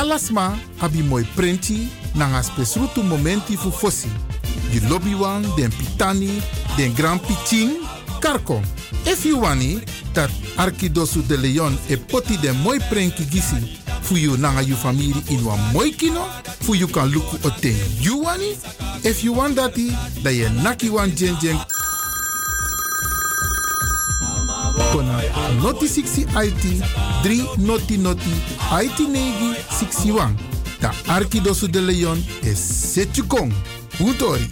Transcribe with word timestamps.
Alasma 0.00 0.56
abi 0.80 1.02
moi 1.02 1.24
prenti 1.36 1.88
nanga 2.14 2.42
spesrutu 2.42 3.02
momenti 3.02 3.56
fu 3.56 3.70
fosi. 3.70 4.08
Di 4.70 4.80
lobby 4.88 5.14
wan, 5.14 5.42
den 5.56 5.70
pitani, 5.70 6.40
den 6.76 6.94
grand 6.94 7.20
pitin, 7.20 7.70
karko. 8.20 8.62
If 9.04 9.26
you 9.26 9.40
wani, 9.40 9.80
dat 10.14 10.30
Arkidosu 10.56 11.22
de 11.26 11.36
Leon 11.36 11.78
e 11.88 11.96
poti 11.96 12.38
den 12.38 12.56
moi 12.62 12.78
prenki 12.88 13.24
gisi 13.24 13.78
fu 14.00 14.16
you 14.16 14.36
nanga 14.38 14.62
you 14.62 14.74
family 14.74 15.22
in 15.28 15.44
wan 15.44 15.58
moi 15.72 15.90
kino, 15.90 16.24
fu 16.60 16.74
you 16.74 16.88
kan 16.88 17.10
luku 17.12 17.36
oten 17.44 17.76
you 18.00 18.22
wani. 18.22 18.56
If 19.04 19.22
you 19.22 19.34
want 19.34 19.56
dati, 19.56 19.92
da 20.22 20.30
ye 20.30 20.48
naki 20.62 20.88
wan 20.88 21.10
jen 21.14 21.36
jen 21.40 21.58
kona 24.92 25.20
noti 25.62 25.88
60 25.88 26.44
IT 26.44 26.84
3 27.22 27.48
noti 27.56 27.98
noti 27.98 28.34
IT 28.82 28.98
negi 29.08 29.54
61. 29.68 30.34
Da 30.80 30.92
Arkidosu 31.06 31.70
de 31.70 31.80
Leon 31.80 32.24
is 32.42 32.92
Setjukong. 32.92 33.52
Utori. 34.00 34.50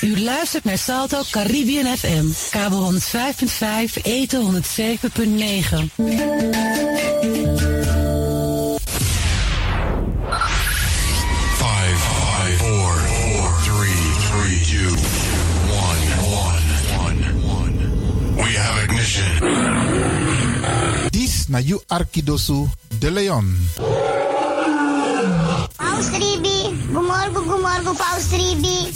U 0.00 0.22
luistert 0.22 0.64
naar 0.64 0.78
Salto 0.78 1.22
Caribbean 1.30 1.96
FM. 1.96 2.26
Kabel 2.50 2.78
105.5, 2.78 4.02
eten 4.02 4.62
107.9. 4.62 6.95
na 21.48 21.58
you 21.58 21.80
Arkidosu 21.88 22.68
de 23.00 23.10
Leon. 23.10 23.46
Paus 25.76 26.08
Ribi, 26.12 26.74
gumorgo 26.92 27.40
gumorgo 27.42 27.92
Paus 27.94 28.30
Ribi. 28.32 28.92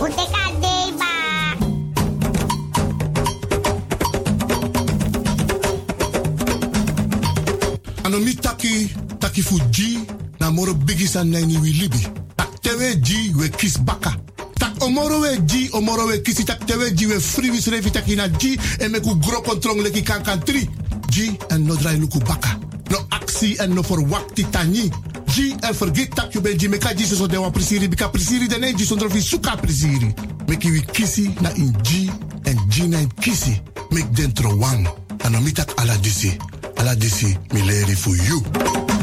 Uteka 0.00 0.44
deba. 0.60 1.10
Anomi 8.04 8.34
taki 8.34 8.88
taki 9.18 9.42
fuji 9.42 10.00
na 10.40 10.50
moro 10.50 10.74
bigisa 10.74 11.24
na 11.24 11.40
ni 11.40 11.56
wi 11.58 11.72
libi. 11.72 12.06
Tak 12.36 12.60
tewe 12.62 12.96
ji 12.96 13.32
we 13.36 13.48
kis 13.48 13.78
baka. 13.78 14.14
Tak 14.58 14.82
omoro 14.82 15.20
we 15.20 15.36
ji 15.46 15.68
omoro 15.72 16.06
we 16.06 16.18
kisi 16.22 16.44
tak 16.44 16.64
tewe 16.66 16.90
ji 16.94 17.06
we 17.06 17.20
free 17.20 17.50
wis 17.50 17.66
revi 17.68 17.90
taki 17.90 18.16
na 18.16 18.28
ji 18.28 18.58
e 18.80 18.88
me 18.88 19.00
ku 19.00 19.14
gro 19.16 19.40
kontrong 19.42 19.80
leki 19.82 20.02
kan 20.02 20.22
kan 20.22 20.40
tri. 20.40 20.68
G 21.10 21.36
en 21.48 21.64
no 21.66 21.74
drai 21.74 21.98
luku 21.98 22.18
baka. 22.18 22.58
No 22.90 22.98
actie 23.08 23.56
en 23.58 23.74
no 23.74 23.82
verwakti 23.82 24.44
tani. 24.50 24.90
G 25.26 25.54
en 25.60 26.08
dat 26.14 26.32
je 26.32 26.40
bent 26.40 26.60
G 26.60 26.68
meka 26.68 26.94
G 26.94 27.04
so 27.04 27.26
dewa 27.26 27.50
prisiri 27.50 27.88
bika 27.88 28.08
prisiri 28.08 28.48
de 28.48 28.58
ne 28.58 28.72
G 28.72 28.84
zonder 28.84 29.10
vi 29.10 29.20
suka 29.20 29.56
prisiri. 29.56 30.14
Meki 30.46 30.84
kisi 30.92 31.34
na 31.40 31.50
in 31.54 31.74
G 31.82 32.10
en 32.42 32.58
G 32.68 32.88
na 32.88 32.98
in 32.98 33.10
kisi. 33.20 33.60
Mek 33.90 34.14
dentro 34.14 34.56
wang. 34.56 34.88
Anomitak 35.18 35.72
ala 35.76 35.96
disi. 35.96 36.36
Ala 36.76 36.94
disi 36.94 37.36
mileri 37.52 37.94
for 37.94 38.16
you. 38.16 38.99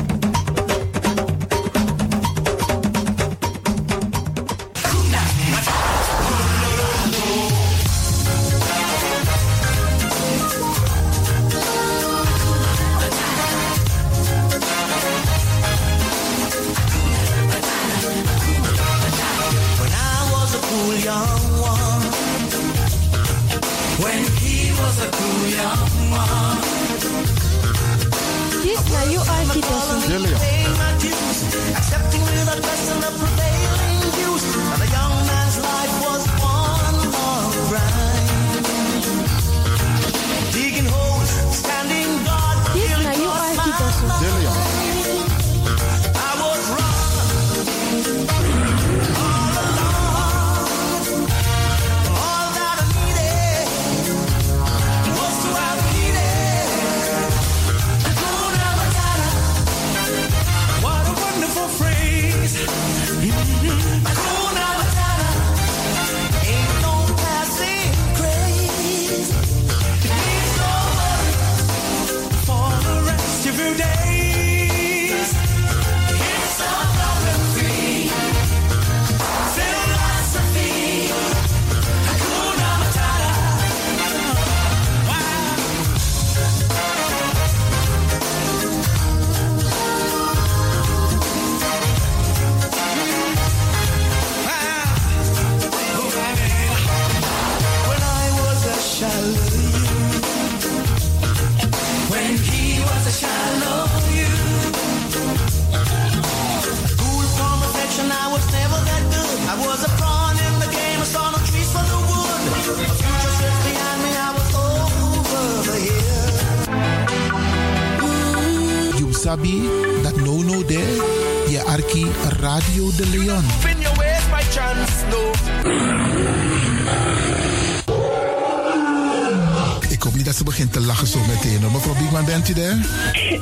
Dat 130.27 130.35
ze 130.35 130.43
begint 130.43 130.73
te 130.73 130.79
lachen 130.79 131.07
zo 131.07 131.19
meteen. 131.19 131.61
hoor. 131.61 131.71
Mevrouw 131.71 131.95
Biekman, 131.95 132.25
bent 132.25 132.49
u 132.49 132.53
daar? 132.53 132.77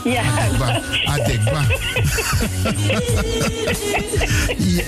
Ja. 0.04 0.24
Ba, 0.58 0.82
adekba. 1.06 1.66
ja. 4.76 4.84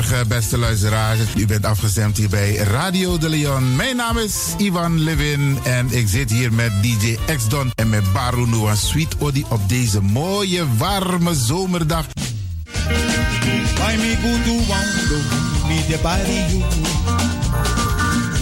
Goedemorgen, 0.00 0.28
beste 0.28 0.58
luisteraars. 0.58 1.20
U 1.36 1.46
bent 1.46 1.64
afgestemd 1.64 2.16
hier 2.16 2.28
bij 2.28 2.54
Radio 2.54 3.18
de 3.18 3.28
Leon. 3.28 3.76
Mijn 3.76 3.96
naam 3.96 4.18
is 4.18 4.34
Ivan 4.58 5.00
Levin 5.00 5.58
en 5.64 5.90
ik 5.90 6.08
zit 6.08 6.30
hier 6.30 6.52
met 6.52 6.72
DJ 6.82 7.18
X-Don 7.36 7.70
en 7.74 7.88
met 7.88 8.12
Baru 8.12 8.46
Noah 8.46 8.76
Sweet 8.76 9.16
Odi 9.18 9.44
op 9.48 9.68
deze 9.68 10.00
mooie, 10.00 10.64
warme 10.76 11.34
zomerdag. 11.34 12.06
Why 13.74 13.96
me 13.96 14.16
go 14.22 14.30
to 14.44 14.66
wando, 14.66 15.16
me 15.68 15.84
de 15.88 15.98
body 16.02 16.40
you. 16.50 16.62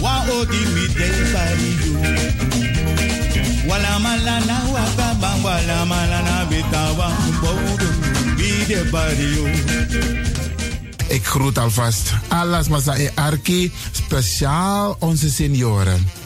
Wa 0.01 0.23
odi 0.29 0.65
me 0.73 0.87
de 0.93 1.29
body 1.33 1.71
you. 1.83 1.97
Wala 3.67 3.99
malana 3.99 4.61
waka 4.71 5.15
bang 5.19 5.41
wala 5.41 5.85
malana 5.85 6.45
bitawa 6.49 7.11
bodo 7.41 7.85
me 8.37 8.65
de 8.67 8.87
body 8.91 9.23
you. 9.23 10.38
Ik 11.09 11.25
groet 11.25 11.57
alvast 11.57 12.13
alles 12.27 12.67
Masa 12.67 12.97
e 12.97 13.09
Arki, 13.15 13.71
speciaal 13.91 14.95
onze 14.99 15.29
senioren. 15.29 16.18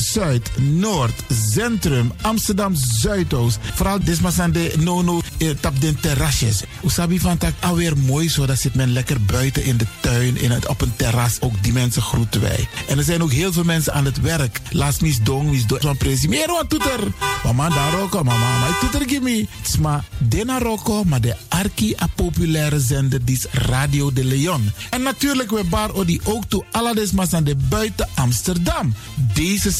Zuid, 0.00 0.50
Noord, 0.56 1.22
Centrum, 1.50 2.12
Amsterdam 2.20 2.74
Zuidoost. 2.74 3.58
Vooral 3.74 3.98
desmasande 4.04 4.72
nono 4.78 5.20
eh, 5.38 5.50
tap 5.60 5.80
den 5.80 6.00
terrasjes. 6.00 6.62
Usabi 6.84 7.20
van 7.20 7.38
tak 7.38 7.54
alweer 7.60 7.98
mooi 7.98 8.28
zo. 8.28 8.46
Dat 8.46 8.58
zit 8.58 8.74
men 8.74 8.92
lekker 8.92 9.20
buiten 9.20 9.64
in 9.64 9.76
de 9.76 9.86
tuin, 10.00 10.40
in 10.40 10.50
het, 10.50 10.66
op 10.66 10.80
een 10.80 10.96
terras. 10.96 11.40
Ook 11.40 11.62
die 11.62 11.72
mensen 11.72 12.02
groeten 12.02 12.40
wij. 12.40 12.68
En 12.88 12.98
er 12.98 13.04
zijn 13.04 13.22
ook 13.22 13.32
heel 13.32 13.52
veel 13.52 13.64
mensen 13.64 13.92
aan 13.92 14.04
het 14.04 14.20
werk. 14.20 14.60
Laat 14.70 15.00
mis 15.00 15.22
dong, 15.22 15.50
mis 15.50 15.66
dong. 15.66 15.82
Zo'n 15.82 15.96
presi. 15.96 16.28
Meer 16.28 16.46
wat 16.46 16.68
toeter. 16.70 17.00
Mama 17.44 17.68
daar 17.68 17.92
roko, 17.92 18.22
mama. 18.22 18.58
Maar 18.58 18.78
toeter 18.80 19.08
gimme. 19.08 19.46
Maar 19.80 20.04
dena 20.18 20.58
roko, 20.58 21.04
maar 21.04 21.20
de 21.20 21.36
arki 21.48 21.94
a 22.02 22.06
populaire 22.14 22.80
zender 22.80 23.24
die 23.24 23.36
is 23.36 23.46
Radio 23.52 24.12
de 24.12 24.24
Leon. 24.24 24.72
En 24.90 25.02
natuurlijk 25.02 25.50
we 25.50 25.64
bar 25.64 25.92
odi 25.92 26.20
ook 26.24 26.44
toe 26.48 26.64
alle 26.70 26.94
desmasande 26.94 27.56
buiten 27.68 28.08
Amsterdam. 28.14 28.94
Deze 29.34 29.70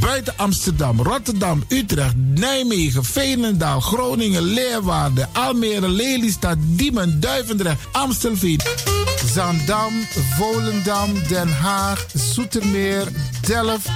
Buiten 0.00 0.32
Amsterdam, 0.36 1.00
Rotterdam, 1.00 1.64
Utrecht, 1.68 2.14
Nijmegen, 2.16 3.04
Veenendaal, 3.04 3.80
Groningen, 3.80 4.42
Leeuwarden, 4.42 5.28
Almere, 5.32 5.88
Lelystad, 5.88 6.56
Diemen, 6.60 7.20
Duivendrecht, 7.20 7.78
Amstelveen, 7.92 8.60
Zaandam, 9.32 9.92
Volendam, 10.36 11.12
Den 11.28 11.48
Haag, 11.48 12.06
Zoetermeer, 12.14 13.08
Delft, 13.40 13.88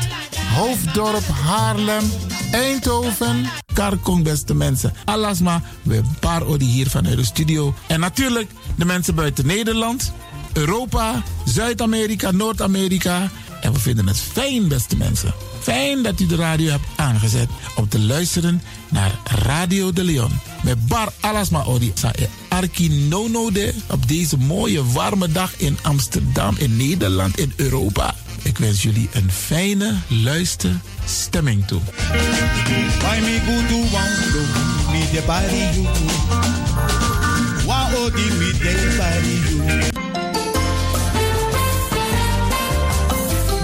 Hoofddorp, 0.56 1.24
Haarlem, 1.44 2.12
Eindhoven, 2.50 3.48
Karkong, 3.74 4.22
beste 4.22 4.54
mensen. 4.54 4.92
Alasma, 5.04 5.62
we 5.82 6.00
paar 6.20 6.46
odi 6.46 6.64
hier 6.64 6.90
vanuit 6.90 7.16
de 7.16 7.24
studio. 7.24 7.74
En 7.86 8.00
natuurlijk 8.00 8.50
de 8.76 8.84
mensen 8.84 9.14
buiten 9.14 9.46
Nederland, 9.46 10.12
Europa, 10.52 11.22
Zuid-Amerika, 11.44 12.30
Noord-Amerika. 12.30 13.30
En 13.60 13.72
we 13.72 13.78
vinden 13.78 14.06
het 14.06 14.20
fijn, 14.20 14.68
beste 14.68 14.96
mensen. 14.96 15.34
Fijn 15.60 16.02
dat 16.02 16.20
u 16.20 16.26
de 16.26 16.36
radio 16.36 16.70
hebt 16.70 16.86
aangezet 16.96 17.48
om 17.76 17.88
te 17.88 17.98
luisteren 17.98 18.62
naar 18.88 19.18
Radio 19.24 19.92
de 19.92 20.04
Leon. 20.04 20.30
Met 20.62 20.86
Bar 20.86 21.12
Alasma 21.20 21.64
Odi 21.64 21.92
e 22.12 22.26
Arki 22.48 22.88
Nono 22.88 23.50
de 23.50 23.74
op 23.90 24.08
deze 24.08 24.36
mooie 24.36 24.84
warme 24.84 25.28
dag 25.32 25.52
in 25.56 25.78
Amsterdam, 25.82 26.54
in 26.58 26.76
Nederland, 26.76 27.38
in 27.38 27.52
Europa. 27.56 28.14
Ik 28.42 28.58
wens 28.58 28.82
jullie 28.82 29.08
een 29.12 29.30
fijne 29.30 29.94
luisterstemming 30.08 31.66
toe. 31.66 31.80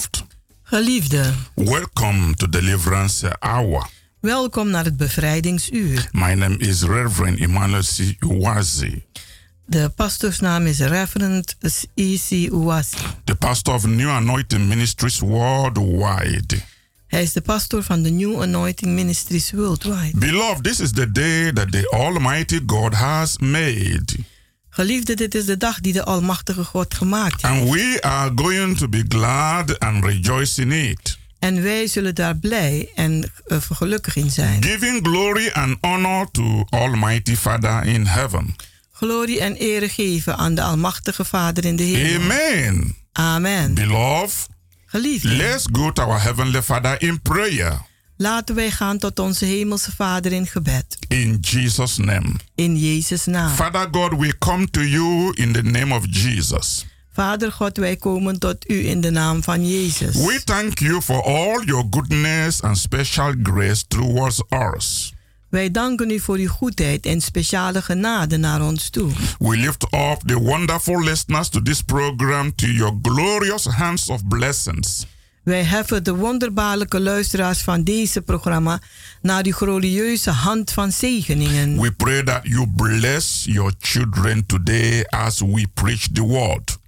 Beloved, 0.00 0.24
Geliefde, 0.62 1.32
welcome 1.54 2.34
to 2.34 2.48
Deliverance 2.48 3.36
Hour. 3.40 3.88
welkom 4.20 4.70
naar 4.70 4.84
het 4.84 4.96
bevrijdingsuur. 4.96 6.08
My 6.12 6.34
name 6.34 6.56
is 6.58 6.82
Reverend 6.82 7.38
Emmanuel 7.40 7.82
C. 7.82 8.14
Uwazi, 8.20 9.02
De 9.66 9.88
pastoorsnaam 9.88 10.66
is 10.66 10.78
Reverend 10.78 11.56
E.C. 11.94 12.30
Uwasi. 12.30 12.96
the 13.24 13.34
pastor 13.34 13.74
of 13.74 13.86
New 13.86 14.08
Anointing 14.08 14.68
Ministries 14.68 15.18
worldwide. 15.18 16.62
Hij 17.06 17.22
is 17.22 17.32
de 17.32 17.40
pastor 17.40 17.82
van 17.82 18.02
de 18.02 18.10
New 18.10 18.42
Anointing 18.42 18.94
Ministries 18.94 19.50
Worldwide. 19.50 20.18
Beloved, 20.18 20.64
this 20.64 20.80
is 20.80 20.92
the 20.92 21.12
day 21.12 21.52
that 21.52 21.72
the 21.72 21.90
Almighty 21.90 22.60
God 22.66 22.94
has 22.94 23.38
made. 23.38 24.04
Geliefde, 24.70 25.14
dit 25.14 25.34
is 25.34 25.44
de 25.44 25.56
dag 25.56 25.80
die 25.80 25.92
de 25.92 26.04
Almachtige 26.04 26.64
God 26.64 26.94
gemaakt 26.94 27.42
heeft. 27.42 27.60
And 27.60 27.70
we 27.70 27.98
are 28.00 28.32
going 28.34 28.78
to 28.78 28.88
be 28.88 29.04
glad 29.08 29.78
and 29.78 30.04
rejoice 30.04 30.60
in 30.60 30.72
it. 30.72 31.18
En 31.38 31.62
wij 31.62 31.86
zullen 31.86 32.14
daar 32.14 32.36
blij 32.36 32.90
en 32.94 33.32
uh, 33.46 33.58
gelukkig 33.72 34.16
in 34.16 34.30
zijn. 34.30 34.62
Giving 34.62 35.06
glory 35.06 35.50
and 35.52 35.76
honor 35.80 36.30
to 36.30 36.64
Almighty 36.68 37.36
Father 37.36 37.84
in 37.84 38.06
heaven. 38.06 38.56
Glorie 38.92 39.40
en 39.40 39.54
ere 39.54 39.88
geven 39.88 40.36
aan 40.36 40.54
de 40.54 40.62
Almachtige 40.62 41.24
Vader 41.24 41.64
in 41.64 41.76
de 41.76 41.82
hemel. 41.82 42.22
Amen. 42.22 42.96
Amen. 43.12 43.74
Beloved, 43.74 44.48
Geliefde, 44.86 45.28
let's 45.28 45.64
go 45.72 45.92
to 45.92 46.02
our 46.02 46.22
Heavenly 46.22 46.62
Father 46.62 47.02
in 47.02 47.20
prayer. 47.20 47.88
Laten 48.20 48.54
wij 48.54 48.70
gaan 48.70 48.98
tot 48.98 49.18
onze 49.18 49.44
Hemelse 49.44 49.92
Vader 49.92 50.32
in 50.32 50.46
gebed. 50.46 50.96
In 51.08 51.38
Jesus' 51.40 51.96
name. 51.96 52.32
In 52.54 52.76
Jezus' 52.76 53.26
naam. 53.26 53.54
Father 53.54 53.88
God, 53.90 54.18
we 54.18 54.38
come 54.38 54.70
to 54.70 54.80
you 54.80 55.32
in 55.34 55.52
the 55.52 55.62
name 55.62 55.94
of 55.94 56.04
Jesus. 56.10 56.86
Vader 57.12 57.52
God, 57.52 57.76
wij 57.76 57.96
komen 57.96 58.38
tot 58.38 58.70
u 58.70 58.88
in 58.88 59.00
de 59.00 59.10
naam 59.10 59.42
van 59.42 59.68
Jezus. 59.68 60.14
We 60.14 60.40
thank 60.44 60.78
you 60.78 61.02
for 61.02 61.22
all 61.22 61.64
your 61.64 61.86
goodness 61.90 62.62
and 62.62 62.78
special 62.78 63.34
grace 63.42 63.84
towards 63.88 64.42
us. 64.74 65.14
Wij 65.48 65.70
danken 65.70 66.10
u 66.10 66.20
voor 66.20 66.36
uw 66.36 66.48
goedheid 66.48 67.06
en 67.06 67.20
speciale 67.20 67.82
genade 67.82 68.36
naar 68.36 68.62
ons 68.62 68.90
toe. 68.90 69.10
We 69.38 69.56
lift 69.56 69.82
up 69.82 70.20
the 70.26 70.38
wonderful 70.38 71.02
listeners 71.02 71.48
to 71.48 71.62
this 71.62 71.82
program 71.82 72.54
to 72.54 72.66
your 72.66 72.98
glorious 73.02 73.64
hands 73.64 74.08
of 74.08 74.26
blessings. 74.28 75.06
Wij 75.50 75.64
heffen 75.64 76.04
de 76.04 76.14
wonderbaarlijke 76.14 77.00
luisteraars 77.00 77.58
van 77.58 77.84
deze 77.84 78.20
programma 78.20 78.80
naar 79.22 79.44
uw 79.44 79.52
glorieuze 79.52 80.30
hand 80.30 80.72
van 80.72 80.92
zegeningen. 80.92 81.80
We 81.80 81.92
pray 81.92 82.22
that 82.22 82.40
you 82.42 82.68
bless 82.76 83.44
your 83.44 83.72
children 83.78 84.46
today 84.46 85.04
as 85.04 85.40
we 85.40 85.66
preach 85.74 86.08
the 86.12 86.22
word. 86.22 86.78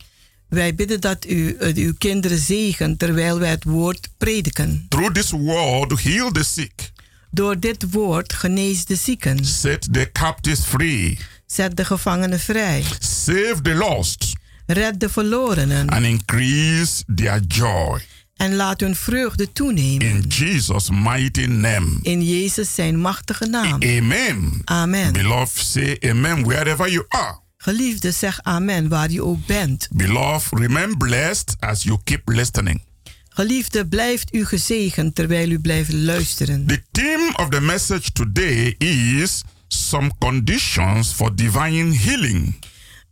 Wij 0.48 0.74
bidden 0.74 1.00
dat 1.00 1.26
u 1.26 1.56
uh, 1.60 1.74
uw 1.74 1.92
kinderen 1.98 2.38
zegent 2.38 2.98
terwijl 2.98 3.38
wij 3.38 3.50
het 3.50 3.64
woord 3.64 4.08
prediken. 4.18 4.86
Through 4.88 5.12
this 5.12 5.30
word, 5.30 6.02
heal 6.02 6.30
the 6.30 6.44
sick. 6.44 6.92
Door 7.30 7.58
dit 7.60 7.90
woord 7.90 8.32
genees 8.32 8.84
de 8.84 8.96
zieken. 8.96 9.44
Set 9.44 9.92
the 9.92 10.10
captives 10.12 10.64
free. 10.64 11.18
Zet 11.46 11.76
de 11.76 11.84
gevangenen 11.84 12.40
vrij. 12.40 12.84
Save 12.98 13.56
the 13.62 13.74
lost. 13.74 14.32
Red 14.66 15.00
de 15.00 15.08
verlorenen. 15.08 15.88
And 15.88 16.04
increase 16.04 17.04
their 17.14 17.40
joy. 17.48 18.00
En 18.36 18.54
laat 18.54 18.80
hun 18.80 18.96
vreugde 18.96 19.52
toenemen. 19.52 20.06
In 20.06 20.24
Jesus' 20.28 20.90
mighty 20.90 21.44
name. 21.44 21.98
In 22.02 22.22
Jezus 22.24 22.74
zijn 22.74 23.00
machtige 23.00 23.46
naam. 23.46 23.82
Amen. 23.82 24.60
Amen. 24.64 25.12
Beloved, 25.12 25.64
say 25.64 25.96
amen 26.00 26.44
wherever 26.44 26.90
you 26.90 27.04
are. 27.08 27.40
Geliefde, 27.56 28.10
zeg 28.10 28.42
amen 28.42 28.88
waar 28.88 29.10
je 29.10 29.24
ook 29.24 29.46
bent. 29.46 29.88
Beloved, 29.92 30.58
remain 30.58 30.96
blessed 30.96 31.56
as 31.58 31.82
you 31.82 31.98
keep 32.04 32.28
listening. 32.28 32.82
Geliefde, 33.28 33.86
blijft 33.86 34.34
u 34.34 34.44
gezegend 34.44 35.14
terwijl 35.14 35.50
u 35.50 35.58
blijft 35.60 35.92
luisteren. 35.92 36.66
The 36.66 36.82
theme 36.90 37.32
of 37.36 37.48
the 37.48 37.60
message 37.60 38.12
today 38.12 38.74
is 38.78 39.42
some 39.68 40.10
conditions 40.18 41.12
for 41.12 41.36
divine 41.36 41.96
healing. 41.96 42.54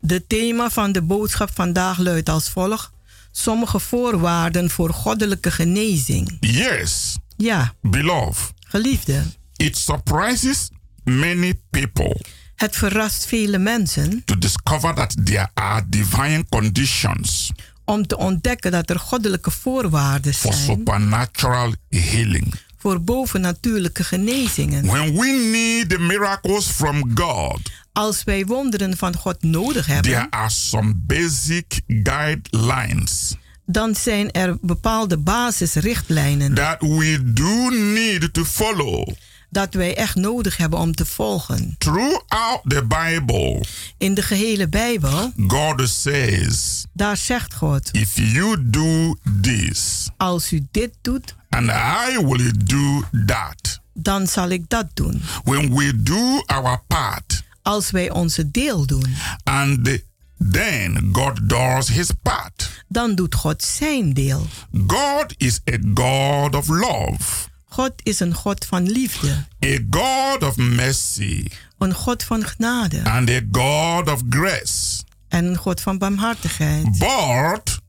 De 0.01 0.27
thema 0.27 0.71
van 0.71 0.93
de 0.93 1.03
boodschap 1.03 1.51
vandaag 1.55 1.99
luidt 1.99 2.29
als 2.29 2.49
volgt: 2.49 2.91
sommige 3.33 3.79
voorwaarden 3.81 4.71
voor 4.71 4.93
goddelijke 4.93 5.51
genezing. 5.51 6.37
Yes. 6.41 7.19
Ja. 7.37 7.75
Beloved. 7.83 8.53
Geliefde. 8.69 9.23
It 9.57 9.77
surprises 9.77 10.69
many 11.05 11.61
people. 11.71 12.21
Het 12.55 12.77
verrast 12.77 13.27
vele 13.27 13.59
mensen. 13.59 14.23
To 14.25 14.39
discover 14.39 14.95
that 14.95 15.17
there 15.25 15.51
are 15.55 15.85
divine 15.89 16.45
conditions. 16.49 17.53
Om 17.85 18.07
te 18.07 18.17
ontdekken 18.17 18.71
dat 18.71 18.91
er 18.91 18.99
goddelijke 18.99 19.51
voorwaarden 19.51 20.35
for 20.35 20.53
zijn. 20.53 20.65
supernatural 20.65 21.75
healing. 21.89 22.55
Voor 22.79 23.03
bovennatuurlijke 23.03 24.05
genezingen. 24.05 24.87
When 24.87 25.13
we 25.13 25.49
need 25.53 25.89
the 25.89 25.99
miracles 25.99 26.65
from 26.67 27.11
God. 27.15 27.61
Als 28.01 28.25
wij 28.25 28.47
wonderen 28.47 28.97
van 28.97 29.17
God 29.17 29.43
nodig 29.43 29.87
hebben. 29.87 30.13
There 30.13 30.31
are 30.31 30.51
some 30.51 30.95
basic 30.95 31.81
guidelines. 31.87 33.37
Dan 33.67 33.95
zijn 33.95 34.31
er 34.31 34.57
bepaalde 34.61 35.19
basisrichtlijnen. 35.19 36.55
That 36.55 36.81
we 36.81 37.33
do 37.33 37.69
need 37.71 38.33
to 38.33 38.45
follow. 38.45 39.09
Dat 39.51 39.75
wij 39.75 39.97
echt 39.97 40.15
nodig 40.15 40.57
hebben 40.57 40.79
om 40.79 40.95
te 40.95 41.07
volgen. 41.07 41.75
Throughout 41.79 42.61
the 42.69 42.85
Bible. 42.87 43.65
In 43.99 44.15
de 44.15 44.23
gehele 44.23 44.69
Bijbel. 44.69 45.33
God 45.47 45.89
says. 45.89 46.85
Daar 46.93 47.17
zegt 47.17 47.55
God. 47.55 47.89
If 47.93 48.17
you 48.17 48.71
do 48.71 49.17
this. 49.41 50.09
Als 50.17 50.53
u 50.53 50.67
dit 50.71 50.93
doet. 51.01 51.35
And 51.49 51.67
I 51.69 52.27
will 52.27 52.53
do 52.65 53.05
that. 53.27 53.81
Dan 53.95 54.27
zal 54.27 54.49
ik 54.49 54.69
dat 54.69 54.87
doen. 54.95 55.23
When 55.45 55.75
we 55.75 56.03
do 56.03 56.43
our 56.47 56.83
part. 56.87 57.49
Als 57.63 57.91
wij 57.91 58.11
onze 58.11 58.51
deel 58.51 58.87
doen. 58.87 59.17
And 59.43 59.85
the 59.85 60.09
Then 60.51 61.09
God 61.13 61.49
does 61.49 61.89
his 61.89 62.11
part. 62.23 62.85
Dan 62.89 63.15
doet 63.15 63.35
God 63.35 63.63
zijn 63.63 64.13
deel. 64.13 64.47
God 64.87 65.35
is 65.37 65.61
a 65.73 65.79
God 65.95 66.55
of 66.55 66.69
love. 66.69 67.49
God 67.69 67.93
is 68.03 68.21
een 68.21 68.35
God 68.35 68.65
van 68.65 68.91
liefde. 68.91 69.47
A 69.65 69.79
God 69.91 70.43
of 70.43 70.57
mercy. 70.57 71.47
Een 71.79 71.95
God 71.95 72.23
van 72.23 72.45
genade. 72.45 73.05
And 73.05 73.31
a 73.31 73.41
God 73.53 74.09
of 74.09 74.23
grace. 74.31 75.03
En 75.29 75.45
een 75.45 75.57
God 75.57 75.81
van 75.81 75.99
barmhartigheid. 75.99 76.99
But 76.99 77.81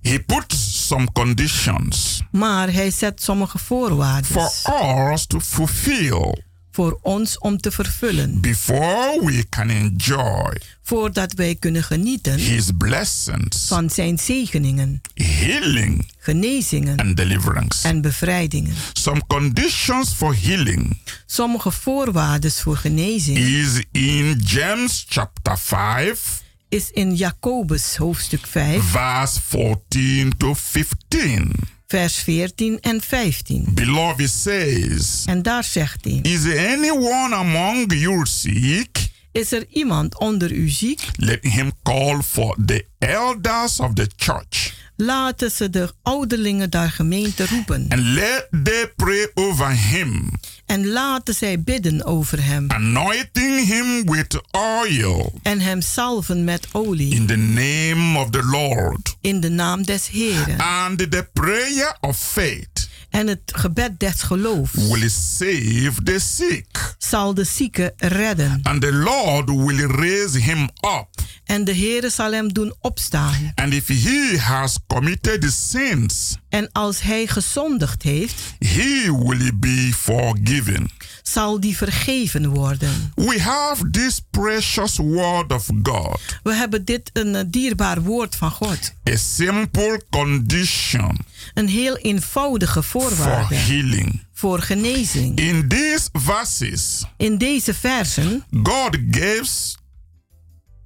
he 0.00 0.20
puts 0.20 0.86
some 0.86 1.12
conditions. 1.12 2.22
Maar 2.30 2.72
hij 2.72 2.90
zet 2.90 3.22
sommige 3.22 3.58
voorwaarden. 3.58 4.30
For 4.30 5.12
us 5.12 5.26
to 5.26 5.40
fulfill. 5.40 6.42
Voor 6.74 6.98
ons 7.02 7.38
om 7.38 7.60
te 7.60 7.70
vervullen. 7.70 8.40
Before 8.40 9.20
we 9.24 9.48
can 9.48 9.70
enjoy. 9.70 10.60
Voordat 10.82 11.32
wij 11.32 11.54
kunnen 11.54 11.84
genieten. 11.84 12.38
His 12.38 12.70
blessings. 12.78 13.66
Van 13.66 13.90
zijn 13.90 14.18
zegeningen. 14.18 15.00
Healing. 15.14 16.10
Genezingen. 16.18 16.96
And 16.96 17.16
deliverance. 17.16 17.88
En 17.88 18.00
bevrijdingen. 18.00 18.74
Some 18.92 19.22
conditions 19.26 20.12
for 20.12 20.36
healing. 20.40 20.98
Sommige 21.26 21.70
voorwaarden 21.70 22.52
voor 22.52 22.76
genezing. 22.76 23.38
Is 23.38 23.82
in 23.90 24.40
James 24.44 25.06
chapter 25.08 25.58
5 25.58 26.42
is 26.68 26.90
in 26.90 27.14
Jacobus 27.14 27.96
hoofdstuk 27.96 28.46
5, 28.46 28.84
vers 28.84 29.38
14 29.42 30.32
to 30.36 30.54
15. 30.54 31.52
Vers 31.94 32.16
14 32.16 32.78
en 32.80 33.00
15. 33.00 33.66
Beloved 33.74 34.30
says, 34.30 35.22
en 35.26 35.42
daar 35.42 35.64
zegt 35.64 36.04
hij: 36.04 36.18
Is 36.22 36.56
anyone 36.56 37.34
among 37.34 37.92
you 37.92 38.26
sick? 38.26 39.08
Is 39.32 39.52
er 39.52 39.66
iemand 39.70 40.18
onder 40.18 40.52
u 40.52 40.68
ziek? 40.68 41.00
Let 41.16 41.38
him 41.42 41.72
call 41.82 42.22
for 42.22 42.56
the 42.66 42.86
elders 42.98 43.80
of 43.80 43.92
the 43.92 44.10
church. 44.16 44.72
Laten 45.04 45.50
ze 45.50 45.70
de 45.70 45.92
ouderlingen 46.02 46.70
der 46.70 46.90
gemeente 46.90 47.46
roepen. 47.46 47.86
And 47.88 48.02
let 48.02 48.48
they 48.62 48.92
pray 48.96 49.30
over 49.34 49.70
him. 49.70 50.30
En 50.66 50.86
laten 50.86 51.34
zij 51.34 51.62
bidden 51.62 52.04
over 52.04 52.44
hem. 52.44 52.70
Anointing 52.70 53.66
him 53.66 54.10
with 54.10 54.40
oil. 54.50 55.32
En 55.42 55.60
hem 55.60 55.80
salven 55.80 56.44
met 56.44 56.66
olie. 56.72 57.14
In 57.14 57.26
the 57.26 57.36
name 57.36 58.18
of 58.18 58.30
the 58.30 58.42
Lord. 58.42 59.16
In 59.20 59.40
de 59.40 59.48
naam 59.48 59.82
des 59.82 60.08
Heren. 60.08 60.58
And 60.58 60.98
the 60.98 61.28
prayer 61.32 61.96
of 62.00 62.18
faith. 62.18 62.88
En 63.10 63.26
het 63.26 63.40
gebed 63.44 64.00
des 64.00 64.22
geloofs 64.22 64.74
will 64.74 65.08
save 65.08 65.92
the 66.04 66.18
sick. 66.18 66.94
zal 66.98 67.34
de 67.34 67.44
zieke 67.44 67.92
redden. 67.96 68.60
And 68.62 68.80
the 68.80 68.92
Lord 68.92 69.48
will 69.48 69.86
raise 69.86 70.40
him 70.40 70.62
up. 70.80 71.13
En 71.44 71.64
de 71.64 71.76
Heere 71.76 72.10
zal 72.10 72.32
hem 72.32 72.52
doen 72.52 72.74
opstaan. 72.80 73.52
And 73.54 73.72
if 73.72 73.86
he 73.88 74.38
has 74.38 74.78
committed 74.86 75.52
sins, 75.52 76.36
En 76.48 76.68
als 76.72 77.00
hij 77.00 77.26
gezondigd 77.26 78.02
heeft, 78.02 78.34
he 78.58 79.16
will 79.26 79.50
be 79.54 79.90
forgiven. 79.96 80.90
zal 81.22 81.60
die 81.60 81.76
vergeven 81.76 82.48
worden. 82.48 83.12
We 83.14 83.40
have 83.40 83.90
this 83.90 84.20
precious 84.30 84.96
word 84.96 85.52
of 85.52 85.66
God, 85.82 86.20
We 86.42 86.54
hebben 86.54 86.84
dit 86.84 87.10
een 87.12 87.34
eh, 87.34 87.44
dierbaar 87.46 88.02
woord 88.02 88.36
van 88.36 88.50
God. 88.50 88.92
a 89.10 89.16
simple 89.16 90.02
condition 90.10 91.18
Een 91.54 91.68
heel 91.68 91.96
eenvoudige 91.96 92.82
for 92.82 93.02
voorwaarde 93.02 93.54
healing. 93.54 94.22
voor 94.32 94.60
genezing. 94.60 95.38
In 95.38 95.68
these 95.68 96.08
verses, 96.12 97.04
In 97.16 97.38
deze 97.38 97.74
versen 97.74 98.44
God 98.62 98.96
gives 99.10 99.76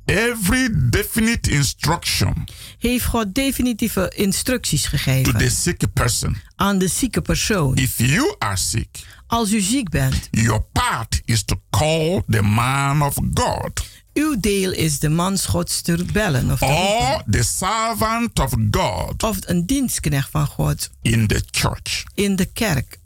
every 0.08 0.68
definite 0.90 1.50
instruction 1.50 2.44
heeft 2.78 3.04
God 3.04 3.34
definitieve 3.34 4.12
instructies 4.14 4.82
to 4.82 4.90
the 4.90 4.96
gegeven 4.98 5.50
sick 5.50 5.92
person. 5.92 6.36
aan 6.56 6.78
de 6.78 6.88
zieke 6.88 7.20
persoon. 7.20 7.76
If 7.76 7.98
you 7.98 8.34
are 8.38 8.56
sick, 8.56 8.88
Als 9.26 9.52
u 9.52 9.60
ziek 9.60 9.88
bent, 9.88 10.28
your 10.30 10.64
part 10.72 11.20
is 11.24 11.44
to 11.44 11.60
call 11.70 12.22
the 12.28 12.42
man 12.42 13.02
of 13.02 13.14
God 13.34 13.86
uw 14.18 14.40
deel 14.40 14.72
is 14.72 14.98
de 14.98 15.08
mans 15.08 15.46
Gods 15.46 15.80
te 15.80 16.04
bellen 16.12 16.50
of, 16.50 16.58
te 16.58 16.64
or 16.64 17.22
the 17.30 17.42
servant 17.42 18.38
of 18.38 18.52
God 18.70 19.22
of 19.22 19.38
een 19.44 19.66
dienstknecht 19.66 20.30
van 20.30 20.46
God 20.46 20.90
in 21.02 21.26
the 21.26 21.42
church. 21.50 22.04
in 22.14 22.36
de 22.36 22.44
kerk. 22.44 22.98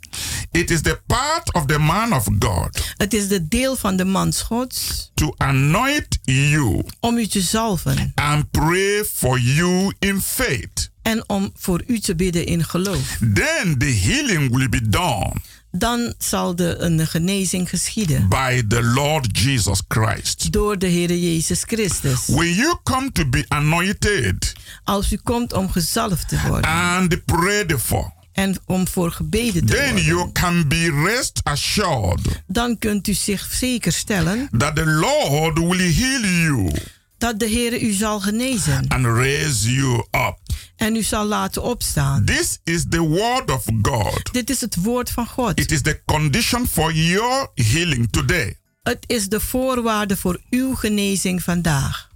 It 0.51 0.71
is 0.71 0.81
the 0.83 1.01
part 1.07 1.53
of 1.55 1.67
the 1.67 1.79
man 1.79 2.13
of 2.13 2.29
God 2.39 2.95
Het 2.97 3.15
is 3.15 3.29
de 3.29 3.49
deel 3.49 3.77
van 3.77 3.97
de 3.97 4.05
mans 4.05 4.43
Gods 4.43 5.11
to 5.15 5.35
anoint 5.37 6.19
you 6.23 6.85
om 7.01 7.19
u 7.19 7.27
te 7.27 7.41
zalven 7.41 8.13
and 8.15 8.51
pray 8.51 9.05
for 9.15 9.39
you 9.41 9.93
in 9.99 10.21
faith. 10.21 10.91
en 11.03 11.29
om 11.29 11.51
voor 11.55 11.83
u 11.87 11.99
te 11.99 12.15
bidden 12.15 12.47
in 12.47 12.65
geloof. 12.65 13.17
Then 13.35 13.79
the 13.79 13.87
healing 14.03 14.57
will 14.57 14.69
be 14.69 14.89
done 14.89 15.33
Dan 15.75 16.15
zal 16.19 16.57
de 16.57 16.77
een 16.79 17.07
genezing 17.07 17.69
geschieden 17.69 18.29
by 18.29 18.63
the 18.69 18.83
Lord 18.83 19.39
Jesus 19.39 19.83
Christ. 19.89 20.53
door 20.53 20.79
de 20.79 20.87
Heer 20.87 21.15
Jezus 21.17 21.63
Christus. 21.67 22.27
When 22.27 22.55
you 22.55 22.77
come 22.83 23.13
to 23.13 23.27
be 23.29 23.45
anointed 23.49 24.53
Als 24.85 25.13
u 25.13 25.17
komt 25.17 25.53
om 25.53 25.71
gezalfd 25.71 26.29
te 26.29 26.41
worden 26.47 26.71
and 26.71 27.25
prayed 27.25 27.75
for, 27.81 28.12
en 28.33 28.57
om 28.67 28.89
voor 28.89 29.11
gebeden 29.13 29.67
te 29.67 29.75
then 29.75 29.85
worden, 29.85 30.05
you 30.05 30.33
can 30.33 30.69
be 30.69 31.03
rest 31.05 31.41
assured 31.43 32.43
dan 32.47 32.79
kunt 32.79 33.09
u 33.09 33.15
zich 33.15 33.49
zeker 33.53 33.93
stellen 33.93 34.49
that 34.59 34.77
the 34.77 34.87
Lord 34.87 35.59
will 35.59 35.93
heal 35.93 36.21
you 36.21 36.71
dat 37.19 37.39
de 37.39 37.47
Heer 37.47 37.83
u 37.83 37.93
zal 37.93 38.21
genezen 38.21 38.89
and 38.89 39.05
raise 39.05 39.73
you 39.73 39.95
up. 40.11 40.39
en 40.77 40.97
u 40.97 41.03
zal 41.03 41.27
laten 41.27 41.63
opstaan. 41.63 42.25
This 42.25 42.59
is 42.65 42.85
the 42.89 43.01
word 43.01 43.51
of 43.51 43.65
God. 43.83 44.33
Dit 44.33 44.51
is 44.51 44.61
het 44.61 44.77
woord 44.77 45.11
van 45.11 45.27
God. 45.27 45.61
It 45.61 45.73
is 45.73 45.83
the 45.83 46.03
condition 46.05 46.67
for 46.67 46.93
your 46.93 47.51
healing 47.55 48.09
today. 48.11 48.57
Het 48.83 49.05
is 49.07 49.29
de 49.29 49.41
voorwaarde 49.41 50.17
voor 50.17 50.41
uw 50.51 50.75
genezing 50.75 51.43
vandaag. 51.43 52.11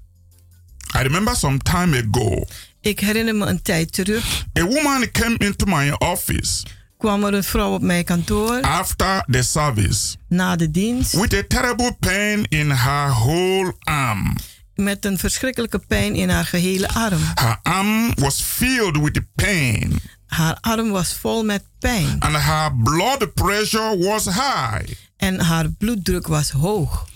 I 0.97 0.99
remember 0.99 1.37
some 1.37 1.59
time 1.59 2.03
ago, 2.09 2.45
Ik 2.87 3.01
herinner 3.01 3.35
me 3.35 3.47
een 3.47 3.63
tijd 3.63 3.93
terug 3.93 4.45
a 4.59 4.65
woman 4.65 5.11
came 5.11 5.35
into 5.39 5.67
my 5.67 5.91
office 5.91 6.65
kwam 6.99 7.25
er 7.25 7.35
een 7.35 7.45
vrouw 7.45 7.75
op 7.75 7.83
mijn 7.83 8.05
kantoor 8.05 8.61
after 8.61 9.25
the 9.31 9.43
service 9.43 10.17
na 10.29 10.57
de 10.57 10.71
dienst 10.71 11.13
with 11.13 11.35
a 11.35 11.43
terrible 11.49 11.97
pain 12.01 12.45
in 12.49 12.71
her 12.71 13.11
whole 13.11 13.75
arm. 13.79 14.37
met 14.75 15.05
een 15.05 15.19
verschrikkelijke 15.19 15.79
pijn 15.79 16.15
in 16.15 16.29
haar 16.29 16.45
gehele 16.45 16.89
arm. 16.89 17.21
Her 17.35 17.59
arm 17.63 18.15
was 18.15 18.41
filled 18.41 18.97
with 18.97 19.21
pain 19.35 20.01
Haar 20.27 20.59
arm 20.61 20.91
was 20.91 21.15
vol 21.15 21.45
met 21.45 21.65
pijn 21.79 22.17
and 22.19 22.37
her 22.37 22.77
blood 22.83 23.35
pressure 23.35 23.99
was 23.99 24.25
high. 24.25 24.93
en 25.17 25.41
haar 25.41 25.71
bloeddruk 25.71 26.27
was 26.27 26.51
hoog. 26.51 27.07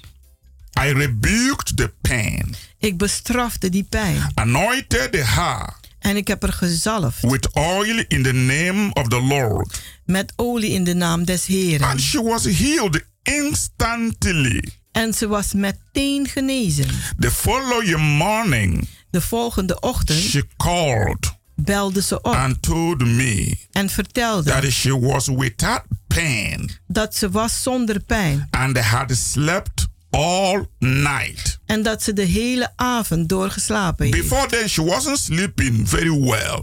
I 0.85 0.93
rebuked 0.93 1.77
the 1.77 1.93
pain, 2.01 2.55
Ik 2.79 2.99
bestrafte 2.99 3.69
die 3.69 3.87
pijn 3.89 4.31
anointed 4.35 5.15
her 5.27 5.79
en 5.99 6.17
ik 6.17 6.29
heb 6.29 6.43
er 6.43 6.53
gezalfd 6.53 7.21
with 7.23 7.49
oil 7.57 8.05
in 8.09 8.23
the 8.23 8.33
name 8.33 8.91
of 8.93 9.09
the 9.09 9.21
Lord, 9.21 9.81
met 10.05 10.33
olie 10.37 10.71
in 10.71 10.85
de 10.85 10.95
naam 10.95 11.25
des 11.25 11.47
Heren. 11.47 11.87
and 11.89 12.01
she 12.01 12.23
was 12.23 12.45
healed 12.45 13.05
instantly. 13.23 14.69
En 14.93 15.15
ze 15.15 15.27
was 15.29 15.53
meteen 15.53 16.27
genezen. 16.29 16.87
The 17.19 17.31
following 17.31 17.99
morning, 18.19 18.89
De 19.11 19.21
volgende 19.21 19.81
ochtend 19.81 20.19
she 20.23 20.45
called 20.57 21.39
belde 21.55 22.03
ze 22.03 22.23
op 22.23 22.35
and 22.35 22.63
told 22.63 22.99
me 23.07 23.59
en 23.73 23.89
vertelde 23.89 24.51
that 24.51 24.65
she 24.73 25.01
was 25.01 25.27
without 25.27 25.83
pain 26.07 26.71
dat 26.87 27.15
ze 27.17 27.31
was 27.31 27.63
zonder 27.63 28.01
pijn 28.01 28.47
and 28.51 28.79
had 28.79 29.17
slept 29.17 29.89
all 30.11 30.67
night. 30.79 31.59
en 31.67 31.83
dat 31.83 32.03
ze 32.03 32.13
de 32.13 32.25
hele 32.25 32.73
avond 32.77 33.29
doorgeslapen 33.29 34.07
heeft. 34.07 34.19
Before 34.19 34.47
then, 34.47 34.69
she 34.69 34.85
wasn't 34.85 35.19
sleeping 35.19 35.89
very 35.89 36.21
well. 36.21 36.63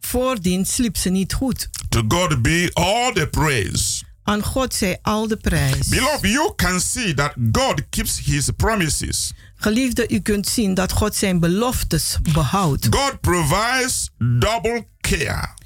Voordien 0.00 0.66
sliep 0.66 0.96
ze 0.96 1.08
niet 1.10 1.32
goed. 1.32 1.68
To 1.88 2.04
God 2.08 2.42
be 2.42 2.70
all 2.72 3.12
the 3.12 3.26
praise. 3.26 4.02
Aan 4.22 4.42
God 4.42 4.74
zij 4.74 4.98
al 5.02 5.28
de 5.28 5.36
prijs. 5.36 5.88
Beloved, 5.88 6.30
you 6.30 6.52
can 6.56 6.80
see 6.80 7.14
that 7.14 7.32
God 7.52 7.82
keeps 7.90 8.20
his 8.24 8.50
promises. 8.56 9.32
Geliefde, 9.56 10.08
u 10.08 10.20
kunt 10.20 10.48
zien 10.48 10.74
dat 10.74 10.92
God 10.92 11.14
zijn 11.14 11.40
beloftes 11.40 12.18
behoudt. 12.32 12.86
God 12.90 13.20
provides 13.20 14.10
double 14.18 14.86
care 15.00 15.56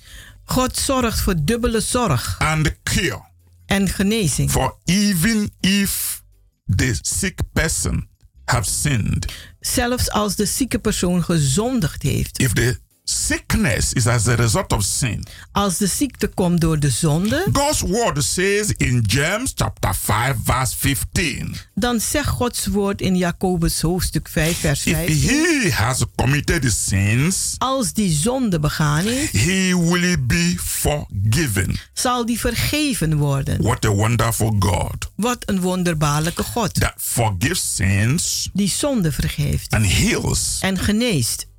God 0.44 0.76
zorgt 0.76 1.20
voor 1.20 1.34
dubbele 1.38 1.80
zorg 1.80 2.36
and 2.38 2.74
cure 2.82 3.22
en 3.66 3.88
genezing. 3.88 4.50
for 4.50 4.76
even 4.84 5.50
if 5.60 6.21
the 6.64 6.98
sick 7.00 7.40
person 7.52 8.08
have 8.44 8.70
sinned. 8.70 9.32
Zelfs 9.60 10.10
als 10.10 10.36
de 10.36 10.46
zieke 10.46 10.78
persoon 10.78 11.24
gezondigd 11.24 12.02
heeft. 12.02 12.38
If 12.38 12.52
the 12.52 12.78
sickness 13.04 13.92
is 13.92 14.06
as 14.06 14.28
a 14.28 14.34
result 14.36 14.72
of 14.72 14.82
sin. 14.84 15.24
Als 15.52 15.78
de 15.78 15.86
ziekte 15.86 16.26
komt 16.28 16.60
door 16.60 16.78
de 16.78 16.90
zonde, 16.90 17.46
God's 17.52 17.80
word 17.80 18.24
says 18.24 18.70
in 18.76 19.04
James 19.06 19.52
chapter 19.56 19.94
5 19.94 20.36
verse 20.44 20.76
15. 20.76 21.56
dan 21.74 22.00
zegt 22.00 22.28
Gods 22.28 22.66
woord 22.66 23.00
in 23.00 23.16
Jacobus 23.16 23.80
hoofdstuk 23.80 24.28
5 24.28 24.58
vers 24.58 24.84
If 24.86 24.96
15. 24.96 25.16
he 25.28 25.70
has 25.72 26.04
committed 26.16 26.72
sins, 26.72 27.54
Als 27.58 27.92
die 27.92 28.12
zonde 28.12 28.58
begaan 28.60 29.04
heeft, 29.04 29.32
he 29.32 29.76
will 29.90 30.16
be 30.26 30.54
forgiven. 30.58 31.76
zal 31.92 32.26
die 32.26 32.40
vergeven 32.40 33.16
worden. 33.16 33.62
What 33.62 33.84
a 33.84 33.88
wonderful 33.90 34.56
God 34.58 35.10
Wat 35.16 35.42
een 35.48 35.60
wonderbaarlijke 35.60 36.42
God. 36.42 36.74
that 36.74 36.94
forgives 36.96 37.74
sins 37.74 38.48
Die 38.52 38.68
zonde 38.68 39.12
vergeeft 39.12 39.74
and 39.74 39.86
heals. 39.92 40.58
en 40.60 40.78
geneest. 40.78 41.50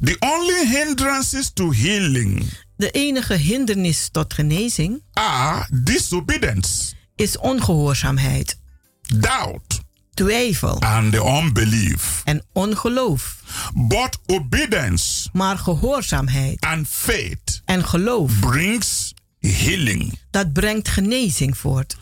The 0.00 0.16
only 0.18 0.66
hindrances 0.66 1.50
to 1.52 1.70
healing 1.70 2.42
De 2.76 2.90
enige 2.90 3.34
hindernis 3.34 4.08
tot 4.12 4.34
genezing 4.34 5.02
are 5.12 5.66
disobedience, 5.82 6.94
is 7.16 7.36
ongehoorzaamheid, 7.38 8.58
doubt, 9.18 9.80
twijfel 10.14 10.80
and 10.80 11.14
unbelief. 11.14 12.22
en 12.24 12.42
ongeloof. 12.52 13.42
But 13.74 14.18
obedience 14.26 15.28
Maar 15.32 15.58
gehoorzaamheid 15.58 16.60
and 16.60 16.88
faith 16.88 17.62
en 17.64 17.84
geloof, 17.84 18.38
brings 18.40 19.14
healing. 19.38 20.18
dat 20.30 20.52
brengt 20.52 20.88
genezing 20.88 21.56
voort. 21.58 21.96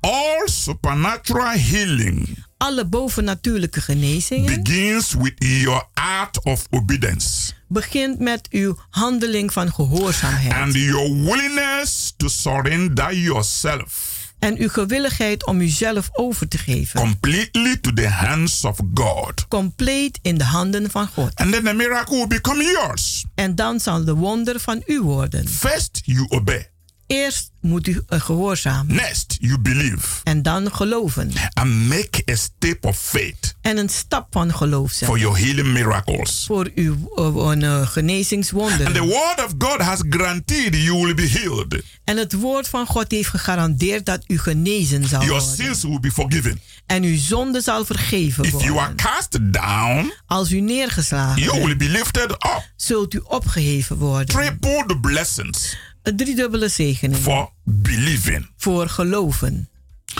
All 0.00 0.42
supernatural 0.48 1.58
healing 1.58 2.44
Alle 2.62 2.86
bovennatuurlijke 2.86 3.80
genezingen 3.80 4.62
begins 4.62 5.14
with 5.14 5.34
your 5.36 5.86
act 5.94 6.42
of 6.42 6.66
obedience 6.70 7.52
begint 7.68 8.18
met 8.18 8.48
uw 8.50 8.78
handeling 8.90 9.52
van 9.52 9.72
gehoorzaamheid. 9.72 10.52
and 10.52 10.74
your 10.74 11.24
willingness 11.24 12.12
to 12.16 12.28
surrender 12.28 13.14
yourself 13.14 14.20
en 14.38 14.58
uw 14.58 14.68
gewilligheid 14.68 15.46
om 15.46 15.60
uzelf 15.60 16.08
over 16.12 16.48
te 16.48 16.58
geven. 16.58 17.00
completely 17.00 17.76
to 17.76 17.92
the 17.92 18.08
hands 18.08 18.64
of 18.64 18.78
God. 18.94 19.48
Compleet 19.48 20.18
in 20.22 20.38
de 20.38 20.44
handen 20.44 20.90
van 20.90 21.06
God. 21.06 21.34
And 21.34 21.52
then 21.52 21.64
the 21.64 21.72
miracle 21.72 22.16
will 22.16 22.26
become 22.26 22.62
yours. 22.62 23.24
En 23.34 23.54
dan 23.54 23.80
zal 23.80 24.04
de 24.04 24.14
wonder 24.14 24.60
van 24.60 24.82
u 24.86 25.00
worden. 25.00 25.48
First, 25.48 26.00
you 26.04 26.26
obey. 26.28 26.71
Eerst 27.12 27.50
moet 27.60 27.86
u 27.86 28.02
eh, 28.08 28.20
gehoorzamen. 28.20 28.94
Next, 28.96 29.36
you 29.40 29.58
believe. 29.58 30.06
En 30.24 30.42
dan 30.42 30.72
geloven. 30.72 31.32
And 31.52 31.88
make 31.88 32.22
a 32.30 32.34
step 32.34 32.84
of 32.84 32.98
faith 32.98 33.54
En 33.60 33.76
een 33.76 33.88
stap 33.88 34.26
van 34.30 34.54
geloof 34.54 34.88
for 34.88 34.96
zetten. 34.98 35.18
your 35.18 35.38
healing 35.38 35.66
miracles. 35.72 36.44
Voor 36.46 36.70
uw 36.74 36.96
uh, 37.16 37.24
And 37.26 37.60
the 38.94 39.00
word 39.00 39.44
of 39.44 39.54
God 39.58 39.80
has 39.80 40.02
guaranteed 40.10 40.74
you 40.76 41.04
will 41.04 41.14
be 41.14 41.28
healed. 41.28 41.82
En 42.04 42.16
het 42.16 42.32
woord 42.32 42.68
van 42.68 42.86
God 42.86 43.10
heeft 43.10 43.28
gegarandeerd 43.28 44.06
dat 44.06 44.24
u 44.26 44.38
genezen 44.38 45.08
zal 45.08 45.22
Your 45.22 45.40
worden. 45.42 45.56
sins 45.66 45.82
will 45.82 46.00
be 46.00 46.10
forgiven. 46.10 46.60
En 46.86 47.02
uw 47.02 47.18
zonde 47.18 47.60
zal 47.60 47.84
vergeven 47.84 48.44
If 48.44 48.50
you 48.50 48.62
are 48.64 48.72
worden. 48.72 48.96
cast 48.96 49.38
down, 49.52 50.12
Als 50.26 50.50
u 50.52 50.60
neergeslagen 50.60 51.42
you 51.42 51.64
will 51.64 51.76
be 51.76 51.88
lifted 51.88 52.30
up. 52.30 52.70
zult 52.76 53.14
u 53.14 53.20
opgeheven 53.24 53.96
worden. 53.96 54.26
Triple 54.26 54.84
the 54.86 54.98
blessings 55.00 55.76
Een 56.02 56.16
driedubbele 56.16 56.68
zegening. 56.68 57.20
for 57.22 57.50
believing. 57.64 58.50
Voor 58.56 58.88
geloven. 58.88 59.66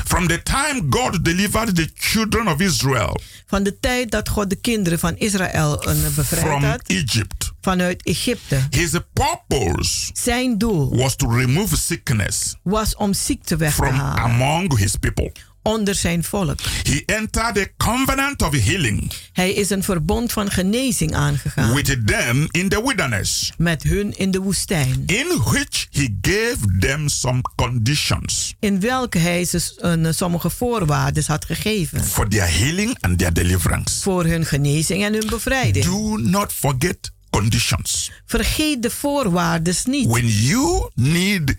From 0.05 0.27
the 0.27 0.43
time 0.43 0.83
God 0.91 1.25
delivered 1.25 1.75
the 1.77 1.91
children 1.95 2.49
of 2.49 2.61
Israel 2.61 3.21
Van 3.47 3.63
de 3.63 3.79
tijd 3.81 4.11
dat 4.11 4.29
God 4.29 4.51
de 4.51 4.57
kinderen 4.57 4.99
van 4.99 5.17
Israël 5.17 5.79
bevrijd 6.15 6.45
from 6.47 6.63
had. 6.65 6.83
Egypt, 6.87 7.53
Vanuit 7.61 8.03
Egypte. 8.07 8.67
his 8.71 8.91
purpose 9.13 10.11
Zijn 10.13 10.59
doel 10.59 10.97
was 10.97 11.17
to 11.17 11.31
remove 11.37 11.77
sickness 11.77 12.55
was 12.63 12.97
om 12.97 13.15
ziekte 13.15 13.57
weg 13.57 13.75
te 13.75 13.83
from 13.85 13.95
halen. 13.95 14.23
among 14.23 14.79
his 14.79 14.97
people. 14.97 15.33
Onder 15.63 15.95
zijn 15.95 16.25
volk. 16.25 16.61
He 16.83 17.03
entered 17.07 17.59
a 17.59 17.67
covenant 17.77 18.43
of 18.43 18.65
healing 18.65 19.13
Hij 19.33 19.53
is 19.53 19.71
een 19.71 19.83
verbond 19.83 20.33
van 20.33 20.51
genezing 20.51 21.15
aangegaan. 21.15 21.75
with 21.75 22.07
them 22.07 22.49
in 22.51 22.69
the 22.69 22.83
wilderness, 22.85 23.53
Met 23.59 23.83
hun 23.83 24.19
in 24.19 24.31
de 24.31 24.41
woestijn. 24.41 25.03
in 25.07 25.27
which 25.45 25.87
he 25.91 26.09
gave 26.21 26.57
them 26.81 27.09
some 27.09 27.41
conditions 27.57 28.55
In 28.61 28.81
welke 28.81 29.19
hij 29.19 29.45
ze 29.45 29.73
een, 29.77 30.15
sommige 30.15 30.51
voorwaarden 30.51 31.25
had 31.27 31.45
gegeven. 31.45 32.05
for 32.05 32.29
their 32.29 32.59
healing 32.59 32.97
and 33.01 33.19
their 33.19 33.33
deliverance. 33.33 34.01
Voor 34.01 34.25
hun 34.25 34.47
genezing 34.47 35.05
en 35.05 35.13
hun 35.13 35.27
bevrijding. 35.27 35.85
Do 35.85 36.17
not 36.17 36.53
forget 36.53 37.11
conditions. 37.31 38.11
Vergeet 38.27 38.83
de 38.83 38.91
voorwaarden 38.91 39.75
niet. 39.85 40.07
When 40.07 40.27
you 40.29 40.91
need 40.95 41.55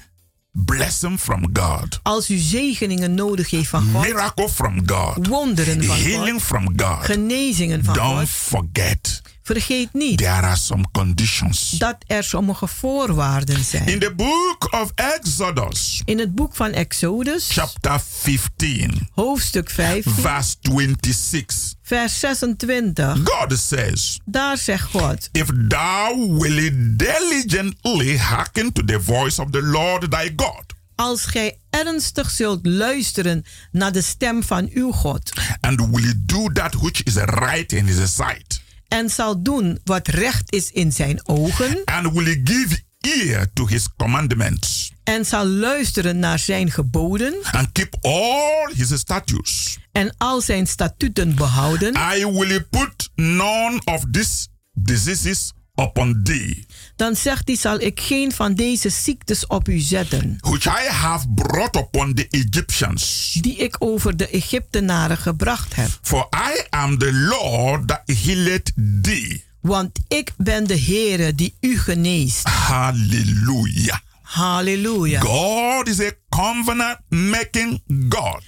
blessing 0.56 1.20
from 1.20 1.50
God, 1.54 2.00
Als 2.04 2.30
u 2.30 2.38
zegeningen 2.38 3.14
nodig 3.14 3.50
heeft 3.50 3.70
van 3.70 3.90
God. 3.94 4.02
miracle 4.06 4.50
from 4.50 4.82
God, 4.90 5.28
Wonderen 5.28 5.84
van 5.84 5.96
healing 5.98 6.32
God. 6.40 6.42
from 6.42 6.74
God, 6.76 7.06
Genezingen 7.06 7.84
van 7.84 7.94
don't 7.94 8.18
God. 8.18 8.30
forget 8.30 9.22
Vergeet 9.46 9.94
niet 9.94 10.18
there 10.18 10.30
are 10.32 10.56
some 10.56 10.84
conditions. 10.92 11.70
dat 11.70 11.96
er 12.08 12.24
sommige 12.24 12.68
voorwaarden 12.68 13.64
zijn. 13.64 13.86
In 13.88 14.00
the 14.00 14.14
book 14.16 14.74
of 14.74 14.92
Exodus, 14.96 16.02
In 16.06 16.20
het 16.20 16.36
boek 16.36 16.56
van 16.56 16.72
Exodus, 16.72 17.48
chapter 17.52 18.02
15, 18.20 19.10
hoofdstuk 19.12 19.70
15, 19.70 20.14
verse 20.14 20.56
26, 20.62 21.74
vers 21.82 22.20
26. 22.20 23.18
God 23.24 23.60
says, 23.60 24.20
Daar 24.26 24.58
zegt 24.58 24.90
God: 24.90 25.30
If 25.32 25.48
thou 25.68 26.38
wilt 26.40 27.00
diligently 27.00 28.18
hearken 28.18 28.72
to 28.74 28.84
the 28.86 29.02
voice 29.02 29.42
of 29.42 29.50
the 29.52 29.62
Lord 29.62 30.12
thy 30.12 30.34
God, 30.36 30.64
Als 30.96 31.26
gij 31.26 31.58
ernstig 31.70 32.30
zult 32.32 32.66
luisteren 32.66 33.46
naar 33.72 33.92
de 33.92 34.02
stem 34.02 34.44
van 34.44 34.70
uw 34.74 34.92
God 34.92 35.32
and 35.60 35.80
will 35.92 36.14
do 36.26 36.50
that 36.52 36.74
which 36.74 37.04
is 37.04 37.16
right 37.16 37.72
in 37.72 37.86
his 37.86 38.16
sight, 38.16 38.53
en 38.94 39.10
zal 39.10 39.44
doen 39.44 39.80
wat 39.84 40.08
recht 40.08 40.54
is 40.54 40.72
in 40.72 40.92
zijn 40.92 41.28
ogen. 41.28 41.82
And 41.86 42.12
will 42.14 42.42
give 42.44 42.82
ear 43.00 43.48
to 43.54 43.68
his 43.68 43.88
commandments, 43.98 44.92
en 45.04 45.26
zal 45.26 45.46
luisteren 45.46 46.20
naar 46.20 46.40
zijn 46.40 46.72
geboden. 46.72 47.36
And 47.52 47.72
keep 47.72 47.96
all 48.02 48.72
his 48.76 49.00
statutes, 49.00 49.78
en 49.92 50.16
al 50.18 50.42
zijn 50.42 50.68
statuten 50.68 51.36
behouden, 51.36 51.94
I 52.18 52.26
will 52.26 52.66
put 52.70 53.10
none 53.16 53.82
of 53.86 54.04
these 54.12 54.48
diseases 54.74 55.52
upon 55.76 56.24
thee, 56.24 56.66
dan 56.96 57.16
zegt 57.16 57.48
hij: 57.48 57.56
zal 57.58 57.80
ik 57.80 58.00
geen 58.00 58.32
van 58.32 58.54
deze 58.54 58.90
ziektes 58.90 59.48
op 59.48 59.68
u 59.68 59.80
zetten, 59.80 60.38
which 60.40 60.66
I 60.66 60.90
have 60.90 61.28
brought 61.36 61.76
upon 61.76 62.14
the 62.14 62.28
Egyptians. 62.30 63.32
die 63.42 63.56
ik 63.56 63.76
over 63.80 64.18
de 64.18 64.28
Egyptenaren 64.28 65.18
gebracht 65.18 65.76
heb. 65.76 65.90
For 66.02 66.28
I 66.34 66.64
am 66.70 66.98
the 66.98 67.14
Lord 67.14 67.88
that 67.88 68.02
healeth 68.06 68.72
thee. 69.02 69.44
Want 69.62 70.00
ik 70.08 70.32
ben 70.38 70.68
de 70.68 70.80
Heere 70.80 71.36
die 71.36 71.56
u 71.60 71.78
geneest. 71.80 72.48
Hallelujah. 72.48 73.98
Halleluja. 74.22 75.20
God 75.20 75.88
is 75.88 76.00
a 76.00 76.12
covenant 76.30 76.98
making 77.10 77.82
God. 78.10 78.42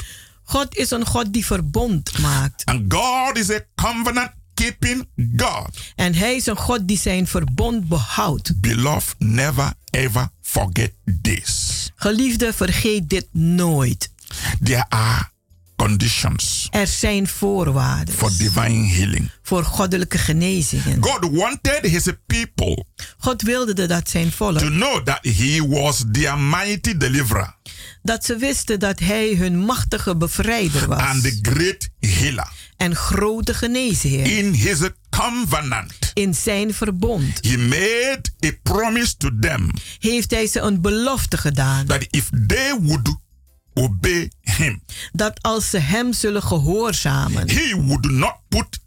God 0.44 0.76
is 0.76 0.92
een 0.92 1.06
God 1.06 1.34
die 1.34 1.46
verbond 1.46 2.18
maakt. 2.18 2.66
And 2.66 2.94
God 2.94 3.38
is 3.38 3.50
a 3.50 3.60
covenant 3.76 4.32
keeping 4.56 5.08
God. 5.36 5.80
En 5.96 6.16
hij 6.16 6.36
is 6.36 6.46
een 6.46 6.58
God 6.58 6.88
die 6.88 6.98
zijn 6.98 7.28
verbond 7.28 7.88
behoudt. 7.88 8.62
Beloved, 8.62 9.16
never 9.20 9.74
ever 9.90 10.30
forget 10.42 10.94
this. 11.22 11.92
Geliefde, 11.96 12.54
vergeet 12.54 13.10
dit 13.10 13.28
nooit. 13.32 14.12
There 14.64 14.86
are 14.90 15.30
conditions 15.76 16.68
Er 16.72 16.88
zijn 16.88 17.28
voorwaarden 17.28 18.14
for 18.16 18.32
divine 18.38 18.88
healing. 18.88 19.30
voor 19.42 19.64
goddelijke 19.64 20.18
genezingen. 20.18 20.98
God 21.04 21.32
wanted 21.38 21.80
his 21.82 22.08
people 22.28 22.86
God 23.18 23.42
wilde 23.42 23.88
dat 23.88 24.10
zijn 24.10 24.32
volk, 24.32 24.58
to 24.60 24.68
know 24.70 25.04
that 25.04 25.20
he 25.22 25.68
was 25.68 26.04
their 26.12 26.38
mighty 26.38 26.98
deliverer 26.98 27.56
dat 28.04 28.26
ze 28.26 28.38
wisten 28.38 28.80
dat 28.80 29.00
hij 29.00 29.34
hun 29.36 29.60
machtige 29.60 30.16
bevrijder 30.18 30.88
was. 30.88 31.00
and 31.00 31.24
the 31.24 31.38
great 31.42 31.90
healer. 32.00 32.52
en 32.78 32.96
grote 32.96 33.54
geneesheer. 33.54 34.38
In 34.38 34.54
his 34.54 34.78
covenant, 35.10 35.94
In 36.14 36.36
zijn 36.36 36.74
verbond 36.74 37.40
he 37.48 37.58
made 37.58 38.22
a 38.46 38.52
promise 38.64 39.18
to 39.18 39.30
them 39.40 39.72
heeft 40.00 40.32
hij 40.32 40.48
ze 40.48 40.60
een 40.60 40.82
belofte 40.82 41.38
gedaan. 41.38 41.86
that 41.86 42.06
if 42.10 42.30
they 42.48 42.78
would 42.82 43.16
obey 43.76 44.32
him, 44.42 44.82
Dat 45.14 45.42
als 45.42 45.70
ze 45.70 45.78
hem 45.78 46.14
zullen 46.14 46.44
gehoorzamen, 46.44 47.50
he 47.50 47.76
would 47.82 48.12
not 48.12 48.36
put 48.50 48.80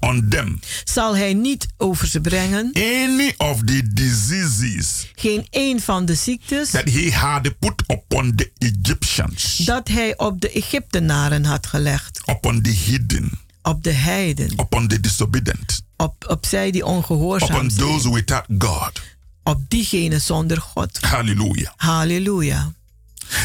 on 0.00 0.26
them 0.28 0.60
zal 0.84 1.16
hij 1.16 1.34
niet 1.34 1.66
over 1.76 2.06
ze 2.06 2.20
brengen 2.20 2.70
any 2.74 3.34
of 3.36 3.58
the 3.64 3.82
diseases 3.92 5.10
geen 5.14 5.46
een 5.50 5.80
van 5.80 6.04
de 6.04 6.14
ziektes 6.14 6.70
that 6.70 6.84
he 6.90 7.10
had 7.12 7.58
put 7.58 7.82
upon 7.86 8.34
the 8.34 8.50
Egyptians, 8.58 9.56
dat 9.56 9.88
hij 9.88 10.16
op 10.18 10.40
de 10.40 10.50
Egyptenaren 10.50 11.44
had 11.44 11.66
gelegd. 11.66 12.20
upon 12.30 12.62
the 12.62 12.70
hidden, 12.70 13.30
Op 13.62 13.82
de 13.84 13.92
heiden. 13.92 14.52
upon 14.60 14.88
the 14.88 15.00
disobedient, 15.00 15.82
Op, 15.96 16.24
op 16.28 16.46
zij 16.46 16.70
die 16.70 16.84
ongehoorzaam 16.84 17.50
upon 17.56 17.70
zijn. 17.70 17.88
those 17.88 18.10
without 18.12 18.44
God. 18.58 19.00
Op 19.42 19.60
diegene 19.68 20.18
zonder 20.18 20.60
God. 20.60 20.98
Hallelujah. 21.00 21.72
Halleluja. 21.76 22.72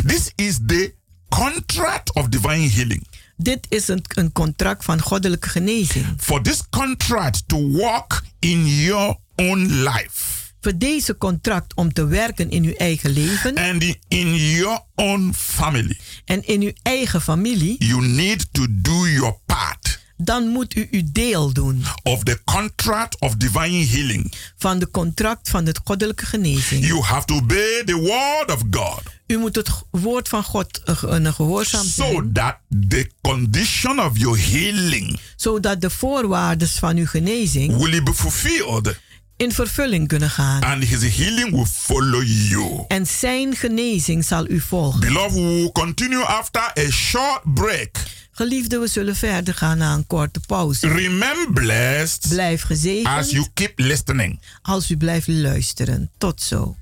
This 0.06 0.32
is 0.36 0.60
the 0.66 0.94
contract 1.30 2.14
of 2.14 2.28
divine 2.28 2.70
healing. 2.70 3.08
Dit 3.38 3.66
is 3.70 3.88
een, 3.88 4.04
een 4.08 4.32
contract 4.32 4.84
van 4.84 5.02
goddelijke 5.02 5.50
genezing. 5.50 6.06
For 6.18 6.42
this 6.42 6.62
contract 6.70 7.48
to 7.48 7.68
work 7.68 8.24
in 8.40 8.68
your 8.68 9.18
own 9.36 9.60
life 9.60 10.42
Voor 10.62 10.78
deze 10.78 11.18
contract 11.18 11.74
om 11.76 11.94
te 11.94 12.06
werken 12.06 12.50
in 12.50 12.64
uw 12.64 12.74
eigen 12.74 13.10
leven 13.10 13.58
and 13.58 13.98
in 14.08 14.36
your 14.36 14.80
own 14.96 15.34
family, 15.36 16.00
en 16.26 16.48
in 16.48 16.62
uw 16.62 16.72
eigen 16.82 17.22
familie, 17.22 17.76
you 17.86 18.08
need 18.08 18.48
to 18.52 18.66
do 18.70 19.08
your 19.08 19.40
part 19.46 20.00
dan 20.18 20.48
moet 20.48 20.76
u 20.76 20.88
uw 20.92 21.02
deel 21.12 21.54
doen 21.54 21.84
of 22.04 22.24
the 22.24 22.42
contract 22.44 23.20
of 23.20 23.36
divine 23.36 23.86
healing. 23.86 24.34
van 24.58 24.80
de 24.80 24.92
contract 24.92 25.50
van 25.50 25.64
de 25.64 25.76
goddelijke 25.84 26.26
genezing. 26.26 26.86
You 26.86 27.02
have 27.02 27.26
to 27.26 27.36
obey 27.36 27.84
the 27.86 27.96
word 27.96 28.52
of 28.52 28.64
God 28.72 29.02
U 29.32 29.38
moet 29.38 29.56
het 29.56 29.70
woord 29.92 30.28
van 30.28 30.44
God 30.44 30.84
eh, 30.84 30.96
een 31.02 31.34
gehoorzaam 31.34 31.86
so 31.86 32.06
zijn, 32.06 32.34
that 32.34 32.58
the 32.90 33.10
condition 33.22 34.00
of 34.00 34.18
your 34.18 34.40
healing 34.52 35.20
zodat 35.36 35.82
de 35.82 35.90
voorwaarden 35.90 36.68
van 36.68 36.98
uw 36.98 37.06
genezing 37.06 37.78
will 37.78 38.04
be 38.04 38.14
fulfilled 38.14 39.00
in 39.38 39.52
vervulling 39.52 40.08
kunnen 40.08 40.30
gaan. 40.30 40.62
and 40.64 40.84
his 40.84 41.16
healing 41.16 41.52
will 41.52 41.66
follow 41.66 42.24
you. 42.24 42.84
En 42.88 43.08
zijn 43.08 43.56
genezing 43.56 44.26
zal 44.26 44.50
u 44.50 44.60
volgen. 44.60 45.00
Beloved, 45.00 45.34
we 45.34 45.40
will 45.42 45.72
continue 45.72 46.24
after 46.24 46.62
a 46.62 46.90
short 46.90 47.42
break. 47.54 47.90
Geliefde, 48.32 48.80
we 48.80 48.88
zullen 48.88 49.16
verder 49.16 49.54
gaan 49.54 49.78
na 49.78 49.94
een 49.94 50.08
korte 50.08 50.40
pauze. 50.48 50.88
Remain 50.88 51.54
blessed 51.54 52.26
Blijf 52.30 52.62
as 52.62 52.68
gezegend 52.68 53.32
you 53.32 53.48
keep 53.54 53.80
listening. 53.80 54.40
als 54.62 54.90
u 54.90 54.98
blijft 54.98 55.28
luisteren. 55.28 56.10
Tot 56.18 56.42
zo. 56.42 56.76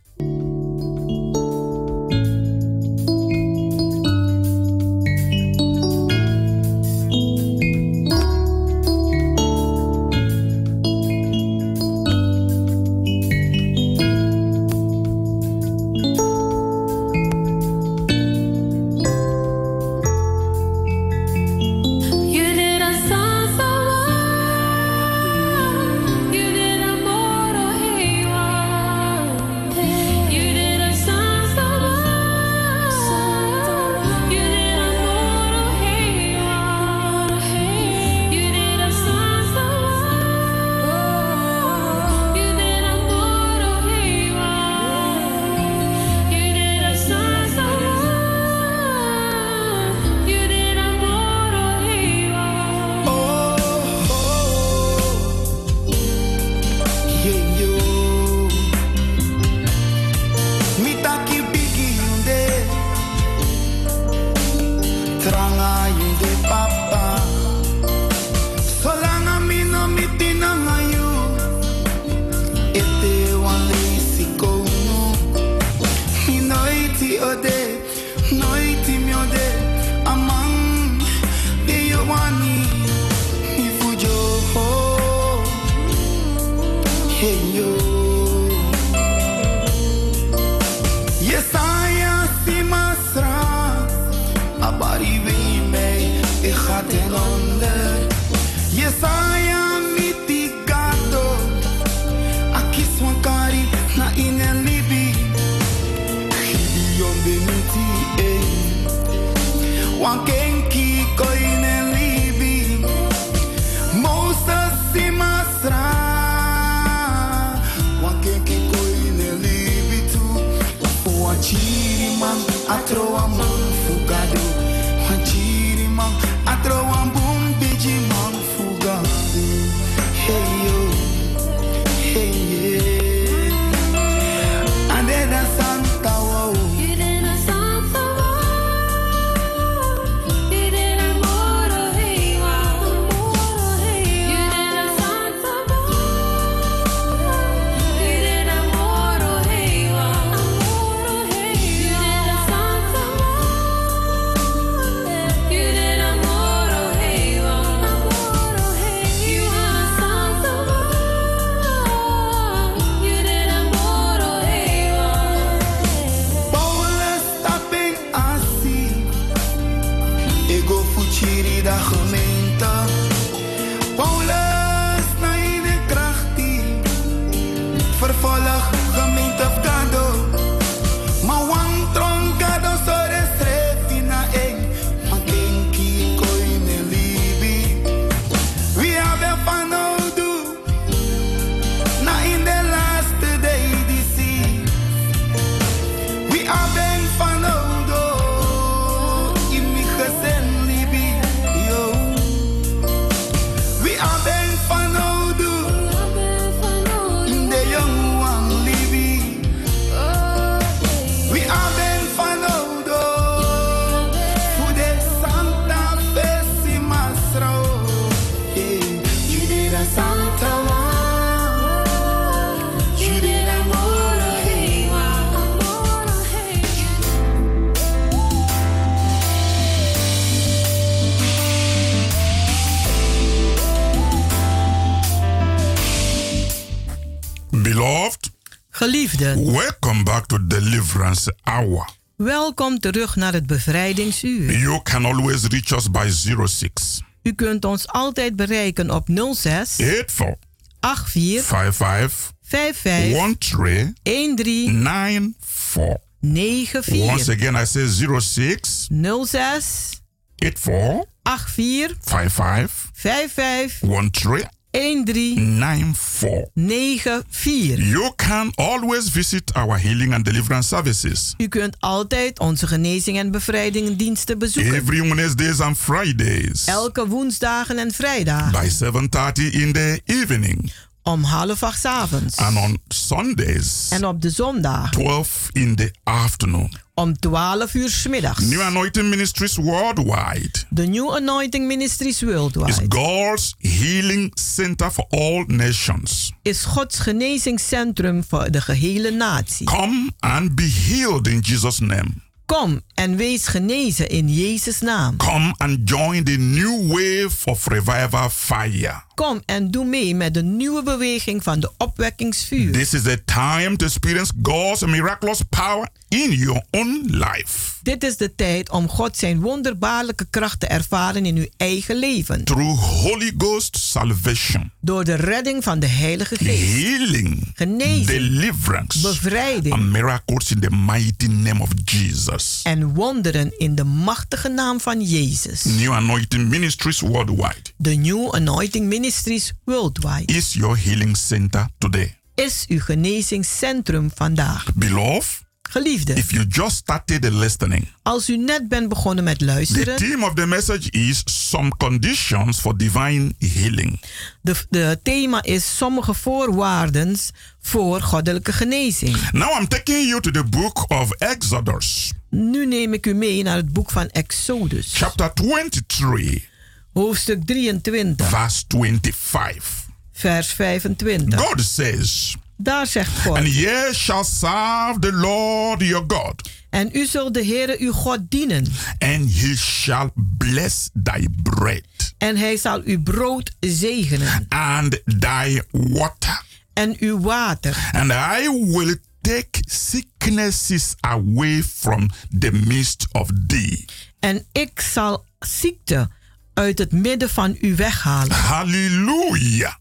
Hour. 241.59 241.89
welkom 242.15 242.79
terug 242.79 243.15
naar 243.15 243.33
het 243.33 243.47
bevrijdingsuur. 243.47 244.57
You 244.57 244.81
can 244.81 245.05
always 245.05 245.45
reach 245.47 245.71
us 245.71 245.91
by 245.91 246.09
06 246.09 247.01
U 247.23 247.33
kunt 247.33 247.65
ons 247.65 247.87
altijd 247.87 248.35
bereiken 248.35 248.91
op 248.91 249.07
06 249.33 249.75
84 249.75 250.35
84 250.79 251.43
55 251.45 252.31
55 252.41 253.93
13 254.03 254.35
13 254.35 255.35
94. 255.43 255.97
94 256.21 257.11
Once 257.11 257.31
again, 257.31 257.55
I 257.55 257.65
say 257.65 257.87
06 258.19 258.87
06 259.25 260.01
84 260.35 261.05
84 261.23 261.97
55 262.01 262.89
55 262.93 263.79
13 263.79 264.09
13 264.11 264.58
94. 264.71 266.49
94. 266.53 267.79
You 267.79 268.13
can 268.15 268.51
always 268.55 269.09
visit 269.09 269.53
our 269.55 269.77
healing 269.79 270.13
and 270.13 270.25
deliverance 270.25 270.67
services 270.67 271.33
U 271.37 271.47
kunt 271.47 271.75
altijd 271.79 272.39
onze 272.39 272.67
genezing 272.67 273.17
en 273.17 273.31
bevrijdingdiensten 273.31 274.37
bezoeken. 274.39 274.73
every 274.73 275.01
Wednesdays 275.01 275.59
and 275.59 275.77
Fridays 275.77 276.65
Elke 276.65 277.07
woensdagen 277.07 277.77
en 277.77 277.91
vrijdagen. 277.91 278.51
by 278.61 278.69
7:30 278.69 279.51
in 279.51 279.73
the 279.73 280.01
evening 280.05 280.71
Om 281.03 281.23
half 281.23 281.63
acht 281.63 281.85
avonds. 281.85 282.37
and 282.37 282.57
on 282.57 282.77
Sundays 282.87 283.87
En 283.89 284.05
op 284.05 284.21
de 284.21 284.29
zondag 284.29 284.91
12 284.91 285.47
in 285.51 285.75
the 285.75 285.93
afternoon. 286.03 286.71
om 286.93 287.19
12 287.19 287.73
uur 287.73 287.89
's 287.89 288.07
middags. 288.07 288.39
New 288.39 288.61
Anointing 288.61 289.09
Ministries 289.09 289.55
worldwide 289.55 290.51
De 290.69 290.85
New 290.87 291.11
Anointing 291.11 291.67
Ministries 291.67 292.21
is 292.21 292.29
Worldwide 292.29 292.85
God's 292.97 293.55
healing 293.57 294.31
center 294.39 294.91
for 294.91 295.05
all 295.09 295.43
nations. 295.47 296.33
is 296.41 296.63
Gods 296.63 296.99
genezingscentrum 296.99 298.23
voor 298.27 298.51
de 298.51 298.61
gehele 298.61 299.11
natie. 299.11 299.65
Come 299.65 300.11
and 300.19 300.55
be 300.55 300.69
healed 300.87 301.27
in 301.27 301.39
Jesus' 301.39 301.79
name. 301.79 302.09
Kom 302.49 302.81
en 302.93 303.15
wees 303.15 303.47
genezen 303.47 304.09
in 304.09 304.33
Jezus' 304.33 304.79
naam. 304.79 305.17
Come 305.17 305.53
and 305.57 305.79
join 305.89 306.23
the 306.23 306.31
new 306.37 306.87
wave 306.87 307.37
of 307.45 307.67
revival 307.67 308.29
fire. 308.29 309.01
Kom 309.15 309.41
en 309.45 309.71
doe 309.71 309.85
mee 309.85 310.15
met 310.15 310.33
de 310.33 310.43
nieuwe 310.43 310.83
beweging 310.83 311.43
van 311.43 311.59
de 311.59 311.71
opwekkingsvuur. 311.77 312.71
This 312.71 312.93
is 312.93 313.05
a 313.07 313.15
time 313.25 313.75
to 313.75 313.85
experience 313.85 314.31
God's 314.41 314.85
miraculous 314.85 315.41
power 315.49 315.87
in 316.07 316.31
your 316.31 316.63
own 316.71 317.05
life. 317.07 317.77
Dit 317.83 318.03
is 318.03 318.17
de 318.17 318.35
tijd 318.35 318.69
om 318.69 318.87
God 318.89 319.17
zijn 319.17 319.39
wonderbaarlijke 319.39 320.25
kracht 320.29 320.59
te 320.59 320.67
ervaren 320.67 321.25
in 321.25 321.35
uw 321.35 321.47
eigen 321.57 321.95
leven. 321.95 322.43
Through 322.43 322.79
Holy 322.79 323.31
Ghost 323.37 323.77
salvation, 323.77 324.71
Door 324.81 325.03
de 325.03 325.15
redding 325.15 325.63
van 325.63 325.79
de 325.79 325.87
Heilige 325.87 326.35
Geest. 326.35 326.81
healing, 326.83 327.51
Genezing, 327.53 328.05
deliverance, 328.07 328.99
bevrijding 329.01 329.73
and 329.73 329.83
miracles 329.91 330.51
in 330.51 330.59
the 330.59 330.71
mighty 330.71 331.27
name 331.27 331.61
of 331.61 331.69
Jesus. 331.85 332.38
En 332.63 332.93
wonderen 332.93 333.59
in 333.59 333.75
de 333.75 333.83
machtige 333.83 334.49
naam 334.49 334.79
van 334.79 335.01
Jezus. 335.01 335.63
New 335.63 335.91
Anointing 335.91 336.49
Ministries 336.49 336.99
worldwide 336.99 337.61
De 337.77 337.95
New 337.95 338.35
Anointing 338.35 338.87
Ministries 338.87 339.53
Worldwide 339.63 340.33
is 340.33 340.53
your 340.53 340.79
healing 340.83 341.17
center 341.17 341.67
today. 341.77 342.17
is 342.35 342.65
uw 342.67 342.79
genezingscentrum 342.79 344.11
vandaag. 344.15 344.65
Beloved, 344.75 345.47
Geliefde, 345.71 346.13
if 346.13 346.31
you 346.31 346.45
just 346.49 346.75
started 346.75 347.33
listening, 347.33 347.87
als 348.03 348.29
u 348.29 348.37
net 348.37 348.67
bent 348.67 348.89
begonnen 348.89 349.23
met 349.23 349.39
the 349.39 349.45
luisteren, 349.45 349.95
theme 349.95 350.25
of 350.25 350.33
the 350.33 350.45
message 350.45 350.89
is 350.89 351.21
some 351.25 351.71
conditions 351.77 352.59
for 352.59 352.77
divine 352.77 353.33
healing. 353.39 353.99
de, 354.41 354.55
de 354.69 354.99
thema 355.03 355.43
is 355.43 355.77
sommige 355.77 356.13
voorwaarden 356.13 357.17
voor 357.61 358.01
goddelijke 358.01 358.53
genezing. 358.53 359.31
Now 359.31 359.59
I'm 359.59 359.67
taking 359.67 360.07
you 360.07 360.21
to 360.21 360.31
the 360.31 360.43
book 360.43 360.85
of 360.87 361.11
Exodus, 361.11 362.11
Nu 362.29 362.65
neem 362.65 362.93
ik 362.93 363.05
u 363.05 363.13
mee 363.13 363.43
naar 363.43 363.55
het 363.55 363.73
boek 363.73 363.91
van 363.91 364.07
Exodus, 364.07 364.91
chapter 364.93 365.33
23, 365.33 366.47
hoofdstuk 366.93 367.45
23, 367.45 368.29
verse 368.29 368.63
25. 368.67 369.87
vers 370.13 370.47
25. 370.53 371.39
God 371.39 371.61
says, 371.61 372.35
Daar 372.61 372.87
zegt 372.87 373.19
God. 373.21 373.37
And 373.37 373.47
ye 373.47 373.89
shall 373.93 374.23
serve 374.23 374.99
the 374.99 375.11
Lord 375.13 375.81
your 375.81 376.03
God, 376.07 376.49
En 376.69 376.89
u 376.93 377.05
zult 377.05 377.33
de 377.33 377.45
Heere 377.45 377.75
uw 377.79 377.91
God 377.91 378.19
dienen. 378.29 378.65
and 378.97 379.29
he 379.33 379.55
shall 379.55 380.09
bless 380.37 380.89
thy 381.03 381.25
bread 381.43 381.83
En 382.17 382.37
hij 382.37 382.57
zal 382.57 382.81
uw 382.85 383.01
brood 383.03 383.51
zegenen. 383.59 384.45
and 384.49 385.01
thy 385.19 385.61
water. 385.71 386.43
En 386.73 386.95
uw 386.99 387.19
water. 387.19 387.89
And 387.91 388.11
I 388.11 388.49
will 388.71 388.97
take 389.21 389.59
sicknesses 389.67 390.93
away 390.99 391.63
from 391.63 392.09
the 392.39 392.51
midst 392.51 393.07
of 393.11 393.29
thee. 393.47 393.85
En 394.19 394.45
ik 394.51 394.81
zal 394.81 395.25
ziekte 395.39 396.09
uit 396.53 396.77
het 396.79 396.91
midden 396.91 397.29
van 397.29 397.57
u 397.61 397.75
weghalen. 397.75 398.35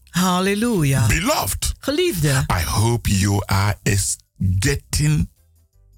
Hallelujah. 0.09 0.99
Halleluja. 1.01 1.07
Beloved, 1.07 1.73
Geliefde, 1.79 2.45
I 2.61 2.63
hope 2.65 3.09
you 3.09 3.43
are 3.45 3.77
is 3.83 4.17
getting 4.59 5.29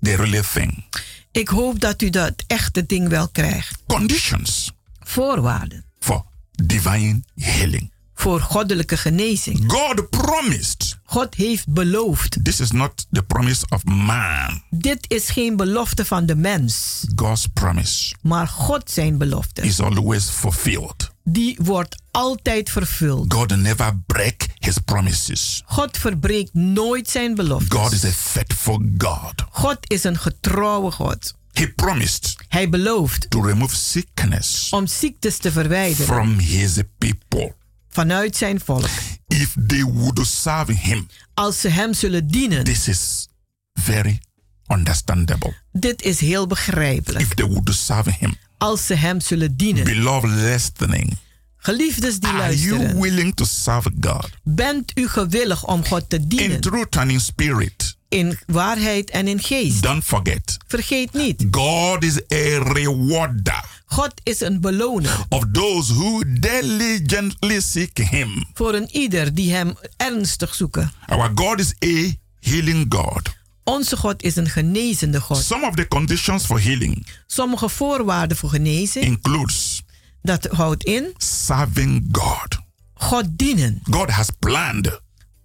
the 0.02 0.16
real 0.16 0.44
thing. 0.54 0.84
ik 1.32 1.48
hoop 1.50 1.80
dat 1.80 2.02
u 2.02 2.10
dat 2.10 2.44
echte 2.48 2.86
ding 2.86 3.08
wel 3.10 3.28
krijgt. 3.30 3.78
Conditions 3.88 4.72
Voorwaarden 5.00 5.86
for 6.00 6.26
divine 6.52 7.24
healing. 7.36 7.92
voor 8.14 8.42
goddelijke 8.42 8.98
genezing. 8.98 9.64
God 9.72 10.10
promised. 10.10 10.98
God 11.04 11.36
heeft 11.36 11.68
beloofd. 11.68 12.44
This 12.44 12.60
is 12.60 12.72
not 12.72 13.06
the 13.12 13.24
promise 13.24 13.66
of 13.70 13.84
man. 13.84 14.62
Dit 14.70 15.06
is 15.08 15.30
geen 15.30 15.56
belofte 15.56 16.06
van 16.06 16.26
de 16.26 16.36
mens, 16.36 17.04
God's 17.16 17.48
promise 17.54 18.16
maar 18.22 18.48
God 18.48 18.92
zijn 18.92 19.18
belofte. 19.18 19.62
is 19.62 19.80
always 19.80 20.24
fulfilled. 20.30 21.11
Die 21.24 21.58
wordt 21.62 22.02
altijd 22.12 22.70
vervuld. 22.70 23.34
God 23.34 23.56
never 23.58 24.00
break 24.06 24.48
his 24.60 24.78
promises. 24.78 25.62
God 25.66 25.98
verbreekt 25.98 26.54
nooit 26.54 27.10
zijn 27.10 27.36
beloftes. 27.36 27.80
God 27.80 27.92
is 27.92 28.06
a 28.06 28.12
faithful 28.12 28.82
God. 28.98 29.34
God 29.52 29.78
is 29.82 30.04
een 30.04 30.18
getrouwe 30.18 30.92
God. 30.92 31.34
He 31.52 31.68
promised 31.68 32.36
Hij 32.48 32.70
belooft 32.70 33.30
to 33.30 33.42
remove 33.42 33.76
sickness 33.76 34.70
om 34.70 34.88
ziektes 34.88 35.38
te 35.38 35.52
verwijderen 35.52 36.06
from 36.06 36.38
his 36.40 36.80
people 36.98 37.56
vanuit 37.90 38.36
zijn 38.38 38.60
volk. 38.60 38.90
if 39.28 39.56
they 39.68 39.84
would 39.84 40.28
serve 40.28 40.74
him. 40.74 41.08
Als 41.34 41.62
ze 41.62 41.70
hem 41.70 41.94
zullen 41.94 42.28
dienen. 42.28 42.64
This 42.64 42.88
is 42.88 43.28
very 43.74 44.20
understandable. 44.68 45.54
Dit 45.72 46.02
is 46.02 46.20
heel 46.20 46.48
begrijpelijk. 46.48 47.24
If 47.26 47.34
they 47.34 47.46
would 47.46 47.74
serve 47.74 48.12
him. 48.20 48.36
Als 48.62 48.86
ze 48.86 48.94
hem 48.94 49.20
zullen 49.22 49.58
dienen. 49.58 49.84
Beloved 49.84 50.30
listening. 50.30 51.18
Geliefdes 51.58 52.20
die 52.20 52.30
Are 52.30 52.56
you 52.58 52.72
luisteren. 52.78 53.02
willing 53.02 53.34
to 53.36 53.46
serve 53.46 53.92
God? 54.00 54.30
Bent 54.44 54.92
u 54.98 55.08
gewillig 55.08 55.66
om 55.68 55.86
God 55.86 56.10
te 56.10 56.28
dienen? 56.28 56.52
In 56.52 56.60
truth 56.62 56.98
and 56.98 57.12
in 57.12 57.20
spirit. 57.20 57.98
In 58.10 58.38
waarheid 58.48 59.10
en 59.10 59.28
in 59.28 59.40
geest. 59.40 59.82
Don't 59.84 60.04
forget. 60.04 60.58
Vergeet 60.68 61.14
niet. 61.14 61.46
God 61.52 62.04
is 62.04 62.16
a 62.34 62.64
rewarder 62.74 63.64
God 63.86 64.12
is 64.24 64.40
een 64.42 64.62
beloner. 64.62 65.26
of 65.30 65.44
those 65.52 65.94
who 65.94 66.24
diligently 66.40 67.60
seek 67.62 67.98
him. 67.98 68.46
Voor 68.54 68.74
een 68.74 68.90
ieder 68.96 69.34
die 69.34 69.54
hem 69.54 69.74
ernstig 69.98 70.56
zoeken. 70.56 70.92
Our 71.06 71.32
God 71.36 71.60
is 71.60 71.74
a 71.86 72.14
healing 72.40 72.86
God. 72.94 73.22
Onze 73.64 73.98
God 73.98 74.24
is 74.24 74.36
een 74.36 74.50
genezende 74.50 75.22
God. 75.22 75.44
Some 75.44 75.68
of 75.68 75.76
the 75.76 75.88
conditions 75.88 76.46
for 76.46 76.62
healing 76.62 77.08
Sommige 77.28 77.70
voorwaarden 77.70 78.38
voor 78.38 78.50
genezing. 78.50 79.06
includes 79.06 79.82
Dat 80.22 80.46
houdt 80.52 80.84
in. 80.84 81.14
serving 81.18 82.08
God. 82.12 82.60
God 82.94 83.24
dienen. 83.38 83.80
God 83.84 84.10
has 84.10 84.28
planned 84.40 85.02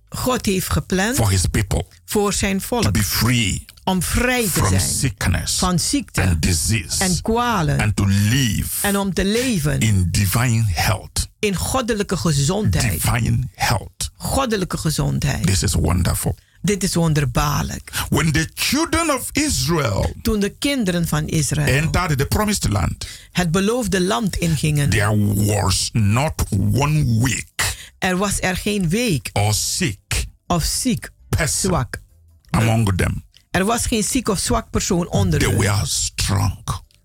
God 0.09 0.47
heeft 0.47 0.71
gepland 0.71 1.17
for 1.17 1.31
his 1.31 1.47
people 1.47 1.87
voor 2.05 2.33
zijn 2.33 2.59
to 2.59 2.67
volk 2.67 2.93
be 2.93 3.03
free 3.03 3.65
om 3.85 4.03
vrij 4.03 4.43
te 4.43 4.51
from 4.51 4.69
zijn 4.69 4.81
sickness 4.81 5.59
van 5.59 5.79
ziekte 5.79 6.23
and 6.23 6.43
disease 6.43 7.05
en 7.05 7.23
kwalen 7.23 7.81
and 7.81 7.97
to 7.97 8.05
live 8.07 8.87
en 8.87 8.97
om 8.97 9.15
te 9.15 9.25
leven 9.25 9.81
in 9.81 10.09
divine 10.11 10.65
health. 10.67 11.29
in 11.39 11.55
goddelijke 11.55 12.17
gezondheid. 12.17 13.03
Divine 13.03 13.49
health. 13.55 14.11
Goddelijke 14.17 14.79
gezondheid. 14.79 15.47
This 15.47 15.63
is 15.63 15.75
wonderful. 15.75 16.37
Dit 16.63 16.83
is 16.83 16.95
wonderbaarlijk. 16.95 17.91
When 18.09 18.33
the 18.33 18.51
children 18.55 19.11
of 19.15 19.29
Israel 19.33 20.13
Toen 20.23 20.41
de 20.41 20.49
kinderen 20.49 21.09
van 21.09 21.27
Israël 21.27 21.77
entered 21.83 22.19
the 22.19 22.27
promised 22.27 22.69
land, 22.69 23.07
het 23.33 23.51
beloofde 23.51 24.01
land 24.01 24.37
ingingen, 24.37 24.91
there 24.91 25.35
was 25.35 25.91
not 25.93 26.45
one 26.73 27.19
weak 27.21 27.77
er 27.99 28.17
was 28.17 28.41
er 28.41 28.57
geen 28.57 28.89
week 28.89 29.31
or 29.33 29.55
sick 29.55 30.25
of 30.47 30.65
ziek, 30.65 31.11
person 31.29 31.71
zwak. 31.71 32.03
among 32.51 32.97
them. 32.97 33.25
Er 33.51 33.65
was 33.65 33.87
geen 33.87 34.03
ziek 34.05 34.29
of 34.29 34.39
zwak 34.39 34.71
persoon 34.71 35.09
onder 35.09 35.39
They 35.39 35.49
hen. 35.49 35.59
were 35.59 35.81
strong. 35.87 36.59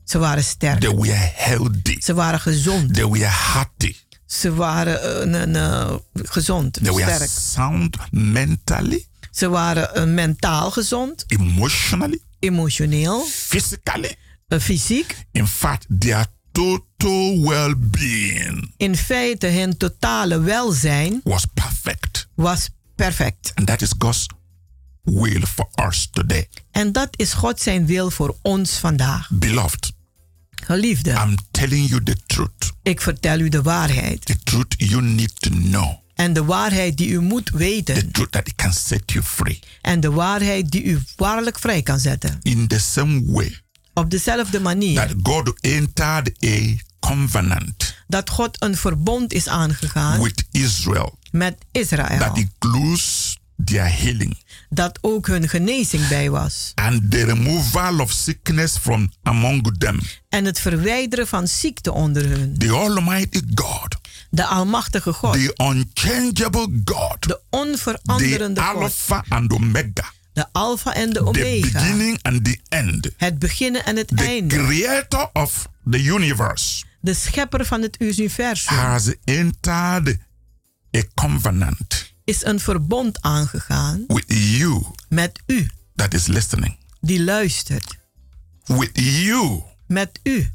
Ze 0.04 0.18
waren 0.20 0.44
sterk. 0.44 0.80
They 0.80 0.96
were 0.96 1.32
healthy. 1.36 2.00
Ze 2.02 2.14
waren 2.14 2.40
gezond. 2.40 2.94
They 2.94 3.08
were 3.08 3.26
hearty. 3.26 3.96
Ze 4.26 4.54
waren 4.54 5.22
een, 5.34 5.56
een, 5.56 6.02
gezond, 6.14 6.74
They 6.74 6.92
were 6.94 7.14
sterk. 7.14 7.30
sound 7.30 7.98
mentally, 8.12 9.06
Ze 9.32 9.50
waren 9.50 9.96
eh, 9.96 10.04
mentaal 10.04 10.72
gezond, 10.72 11.24
emotionally, 11.28 12.20
emotioneel, 12.39 13.22
physically. 13.26 14.15
eh, 14.48 14.60
fysiek. 14.60 15.15
In 15.32 15.48
fact, 15.48 15.86
their 16.00 16.26
total 16.52 17.41
well 17.41 17.74
being 17.78 18.74
In 18.78 18.96
feite, 18.96 19.48
hun 19.48 19.78
totale 19.78 20.39
welzijn 20.39 21.22
was 21.24 21.46
perfect. 21.54 22.28
was 22.36 22.70
perfect. 22.96 23.52
And 23.56 23.67
that 23.67 23.82
is 23.82 23.94
God's 23.98 24.26
will 25.04 25.41
for 25.46 25.67
us 25.88 26.08
today. 26.12 26.48
En 26.72 26.91
dat 26.91 27.10
is 27.12 27.34
God 27.34 27.60
zijn 27.62 27.86
wil 27.86 28.10
voor 28.12 28.38
ons 28.41 28.72
vandaag. 28.72 29.30
Beloved, 29.32 29.91
Geliefde, 30.63 31.12
I'm 31.12 31.36
telling 31.52 31.89
you 31.89 32.04
the 32.04 32.15
truth. 32.26 32.72
ik 32.84 33.02
vertel 33.02 33.39
u 33.39 33.50
de 33.50 33.62
waarheid. 33.62 34.26
The 34.26 34.38
truth 34.44 34.74
you 34.78 35.02
need 35.02 35.41
to 35.41 35.50
know. 35.50 36.00
En 36.22 36.34
de 36.34 36.44
waarheid 36.44 36.98
die 36.98 37.10
u 37.10 37.20
moet 37.22 37.46
The 37.46 37.58
weten. 37.58 38.12
truth 38.12 38.32
that 38.32 38.48
it 38.48 38.56
can 38.56 38.74
set 38.74 39.12
you 39.12 39.24
free. 39.24 39.60
En 39.82 40.00
de 40.00 40.12
waarheid 40.12 40.72
die 40.72 40.84
u 40.84 41.00
waarlijk 41.16 41.60
vrij 41.60 41.82
kan 41.82 42.00
zetten. 42.00 42.40
In 42.42 42.68
the 42.68 42.80
same 42.80 43.22
way 43.26 43.60
Op 43.94 44.10
dezelfde 44.10 44.60
manier 44.60 44.96
that 44.96 45.14
God 45.24 45.54
entered 45.62 46.32
a 46.46 46.76
covenant 47.00 47.96
dat 48.08 48.30
God 48.30 48.64
een 48.64 48.78
verbond 48.78 49.34
is 49.34 49.48
aangegaan 49.48 50.22
with 50.22 50.44
Israel 50.52 51.18
met 51.32 51.58
Israël. 51.72 52.18
that 52.20 52.38
includes 52.38 53.38
their 53.66 53.98
healing 54.02 54.38
Dat 54.70 55.00
ook 55.02 55.28
hun 55.28 55.50
genezing 55.50 56.08
bij 56.08 56.30
was. 56.30 56.72
and 56.76 57.12
the 57.12 57.24
removal 57.26 58.00
of 58.00 58.12
sickness 58.12 58.78
from 58.78 59.12
among 59.24 59.78
them. 59.78 60.00
En 60.30 60.46
het 60.46 60.60
verwijderen 60.60 61.28
van 61.28 61.48
ziekte 61.48 61.92
onder 61.92 62.30
hun. 62.30 62.58
The 62.58 62.72
Almighty 62.72 63.42
God, 63.56 63.96
De 64.34 64.46
Almachtige 64.46 65.13
God. 65.13 65.34
the 65.34 65.53
unchangeable 65.58 66.68
God, 66.84 67.18
De 67.20 67.28
the 67.28 67.39
onveranderende 67.49 68.62
God. 68.62 68.82
Alpha 68.82 69.24
and 69.30 69.53
Omega, 69.53 70.12
De 70.34 70.45
Alpha 70.51 70.93
en 70.93 71.08
de 71.10 71.14
the 71.20 71.26
Omega. 71.26 71.72
beginning 71.72 72.20
and 72.22 72.43
the 72.45 72.60
end, 72.70 73.10
Het 73.18 73.39
beginnen 73.39 73.86
en 73.86 73.95
het 73.97 74.08
the 74.08 74.16
einde. 74.24 74.56
creator 74.56 75.30
of 75.34 75.68
the 75.89 76.03
universe, 76.03 76.84
De 77.01 77.14
schepper 77.14 77.66
van 77.66 77.82
het 77.82 77.95
universum. 77.99 78.76
has 78.78 79.14
entered 79.24 80.18
a 80.97 81.01
covenant 81.16 82.14
Is 82.24 82.43
een 82.45 82.60
verbond 82.60 83.22
aangegaan 83.22 84.03
with 84.08 84.24
you 84.28 84.84
met 85.10 85.39
u. 85.45 85.70
that 85.95 86.14
is 86.14 86.28
listening. 86.28 86.78
Die 87.01 87.24
luistert. 87.24 87.97
With 88.66 88.89
you, 88.93 89.62
Met 89.88 90.20
u. 90.24 90.49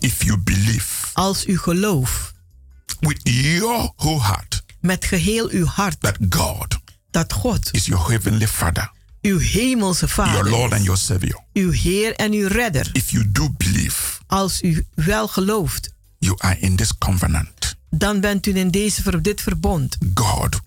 if 0.00 0.22
you 0.24 0.36
believe, 0.38 0.99
Als 1.12 1.46
u 1.46 1.58
gelooft. 1.58 2.32
with 3.00 3.20
your 3.22 3.92
whole 3.96 4.20
heart, 4.20 4.62
Met 4.80 5.04
geheel 5.04 5.48
uw 5.50 5.64
hart. 5.64 6.00
that 6.00 6.16
God 6.28 6.78
Dat 7.10 7.32
God. 7.32 7.68
is 7.72 7.86
your 7.86 8.10
heavenly 8.10 8.46
Father, 8.48 8.90
Uw 9.22 9.38
hemelse 9.38 10.06
your 10.06 10.28
vader. 10.28 10.50
Lord 10.50 10.72
and 10.72 10.82
your 10.84 10.98
Savior. 10.98 11.44
Uw 11.52 11.70
Heer 11.70 12.14
en 12.16 12.32
uw 12.32 12.46
redder. 12.48 12.88
If 12.92 13.10
you 13.10 13.30
do 13.30 13.48
believe, 13.56 14.18
Als 14.26 14.62
u 14.62 14.84
wel 14.94 15.28
gelooft. 15.28 15.94
you 16.18 16.34
are 16.38 16.58
in 16.60 16.76
this 16.76 16.98
covenant. 16.98 17.76
Dan 17.90 18.20
bent 18.20 18.46
u 18.46 18.56
in 18.56 18.70
deze, 18.70 19.20
dit 19.20 19.40
verbond. 19.40 19.96
God 20.14 20.58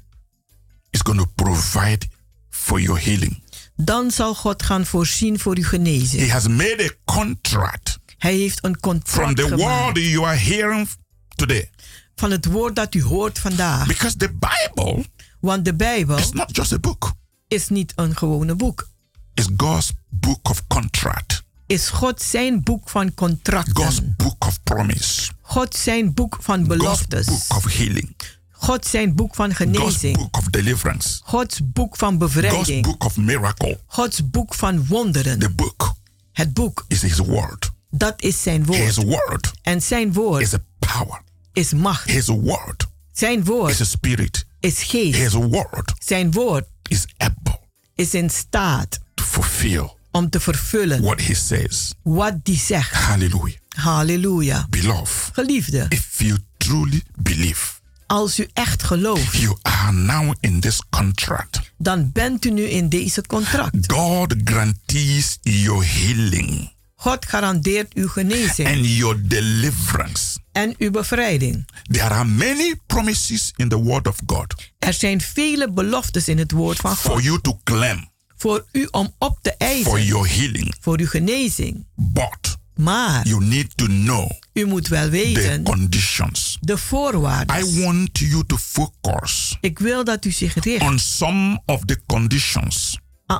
is 0.90 1.00
going 1.04 1.20
to 1.20 1.26
provide 1.36 2.08
for 2.50 2.80
your 2.82 3.02
healing. 3.04 3.42
Dan 3.76 4.12
zal 4.12 4.36
God 4.36 4.64
gaan 4.64 4.86
voorzien 4.86 5.40
voor 5.40 5.58
uw 5.58 5.64
genezing. 5.64 6.22
He 6.22 6.32
has 6.32 6.48
made 6.48 6.92
a 6.92 7.14
contract 7.14 7.98
Hij 8.24 8.36
heeft 8.36 8.64
een 8.64 8.78
from 8.80 8.80
contract 8.82 9.36
the 9.36 9.44
gemaakt 9.48 9.84
word 9.84 9.98
you 9.98 10.26
are 10.26 10.38
hearing 10.38 10.90
today. 11.36 11.70
van 12.16 12.32
het 12.32 12.46
woord 12.46 12.76
dat 12.76 12.94
u 12.96 13.04
hoort 13.04 13.40
vandaag. 13.40 13.88
Because 13.88 14.18
the 14.18 14.30
Bible 14.32 15.06
Want 15.40 15.66
de 15.66 15.74
Bijbel 15.76 16.18
is 16.18 16.32
not 16.32 16.56
just 16.56 16.74
a 16.74 16.80
book, 16.80 17.14
is 17.48 17.68
niet 17.70 17.94
een 17.96 18.16
gewone 18.18 18.56
boek. 18.56 18.90
it's 19.34 19.48
God's 19.58 19.92
book 20.10 20.50
of 20.50 20.68
contract, 20.68 21.44
Is 21.68 21.90
God 21.90 22.22
zijn 22.22 22.64
boek 22.64 22.90
van 22.90 23.14
contracten. 23.14 23.76
God's 23.84 24.00
book 24.18 24.46
of 24.46 24.64
promise, 24.64 25.32
God 25.42 25.76
zijn 25.76 26.14
boek 26.14 26.38
van 26.40 26.56
God's 26.66 26.68
beloftes. 26.78 27.26
book 27.26 27.58
of 27.58 27.74
healing, 27.74 28.16
God 28.52 28.86
zijn 28.86 29.16
boek 29.16 29.36
van 29.36 29.56
God's 29.56 29.78
genezing. 29.78 30.18
book 30.18 30.38
of 30.38 30.44
deliverance, 30.46 31.20
Gods 31.24 31.60
boek 31.64 31.98
van 31.98 32.20
God's 32.20 32.34
bevrijding. 32.34 32.84
book 32.86 33.04
of 33.04 33.18
miracle. 33.18 33.80
Gods 33.86 34.30
boek 34.30 34.54
van 34.54 34.86
wonderen. 34.88 35.40
The 35.40 35.50
book 35.50 35.94
Het 36.32 36.54
boek, 36.54 36.86
is 36.88 37.02
His 37.02 37.18
word. 37.18 37.72
Dat 37.96 38.22
is 38.22 38.42
zijn 38.42 38.66
His 38.66 38.96
woord. 38.96 39.06
word 39.28 39.52
En 39.62 39.82
zijn 39.82 40.14
woord 40.14 40.42
is 40.42 40.54
a 40.54 40.64
power. 40.80 41.22
is 41.54 41.74
macht. 41.74 42.10
His 42.10 42.28
word 42.28 42.86
Zijn 43.12 43.40
is 43.40 43.48
a 43.48 43.52
woord 43.52 43.76
spirit. 43.88 44.46
is 44.60 44.84
geest. 44.84 45.18
His 45.20 45.34
word 45.34 45.94
Zijn 46.00 46.32
woord 46.32 46.66
is 46.90 47.06
able 47.18 47.60
is 47.96 48.14
in 48.14 48.30
staat 48.30 49.00
to 49.14 49.24
fulfill 49.24 49.90
om 50.12 50.30
te 50.30 50.40
vervullen 50.40 51.02
what 51.02 51.22
He 51.22 51.34
says. 51.34 51.94
wat 52.04 52.46
die 52.46 52.58
zegt. 52.58 52.92
Hallelujah. 52.94 53.58
Halleluja. 53.76 54.68
Beloved, 54.70 55.30
Geliefde, 55.34 55.86
if 55.90 56.22
you 56.22 56.38
truly 56.58 57.04
believe, 57.16 57.66
als 58.06 58.40
u 58.40 58.48
echt 58.54 58.84
gelooft, 58.84 59.36
you 59.38 59.58
are 59.62 59.92
now 59.92 60.34
in 60.40 60.60
this 60.60 60.82
contract. 60.90 61.60
dan 61.78 62.12
bent 62.12 62.46
u 62.46 62.50
nu 62.52 62.64
in 62.64 62.90
deze 62.90 63.22
contract. 63.22 63.92
God 63.92 64.36
guarantees 64.44 65.38
your 65.42 65.86
healing 65.86 66.72
God 67.04 67.26
garandeert 67.26 67.94
uw 67.94 68.08
genezing 68.08 68.68
and 68.68 68.86
your 68.86 69.28
deliverance. 69.28 70.40
en 70.52 70.76
uw 70.78 70.92
bevrijding. 70.92 71.66
There 71.92 72.10
are 72.10 72.26
many 72.26 72.76
promises 72.88 73.52
in 73.56 73.70
the 73.70 73.82
Word 73.84 74.08
of 74.08 74.18
God 74.26 74.54
Er 74.80 74.94
zijn 74.94 75.22
vele 75.22 75.72
beloftes 75.72 76.28
in 76.28 76.38
het 76.38 76.52
woord 76.52 76.78
van 76.78 76.96
for 76.98 77.12
God 77.12 77.24
you 77.24 77.42
to 77.42 77.60
claim 77.64 78.12
voor 78.38 78.66
u 78.72 78.88
om 78.92 79.14
op 79.18 79.40
te 79.42 79.50
for 79.58 79.68
eisen 79.68 80.06
your 80.06 80.30
healing. 80.30 80.76
voor 80.82 81.00
uw 81.00 81.08
genezing. 81.08 81.86
But 81.96 82.58
Maar 82.76 83.28
you 83.28 83.44
need 83.46 83.78
to 83.78 83.86
know 83.86 84.32
u 84.54 84.66
moet 84.66 84.88
wel 84.88 85.04
the 85.04 85.10
weten 85.10 85.64
conditions. 85.64 86.58
de 86.62 86.78
voorwaarden. 86.78 87.60
I 87.60 87.82
want 87.84 88.20
you 88.20 88.44
to 88.46 88.58
focus 88.58 89.58
Ik 89.62 89.80
wil 89.80 90.04
dat 90.04 90.26
u 90.26 90.32
zich 90.32 90.54
richt 90.64 90.82
on 90.82 91.00
some 91.00 91.62
of 91.66 91.82
the 91.86 92.02
conditions 92.08 92.98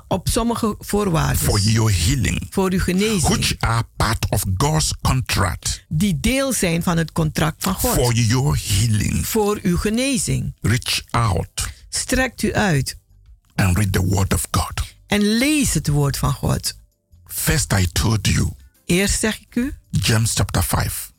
op 0.08 0.28
sommige 0.30 0.76
voorwaarden 0.80 1.38
for 1.38 1.60
your 1.60 1.94
healing, 2.06 2.48
voor 2.50 2.72
uw 2.72 2.80
genezing, 2.80 3.22
which 3.22 3.56
are 3.60 3.84
part 3.96 4.26
of 4.30 4.44
God's 4.58 4.94
contract 5.02 5.84
die 5.88 6.20
deel 6.20 6.54
zijn 6.54 6.84
van 6.84 6.98
het 6.98 7.12
contract 7.12 7.64
van 7.64 7.80
for 7.80 7.90
God. 7.96 8.18
your 8.28 8.60
healing. 8.68 9.28
Voor 9.28 9.60
uw 9.62 9.78
genezing. 9.78 10.54
Reach 10.62 11.02
out 11.10 11.72
Strekt 11.90 12.42
u 12.42 12.54
uit 12.54 12.98
and 13.56 13.78
read 13.78 13.92
the 13.94 14.02
Word 14.06 14.34
of 14.34 14.48
God. 14.52 14.82
en 15.08 15.38
lees 15.38 15.74
het 15.74 15.88
woord 15.88 16.18
van 16.18 16.34
God. 16.34 16.74
First, 17.26 17.74
I 17.74 17.88
told 17.92 18.28
you, 18.28 18.52
Eerst 18.86 19.20
zeg 19.20 19.40
ik 19.40 19.56
u, 19.56 19.74
James 19.90 20.34
chapter 20.34 20.64
5, 20.64 21.12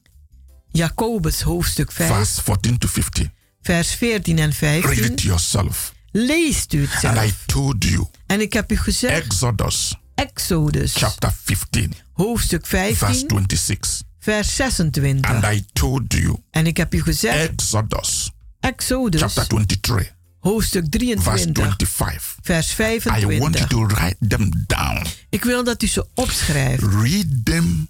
Jacobus 0.72 1.40
hoofdstuk 1.40 1.92
5, 1.92 2.08
verse 2.08 2.42
14 2.42 2.78
to 2.78 2.88
15. 2.88 3.32
vers 3.62 3.94
14 3.94 4.38
en 4.38 4.50
Read 4.60 4.82
it 4.84 4.96
15. 4.98 5.14
yourself. 5.26 5.93
Leest 6.16 6.72
u 6.72 6.80
het 6.86 7.04
And 7.04 7.16
I 7.16 7.20
zelf. 7.20 7.42
told 7.46 7.84
you, 7.84 8.06
En 8.26 8.40
ik 8.40 8.52
heb 8.52 8.72
u 8.72 8.76
gezegd, 8.76 9.24
Exodus. 9.24 9.94
Exodus. 10.14 10.92
Chapter 10.96 11.32
15, 11.44 11.92
hoofdstuk 12.12 12.66
verse 12.66 12.94
15, 12.96 13.28
26. 13.28 14.02
vers 14.18 14.54
26. 14.56 15.30
And 15.30 15.44
I 15.44 15.64
told 15.72 16.12
you, 16.12 16.36
En 16.50 16.66
ik 16.66 16.76
heb 16.76 16.94
u 16.94 17.02
gezegd, 17.02 17.50
Exodus. 17.50 18.30
Exodus. 18.60 19.20
Chapter 19.20 19.46
23, 19.46 20.12
hoofdstuk 20.38 20.84
verse 20.90 21.52
23, 21.52 21.88
25. 21.88 22.36
vers 22.42 22.72
I 22.78 23.08
want 23.08 23.20
you 23.20 23.66
25. 23.66 23.66
to 23.68 23.86
write 23.86 24.16
them 24.28 24.50
down. 24.66 25.06
Ik 25.28 25.44
wil 25.44 25.64
dat 25.64 25.82
u 25.82 25.86
ze 25.86 26.06
opschrijft. 26.14 26.82
Read 26.82 27.26
them 27.44 27.88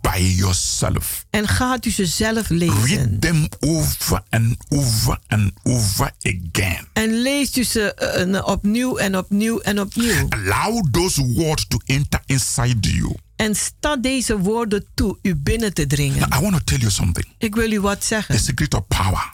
by 0.00 0.18
yourself. 0.36 1.24
en 1.30 1.48
gaat 1.48 1.86
u 1.86 1.90
ze 1.90 2.06
zelf 2.06 2.48
lezen. 2.48 2.84
Read 2.84 3.20
them 3.20 3.48
over 3.60 4.22
and 4.30 4.56
over 4.68 5.18
and 5.28 5.52
over 5.62 6.10
again. 6.22 6.86
En 6.92 7.22
leest 7.22 7.56
u 7.56 7.64
ze 7.64 7.94
eh, 7.94 8.46
opnieuw 8.46 8.96
en 8.96 9.16
opnieuw 9.18 9.58
en 9.60 9.80
opnieuw. 9.80 10.26
Allow 10.28 10.90
those 10.90 11.32
words 11.32 11.66
to 11.68 11.78
enter 11.86 12.20
inside 12.26 12.88
you. 12.90 13.14
En 13.36 13.56
sta 13.56 13.96
deze 13.96 14.38
woorden 14.38 14.84
toe 14.94 15.18
u 15.22 15.34
binnen 15.36 15.74
te 15.74 15.86
dringen. 15.86 16.28
Now, 16.28 16.38
I 16.38 16.42
want 16.42 16.52
to 16.52 16.60
tell 16.64 16.78
you 16.78 16.90
something. 16.90 17.26
Ik 17.38 17.54
wil 17.54 17.72
u 17.72 17.80
wat 17.80 18.00
The 18.00 18.06
zeggen. 18.06 18.38
secret 18.40 18.74
of 18.74 18.86
power 18.86 19.30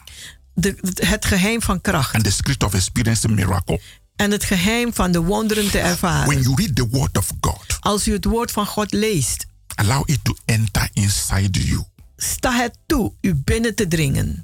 De, 0.53 0.75
het 1.05 1.25
geheim 1.25 1.61
van 1.61 1.81
kracht 1.81 2.15
and 2.15 2.23
the 2.23 2.31
secret 2.31 2.63
of 2.63 2.73
experiencing 2.73 3.35
miracle. 3.35 3.79
en 4.15 4.31
het 4.31 4.43
geheim 4.43 4.93
van 4.93 5.11
de 5.11 5.19
wonderen 5.19 5.63
te 5.71 5.77
When 5.77 5.85
ervaren. 5.85 6.41
you 6.41 6.55
read 6.55 6.75
the 6.75 6.87
word 6.87 7.17
of 7.17 7.31
God, 7.41 7.77
Als 7.79 8.07
u 8.07 8.13
het 8.13 8.25
woord 8.25 8.51
van 8.51 8.65
God 8.65 8.91
leest, 8.93 9.45
allow 9.75 10.03
it 10.05 10.19
to 10.23 10.35
enter 10.45 10.89
inside 10.93 11.59
you. 11.59 11.83
sta 12.17 12.51
het 12.51 12.77
toe 12.85 13.11
u 13.21 13.35
binnen 13.35 13.75
te 13.75 13.87
dringen. 13.87 14.43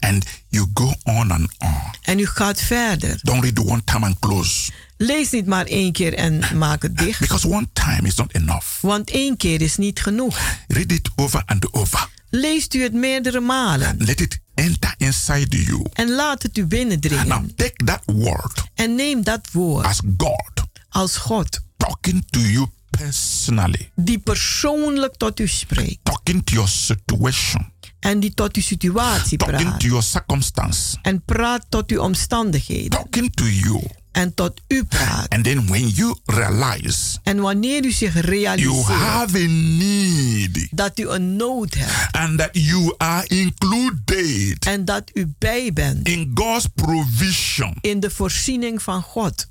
And 0.00 0.24
you 0.48 0.66
go 0.74 0.94
on 1.04 1.30
and 1.30 1.50
on. 1.58 1.94
En 2.02 2.18
u 2.18 2.26
gaat 2.26 2.60
verder. 2.60 3.18
Don't 3.22 3.42
read 3.42 3.58
one 3.58 3.84
time 3.84 4.06
and 4.06 4.18
close. 4.18 4.70
Lees 4.96 5.30
niet 5.30 5.46
maar 5.46 5.66
één 5.66 5.92
keer 5.92 6.14
en 6.14 6.58
maak 6.58 6.82
het 6.82 6.98
dicht. 6.98 7.20
Because 7.20 7.48
one 7.48 7.68
time 7.72 8.02
is 8.02 8.14
not 8.14 8.34
enough. 8.34 8.80
Want 8.80 9.10
één 9.10 9.36
keer 9.36 9.60
is 9.60 9.76
niet 9.76 10.00
genoeg. 10.02 10.38
Read 10.68 10.92
it 10.92 11.10
over 11.16 11.42
and 11.46 11.72
over. 11.72 12.08
Leest 12.30 12.74
u 12.74 12.82
het 12.82 12.92
meerdere 12.92 13.40
malen. 13.40 13.96
Let 13.98 14.20
it 14.20 14.38
enter 14.54 14.94
inside 14.96 15.62
you. 15.62 15.86
En 15.92 16.10
laat 16.10 16.42
het 16.42 16.58
u 16.58 16.60
Now 16.60 16.70
binnendringen. 16.70 17.54
take 17.56 17.84
that 17.84 18.02
word 18.04 18.64
En 18.74 18.94
neem 18.94 19.22
dat 19.22 19.48
woord 19.52 19.86
as 19.86 20.00
God 20.16 20.68
als 20.90 21.16
God, 21.16 21.60
talking 21.76 22.24
to 22.30 22.40
you 22.40 22.66
personally, 22.90 23.90
die 23.94 24.18
persoonlijk 24.18 25.14
tot 25.16 25.40
u 25.40 25.48
spreekt. 25.48 25.98
talking 26.02 26.44
to 26.44 26.52
your 26.54 26.68
situation, 26.68 27.72
En 28.00 28.20
die 28.20 28.34
tot 28.34 28.56
uw 28.56 28.62
situatie 28.62 29.38
talking 29.38 29.60
praat. 29.68 29.80
to 29.80 29.86
your 29.86 30.02
circumstance, 30.02 30.96
En 31.02 31.22
praat 31.24 31.66
tot 31.68 31.90
uw 31.90 32.00
omstandigheden. 32.00 32.90
talking 32.90 33.34
to 33.34 33.44
you. 33.48 33.82
En 34.12 34.34
tot 34.34 34.60
u 34.68 34.84
praat. 34.84 35.28
And 35.28 35.44
then 35.44 35.66
when 35.66 35.88
you 35.88 36.18
realize 36.24 37.18
En 37.22 37.40
wanneer 37.40 37.84
u 37.84 37.90
zich 37.92 38.12
you 38.14 38.26
realiseert 38.26 38.84
have 38.86 39.36
a 39.38 39.46
need 39.46 40.68
dat 40.70 40.98
u 40.98 41.08
een 41.08 41.36
nood 41.36 41.74
hebt. 41.74 42.16
and 42.16 42.38
that 42.38 42.48
you 42.52 42.94
are 42.96 43.26
included 43.26 44.64
En 44.66 44.84
dat 44.84 45.10
u 45.14 45.34
bij 45.38 45.72
bent 45.72 46.08
in 46.08 46.30
God's 46.34 46.66
provision, 46.74 47.74
in 47.80 48.00
de 48.00 48.10
voorziening 48.10 48.82
van 48.82 49.02
God. 49.02 49.46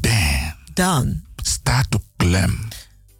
then 0.00 0.54
Dan 0.74 1.22
start 1.42 1.90
to 1.90 1.98
claim 2.16 2.68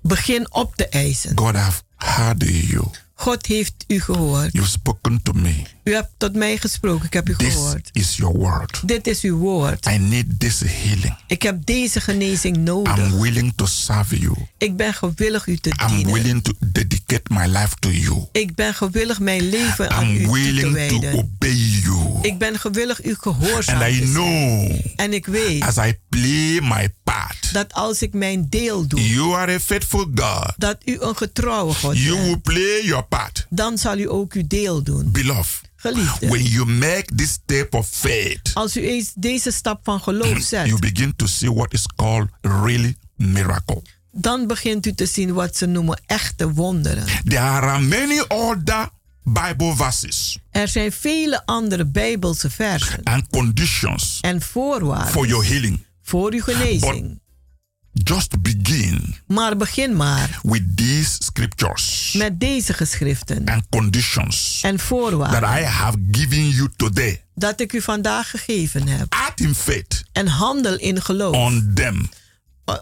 begin 0.03 0.53
op 0.53 0.77
te 0.77 0.89
eisen. 0.89 1.39
God 1.39 1.55
have 1.55 1.83
heard 1.97 2.43
you. 2.43 2.85
God 3.15 3.47
heeft 3.47 3.85
u 3.87 4.01
gehoord. 4.01 4.53
You've 4.53 4.71
spoken 4.71 5.23
to 5.23 5.33
me. 5.33 5.65
U 5.91 5.95
hebt 5.95 6.11
tot 6.17 6.35
mij 6.35 6.57
gesproken. 6.57 7.07
Ik 7.07 7.13
heb 7.13 7.29
u 7.29 7.35
This 7.37 7.53
gehoord. 7.53 7.89
is 7.93 8.17
your 8.17 8.39
word. 8.39 8.81
Dit 8.85 9.07
is 9.07 9.21
uw 9.23 9.37
woord. 9.37 9.87
I 9.87 9.99
need 9.99 10.25
this 10.39 10.61
healing. 10.65 11.17
Ik 11.27 11.43
heb 11.43 11.67
deze 11.67 12.01
genezing 12.01 12.57
nodig. 12.57 12.97
I'm 12.99 13.21
willing 13.21 13.53
to 13.57 13.67
serve 13.67 14.19
you. 14.19 14.35
Ik 14.59 14.77
ben 14.77 14.95
gewillig 14.95 15.47
u 15.47 15.57
te 15.57 15.69
I'm 15.83 15.95
dienen. 15.97 16.13
willing 16.13 16.43
to 16.43 16.53
dedicate 16.59 17.23
my 17.29 17.47
life 17.47 17.75
to 17.79 17.91
you. 17.91 18.25
Ik 18.33 18.55
ben 18.55 18.75
gewillig 18.75 19.21
mijn 19.21 19.49
leven 19.49 19.91
aan 19.91 20.11
u 20.11 20.19
I'm 20.19 20.25
toe 20.25 20.35
te 20.39 20.43
willing 20.43 20.67
to 20.67 20.73
wijden. 21.01 21.13
obey 21.15 21.55
you. 21.55 22.19
Ik 22.23 22.39
ben 22.39 22.59
gewillig 22.59 23.05
u 23.05 23.17
gehoorzaam 23.21 23.81
And 23.83 23.93
I 23.93 24.01
know 24.01 24.71
En 24.97 25.13
ik 25.13 25.27
weet 25.27 25.63
as 25.63 25.77
I 25.77 25.99
play 26.09 26.61
my 26.63 26.95
part, 27.05 27.53
dat 27.53 27.73
als 27.73 28.03
ik 28.03 28.13
mijn 28.13 28.47
deel 28.49 28.87
doe, 28.87 29.09
you 29.09 29.35
are 29.35 29.55
a 29.55 29.61
faithful 29.61 30.07
God. 30.15 30.53
dat 30.57 30.77
u 30.85 30.97
een 31.01 31.17
getrouwe 31.17 31.75
God 31.75 31.97
You 31.99 32.11
bent. 32.15 32.25
will 32.27 32.39
play 32.39 32.85
your 32.85 33.05
part. 33.05 33.47
Dan 33.51 33.79
zal 33.79 33.99
u 33.99 34.11
ook 34.11 34.33
uw 34.33 34.47
deel 34.47 34.83
doen. 34.83 35.11
Beloved, 35.11 35.61
Geliefde, 35.81 36.29
when 36.29 36.43
you 36.45 36.67
make 36.67 37.05
this 37.15 37.31
step 37.31 37.75
of 37.75 37.89
faith, 37.89 38.51
als 38.55 38.77
u 38.77 38.89
eens 38.89 39.13
deze 39.15 39.51
stap 39.51 39.81
van 39.83 40.01
geloof 40.01 40.29
you 40.39 40.41
zet, 40.43 40.81
begin 40.81 41.13
to 41.17 41.27
see 41.27 41.53
what 41.53 41.73
is 41.73 41.87
called 41.97 42.29
really 42.41 42.97
miracle. 43.17 43.83
dan 44.13 44.47
begint 44.47 44.87
u 44.87 44.93
te 44.95 45.07
zien 45.07 45.33
wat 45.33 45.57
ze 45.57 45.67
noemen 45.67 46.01
echte 46.07 46.53
wonderen. 46.53 47.05
There 47.25 47.39
are 47.41 47.81
many 47.81 48.21
other 48.29 48.89
Bible 49.23 49.75
verses 49.77 50.39
Er 50.51 50.69
zijn 50.69 50.93
vele 50.93 51.47
andere 51.47 51.87
Bijbelse 51.87 52.51
versen 52.51 53.03
and 53.03 53.25
conditions 53.31 54.19
en 54.21 54.41
voorwaarden 54.43 55.13
for 55.13 55.27
your 55.27 55.47
healing. 55.47 55.85
voor 56.03 56.33
uw 56.33 56.43
genezing. 56.43 57.20
Just 57.93 58.43
begin 58.43 59.17
Maar 59.27 59.57
begin 59.57 59.97
maar 59.97 60.39
with 60.43 60.77
these 60.77 61.17
scriptures 61.19 62.15
met 62.19 62.41
deze 62.41 62.73
geschriften 62.73 63.45
and 63.49 63.63
conditions 63.71 64.61
en 64.63 64.77
that 64.77 64.87
voorwaarden 64.87 65.49
I 65.59 65.63
have 65.63 65.97
given 66.11 66.49
you 66.49 66.69
today. 66.77 67.25
dat 67.35 67.61
ik 67.61 67.73
u 67.73 67.81
vandaag 67.81 68.31
gegeven 68.31 68.87
heb. 68.89 69.07
Act 69.13 69.41
in 69.41 69.55
faith 69.55 70.03
En 70.13 70.27
handel 70.27 70.77
in 70.79 71.03
geloof. 71.03 71.35
on 71.35 71.71
them. 71.75 72.09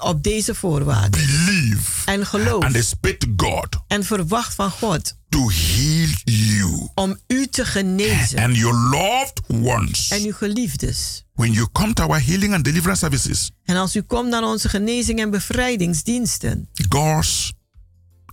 Op 0.01 0.23
deze 0.23 0.55
voorwaarden. 0.55 1.11
Believe 1.27 2.11
En 2.11 2.27
geloof. 2.27 2.65
and 2.65 2.75
expect 2.75 3.27
God 3.37 3.67
En 3.87 4.05
verwacht 4.05 4.55
van 4.55 4.71
God. 4.71 5.17
to 5.29 5.49
heal 5.51 6.09
you 6.25 6.89
Om 6.95 7.19
u 7.27 7.47
te 7.47 7.65
genezen. 7.65 8.39
and 8.39 8.57
your 8.57 8.75
loved 8.77 9.41
ones. 9.49 10.09
En 10.09 10.23
uw 10.25 10.33
geliefdes. 10.33 11.25
When 11.35 11.53
you 11.53 11.69
come 11.73 11.93
to 11.93 12.03
our 12.03 12.25
healing 12.25 12.55
and 12.55 12.65
deliverance 12.65 13.01
services, 13.05 13.51
En 13.65 13.77
als 13.77 13.97
u 13.97 14.03
komt 14.03 14.29
naar 14.29 14.43
onze 14.43 14.69
genezing 14.69 15.21
en 15.21 15.31
bevrijdingsdiensten. 15.31 16.69
God's 16.89 17.53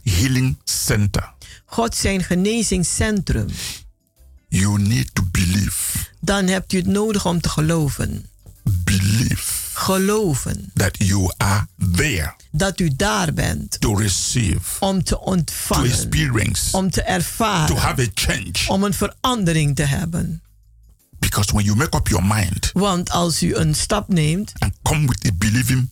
healing 0.03 0.57
center, 0.63 1.33
God 1.65 1.95
zijn 1.95 2.23
genezingscentrum. 2.23 3.47
you 4.47 4.79
need 4.81 5.09
to 5.15 5.23
believe. 5.31 5.97
Dan 6.21 6.47
hebt 6.47 6.73
u 6.73 6.77
het 6.77 6.87
nodig 6.87 7.25
om 7.25 7.41
te 7.41 7.49
geloven. 7.49 8.25
Believe 8.83 9.54
Geloven. 9.75 10.71
that 10.73 10.95
you 10.97 11.31
are 11.37 11.67
there 11.95 12.33
Dat 12.51 12.79
u 12.79 12.89
daar 12.95 13.33
bent. 13.33 13.79
to 13.79 13.95
receive, 13.95 14.59
Om 14.79 15.03
te 15.03 15.13
to 15.13 15.15
ontvangen. 15.17 15.85
experience, 15.91 16.77
Om 16.77 16.89
te 16.89 17.01
ervaren. 17.01 17.75
to 17.75 17.81
have 17.81 18.01
a 18.01 18.07
change. 18.13 18.51
Om 18.67 18.83
een 18.83 18.93
verandering 18.93 19.75
te 19.75 19.83
hebben. 19.83 20.41
Because 21.19 21.51
when 21.53 21.65
you 21.65 21.77
make 21.77 21.97
up 21.97 22.07
your 22.07 22.25
mind 22.25 22.69
Want 22.73 23.09
als 23.09 23.43
u 23.43 23.55
een 23.55 23.75
stap 23.75 24.07
neemt. 24.07 24.51
and 24.57 24.73
come 24.81 25.07
with 25.07 25.25
a 25.25 25.31
believing 25.37 25.89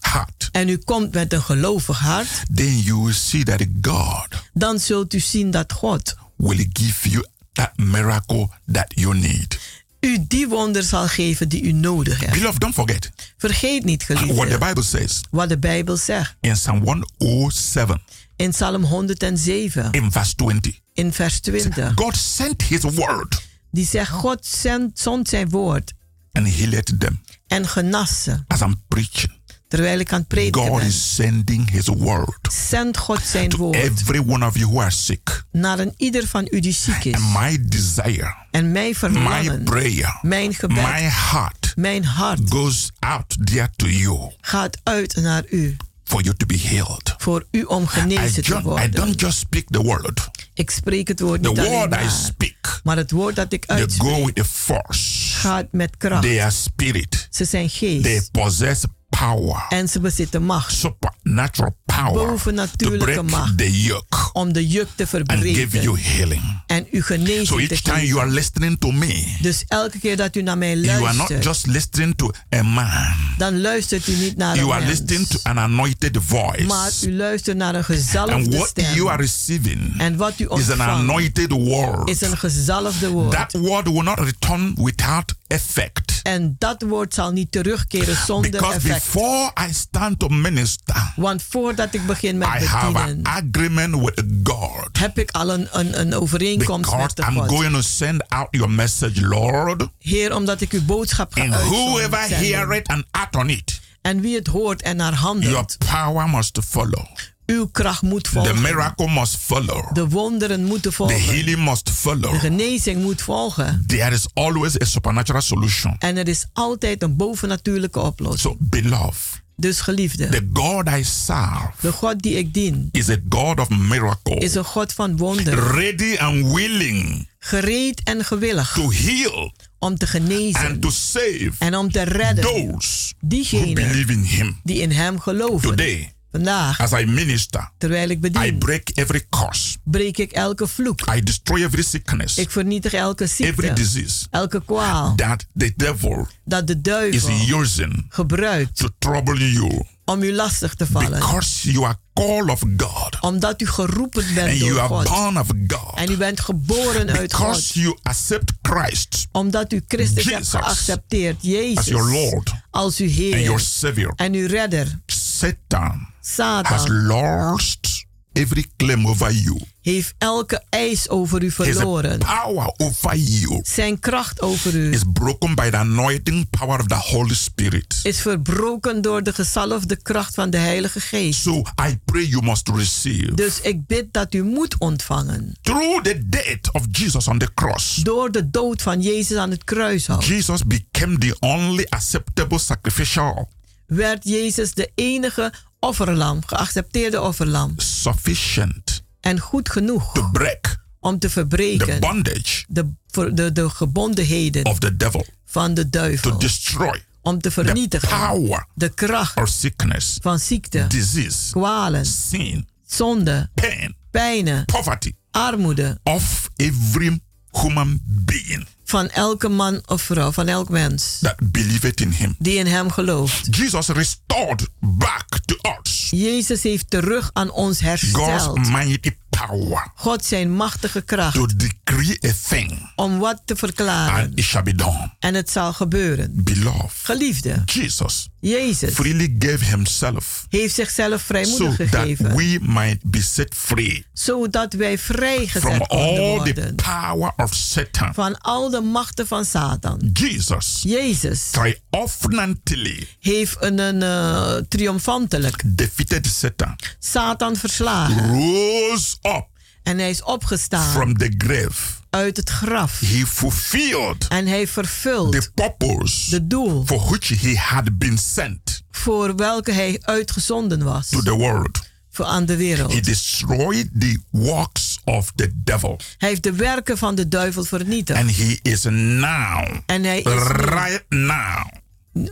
heart, 0.00 0.48
En 0.52 0.68
u 0.68 0.76
komt 0.76 1.12
met 1.14 1.32
een 1.32 1.42
gelovig 1.42 1.98
hart. 1.98 2.28
then 2.54 2.78
you 2.78 3.02
will 3.02 3.12
see 3.14 3.44
that 3.44 3.62
God 3.82 4.28
Dan 4.52 4.78
zult 4.78 5.14
u 5.14 5.20
zien 5.20 5.50
dat 5.50 5.72
God 5.72 6.16
will 6.36 6.68
give 6.72 7.08
you 7.10 7.26
that 7.52 7.72
miracle 7.76 8.48
that 8.72 8.86
you 8.94 9.14
need. 9.18 9.58
U 10.00 10.24
die 10.28 10.48
wonder 10.48 10.82
zal 10.82 11.08
geven 11.08 11.48
die 11.48 11.62
u 11.62 11.72
nodig 11.72 12.20
hebt. 12.20 12.32
Beloved, 12.32 12.60
don't 12.60 12.74
forget 12.74 13.10
Vergeet 13.36 13.84
niet, 13.84 14.06
what 14.06 14.18
the 14.18 14.26
geliefde, 14.26 14.58
Bible 14.58 14.82
says 14.82 15.20
wat 15.30 15.48
de 15.48 15.58
Bijbel 15.58 15.96
zegt. 15.96 16.36
in 16.40 16.52
Psalm 16.52 16.82
107, 16.82 18.02
In 18.36 18.50
Psalm 18.50 18.82
107, 18.84 19.90
in 19.92 20.10
verse 20.12 20.34
20. 20.34 20.80
in 20.94 21.12
vers 21.12 21.40
20. 21.40 21.92
God 21.94 22.16
sent 22.16 22.62
his 22.62 22.82
word 22.82 23.46
Die 23.70 23.86
zegt, 23.86 24.10
God 24.10 24.46
zond 24.94 25.28
zijn 25.28 25.48
woord 25.48 25.92
and 26.32 26.54
healed 26.54 27.00
them. 27.00 27.20
en 27.46 27.68
genas 27.68 28.22
ze. 28.22 28.36
As 28.46 28.60
I'm 28.60 28.82
preaching, 28.88 29.32
Terwijl 29.68 29.98
ik 29.98 30.12
aan 30.12 30.18
het 30.18 30.28
prediken 30.28 30.60
God 30.66 30.78
ben. 30.78 30.86
is 30.86 31.14
sending 31.14 31.70
his 31.70 31.86
word 31.86 32.52
Zend 32.68 32.96
God 32.96 33.20
zijn 33.24 33.56
woord 33.56 33.76
every 33.76 34.18
one 34.26 34.46
of 34.46 34.54
you 34.58 34.66
who 34.70 34.80
are 34.80 34.90
sick. 34.90 35.44
naar 35.52 35.78
een 35.78 35.94
ieder 35.96 36.26
van 36.26 36.46
u 36.50 36.60
die 36.60 36.72
ziek 36.72 37.04
is. 37.04 37.14
And 37.14 37.32
my 37.38 37.58
desire, 37.68 38.34
En 38.50 38.72
mijn 38.72 38.86
my 38.88 38.94
verlangen, 38.94 39.62
prayer, 39.64 40.18
mijn 40.22 40.46
my 40.48 40.54
gebed, 40.54 40.78
heart 41.12 41.72
mijn 41.76 42.04
hart 42.04 42.40
goes 42.50 42.90
out 42.98 43.36
there 43.46 43.70
to 43.76 43.86
you 43.86 44.32
gaat 44.40 44.78
uit 44.82 45.16
naar 45.16 45.42
u. 45.50 45.76
for 46.04 46.22
you 46.22 46.36
to 46.36 46.46
be 46.46 46.58
healed. 46.58 47.14
Voor 47.18 47.46
u 47.50 47.62
om 47.62 47.82
I, 47.82 47.86
genezen 47.86 48.42
te 48.42 48.50
ju- 48.52 48.58
I 48.58 48.62
worden. 48.62 48.90
don't 48.90 49.20
just 49.20 49.38
speak 49.38 49.64
the 49.70 49.82
word. 49.82 50.28
Ik 50.54 50.70
spreek 50.70 51.08
het 51.08 51.20
woord 51.20 51.42
The 51.42 51.48
niet 51.48 51.58
alleen 51.58 51.70
word 51.70 51.94
I 51.94 51.96
maar. 51.96 52.10
speak, 52.10 52.80
Maar 52.84 52.96
het 52.96 53.10
woord 53.10 53.36
dat 53.36 53.52
ik 53.52 53.64
they 53.64 53.76
go 53.76 53.82
uitspreek 53.82 54.24
with 54.24 54.34
the 54.34 54.44
force. 54.44 55.34
gaat 55.36 55.66
met 55.72 55.96
kracht. 55.96 56.22
They 56.22 56.40
are 56.42 56.50
spirit. 56.50 57.28
Ze 57.30 57.44
zijn 57.44 57.68
They 57.68 58.00
geest. 58.02 58.30
possess 58.30 58.84
power, 59.18 59.66
En 59.68 59.88
ze 59.88 60.00
bezitten 60.00 60.42
macht. 60.42 60.74
supernatural 60.74 61.76
power 61.86 62.12
Bovennatuurlijke 62.26 63.22
macht. 63.22 63.58
the 63.58 63.80
yoke 63.82 64.16
Om 64.32 64.52
de 64.52 64.66
juk 64.68 64.88
te 64.94 65.06
and 65.12 65.30
give 65.42 65.48
you 65.54 65.68
verbreken. 65.68 65.98
healing. 66.16 66.42
En 66.66 66.86
u 66.90 66.98
So 67.00 67.04
genezing 67.06 67.46
te 67.68 67.74
each 67.74 67.80
time 67.80 68.06
you 68.06 68.20
are 68.20 68.30
listening 68.30 68.78
to 68.78 68.90
me, 68.90 69.36
Dus 69.40 69.64
elke 69.68 69.98
keer 69.98 70.16
dat 70.16 70.36
u 70.36 70.42
naar 70.42 70.58
mij 70.58 70.76
you 70.76 70.90
are 70.92 71.02
not 71.04 71.16
luistert. 71.16 71.44
just 71.44 71.66
listening 71.66 72.16
to 72.16 72.30
a 72.54 72.62
man. 72.62 73.14
Dan 73.38 73.60
luistert 73.60 74.06
u 74.06 74.14
niet 74.16 74.36
naar 74.36 74.54
You 74.56 74.66
een 74.68 74.74
are 74.76 74.86
listening 74.86 75.18
mens. 75.28 75.28
to 75.28 75.38
an 75.50 75.58
anointed 75.58 76.12
Maar 76.12 76.22
voice. 76.22 77.08
u 77.08 77.16
luistert 77.16 77.56
naar 77.56 77.68
een 77.68 77.74
And 77.76 77.84
gezalfde 77.84 78.56
what 78.56 78.68
stem. 78.68 78.94
you 78.94 79.08
are 79.08 79.22
receiving 79.22 80.00
En 80.00 80.16
wat 80.16 80.32
u 80.38 80.44
is 80.44 80.50
an 80.50 80.56
ontvangt 80.58 80.80
anointed 80.82 81.50
word. 81.52 82.08
is 82.08 82.20
een 82.20 82.36
gezalfde 82.38 83.08
woord. 83.08 83.30
That 83.30 83.52
word 83.52 83.84
will 83.88 84.02
not 84.02 84.18
return 84.18 84.74
without 84.74 85.34
effect. 85.46 86.20
En 86.22 86.56
dat 86.58 86.82
woord 86.82 87.14
zal 87.14 87.30
niet 87.32 87.52
terugkeren 87.52 88.16
zonder 88.26 88.50
Because 88.50 88.74
effect. 88.76 89.04
Before 89.12 89.50
I 89.68 89.72
stand 89.72 90.18
to 90.18 90.28
minister, 90.28 91.12
Want 91.16 91.42
voordat 91.42 91.94
ik 91.94 92.06
begin 92.06 92.38
met 92.38 92.48
I 92.48 92.64
have 92.64 92.98
an 92.98 93.20
agreement 93.26 93.94
with 93.94 94.24
God. 94.42 94.88
heb 94.98 95.18
ik 95.18 95.30
al 95.30 95.50
een, 95.52 95.68
een, 95.72 96.00
een 96.00 96.14
overeenkomst 96.14 96.90
Because 96.90 97.02
met 97.02 97.16
de 97.16 97.22
I'm 97.22 97.34
God. 97.38 97.48
going 97.48 97.72
to 97.72 97.80
send 97.80 98.28
out 98.28 98.48
your 98.50 98.70
message, 98.70 99.26
Lord. 99.26 99.88
Heer, 99.98 100.34
omdat 100.34 100.60
ik 100.60 100.72
uw 100.72 100.84
boodschap 100.84 101.32
ga 101.34 101.42
And 101.42 101.54
whoever 101.54 102.18
hear 102.18 102.72
it 102.72 102.88
and 102.88 103.04
act 103.10 103.36
on 103.36 103.48
it, 103.50 103.80
En 104.02 104.20
wie 104.20 104.36
het 104.36 104.46
hoort 104.46 104.82
en 104.82 104.96
naar 104.96 105.12
your 105.12 105.24
handelt, 105.26 105.76
power 105.78 106.28
must 106.30 106.58
follow. 106.68 107.06
Uw 107.50 107.66
kracht 107.66 108.02
moet 108.02 108.24
The 108.24 108.30
volgen. 108.30 108.60
miracle 108.60 109.08
must 109.08 109.36
follow. 109.36 109.94
De 109.94 110.08
wonderen 110.08 110.64
moeten 110.64 110.90
The 110.90 110.96
volgen. 110.96 111.24
healing 111.24 111.64
must 111.64 111.86
De 111.86 111.92
follow. 111.92 112.38
genezing 112.40 113.02
moet 113.02 113.22
volgen. 113.22 113.84
There 113.86 114.14
is 114.14 114.26
always 114.34 114.80
a 114.80 114.84
supernatural 114.84 115.42
solution. 115.42 115.96
En 115.98 116.16
er 116.16 116.28
is 116.28 116.46
altijd 116.52 117.02
een 117.02 117.16
bovennatuurlijke 117.16 118.00
oplossing. 118.00 118.40
So, 118.40 118.56
beloved, 118.60 119.42
Dus 119.56 119.80
geliefde, 119.80 120.28
the 120.28 120.48
God 120.52 120.88
I 120.88 121.04
serve 121.04 121.70
de 121.80 121.92
God 121.92 122.22
die 122.22 122.34
ik 122.34 122.54
dien, 122.54 122.88
is 122.92 123.08
a 123.10 123.16
God 123.28 123.60
of 123.60 123.68
miracle, 123.68 124.34
is 124.36 124.54
een 124.54 124.64
God 124.64 124.92
van 124.92 125.16
wonderen. 125.16 125.64
ready 125.70 126.16
and 126.16 126.52
willing 126.52 127.28
Gereed 127.38 128.00
en 128.04 128.24
gewillig 128.24 128.72
to 128.72 128.90
heal 128.92 129.52
om 129.78 129.96
te 129.98 130.06
genezen 130.06 130.66
and 130.66 130.82
to 130.82 130.90
save 130.90 131.50
en 131.58 131.76
om 131.76 131.90
te 131.90 132.02
redden 132.02 132.44
those 132.44 133.12
who 133.18 133.28
diegenen 133.28 133.74
believe 133.74 134.12
in 134.12 134.22
Him. 134.22 134.60
die 134.64 134.80
in 134.80 134.90
hem 134.90 135.20
geloven. 135.20 135.68
Today, 135.68 136.12
Vandaag, 136.32 136.80
as 136.80 136.92
I 136.92 137.04
minister, 137.04 137.70
terwijl 137.78 138.08
ik 138.10 138.16
I 138.16 138.20
bedien, 138.20 138.58
break 138.58 138.88
every 138.94 139.26
curse. 139.30 139.76
breek 139.84 140.18
ik 140.18 140.32
elke 140.32 140.66
vloek. 140.66 141.00
I 141.14 141.22
destroy 141.22 141.62
every 141.62 141.82
sickness, 141.82 142.38
Ik 142.38 142.50
vernietig 142.50 142.92
elke 142.92 143.24
every 143.24 143.46
ziekte, 143.46 143.72
disease 143.72 144.26
elke 144.30 144.62
kwaal 144.64 145.14
that 145.14 145.46
the 145.56 145.72
devil 145.76 146.26
dat 146.44 146.66
de 146.66 146.72
is 146.74 146.82
duivel 146.82 147.58
using 147.60 148.06
gebruikt 148.08 148.76
to 148.76 148.88
trouble 148.98 149.52
you 149.52 149.84
om 150.04 150.22
u 150.22 150.32
lastig 150.34 150.74
te 150.74 150.86
vallen. 150.86 151.18
because 151.18 151.70
you 151.72 151.84
are 151.84 151.96
called 152.14 152.50
of 152.50 152.62
God 152.76 153.16
Omdat 153.20 153.62
u 153.62 153.66
geroepen 153.66 154.34
bent 154.34 154.48
and 154.50 154.58
you 154.58 154.70
door 154.72 154.80
are 154.80 154.88
God. 154.88 155.04
born 155.08 155.38
of 155.38 155.46
God. 155.66 155.94
En 155.94 156.10
u 156.10 156.16
bent 156.16 156.40
geboren 156.40 157.10
uit 157.10 157.34
God. 157.34 157.46
Because 157.46 157.80
you 157.80 157.98
accept 158.02 158.52
Christ 158.62 159.26
Omdat 159.32 159.72
u 159.72 159.82
Christus 159.88 160.24
hebt 160.24 160.36
Jesus 160.36 160.48
geaccepteerd, 160.60 161.36
as 161.36 161.42
Jezus, 161.42 161.84
your 161.86 162.10
Lord 162.10 162.52
als 162.70 162.98
uw 162.98 163.06
and 163.06 163.16
your 163.16 163.36
Heer 163.48 163.58
Savior. 163.60 164.12
en 164.16 164.32
uw 164.34 164.46
redder. 164.46 164.98
Satan 165.06 166.06
has 166.36 166.82
Satan 166.82 167.06
lost 167.06 168.06
every 168.32 168.66
claim 168.76 169.06
over 169.06 169.32
you. 169.32 169.60
heeft 169.82 170.14
elke 170.18 170.62
eis 170.68 171.08
over 171.08 171.42
u 171.42 171.44
His 171.44 171.54
verloren. 171.54 172.18
power 172.18 172.72
over 172.76 173.16
you 173.16 173.60
Zijn 173.62 173.98
kracht 173.98 174.40
over 174.42 174.74
u 174.74 174.92
is 174.92 175.02
broken 175.12 175.54
by 175.54 175.70
the 175.70 175.76
anointing 175.76 176.50
power 176.50 176.78
of 176.80 176.86
the 176.86 176.94
Holy 176.94 177.34
Spirit. 177.34 178.00
is 178.02 178.20
verbroken 178.20 179.02
door 179.02 179.22
de 179.22 179.32
gezalfde 179.32 179.96
kracht 179.96 180.34
van 180.34 180.50
de 180.50 180.56
Heilige 180.56 181.00
Geest. 181.00 181.40
So 181.42 181.62
I 181.88 181.98
pray 182.04 182.24
you 182.26 182.42
must 182.44 182.68
receive 182.68 183.34
Dus 183.34 183.60
ik 183.60 183.86
bid 183.86 184.12
dat 184.12 184.34
u 184.34 184.42
moet 184.44 184.78
ontvangen. 184.78 185.56
through 185.62 186.02
the 186.02 186.28
death 186.28 186.72
of 186.72 186.82
Jesus 186.92 187.28
on 187.28 187.38
the 187.38 187.48
cross. 187.54 187.94
Door 187.94 188.30
de 188.32 188.50
dood 188.50 188.82
van 188.82 189.00
Jezus 189.00 189.36
aan 189.36 189.50
het 189.50 189.64
kruishout 189.64 190.24
Jesus 190.24 190.64
became 190.64 191.18
the 191.18 191.36
only 191.40 191.86
acceptable 191.88 192.58
sacrificial, 192.58 193.48
werd 193.88 194.24
Jezus 194.24 194.74
de 194.74 194.90
enige 194.94 195.52
offerlam, 195.80 196.40
geaccepteerde 196.46 197.20
offerlam. 197.20 197.72
sufficient. 197.76 199.02
En 199.20 199.38
goed 199.40 199.70
genoeg 199.70 200.12
to 200.14 200.28
break. 200.30 200.76
om 201.00 201.18
te 201.18 201.26
the 201.26 201.32
verbreken 201.32 202.00
bondage. 202.00 202.64
de, 202.68 202.92
de, 203.34 203.52
de 203.52 203.70
gebondenheden 203.70 204.64
of 204.64 204.78
the 204.78 204.96
devil, 204.96 205.26
van 205.44 205.74
de 205.74 205.82
to 205.82 205.88
duivel. 205.90 206.38
destroy 206.38 207.02
Om 207.22 207.34
te 207.40 207.48
the 207.48 207.50
vernietigen 207.50 208.08
power 208.18 208.66
de 208.74 208.88
kracht 208.88 209.36
of 209.36 209.48
sickness, 209.48 210.18
van 210.22 210.38
ziekte, 210.38 210.86
disease, 210.86 211.50
kwalen, 211.50 212.06
sin, 212.06 212.68
zonde, 212.86 213.50
pain, 213.54 213.96
pijnen, 214.10 214.64
poverty 214.64 215.12
armoede. 215.30 215.98
of 216.02 216.48
every 216.56 217.20
human 217.50 218.00
being 218.04 218.66
van 218.88 219.08
elke 219.10 219.48
man 219.48 219.82
of 219.86 220.02
vrouw, 220.02 220.32
van 220.32 220.48
elk 220.48 220.68
mens 220.68 221.18
that 221.20 221.34
believeth 221.50 222.00
in 222.00 222.10
him. 222.10 222.34
die 222.38 222.54
in 222.58 222.66
hem 222.66 222.90
gelooft. 222.90 223.56
Jesus 223.56 223.86
restored 223.88 224.66
back 224.80 225.26
to 225.44 225.56
us 225.80 226.08
Jezus 226.10 226.62
heeft 226.62 226.90
terug 226.90 227.30
aan 227.32 227.50
ons 227.50 227.80
hersteld. 227.80 228.40
God's 228.40 228.68
mighty 228.68 229.16
power 229.30 229.92
God 229.94 230.24
zijn 230.24 230.52
machtige 230.54 231.00
kracht 231.00 231.34
to 231.34 231.46
decree 231.56 232.18
a 232.26 232.32
thing 232.48 232.92
om 232.96 233.18
wat 233.18 233.42
te 233.44 233.56
verklaren. 233.56 234.14
and 234.24 234.38
it 234.38 234.44
shall 234.44 234.62
be 234.62 234.74
done. 234.74 235.12
En 235.18 235.34
het 235.34 235.50
zal 235.50 235.72
gebeuren. 235.72 236.30
Beloved, 236.34 236.90
Geliefde, 237.02 237.62
Jesus 237.64 238.28
Jezus 238.40 238.94
freely 238.94 239.36
gave 239.38 239.64
himself 239.64 240.46
heeft 240.48 240.74
zichzelf 240.74 241.20
so 241.20 241.26
vrijmoedig 241.26 241.76
that 241.76 241.88
gegeven. 241.88 242.36
we 242.36 242.58
might 242.62 242.98
be 243.10 243.22
set 243.22 243.54
free 243.54 244.06
zodat 244.12 244.72
wij 244.72 244.98
from 244.98 245.16
vrijgezet 245.16 245.62
konden 245.62 245.88
all 245.88 246.36
the 246.36 246.54
worden. 246.54 246.74
power 246.74 247.32
of 247.36 247.54
Satan. 247.54 248.14
Van 248.14 248.40
al 248.40 248.70
de 248.70 248.80
machten 248.80 249.26
van 249.26 249.44
Satan. 249.44 250.10
Jesus 250.12 250.82
Jezus 250.82 251.50
triumphantly 251.50 253.08
heeft 253.20 253.56
een, 253.60 253.78
een 253.78 254.02
eh, 254.02 254.54
triomfantelijk 254.68 255.62
defeated 255.66 256.26
Satan, 256.26 256.76
Satan 256.98 257.56
verslagen. 257.56 258.28
rose 258.28 259.16
up 259.22 259.46
En 259.82 259.98
hij 259.98 260.10
is 260.10 260.22
opgestaan 260.22 260.92
from 260.92 261.18
the 261.18 261.34
grave. 261.38 261.97
Uit 262.10 262.36
het 262.36 262.50
graf. 262.50 262.98
He 263.00 263.26
fulfilled 263.26 264.28
En 264.28 264.46
hij 264.46 264.66
vervult 264.66 265.32
the 265.32 265.50
purpose 265.54 266.30
de 266.30 266.46
doel 266.46 266.82
for 266.86 266.98
which 267.08 267.28
he 267.40 267.56
had 267.56 267.98
been 267.98 268.18
sent 268.18 268.82
voor 268.90 269.34
welke 269.36 269.72
hij 269.72 269.98
uitgezonden 270.00 270.82
was 270.84 271.08
to 271.08 271.20
the 271.22 271.32
world. 271.34 271.86
voor 272.10 272.24
aan 272.24 272.46
de 272.46 272.56
wereld. 272.56 272.92
He 272.92 273.00
destroyed 273.00 273.88
the 274.00 274.18
works 274.30 275.00
of 275.04 275.32
the 275.34 275.50
devil. 275.54 276.00
Hij 276.18 276.28
heeft 276.28 276.42
de 276.42 276.52
werken 276.52 276.98
van 276.98 277.14
de 277.14 277.28
duivel 277.28 277.64
vernietigd. 277.64 278.18
And 278.20 278.36
he 278.36 278.58
is 278.62 278.82
now, 278.90 279.76
En 279.86 280.04
hij 280.04 280.18
is 280.18 280.24
nu- 280.24 280.64
right 280.64 281.04
now, 281.08 281.66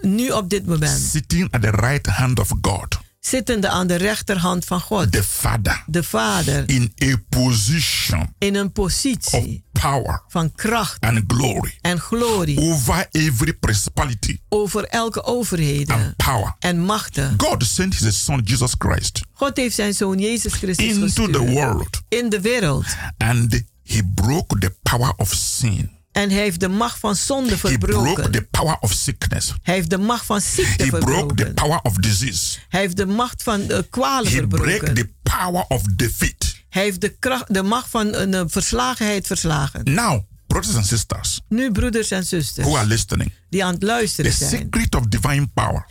nu 0.03 0.31
op 0.31 0.51
dit 0.51 0.67
moment 0.67 1.01
sitting 1.01 1.53
at 1.53 1.63
the 1.63 1.71
right 1.71 2.07
hand 2.07 2.39
of 2.41 2.49
God, 2.61 2.99
zittende 3.31 3.69
aan 3.69 3.87
de 3.87 3.95
rechterhand 3.95 4.65
van 4.65 4.81
God. 4.81 5.13
the 5.13 5.23
Father, 5.25 5.83
De 5.87 6.03
Vader 6.03 6.63
in 6.69 6.93
a 7.03 7.17
position 7.29 8.35
in 8.39 8.55
een 8.55 8.73
positie 8.73 9.65
power 9.73 10.23
van 10.29 10.53
kracht 10.53 11.01
and 11.01 11.23
glory 11.27 11.79
en 11.81 12.01
glorie 12.01 12.59
over 12.61 13.07
every 13.11 13.53
principality 13.55 14.39
over 14.49 14.85
elke 14.85 15.25
overheden 15.25 15.95
and 15.95 16.17
power. 16.17 16.57
en 16.59 16.81
machten. 16.81 17.35
God 17.37 17.65
sent 17.65 17.99
his 17.99 18.25
son 18.25 18.41
Jesus 18.45 18.75
Christ 18.79 19.21
God 19.33 19.57
heeft 19.57 19.75
zijn 19.75 19.95
zoon 19.95 20.19
Jezus 20.19 20.53
Christus 20.53 20.87
into 20.87 21.01
gestuurd 21.01 21.33
the 21.33 21.45
world 21.53 22.03
in 22.09 22.29
de 22.29 22.41
wereld. 22.41 22.87
and 23.19 23.63
he 23.83 24.03
broke 24.15 24.59
the 24.59 24.75
power 24.83 25.13
of 25.17 25.33
sin. 25.35 25.91
En 26.17 26.31
hij 26.31 26.39
heeft 26.41 26.61
de 26.61 26.69
macht 26.69 26.99
van 26.99 27.17
zonde 27.17 27.51
He 27.51 27.57
broke 27.79 27.79
verbroken. 27.93 28.31
the 28.31 28.43
power 28.51 28.77
of 28.81 28.93
sickness. 28.93 29.53
Hij 29.63 29.75
heeft 29.75 29.91
de 29.91 29.99
macht 29.99 30.27
van 30.27 30.41
ziekte 30.41 30.83
He 30.85 30.89
broke 30.89 31.05
the 31.07 31.17
verbroken. 31.17 31.55
power 31.55 31.81
of 31.83 31.95
disease. 31.95 32.59
Hij 32.69 32.81
heeft 32.81 32.97
de 32.97 33.07
macht 33.07 33.43
van 33.43 33.61
uh, 33.71 33.79
kwalen 33.91 34.31
He 34.31 34.37
verbroken. 34.37 34.95
the 34.95 35.09
power 35.23 35.65
of 35.69 35.83
defeat. 35.83 36.55
Hij 36.69 36.83
heeft 36.83 37.01
de, 37.01 37.09
kracht, 37.19 37.55
de 37.55 37.63
macht 37.63 37.91
van 37.91 38.15
een 38.15 38.33
uh, 38.35 38.43
verslagenheid 38.47 39.27
verslagen. 39.27 39.81
Now, 39.95 40.23
brothers 40.47 40.75
and 40.77 40.87
sisters 40.87 41.41
Nu, 41.49 41.73
broeders 41.73 42.11
en 42.11 42.25
zusters, 42.25 42.67
who 42.67 42.77
are 42.77 42.87
listening, 42.87 43.33
die 43.51 43.65
aan 43.65 43.71
het 43.71 43.81
the 43.81 43.87
luisteren 43.87 44.33
zijn. 44.33 44.51
secret 44.51 44.95
of 44.95 45.03
divine 45.07 45.47
power, 45.55 45.87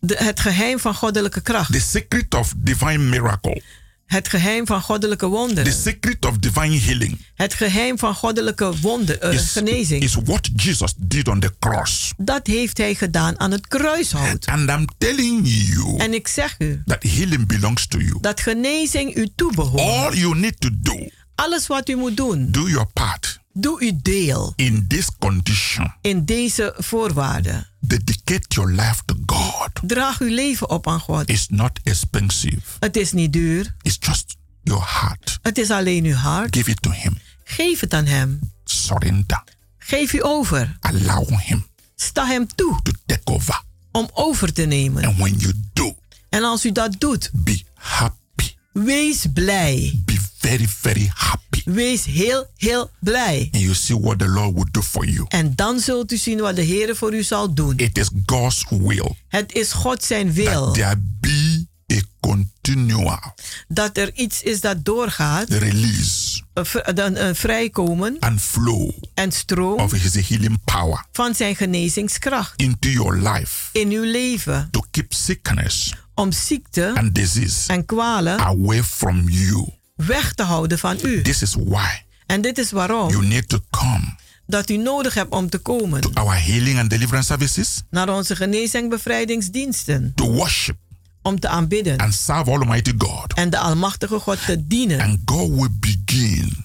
De, 0.00 0.16
het 0.18 0.40
geheim 0.40 0.78
van 0.78 0.94
goddelijke 0.94 1.40
kracht. 1.40 1.72
the 1.72 1.80
secret 1.80 2.34
of 2.34 2.52
divine 2.56 2.98
miracle, 3.08 3.62
Het 4.10 4.28
geheim 4.28 4.66
van 4.66 4.82
goddelijke 4.82 5.24
the 5.24 5.30
wonderen. 5.30 5.72
secret 5.72 6.24
of 6.26 6.38
divine 6.38 6.78
healing 6.78 7.26
Het 7.34 7.54
geheim 7.54 7.98
van 7.98 8.14
goddelijke 8.14 8.72
wonder, 8.80 9.24
uh, 9.24 9.32
is, 9.32 9.50
genezing. 9.52 10.02
is 10.02 10.14
what 10.24 10.48
Jesus 10.56 10.92
did 10.98 11.28
on 11.28 11.40
the 11.40 11.52
cross. 11.58 12.12
Dat 12.16 12.46
heeft 12.46 12.78
hij 12.78 12.94
gedaan 12.94 13.40
aan 13.40 13.50
het 13.50 13.66
kruishout. 13.68 14.46
And 14.46 14.70
I'm 14.70 14.86
telling 14.98 15.40
you 15.44 15.98
En 15.98 16.14
ik 16.14 16.28
zeg 16.28 16.54
u 16.58 16.82
that 16.86 17.02
healing 17.02 17.46
belongs 17.46 17.86
to 17.86 17.98
you. 17.98 18.18
dat 18.20 18.40
genezing 18.40 19.16
u 19.16 19.28
toebehoort. 19.36 19.80
All 19.82 20.14
you 20.18 20.36
need 20.38 20.60
to 20.60 20.68
do, 20.72 21.08
Alles 21.34 21.66
wat 21.66 21.88
u 21.88 21.96
moet 21.96 22.16
doen, 22.16 22.50
do 22.50 22.68
your 22.68 22.86
part 22.92 23.39
doe 23.52 23.80
uw 23.82 23.98
deel 24.02 24.52
in 24.56 24.86
this 24.88 25.08
condition. 25.18 25.94
in 26.00 26.24
deze 26.24 26.74
voorwaarden. 26.78 27.68
Dedicate 27.80 28.44
your 28.48 28.70
life 28.72 29.02
to 29.04 29.14
God. 29.26 29.70
Draag 29.82 30.20
uw 30.20 30.34
leven 30.34 30.70
op 30.70 30.88
aan 30.88 31.00
God. 31.00 31.28
It's 31.28 31.46
not 31.48 31.80
expensive. 31.82 32.60
Het 32.80 32.96
is 32.96 33.12
niet 33.12 33.32
duur. 33.32 33.74
It's 33.82 33.96
just 34.00 34.36
your 34.62 34.84
heart. 35.00 35.38
Het 35.42 35.58
is 35.58 35.70
alleen 35.70 36.04
uw 36.04 36.14
hart. 36.14 36.56
Give 36.56 36.70
it 36.70 36.82
to 36.82 36.90
Him. 36.90 37.18
Geef 37.44 37.80
het 37.80 37.94
aan 37.94 38.06
hem. 38.06 38.38
Surrender. 38.64 39.42
Geef 39.78 40.12
u 40.12 40.24
over. 40.24 40.76
Allow 40.80 41.38
Him 41.38 41.66
Sta 41.96 42.26
hem 42.26 42.46
toe 42.54 42.80
to 42.82 42.92
take 43.06 43.20
over. 43.24 43.62
om 43.92 44.10
over 44.12 44.52
te 44.52 44.62
nemen. 44.62 45.04
And 45.04 45.16
when 45.18 45.34
you 45.38 45.52
do, 45.72 45.96
En 46.28 46.42
als 46.44 46.64
u 46.64 46.72
dat 46.72 46.94
doet, 46.98 47.30
be 47.32 47.62
happy. 47.74 48.54
wees 48.72 49.26
blij. 49.34 50.00
Be 50.04 50.18
very, 50.40 50.66
very 50.80 51.10
happy. 51.14 51.62
Wees 51.64 52.04
heel, 52.04 52.46
heel 52.56 52.90
blij. 53.00 53.48
And 53.52 53.62
you 53.62 53.74
see 53.74 53.98
what 54.00 54.18
the 54.18 54.28
Lord 54.28 54.54
will 54.54 54.68
do 54.70 54.82
for 54.82 55.06
you. 55.08 55.24
En 55.28 55.54
dan 55.54 55.80
zult 55.80 56.12
u 56.12 56.16
zien 56.16 56.40
wat 56.40 56.56
de 56.56 56.62
Heer 56.62 56.96
voor 56.96 57.14
u 57.14 57.22
zal 57.22 57.54
doen. 57.54 57.76
It 57.76 57.98
is 57.98 58.08
God's 58.26 58.64
will 58.68 59.14
Het 59.28 59.52
is 59.52 59.72
God 59.72 60.04
zijn 60.04 60.32
wil 60.32 60.64
that 60.64 60.74
there 60.74 61.02
be 61.20 61.66
a 61.92 62.00
continual 62.20 63.34
dat 63.68 63.96
er 63.96 64.10
iets 64.14 64.42
is 64.42 64.60
dat 64.60 64.84
doorgaat, 64.84 65.48
release 65.48 66.42
een 66.54 66.66
v- 66.66 66.74
een, 66.82 67.26
een 67.26 67.34
vrijkomen 67.36 68.16
and 68.20 68.40
flow 68.40 68.90
en 69.14 69.32
stroom 69.32 69.78
of 69.80 69.92
His 69.92 70.28
healing 70.28 70.58
power 70.64 71.04
van 71.12 71.34
zijn 71.34 71.56
genezingskracht 71.56 72.52
into 72.60 72.88
your 72.88 73.16
life 73.30 73.68
in 73.72 73.90
uw 73.90 74.02
leven. 74.04 74.68
to 74.70 74.80
keep 74.90 75.12
sickness 75.12 75.94
Om 76.14 76.32
ziekte 76.32 76.92
and 76.94 77.14
disease 77.14 77.72
en 77.72 77.84
kwalen 77.84 78.38
away 78.38 78.82
from 78.82 79.28
you. 79.28 79.68
Weg 80.06 80.32
te 80.34 80.42
houden 80.42 80.78
van 80.78 80.98
u. 81.02 81.22
This 81.22 81.42
is 81.42 81.54
why 81.58 81.88
En 82.26 82.40
dit 82.40 82.58
is 82.58 82.70
you 82.70 82.86
waarom 82.86 83.28
need 83.28 83.48
to 83.48 83.58
come 83.70 84.18
dat 84.46 84.70
u 84.70 84.76
nodig 84.76 85.14
hebt 85.14 85.32
om 85.32 85.50
te 85.50 85.58
komen 85.58 86.00
to 86.00 86.10
our 86.14 86.42
healing 86.44 86.78
and 86.78 86.90
deliverance 86.90 87.26
services 87.26 87.82
naar 87.90 88.08
onze 88.08 88.36
genezing 88.36 88.82
en 88.82 88.88
bevrijdingsdiensten. 88.88 90.12
to 90.14 90.32
worship 90.32 90.76
Om 91.22 91.40
te 91.40 91.48
aanbidden 91.48 91.98
and 91.98 92.14
serve 92.14 92.50
Almighty 92.50 92.92
God. 92.98 93.32
en 93.34 93.50
de 93.50 93.58
Almachtige 93.58 94.18
God 94.18 94.44
te 94.46 94.66
dienen. 94.66 95.00
And 95.00 95.18
God 95.24 95.48
will 95.50 95.68
begin 95.80 96.64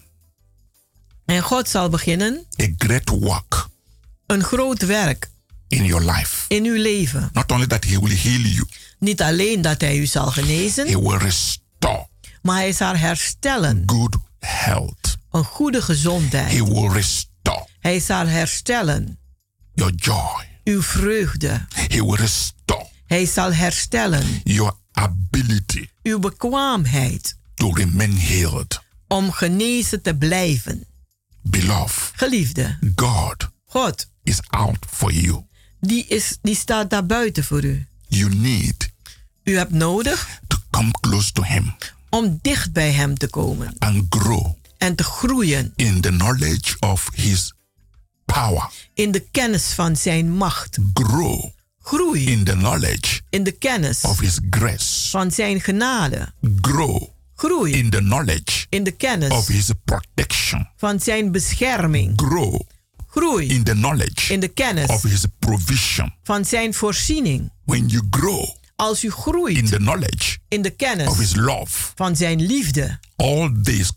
En 1.25 1.41
God 1.41 1.69
zal 1.69 1.89
beginnen 1.89 2.45
a 2.61 2.65
great 2.77 3.09
work 3.09 3.67
een 4.27 4.43
groot 4.43 4.85
werk 4.85 5.29
in 5.67 5.85
your 5.85 6.11
life. 6.11 6.45
in 6.47 6.65
uw 6.65 6.81
leven. 6.81 7.29
Not 7.33 7.51
only 7.51 7.67
that 7.67 7.83
He 7.85 7.99
will 7.99 8.15
heal 8.17 8.39
you, 8.41 8.67
Niet 8.99 9.21
alleen 9.21 9.61
dat 9.61 9.81
Hij 9.81 9.97
u 9.97 10.05
zal 10.05 10.25
He 10.25 10.31
genezen, 10.31 10.85
will 11.01 11.17
restore 11.17 12.07
maar 12.45 12.55
Hij 12.57 12.73
zal 12.73 12.95
herstellen. 12.95 13.83
good 13.85 14.15
health. 14.39 15.17
Een 15.31 15.43
goede 15.43 15.81
gezondheid. 15.81 16.51
He 16.51 16.63
will 16.63 16.87
restore 16.91 17.67
Hij 17.79 17.99
zal 17.99 18.27
herstellen 18.27 19.19
your 19.73 19.93
joy. 19.95 20.47
uw 20.63 20.81
vreugde. 20.81 21.65
He 21.73 22.03
will 22.05 22.15
restore 22.15 22.87
Hij 23.05 23.25
zal 23.25 23.53
herstellen 23.53 24.41
your 24.43 24.73
ability 24.91 25.87
uw 26.03 26.19
bekwaamheid 26.19 27.37
to 27.53 27.71
remain 27.73 28.17
healed. 28.17 28.81
om 29.07 29.31
genezen 29.31 30.01
te 30.01 30.15
blijven. 30.15 30.83
Beloved, 31.41 32.11
Geliefde, 32.15 32.77
God 32.95 33.49
God, 33.65 34.09
is 34.23 34.39
out 34.49 34.77
for 34.89 35.11
you. 35.13 35.45
die, 35.79 36.05
is, 36.07 36.37
die 36.41 36.55
staat 36.55 36.89
daar 36.89 37.05
buiten 37.05 37.43
voor 37.43 37.63
u. 37.63 37.87
You 38.07 38.35
need 38.35 38.93
U 39.43 39.57
hebt 39.57 39.71
nodig 39.71 40.39
to 40.47 40.57
come 40.71 40.91
close 40.99 41.31
to 41.31 41.43
Him 41.43 41.75
om 42.15 42.39
dicht 42.41 42.73
bij 42.73 42.91
Hem 42.91 43.17
te 43.17 43.27
komen 43.27 43.75
and 43.79 44.05
grow 44.09 44.45
en 44.77 44.95
te 44.95 45.03
groeien 45.03 45.73
in 45.75 46.01
the 46.01 46.09
knowledge 46.09 46.75
of 46.79 47.09
His 47.13 47.53
power. 48.25 48.69
in 48.93 49.11
de 49.11 49.19
kennis 49.31 49.63
van 49.65 49.95
Zijn 49.95 50.31
macht. 50.31 50.77
Grow 50.93 51.45
Groei 51.81 52.25
in 52.31 52.43
the 52.43 52.51
knowledge 52.51 53.21
in 53.29 53.43
de 53.43 53.51
kennis 53.51 54.01
of 54.01 54.19
His 54.19 54.39
grace. 54.49 55.09
van 55.09 55.31
Zijn 55.31 55.61
genade. 55.61 56.33
Grow 56.61 57.03
Groei 57.35 57.73
in 57.73 57.89
the 57.89 57.97
knowledge 57.97 58.65
in 58.69 58.83
de 58.83 58.91
kennis 58.91 59.31
of 59.31 59.47
His 59.47 59.71
protection. 59.85 60.67
van 60.77 60.99
Zijn 60.99 61.31
bescherming. 61.31 62.13
Grow 62.21 62.59
Groei 63.07 63.47
in 63.47 63.63
the 63.63 63.71
knowledge 63.71 64.33
in 64.33 64.39
de 64.39 64.47
kennis 64.47 64.87
of 64.89 65.03
His 65.03 65.25
provision. 65.39 66.13
van 66.23 66.45
Zijn 66.45 66.73
voorziening. 66.73 67.51
When 67.65 67.87
you 67.87 68.07
grow 68.09 68.49
Als 68.75 69.03
u 69.03 69.07
in 69.07 69.13
groeit 69.13 69.67
the 69.69 69.75
knowledge 69.77 70.37
in 70.47 70.61
de 70.61 70.69
of 70.69 70.75
kennis 70.75 71.17
His 71.17 71.35
love, 71.35 71.91
van 71.95 72.15
Zijn 72.15 72.45
liefde, 72.45 72.99
all 73.15 73.51
this 73.63 73.91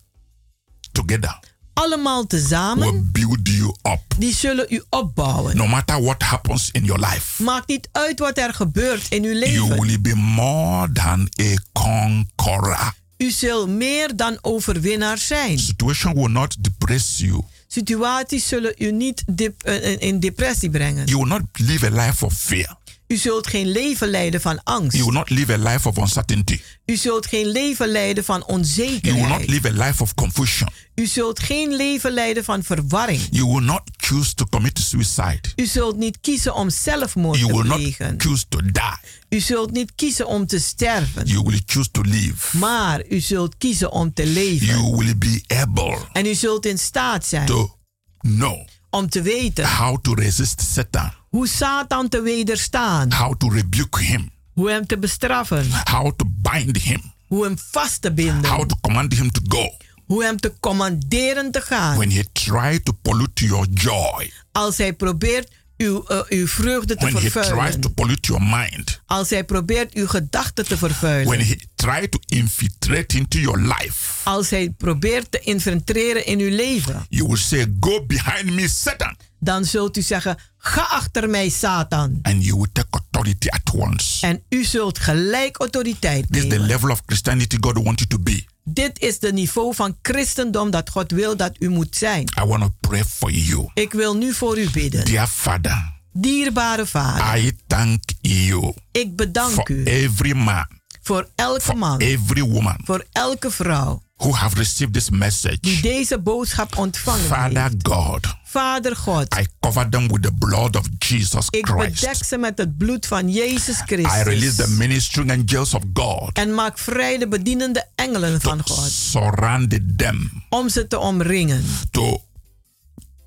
together 0.93 1.39
allemaal 1.73 2.17
will 2.17 2.27
tezamen, 2.27 3.09
build 3.13 3.49
you 3.49 3.75
up. 3.83 4.01
die 4.19 4.35
zullen 4.35 4.67
u 4.69 4.83
opbouwen. 4.91 5.57
No 5.57 5.67
matter 5.67 6.03
what 6.03 6.23
happens 6.23 6.71
in 6.73 6.85
your 6.85 7.01
life, 7.07 7.43
Maakt 7.43 7.69
niet 7.69 7.89
uit 7.93 8.19
wat 8.19 8.39
er 8.39 8.55
gebeurt 8.55 9.07
in 9.09 9.25
uw 9.25 9.33
you 9.39 9.39
leven. 9.39 9.81
will 9.81 10.01
be 10.01 10.15
more 10.15 10.93
than 10.93 11.29
a 11.41 11.55
conqueror. 11.73 12.93
U 13.17 13.31
zult 13.31 13.69
meer 13.69 14.17
dan 14.17 14.39
overwinnaar 14.41 15.19
zijn. 15.19 15.59
Situation 15.59 16.15
will 16.15 16.31
not 16.31 16.57
depress 16.61 17.19
you. 17.19 17.43
Situaties 17.67 18.49
zullen 18.49 18.75
u 18.79 18.93
niet 18.93 19.23
dep- 19.27 19.63
eh, 19.63 20.01
in 20.01 20.21
depressie 20.21 20.71
brengen. 20.71 21.07
You 21.07 21.19
will 21.19 21.29
not 21.29 21.43
live 21.53 21.87
a 21.87 22.07
life 22.07 22.25
of 22.25 22.33
fear. 22.35 22.77
U 23.09 23.17
zult 23.17 23.47
geen 23.47 23.69
leven 23.69 24.09
leiden 24.09 24.41
van 24.41 24.63
angst. 24.65 24.97
You 24.97 25.05
will 25.05 25.15
not 25.19 25.31
live 25.31 25.53
a 25.53 25.57
life 25.57 25.89
of 25.89 25.97
uncertainty. 25.97 26.61
U 26.87 26.97
zult 26.97 27.27
geen 27.27 27.47
leven 27.47 27.89
leiden 27.89 28.25
van 28.25 28.43
You 28.47 28.53
will 28.53 28.57
not 28.57 28.67
onzekerheid. 28.67 29.49
live 29.49 29.69
a 29.69 29.87
life 29.87 30.03
of 30.03 30.15
confusion. 30.15 30.69
U 30.95 31.07
zult 31.07 31.39
geen 31.41 31.77
leven 31.77 32.13
leiden 32.13 32.45
van 32.45 32.63
verwarring. 32.63 33.21
You 33.31 33.47
will 33.47 33.63
not 33.65 33.83
choose 33.97 34.35
to 34.35 34.45
commit 34.45 34.79
suicide. 34.79 35.41
U 35.57 35.67
zult 35.67 35.97
niet 35.97 36.19
kiezen 36.21 36.55
om 36.55 36.71
zelfmoord 36.71 37.39
You 37.39 37.51
te 37.51 37.57
will 37.59 37.67
not 37.69 37.77
plegen. 37.79 38.15
choose 38.21 38.45
to 38.49 38.61
die. 38.63 38.99
U 39.29 39.41
zult 39.41 39.71
niet 39.71 39.93
kiezen 39.95 40.27
om 40.27 40.47
te 40.47 40.59
sterven. 40.59 41.27
You 41.27 41.43
will 41.43 41.61
choose 41.67 41.91
to 41.91 42.01
live. 42.01 42.57
Maar 42.59 43.03
u 43.09 43.21
zult 43.21 43.55
kiezen 43.59 43.91
om 43.93 44.13
te 44.13 44.27
leven. 44.27 44.67
You 44.67 44.97
will 44.97 45.19
be 45.19 45.43
able 45.47 45.99
En 46.13 46.27
u 46.27 46.35
zult 46.35 46.67
in 46.67 46.79
staat 46.79 47.27
zijn 47.27 47.47
to 47.47 47.77
know 48.21 48.67
om 48.91 49.09
te 49.09 49.23
weten 49.23 49.67
how 49.77 49.97
to 50.03 50.15
resist 50.15 50.63
Satan, 50.73 51.13
hoe 51.29 51.49
Satan 51.49 52.09
te 52.09 52.21
wederstaan. 52.21 53.13
how 53.13 53.35
to 53.39 53.49
rebuke 53.49 54.03
him, 54.03 54.31
Hoe 54.55 54.71
hem 54.71 54.87
te 54.87 54.99
bestraffen. 54.99 55.67
how 55.85 56.13
to 56.17 56.25
bind 56.29 56.77
him, 56.83 57.03
Hoe 57.29 57.45
hem 57.45 57.57
vast 57.71 58.03
te 58.03 58.13
binden. 58.13 58.51
how 58.51 58.67
to 58.69 58.77
command 58.81 59.15
him 59.15 59.31
to 59.31 59.41
go. 59.49 59.77
Hoe 60.07 60.25
hem 60.25 60.37
te 60.41 60.53
commanderen 60.61 61.51
te 61.51 61.61
gaan. 61.61 61.97
When 61.99 62.11
he 62.11 62.25
tried 62.33 62.85
to 62.85 62.93
pollute 62.93 63.45
your 63.47 63.67
joy, 63.75 64.33
Als 64.53 64.77
hij 64.79 64.93
probeert 64.93 65.51
uw, 65.79 66.05
eh, 66.09 66.19
uw 66.29 66.47
vreugde 66.47 66.95
te 66.97 67.05
when 67.05 67.15
he 67.15 67.21
tries 67.31 67.33
vervuilen. 67.47 67.81
to 67.81 67.89
pollute 67.89 68.29
your 68.33 68.43
mind, 68.43 69.01
Als 69.07 69.31
hij 69.31 69.45
probeert 69.45 69.95
uw 69.95 70.07
gedachten 70.07 70.67
te 70.69 70.77
vervuilen. 70.79 71.27
when 71.37 71.47
he 71.47 71.57
tried 71.75 72.11
to 72.11 72.19
infiltrate 72.27 73.17
into 73.17 73.39
your 73.39 73.59
life, 73.61 73.97
Als 74.25 74.51
hij 74.51 74.71
probeert 74.71 75.31
te 75.31 75.39
infiltreren 75.39 76.27
in 76.27 76.39
uw 76.41 76.51
leven. 76.57 77.07
you 77.09 77.27
will 77.29 77.37
say, 77.37 77.67
Go 77.81 78.07
behind 78.07 78.51
me, 78.55 78.69
Satan. 78.69 79.17
Dan 79.41 79.65
zult 79.65 79.97
u 79.97 80.03
zeggen, 80.03 80.37
ga 80.59 80.81
achter 80.83 81.31
mij 81.31 81.49
Satan. 81.49 82.19
And 82.23 82.45
you 82.45 82.57
will 82.57 82.69
take 82.73 82.89
authority 82.91 83.49
at 83.49 83.75
once. 83.75 84.27
En 84.27 84.43
u 84.49 84.65
zult 84.65 84.99
gelijk 84.99 85.57
autoriteit 85.57 86.27
This 86.31 86.37
is 86.43 86.43
the 86.43 86.49
nemen. 86.49 86.67
level 86.67 86.91
of 86.91 87.03
Christianity 87.07 87.57
God 87.61 87.75
wants 87.85 88.03
you 88.03 88.07
to 88.09 88.19
be. 88.19 88.45
Dit 88.73 89.01
is 89.01 89.19
de 89.19 89.33
niveau 89.33 89.75
van 89.75 89.97
christendom 90.03 90.71
dat 90.71 90.91
God 90.91 91.11
wil 91.11 91.37
dat 91.37 91.57
u 91.59 91.69
moet 91.69 91.97
zijn. 91.97 92.29
I 92.43 92.45
want 92.45 92.63
to 92.63 92.75
pray 92.81 93.05
for 93.05 93.31
you. 93.31 93.71
Ik 93.75 93.93
wil 93.93 94.17
nu 94.17 94.33
voor 94.35 94.59
u 94.59 94.71
bidden. 94.71 95.05
Dear 95.05 95.27
Father, 95.27 95.93
Dierbare 96.13 96.87
Vader, 96.87 97.39
I 97.39 97.53
thank 97.67 98.03
you 98.21 98.75
ik 98.93 99.17
bedank 99.17 99.53
for 99.53 99.71
u 99.71 99.85
every 99.85 100.33
man, 100.33 100.67
voor 101.03 101.29
elke 101.35 101.61
for 101.61 101.79
man, 101.79 102.01
every 102.01 102.43
woman 102.43 102.77
voor 102.85 103.05
elke 103.13 103.51
vrouw 103.51 104.03
who 104.17 104.33
have 104.33 104.57
received 104.57 104.95
this 104.95 105.07
die 105.07 105.19
message. 105.19 105.81
deze 105.81 106.19
boodschap 106.19 106.77
ontvangen 106.77 107.25
Father 107.25 107.63
heeft. 107.63 107.75
God, 107.89 108.27
Vader 108.53 108.97
God, 108.97 109.35
I 109.39 109.47
cover 109.61 109.89
them 109.91 110.09
with 110.09 110.23
the 110.23 110.33
blood 110.33 110.77
of 110.77 110.87
Jesus 110.99 111.47
ik 111.51 111.67
Christ. 111.67 112.01
bedek 112.01 112.25
ze 112.25 112.37
met 112.39 112.59
het 112.59 112.79
bloed 112.79 113.07
van 113.07 113.29
Jezus 113.33 113.79
I 113.79 113.83
release 113.87 114.23
Christus. 114.25 114.57
the 114.57 114.71
ministering 114.71 115.31
angels 115.31 115.75
of 115.75 115.83
God 115.93 116.31
En 116.33 116.55
maak 116.55 116.79
vrij 116.79 117.19
de 117.19 117.29
bedienende 117.29 117.87
engelen 117.95 118.41
van 118.41 118.61
God. 118.69 118.91
surround 118.91 119.79
them 119.97 120.31
Om 120.49 120.69
ze 120.69 120.87
te 120.87 120.99
omringen. 120.99 121.65
to 121.91 122.23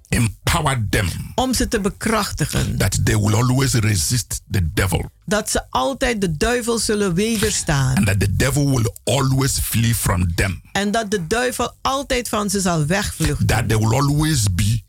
empower 0.09 0.85
them 0.89 1.09
Om 1.35 1.53
ze 1.53 1.67
te 1.67 1.79
bekrachtigen. 1.79 2.77
that 2.77 3.05
they 3.05 3.17
will 3.19 3.33
always 3.35 3.73
resist 3.73 4.41
the 4.51 4.69
devil 4.73 5.09
Dat 5.25 5.49
ze 5.49 5.63
altijd 5.69 6.21
de 6.21 6.37
duivel 6.37 6.79
zullen 6.79 7.13
wederstaan. 7.13 7.95
and 7.95 8.05
that 8.05 8.19
the 8.19 8.35
devil 8.35 8.69
will 8.69 8.91
always 9.03 9.59
flee 9.59 9.95
from 9.95 10.35
them. 10.35 10.61
En 10.71 10.91
dat 10.91 11.11
de 11.11 11.27
duivel 11.27 11.73
altijd 11.81 12.29
van 12.29 12.49
ze 12.49 12.59
zal 12.59 12.85
wegvluchten. 12.85 13.45
That 13.47 13.67
they 13.69 13.77
will 13.77 13.93
always 13.99 14.43
be 14.55 14.81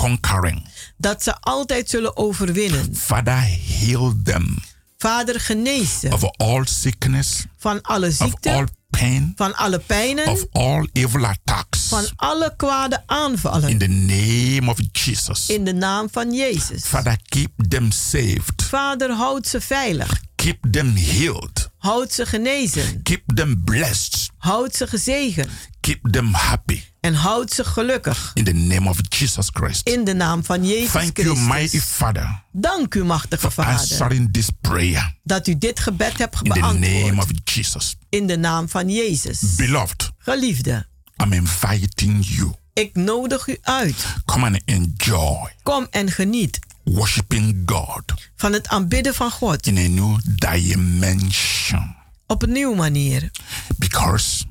conquering. 0.00 0.64
Dat 0.96 1.22
ze 1.22 1.40
altijd 1.40 1.90
zullen 1.90 2.16
overwinnen. 2.16 2.96
Father, 2.96 3.48
heal 3.78 4.14
them 4.22 4.58
Vader, 4.98 5.40
genees 5.40 6.00
ze 6.00 6.08
of 6.12 6.24
all 6.36 6.64
sickness, 6.64 7.44
van 7.56 7.82
alle 7.82 8.06
of 8.06 8.12
ziekte, 8.12 8.52
all 8.52 8.66
pain, 8.90 9.32
van 9.36 9.56
alle 9.56 9.78
pijnen, 9.78 10.26
of 10.26 10.44
all 10.52 10.88
evil 10.92 11.26
attacks. 11.26 11.88
van 11.88 12.04
alle 12.16 12.54
kwade 12.56 13.02
aanvallen. 13.06 13.68
In 13.68 13.78
the 13.78 13.86
name 13.86 14.70
of 14.70 14.78
Jesus. 14.92 15.48
In 15.48 15.64
de 15.64 15.74
naam 15.74 16.08
van 16.10 16.34
Jezus. 16.34 16.84
Father, 16.84 17.18
keep 17.28 17.50
them 17.68 17.90
saved. 17.90 18.62
Vader, 18.62 19.10
houd 19.12 19.46
ze 19.46 19.60
veilig. 19.60 20.22
Keep 20.34 20.72
them 20.72 20.96
healed. 20.96 21.70
Houd 21.76 22.12
ze 22.12 22.26
genezen. 22.26 23.02
Keep 23.02 23.22
them 23.34 23.64
blessed. 23.64 24.30
Houd 24.38 24.74
ze 24.74 24.86
gezegend. 24.86 25.50
Keep 25.80 26.12
them 26.12 26.34
happy. 26.34 26.82
En 27.08 27.14
houd 27.14 27.52
ze 27.52 27.64
gelukkig. 27.64 28.30
In 28.34 28.44
the 28.44 28.52
name 28.52 28.88
of 28.88 28.98
Jesus 29.08 29.48
Christ. 29.52 29.88
In 29.88 30.04
de 30.04 30.14
naam 30.14 30.44
van 30.44 30.66
Jezus 30.66 30.90
Thank 30.90 31.16
you, 31.16 31.38
mighty 31.38 31.52
Christus. 31.68 31.82
Father, 31.82 32.42
Dank 32.52 32.94
u, 32.94 33.04
machtige 33.04 33.50
Vader, 33.50 34.30
this 34.30 34.48
prayer. 34.60 35.14
dat 35.22 35.46
u 35.46 35.58
dit 35.58 35.80
gebed 35.80 36.18
hebt 36.18 36.36
In 36.42 36.52
the 36.52 36.58
name 36.60 36.78
beantwoord. 36.78 37.16
of 37.18 37.30
Jesus. 37.54 37.96
In 38.08 38.26
de 38.26 38.36
naam 38.36 38.68
van 38.68 38.90
Jezus. 38.90 39.54
Beloved, 39.56 40.10
Geliefde, 40.18 40.86
I'm 41.24 41.32
inviting 41.32 42.26
you. 42.26 42.52
ik 42.72 42.94
nodig 42.94 43.46
u 43.48 43.58
uit. 43.62 44.04
Come 44.24 44.46
and 44.46 44.60
enjoy 44.64 45.52
Kom 45.62 45.86
en 45.90 46.10
geniet 46.10 46.58
worshiping 46.84 47.62
God 47.66 48.02
van 48.36 48.52
het 48.52 48.68
aanbidden 48.68 49.14
van 49.14 49.30
God 49.30 49.66
in 49.66 49.76
a 49.78 49.88
new 49.88 50.18
dimension. 50.24 51.96
op 52.26 52.42
een 52.42 52.52
nieuwe 52.52 52.76
manier. 52.76 53.30
Because 53.76 54.44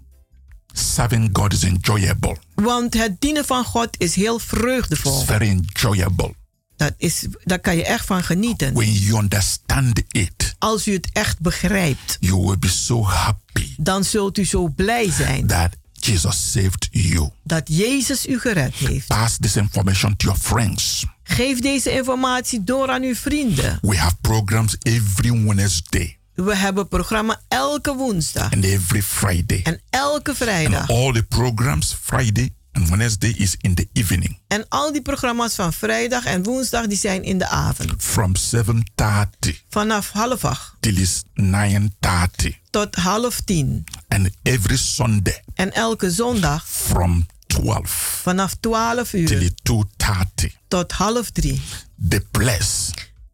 serving 0.78 1.30
God 1.34 1.54
is 1.54 1.64
enjoyable. 1.64 2.38
Want 2.56 2.94
het 2.94 3.22
dienen 3.22 3.46
van 3.46 3.64
God 3.64 3.90
is 3.98 4.16
heel 4.16 4.40
vreugdevol. 4.40 5.16
It's 5.16 5.26
very 5.26 5.50
enjoyable. 5.50 6.34
Dat 6.76 6.94
is, 6.98 7.26
daar 7.44 7.60
kan 7.60 7.76
je 7.76 7.86
echt 7.86 8.06
van 8.06 8.24
genieten. 8.24 8.74
When 8.74 8.94
you 8.94 9.20
understand 9.20 10.02
it, 10.12 10.56
Als 10.60 10.88
u 10.88 10.94
het 10.94 11.10
echt 11.14 11.40
begrijpt, 11.40 12.18
you 12.20 12.42
will 12.42 12.58
be 12.58 12.70
so 12.70 13.06
happy 13.06 13.48
dan 13.78 14.04
zult 14.04 14.38
u 14.38 14.46
zo 14.46 14.68
blij 14.68 15.12
zijn 15.12 15.48
that 15.48 15.76
Jesus 15.94 16.52
saved 16.52 16.88
you. 16.92 17.30
dat 17.44 17.62
Jezus 17.66 18.28
u 18.28 18.40
gered 18.40 18.76
heeft. 18.76 19.08
Pass 19.08 19.38
this 19.40 19.56
information 19.56 20.16
to 20.16 20.26
your 20.28 20.40
friends. 20.42 21.06
Geef 21.24 21.60
deze 21.60 21.92
informatie 21.92 22.64
door 22.64 22.90
aan 22.90 23.04
uw 23.04 23.16
vrienden. 23.16 23.80
We 23.82 23.98
have 23.98 24.16
programs 24.22 24.76
every 24.82 25.44
Wednesday 25.46 26.17
We 26.46 26.56
hebben 26.56 26.88
programma 26.88 27.42
elke 27.48 27.96
woensdag 27.96 28.54
and 28.54 28.64
every 28.64 29.02
Friday. 29.04 29.62
en 29.64 29.82
elke 29.90 30.30
And 30.30 30.38
vrijdag. 30.40 30.90
all 30.90 31.14
the 31.14 31.24
programs 31.24 31.96
Friday 32.02 32.50
and 32.72 32.90
Wednesday 32.90 33.30
is 33.38 33.56
in 33.62 33.76
the 33.76 33.88
evening 33.94 34.40
En 34.48 34.66
al 34.70 34.92
die 34.92 35.02
programma's 35.02 35.56
van 35.56 35.74
vrijdag 35.74 36.26
en 36.26 36.44
woensdag 36.44 36.88
die 36.88 36.98
zijn 36.98 37.24
in 37.24 37.38
de 37.38 37.48
avond. 37.48 37.94
from 37.98 38.36
7:30 38.36 39.64
Vanaf 39.70 40.12
half 40.12 40.46
acht 40.46 40.74
till 40.80 40.98
is 40.98 41.24
9:30 41.34 42.60
tot 42.70 42.96
half 42.96 43.40
tien. 43.42 43.84
and 44.08 44.30
every 44.44 44.78
Sunday 44.78 45.44
En 45.54 45.74
elke 45.74 46.12
zondag 46.12 46.68
from 46.70 47.26
12 47.48 48.20
vanaf 48.24 48.56
12 48.60 49.10
till 49.10 49.20
uur 49.22 49.42
is 49.42 49.52
2:30. 49.64 50.56
tot 50.68 50.92
half 50.92 51.30
drie. 51.30 51.62
The 52.10 52.26
place 52.32 52.92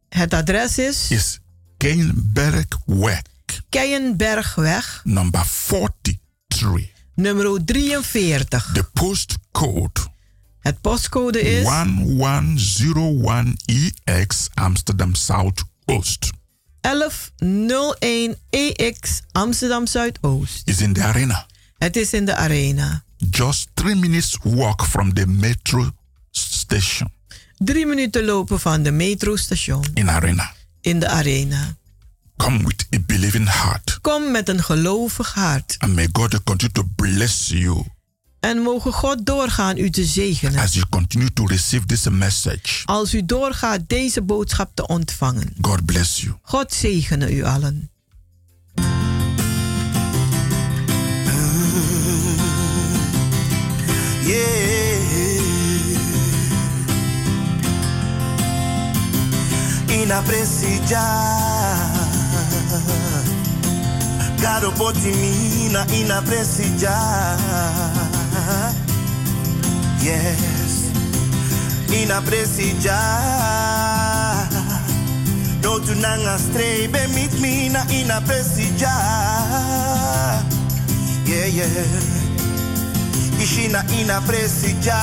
Het 0.10 0.34
adres 0.34 0.78
is 0.78 1.12
is 1.12 1.40
Keienbergweg 1.84 3.22
Keienbergweg, 3.70 5.02
number 5.04 5.46
43. 5.46 6.92
nummer 7.16 7.66
43. 7.66 8.72
The 8.74 8.84
postcode 8.94 10.08
Het 10.60 10.82
postcode 10.82 11.42
is 11.42 11.64
1101EX 11.64 14.48
Amsterdam 14.54 15.16
South 15.16 15.64
Oost 15.86 16.32
1101 16.82 18.36
EX 18.50 19.22
Amsterdam 19.32 19.88
Zuidoost. 19.88 20.68
is 20.68 20.82
in 20.82 20.94
the 20.94 21.04
arena. 21.04 21.46
Het 21.78 21.96
is 21.96 22.14
in 22.14 22.26
de 22.26 22.36
arena. 22.36 23.04
Just 23.30 23.68
three 23.74 23.96
minutes 23.96 24.38
walk 24.44 24.86
from 24.86 25.14
the 25.14 25.28
metro 25.28 25.92
station 26.32 27.12
Drie 27.58 27.86
minuten 27.86 28.26
lopen 28.26 28.60
van 28.60 28.84
de 28.84 28.92
metrostation 28.92 29.84
in 29.94 30.10
arena. 30.10 30.54
In 30.84 31.00
de 31.00 31.08
arena. 31.08 31.76
Come 32.38 32.58
with 32.58 32.86
a 32.96 32.98
believing 33.06 33.50
heart. 33.50 33.98
Kom 34.02 34.32
met 34.32 34.50
een 34.50 34.64
gelovig 34.64 35.34
hart. 35.34 35.76
And 35.80 35.96
may 35.96 36.08
God 36.12 36.44
continue 36.44 36.74
to 36.74 36.84
bless 36.96 37.48
you 37.48 37.86
En 38.40 38.58
mogen 38.62 38.92
God 38.94 39.26
doorgaan 39.26 39.78
u 39.78 39.90
te 39.90 40.06
zegenen. 40.06 40.60
as 40.62 40.74
you 40.74 40.86
continue 40.90 41.34
to 41.34 41.46
receive 41.46 41.86
this 41.86 42.08
message. 42.10 42.82
Als 42.86 43.14
u 43.14 43.26
doorgaat 43.26 43.82
deze 43.88 44.22
boodschap 44.22 44.72
te 44.76 44.88
ontvangen. 44.88 45.54
God 45.62 45.86
bless 45.86 46.22
you. 46.22 46.36
God 46.42 46.74
zegene 46.74 47.36
u 47.36 47.44
allen. 47.44 47.92
Inaprecia 60.04 61.02
Caro 64.42 64.72
potimina 64.72 65.86
inaprecia 65.96 66.92
Yes 70.04 70.92
Inaprecia 71.88 73.00
No 75.64 75.80
tu 75.80 75.96
nanga 75.96 76.38
strebe 76.38 77.08
mit 77.16 77.40
mina 77.40 77.86
ina 77.90 78.20
presija. 78.22 78.92
Yeah, 81.26 81.48
yeah. 81.48 81.68
Ishina 83.40 83.84
ina 84.00 84.20
presija. 84.22 85.00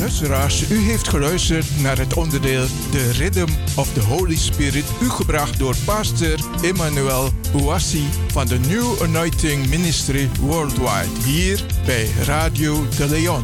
Luisteraars, 0.00 0.70
u 0.70 0.78
heeft 0.78 1.08
geluisterd 1.08 1.80
naar 1.80 1.98
het 1.98 2.14
onderdeel 2.14 2.66
The 2.90 3.10
Rhythm 3.10 3.48
of 3.76 3.92
the 3.92 4.00
Holy 4.00 4.36
Spirit, 4.36 4.84
u 5.02 5.10
gebracht 5.10 5.58
door 5.58 5.74
pastor 5.84 6.38
Emmanuel 6.62 7.30
Ouassi 7.54 8.08
van 8.32 8.46
de 8.46 8.58
New 8.58 9.02
Anointing 9.02 9.68
Ministry 9.68 10.28
Worldwide, 10.40 11.24
hier 11.24 11.64
bij 11.84 12.08
Radio 12.24 12.84
de 12.96 13.08
Leon. 13.08 13.42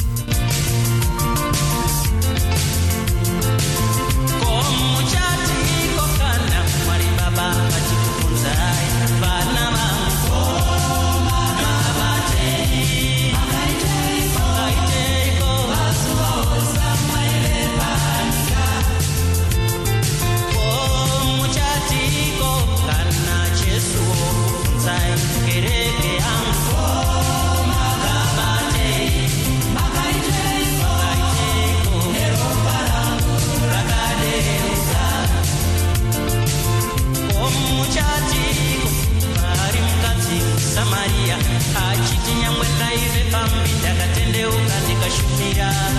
Yeah. 45.56 45.95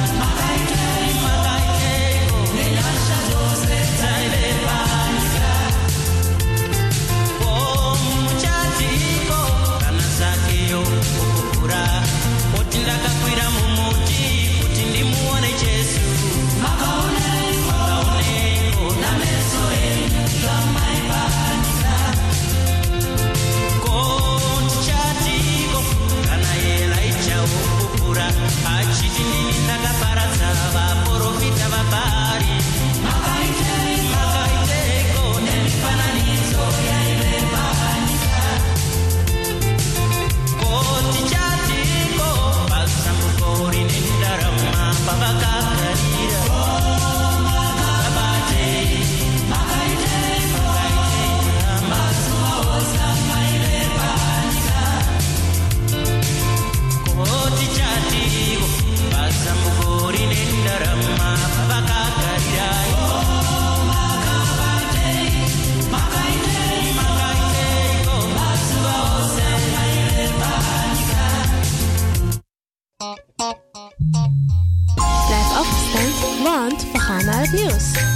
We 77.37 77.45
gaan 77.45 77.51
naar 77.51 77.51
het 77.51 77.51
nieuws. 77.51 78.15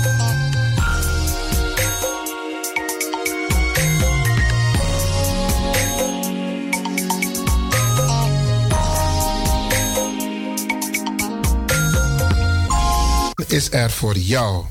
Is 13.47 13.71
er 13.71 13.91
voor 13.91 14.17
jou. 14.17 14.65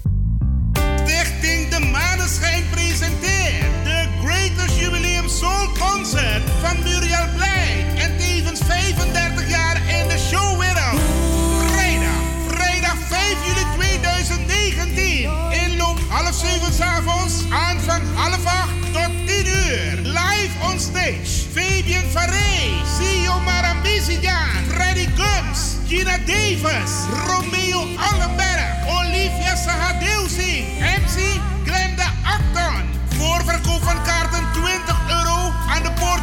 Romeo 26.80 27.80
Allenberg, 27.96 28.88
Olivia 28.88 29.56
Sahadeusi, 29.56 30.64
MC 30.80 31.40
Glenda 31.64 32.08
Acton. 32.24 32.82
Voorverkoop 33.08 33.82
van 33.82 34.02
kaarten 34.02 34.44
20 34.52 34.96
euro 35.08 35.52
aan 35.68 35.82
de 35.82 35.92
poort. 35.92 36.20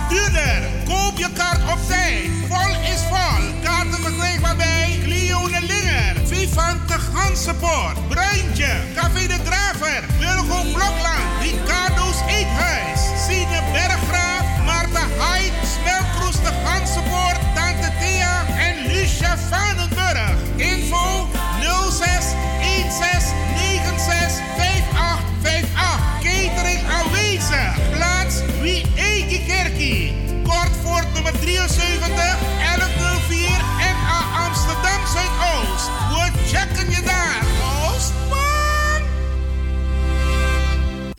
Koop 0.85 1.17
je 1.17 1.29
kaart 1.33 1.71
op 1.71 1.87
tijd. 1.87 2.29
Vol 2.47 2.71
is 2.93 3.01
vol. 3.09 3.61
Kaarten 3.63 4.01
verkrijgbaar 4.01 4.55
bij 4.55 4.99
Cleone 5.03 5.61
Linger, 5.61 6.15
Vivante 6.25 6.93
Gansenpoort, 7.13 8.07
Bruintje, 8.07 8.71
Café 8.95 9.27
de 9.27 9.41
Draver, 9.43 10.03
Wilgo 10.19 10.61
Blokland, 10.61 11.27
Ricardo's 11.41 12.19
Eethuis, 12.27 12.99
Sine 13.25 13.61
Berggraaf, 13.71 14.45
Marta 14.65 15.05
Haidt, 15.17 15.53
Smelkroes 15.73 16.35
de 16.35 16.51
Gansenpoort, 16.65 17.39
Tante 17.55 17.91
Thea 17.99 18.45
en 18.57 18.87
Lucia 18.87 19.37
Vanenburg. 19.49 19.86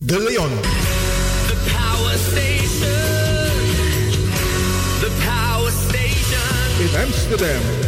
De 0.08 0.18
Leon. 0.18 0.50
The 1.48 1.56
power 1.70 2.16
station. 2.16 2.88
The 5.00 5.10
power 5.22 5.70
station. 5.70 6.80
In 6.80 6.96
Amsterdam. 6.96 7.87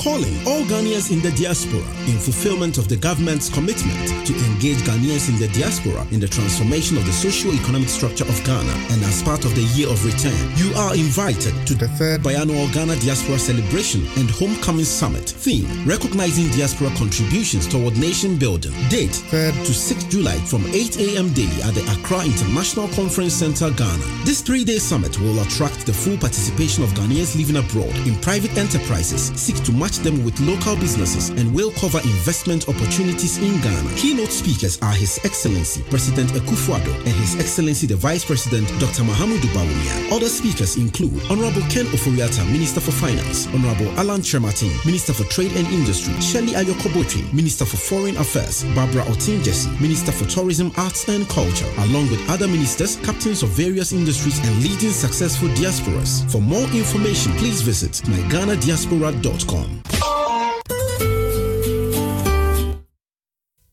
Calling 0.00 0.32
all 0.48 0.64
Ghanaians 0.64 1.12
in 1.12 1.20
the 1.20 1.30
diaspora 1.32 1.84
in 2.08 2.16
fulfillment 2.16 2.78
of 2.78 2.88
the 2.88 2.96
government's 2.96 3.50
commitment 3.50 4.08
to 4.26 4.32
engage 4.48 4.78
Ghanaians 4.78 5.28
in 5.28 5.36
the 5.36 5.48
diaspora 5.52 6.06
in 6.10 6.18
the 6.18 6.26
transformation 6.26 6.96
of 6.96 7.04
the 7.04 7.12
socio-economic 7.12 7.90
structure 7.90 8.24
of 8.24 8.44
Ghana 8.44 8.72
and 8.92 9.04
as 9.04 9.22
part 9.22 9.44
of 9.44 9.54
the 9.54 9.60
Year 9.76 9.88
of 9.90 10.02
Return. 10.02 10.32
You 10.56 10.72
are 10.72 10.94
invited 10.94 11.52
to 11.66 11.74
the 11.74 11.86
third 12.00 12.22
biannual 12.22 12.72
Ghana 12.72 12.96
Diaspora 12.96 13.38
Celebration 13.38 14.00
and 14.16 14.30
Homecoming 14.30 14.86
Summit. 14.86 15.28
Theme, 15.28 15.68
recognizing 15.84 16.48
diaspora 16.56 16.88
contributions 16.96 17.68
toward 17.68 17.98
nation 17.98 18.38
building. 18.38 18.72
Date, 18.88 19.12
3rd 19.28 19.52
to 19.68 19.72
6th 19.76 20.08
July 20.08 20.38
from 20.48 20.64
8 20.72 20.96
a.m. 20.96 21.28
daily 21.34 21.60
at 21.60 21.76
the 21.76 21.84
Accra 21.92 22.24
International 22.24 22.88
Conference 22.96 23.34
Center, 23.34 23.68
Ghana. 23.68 24.24
This 24.24 24.40
three-day 24.40 24.78
summit 24.78 25.20
will 25.20 25.40
attract 25.42 25.84
the 25.84 25.92
full 25.92 26.16
participation 26.16 26.84
of 26.84 26.88
Ghanaians 26.96 27.36
living 27.36 27.60
abroad 27.60 27.94
in 28.08 28.16
private 28.24 28.56
enterprises, 28.56 29.28
seek 29.36 29.62
to 29.64 29.72
match 29.90 29.98
them 30.04 30.24
with 30.24 30.38
local 30.40 30.76
businesses 30.76 31.30
and 31.30 31.52
will 31.52 31.72
cover 31.72 31.98
investment 32.04 32.68
opportunities 32.68 33.38
in 33.38 33.60
Ghana. 33.60 33.90
Keynote 33.96 34.30
speakers 34.30 34.78
are 34.82 34.92
His 34.92 35.18
Excellency 35.24 35.82
President 35.90 36.30
Akufo-Addo 36.30 36.94
and 36.98 37.14
His 37.16 37.36
Excellency 37.40 37.86
the 37.86 37.96
Vice 37.96 38.24
President 38.24 38.68
Dr. 38.78 39.02
Mahamudu 39.02 39.48
Bawumia. 39.50 40.12
Other 40.12 40.28
speakers 40.28 40.76
include 40.76 41.20
Honorable 41.28 41.62
Ken 41.62 41.86
Oforiata, 41.86 42.44
Minister 42.52 42.80
for 42.80 42.92
Finance, 42.92 43.48
Honorable 43.48 43.90
Alan 43.98 44.20
Chermatin, 44.20 44.70
Minister 44.86 45.12
for 45.12 45.24
Trade 45.24 45.52
and 45.56 45.66
Industry, 45.68 46.14
Shelley 46.20 46.52
Ayokobotri, 46.52 47.32
Minister 47.32 47.64
for 47.64 47.76
Foreign 47.76 48.16
Affairs, 48.18 48.64
Barbara 48.76 49.02
Otinjesi, 49.04 49.68
Minister 49.80 50.12
for 50.12 50.26
Tourism, 50.26 50.70
Arts 50.76 51.08
and 51.08 51.28
Culture, 51.28 51.66
along 51.78 52.10
with 52.10 52.22
other 52.30 52.46
ministers, 52.46 52.96
captains 52.98 53.42
of 53.42 53.48
various 53.50 53.92
industries, 53.92 54.38
and 54.46 54.62
leading 54.62 54.92
successful 54.92 55.48
diasporas. 55.58 56.30
For 56.30 56.40
more 56.40 56.68
information, 56.70 57.32
please 57.32 57.60
visit 57.62 58.02
myGhanaDiaspora.com. 58.06 59.79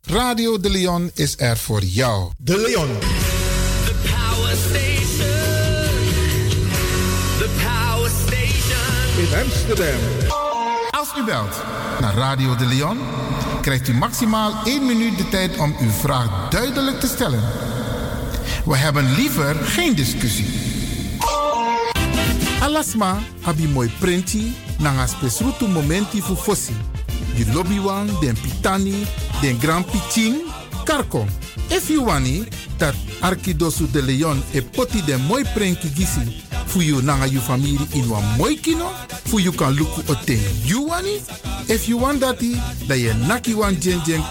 Radio 0.10 0.60
De 0.60 0.70
Leon 0.70 1.12
is 1.14 1.36
er 1.38 1.58
voor 1.58 1.84
jou. 1.84 2.32
De 2.38 2.58
Leon. 2.58 2.88
The 3.86 3.94
Power 4.04 4.56
Station. 4.56 5.30
The 7.38 7.50
Power 7.64 8.10
Station. 8.26 9.18
In 9.18 9.44
Amsterdam. 9.44 10.00
Als 10.90 11.08
u 11.18 11.24
belt 11.24 11.64
naar 12.00 12.16
Radio 12.16 12.56
De 12.56 12.66
Leon, 12.66 12.98
krijgt 13.62 13.88
u 13.88 13.94
maximaal 13.94 14.54
1 14.64 14.86
minuut 14.86 15.18
de 15.18 15.30
tijd 15.30 15.58
om 15.58 15.76
uw 15.80 15.90
vraag 15.90 16.50
duidelijk 16.50 17.00
te 17.00 17.08
stellen. 17.08 17.44
We 18.66 18.78
hebben 18.78 19.14
liever 19.16 19.56
geen 19.56 19.96
discussie. 19.96 20.48
Alasma 22.62 23.18
abi 23.42 23.68
moi 23.68 23.92
prenti 24.00 24.56
nanga 24.78 25.08
spesrutu 25.08 25.68
momenti 25.68 26.22
fu 26.22 26.36
fossi. 26.36 26.74
You 27.38 27.46
lobby 27.54 27.80
wan, 27.80 28.08
den 28.20 28.36
pitani, 28.36 29.06
den 29.42 29.60
grand 29.60 29.86
piching, 29.86 30.42
karko. 30.86 31.28
If 31.70 31.88
you 31.90 32.04
wani, 32.06 32.46
dat 32.80 32.96
Arkidosu 33.22 33.86
de 33.92 34.02
Leon 34.02 34.42
e 34.54 34.62
poti 34.62 35.02
den 35.06 35.22
moi 35.28 35.44
prenki 35.54 35.90
gisi 35.90 36.42
fu 36.66 36.82
you 36.82 37.02
nanga 37.02 37.28
you 37.28 37.40
family 37.40 37.78
in 37.94 38.10
wan 38.10 38.24
moi 38.38 38.56
kino, 38.56 38.90
fu 39.26 39.40
you 39.40 39.52
kan 39.52 39.76
luku 39.76 40.02
o 40.10 40.16
ten 40.26 40.40
you 40.64 40.88
wani. 40.88 41.22
If 41.70 41.88
you 41.88 41.98
want 41.98 42.22
dati, 42.22 42.56
da 42.88 42.96
ye 42.96 43.14
naki 43.28 43.54
wan 43.54 43.76
jen 43.80 44.02
jen 44.04 44.24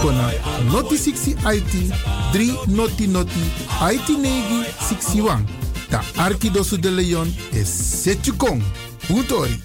kona 0.00 0.30
noti 0.70 0.96
60 0.96 1.36
IT 1.44 1.74
3 2.32 2.68
noti 2.68 3.06
noti 3.06 3.40
IT 3.80 4.08
negi 4.08 4.64
61. 4.78 5.44
Ta 5.90 6.02
Arkidosu 6.18 6.78
de 6.78 6.90
Leon 6.90 7.26
is 7.52 7.68
Setjukong. 7.68 8.62
Utori. 9.08 9.62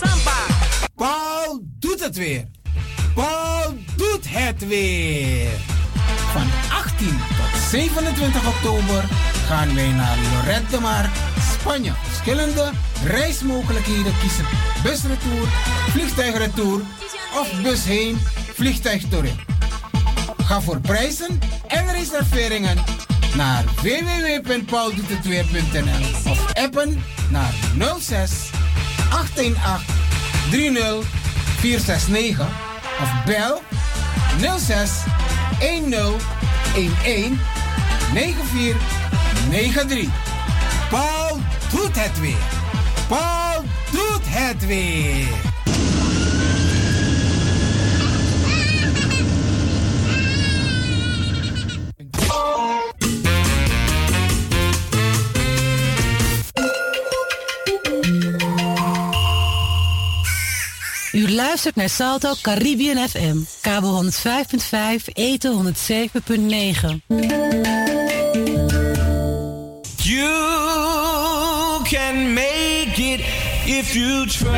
Samba. 0.00 0.46
Paul 0.94 1.60
doet 1.78 2.04
het 2.04 2.16
weer. 2.16 2.44
Paul 3.14 3.74
doet 3.96 4.24
het 4.28 4.66
weer. 4.66 5.48
Van 6.32 6.46
18 6.72 7.08
tot 7.08 7.60
27 7.70 8.46
oktober 8.46 9.04
gaan 9.46 9.74
wij 9.74 9.88
naar 9.88 10.16
Lorette 10.32 10.70
de 10.70 10.80
Mar, 10.80 11.10
Spanje. 11.52 11.92
Verschillende 12.02 12.70
reismogelijkheden 13.04 14.12
kiezen. 14.20 14.44
Busretour, 14.82 15.48
vliegtuigretour 15.90 16.80
of 17.40 17.62
bus 17.62 17.84
heen, 17.84 18.18
vliegtuig 18.54 19.08
terug. 19.08 19.34
Ga 20.44 20.60
voor 20.60 20.80
prijzen 20.80 21.38
en 21.66 21.92
reserveringen 21.92 22.76
naar 23.34 23.64
www.pauldoetetweer.nl 23.64 26.30
of 26.30 26.52
appen 26.52 27.02
naar 27.30 27.54
06 27.98 28.50
818 29.10 29.94
30 30.50 31.04
469 31.58 32.46
of 33.00 33.24
bel 33.24 33.62
06 34.58 34.90
10 35.58 35.92
11 35.92 36.26
9493. 38.12 40.08
Paul 40.90 41.38
doet 41.70 42.04
het 42.04 42.20
weer. 42.20 42.44
Paul 43.08 43.64
doet 43.90 44.22
het 44.24 44.66
weer. 44.66 45.28
U 61.20 61.34
luistert 61.34 61.74
naar 61.74 61.88
Salto 61.88 62.34
Caribbean 62.42 63.08
FM, 63.08 63.36
kabel 63.60 64.04
105.5, 64.04 65.04
eten 65.12 65.52
107.9. 65.52 67.14
You 69.96 70.22
can 71.82 72.32
make 72.32 72.92
it 72.96 73.20
if 73.64 73.92
you 73.92 74.26
try. 74.26 74.50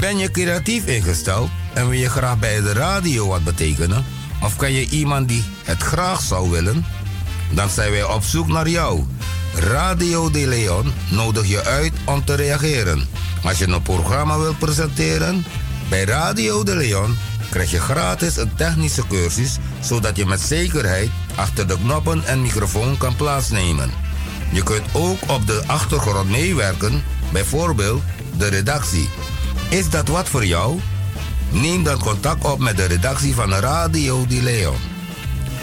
Ben 0.00 0.18
je 0.18 0.30
creatief 0.30 0.86
ingesteld 0.86 1.50
en 1.74 1.88
wil 1.88 1.98
je 1.98 2.08
graag 2.08 2.38
bij 2.38 2.60
de 2.60 2.72
radio 2.72 3.26
wat 3.26 3.44
betekenen? 3.44 4.04
Of 4.42 4.56
ken 4.56 4.72
je 4.72 4.88
iemand 4.88 5.28
die 5.28 5.44
het 5.64 5.82
graag 5.82 6.20
zou 6.20 6.50
willen? 6.50 6.84
Dan 7.50 7.68
zijn 7.68 7.90
wij 7.90 8.04
op 8.04 8.22
zoek 8.22 8.48
naar 8.48 8.68
jou. 8.68 9.04
Radio 9.54 10.30
De 10.30 10.46
Leon 10.46 10.92
nodig 11.10 11.46
je 11.46 11.64
uit 11.64 11.92
om 12.04 12.24
te 12.24 12.34
reageren. 12.34 13.08
Als 13.42 13.58
je 13.58 13.68
een 13.68 13.82
programma 13.82 14.38
wilt 14.38 14.58
presenteren, 14.58 15.44
bij 15.88 16.04
Radio 16.04 16.62
De 16.62 16.76
Leon 16.76 17.16
krijg 17.50 17.70
je 17.70 17.80
gratis 17.80 18.36
een 18.36 18.54
technische 18.54 19.06
cursus, 19.06 19.56
zodat 19.80 20.16
je 20.16 20.26
met 20.26 20.40
zekerheid 20.40 21.10
achter 21.34 21.66
de 21.66 21.76
knoppen 21.76 22.24
en 22.24 22.42
microfoon 22.42 22.96
kan 22.98 23.16
plaatsnemen. 23.16 23.90
Je 24.52 24.62
kunt 24.62 24.84
ook 24.92 25.18
op 25.26 25.46
de 25.46 25.62
achtergrond 25.66 26.30
meewerken, 26.30 27.02
bijvoorbeeld 27.32 28.02
de 28.36 28.46
redactie. 28.46 29.08
Is 29.68 29.90
dat 29.90 30.08
wat 30.08 30.28
voor 30.28 30.46
jou? 30.46 30.80
Neem 31.50 31.82
dan 31.82 31.98
contact 31.98 32.44
op 32.44 32.58
met 32.58 32.76
de 32.76 32.84
redactie 32.84 33.34
van 33.34 33.52
Radio 33.52 34.26
De 34.26 34.42
Leon. 34.42 34.76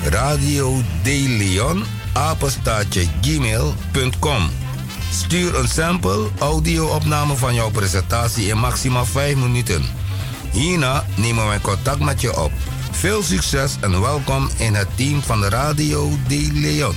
Radio 0.04 0.82
De 1.04 1.26
Leon, 1.28 1.84
apenstaatje 2.18 3.08
gmail.com. 3.22 4.50
Stuur 5.12 5.60
een 5.60 5.68
sample 5.68 6.28
audio-opname 6.40 7.36
van 7.36 7.54
jouw 7.54 7.70
presentatie 7.70 8.48
in 8.48 8.58
maximaal 8.58 9.06
5 9.06 9.36
minuten. 9.36 9.84
Hierna 10.52 11.06
nemen 11.16 11.48
wij 11.48 11.60
contact 11.60 12.00
met 12.00 12.22
je 12.22 12.42
op. 12.42 12.52
Veel 12.92 13.24
succes 13.24 13.76
en 13.80 14.02
welkom 14.02 14.50
in 14.58 14.74
het 14.74 14.88
team 14.96 15.22
van 15.22 15.40
de 15.42 15.50
Radio 15.50 16.10
De 16.28 16.50
Leon. 16.54 16.96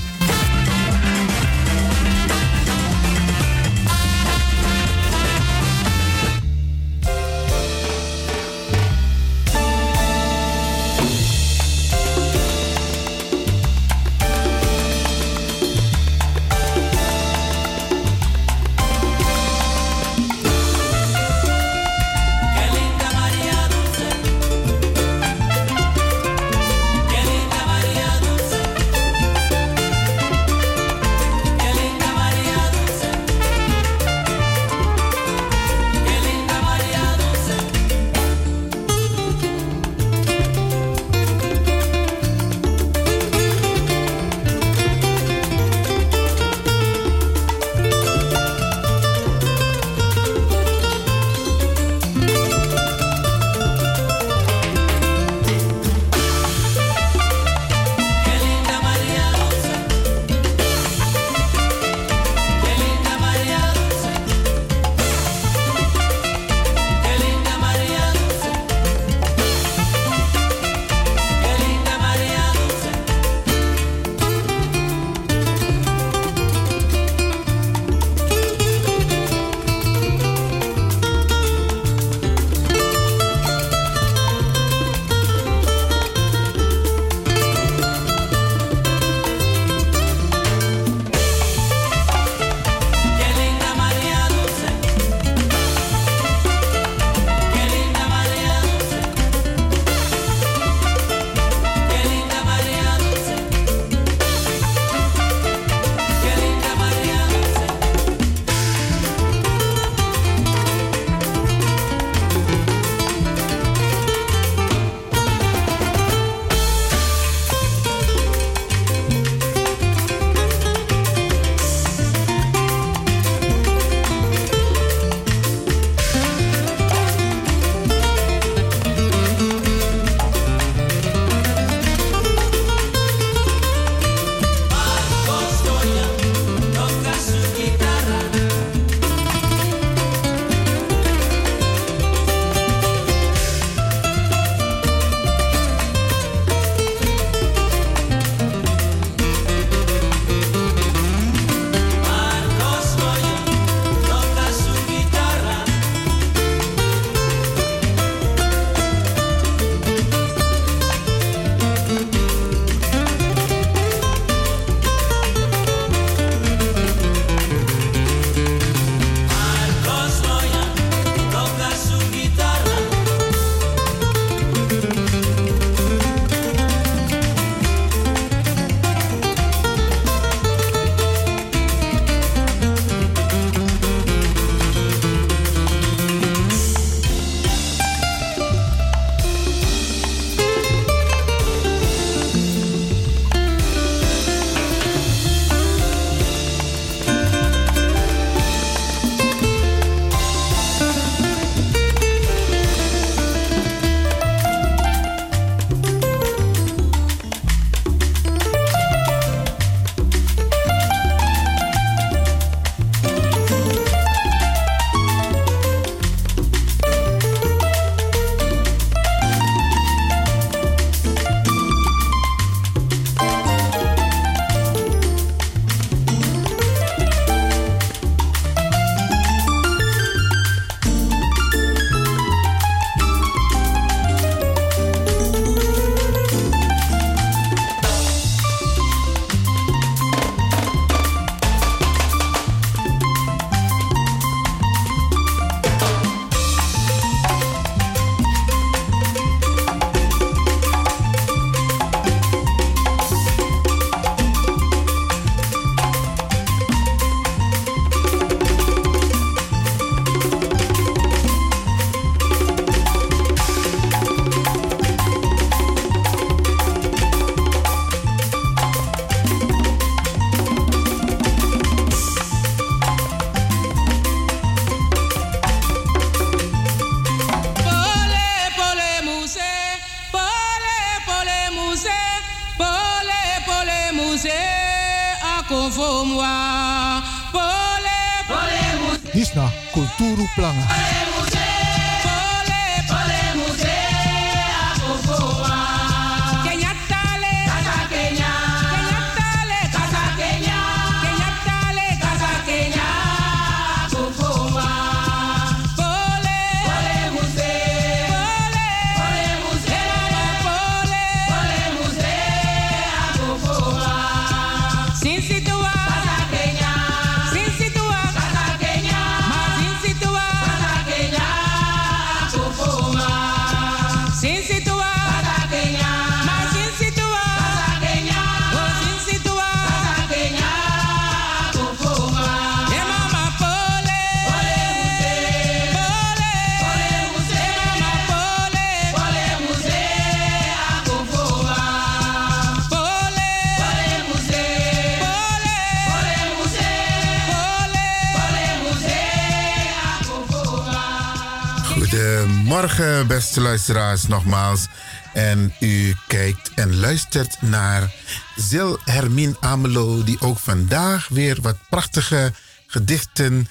Beste 353.31 353.49
luisteraars, 353.49 354.07
nogmaals. 354.07 354.67
En 355.13 355.55
u 355.61 355.95
kijkt 356.07 356.51
en 356.55 356.81
luistert 356.81 357.43
naar 357.43 357.95
Zil 358.37 358.79
Hermine 358.85 359.37
Amelo, 359.41 360.05
die 360.05 360.21
ook 360.21 360.39
vandaag 360.39 361.09
weer 361.09 361.39
wat 361.41 361.57
prachtige 361.69 362.33
gedichten 362.67 363.49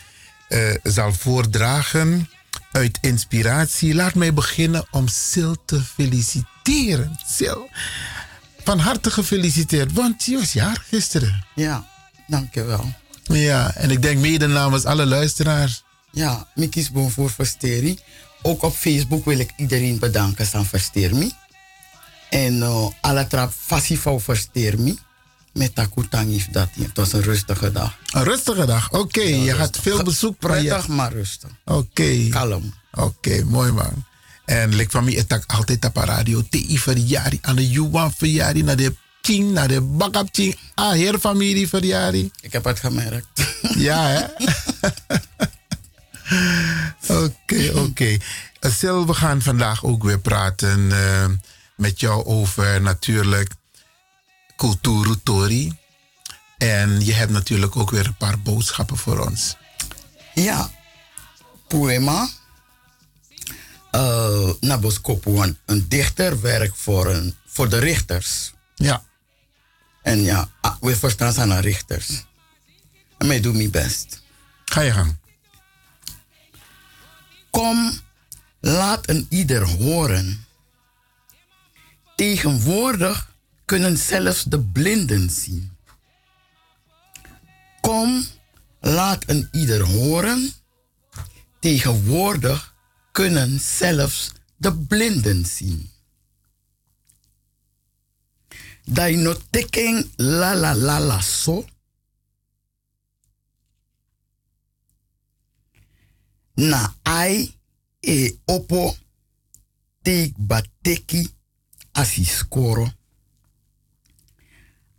eh, 0.48 0.76
zal 0.84 1.14
voordragen. 1.14 2.30
Uit 2.72 2.98
inspiratie. 3.02 3.96
Laat 3.96 4.16
mij 4.16 4.34
beginnen 4.34 4.86
om 4.92 5.08
Sil 5.28 5.56
te 5.66 5.82
feliciteren. 5.82 7.20
Sil, 7.36 7.62
van 8.64 8.80
harte 8.80 9.12
gefeliciteerd, 9.12 9.94
want 9.94 10.26
je 10.26 10.38
was 10.38 10.54
jaar 10.54 10.84
gisteren. 10.88 11.46
Ja, 11.56 11.88
dankjewel. 12.28 12.94
Ja, 13.24 13.76
en 13.76 13.92
ik 13.92 14.02
denk 14.02 14.20
mede 14.20 14.48
namens 14.48 14.86
alle 14.86 15.06
luisteraars. 15.06 15.84
Ja, 16.12 16.48
ik 16.56 16.70
kies 16.70 16.92
bon 16.92 17.12
voor 17.12 17.30
Versteri. 17.30 18.00
Ook 18.50 18.64
op 18.64 18.76
Facebook 18.76 19.26
wil 19.26 19.40
ik 19.40 19.52
iedereen 19.56 20.00
bedanken 20.00 20.48
aan 20.52 20.66
Verstermi. 20.66 21.32
En 22.30 22.54
uh, 22.58 22.86
alle 23.02 23.28
trap 23.28 23.52
fassie 23.66 24.00
voor 24.00 24.22
Verstermi. 24.22 24.98
Met 25.54 25.76
Takutangif 25.76 26.48
dat. 26.52 26.70
Het 26.80 26.98
was 26.98 27.14
een 27.14 27.22
rustige 27.22 27.72
dag. 27.72 27.98
Een 28.14 28.24
rustige 28.24 28.66
dag, 28.66 28.92
oké. 28.92 29.22
je 29.22 29.54
had 29.54 29.78
veel 29.82 30.04
bezoek. 30.04 30.36
je- 30.42 30.48
Prettig, 30.48 30.88
maar 30.88 31.14
rustig. 31.14 31.50
Oké. 31.66 32.28
Kalm. 32.30 32.74
Oké, 32.92 33.44
mooi 33.44 33.72
man. 33.72 34.04
En 34.46 34.76
like 34.76 34.92
van 34.92 35.04
mij, 35.04 35.26
altijd 35.48 35.86
op 35.86 35.96
radio. 35.96 36.44
Te 36.50 36.66
verjari, 36.80 37.38
aan 37.42 37.56
de 37.56 37.70
Juwan 37.70 38.14
verjari, 38.18 38.64
naar 38.64 38.76
de 38.76 38.96
Ching, 39.22 39.52
naar 39.52 39.68
de 39.68 39.82
Bakap 39.82 40.28
Ching. 40.32 40.56
Ah, 40.76 40.92
heer 40.92 41.20
familie 41.20 41.68
verjari. 41.68 42.32
Ik 42.42 42.52
heb 42.54 42.64
het 42.64 42.80
gemerkt. 42.80 43.28
Ja, 43.78 44.08
hè? 44.08 44.26
Oké, 47.08 47.72
oké. 47.76 48.18
Eh, 48.60 48.72
Sil, 48.78 49.06
we 49.08 49.14
gaan 49.14 49.42
vandaag 49.42 49.84
ook 49.84 50.04
weer 50.04 50.20
praten 50.20 50.92
eh, 50.92 51.26
met 51.76 52.00
jou 52.00 52.26
over 52.26 52.82
natuurlijk 52.82 53.54
Kulturu 54.56 55.16
Tori. 55.24 55.78
En 56.58 57.06
je 57.06 57.14
hebt 57.14 57.32
natuurlijk 57.32 57.76
ook 57.76 57.92
weer 57.92 58.06
een 58.06 58.16
paar 58.16 58.40
boodschappen 58.40 58.98
voor 58.98 59.20
ons. 59.20 59.58
Ja, 60.34 60.70
poema. 61.68 62.30
Uh, 63.92 64.50
Naboskopu, 64.60 65.32
een, 65.32 65.58
een 65.66 65.88
dichter 65.88 66.42
werkt 66.42 66.78
voor, 66.78 67.08
een, 67.08 67.36
voor 67.48 67.70
de 67.70 67.78
richters. 67.78 68.54
Ja. 68.76 69.04
En 70.02 70.24
ja, 70.24 70.50
ah, 70.62 70.76
we 70.82 70.96
verstaan 70.96 71.34
zijn 71.34 71.54
aan 71.54 71.62
richters. 71.62 72.26
En 73.18 73.28
mij 73.28 73.40
doe 73.40 73.54
mijn 73.54 73.72
best. 73.72 74.22
Ga 74.66 74.82
je 74.82 74.92
gang. 74.92 75.18
Kom, 77.52 78.00
laat 78.60 79.10
een 79.10 79.26
ieder 79.30 79.68
horen. 79.68 80.46
Tegenwoordig 82.16 83.34
kunnen 83.66 83.98
zelfs 83.98 84.44
de 84.44 84.60
blinden 84.60 85.30
zien. 85.30 85.78
Kom, 87.82 88.26
laat 88.80 89.24
een 89.28 89.48
ieder 89.52 89.82
horen. 89.82 90.54
Tegenwoordig 91.60 92.76
kunnen 93.12 93.60
zelfs 93.60 94.32
de 94.58 94.78
blinden 94.78 95.46
zien. 95.46 95.90
Dai 98.86 99.16
no 99.16 99.36
la 100.16 100.56
la 100.56 100.76
la 100.76 101.00
la 101.00 101.22
so. 101.22 101.66
Na 106.60 106.94
ai 107.04 107.54
e 108.02 108.40
opo 108.46 108.98
te 110.02 110.34
bateki 110.38 111.34
asiskoro. 111.92 112.94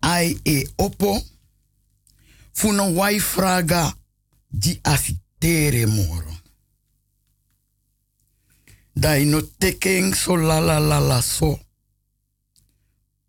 Ai 0.01 0.41
e 0.43 0.71
opo 0.77 1.23
funo 2.53 2.85
wai 2.85 3.21
fraga 3.21 3.99
di 4.47 4.79
asitere 4.83 5.87
moro. 5.87 6.41
Dai 8.93 9.25
no 9.25 9.43
teken 9.59 10.15
so 10.15 10.37
la 10.37 10.59
la 10.59 10.79
la 10.79 10.99
la 10.99 11.21
so. 11.21 11.61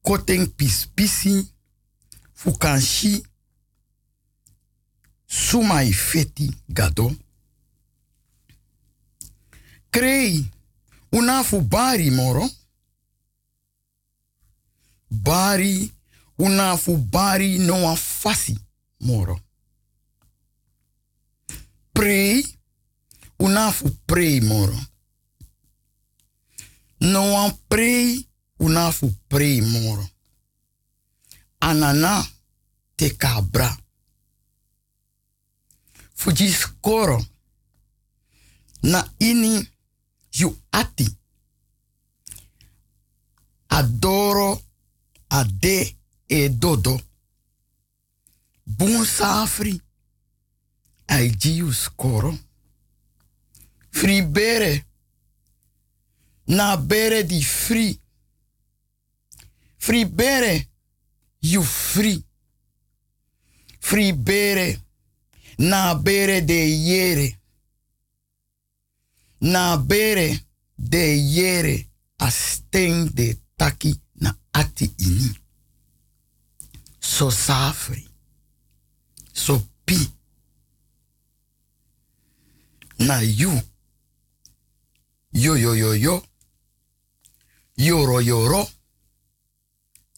Koteng 0.02 0.48
pispisi 0.56 1.54
fukanshi 2.34 3.24
sumai 5.26 5.92
feti 5.94 6.48
gado. 6.66 7.21
Krei 9.92 10.50
unafu 11.12 11.62
bari 11.62 12.12
moro. 12.12 12.50
Bari 15.10 15.92
unafu 16.38 16.98
bari 16.98 17.58
no 17.58 17.90
afasi 17.92 18.58
moro. 19.00 19.42
Prei 21.92 22.58
unafu 23.40 23.98
prei 24.06 24.42
moro. 24.42 24.80
No 27.00 27.38
an 27.38 27.58
prei 27.68 28.28
unafu 28.60 29.14
prei 29.28 29.62
moro. 29.62 30.10
Anana 31.60 32.26
te 32.96 33.18
cabra. 33.18 33.78
Fuji. 36.14 36.56
Na 38.84 39.14
ini 39.20 39.70
yu 40.32 40.62
ati. 40.70 41.18
Adoro 43.68 44.62
ade 45.28 45.98
e 46.26 46.50
dodo. 46.50 47.02
Bun 48.64 49.06
safri. 49.06 49.82
Ai 51.06 51.30
jiu 51.38 51.72
skoro. 51.72 52.38
Fri 53.90 54.24
bere. 54.24 54.86
Na 56.44 56.78
bere 56.78 57.26
di 57.26 57.44
free. 57.44 58.00
Free 59.78 60.06
bere, 60.06 60.70
you 61.40 61.64
free. 61.64 62.24
Free 63.80 64.14
bere, 64.14 64.80
na 65.58 65.96
bere 65.96 66.46
de 66.46 66.54
yere. 66.54 67.41
Na 69.42 69.78
bere 69.78 70.46
de 70.76 71.16
yere, 71.16 71.88
a 72.18 72.30
sting 72.30 73.10
de 73.14 73.42
taki 73.56 74.02
na 74.14 74.38
ati 74.52 74.94
ini. 74.98 75.40
So 77.00 77.32
safri, 77.32 78.08
so 79.34 79.62
pi. 79.86 79.98
Na 82.98 83.20
you, 83.22 83.52
yo 85.32 85.56
yo 85.56 85.74
yo 85.74 85.94
yo, 85.94 86.24
yoro 87.78 88.22
yoro, 88.22 88.70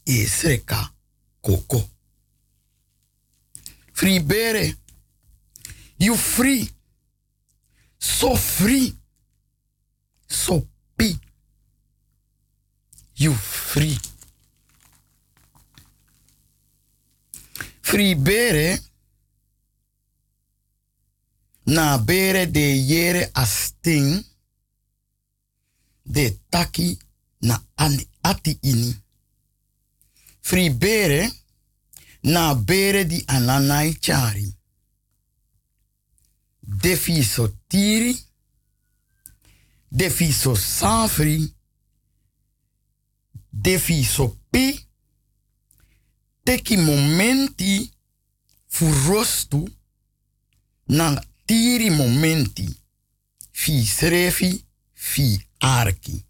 e 0.04 0.28
sreka 0.28 0.94
koko. 1.42 1.90
Free 3.94 4.20
bere. 4.20 4.76
You 5.98 6.16
free. 6.18 6.70
So 8.00 8.36
free. 8.36 8.94
So 10.34 10.68
pi. 10.96 11.16
You 13.14 13.34
free. 13.34 14.00
Free 17.82 18.16
bere. 18.16 18.82
Na 21.64 21.98
bere 22.00 22.52
de 22.52 22.60
yere 22.60 23.30
asting. 23.34 24.26
De 26.02 26.40
taki 26.50 26.98
na 27.40 27.64
ani 27.76 28.08
ati 28.22 28.58
ini. 28.62 29.02
Free 30.42 30.72
bere. 30.72 31.32
Na 32.22 32.56
bere 32.56 33.06
di 33.06 33.22
ananai 33.26 34.00
chari. 34.00 34.56
Defiso 36.60 37.58
tiri. 37.68 38.32
Defiso 39.96 40.56
safri. 40.56 41.54
Defiso 43.48 44.40
pi. 44.50 44.88
Teki 46.44 46.78
momenti 46.78 47.92
furostu 48.66 49.70
na 50.86 51.24
tiri 51.46 51.90
momenti 51.90 52.68
fi 53.52 53.86
srefi 53.86 54.66
fi 54.92 55.48
arki. 55.60 56.26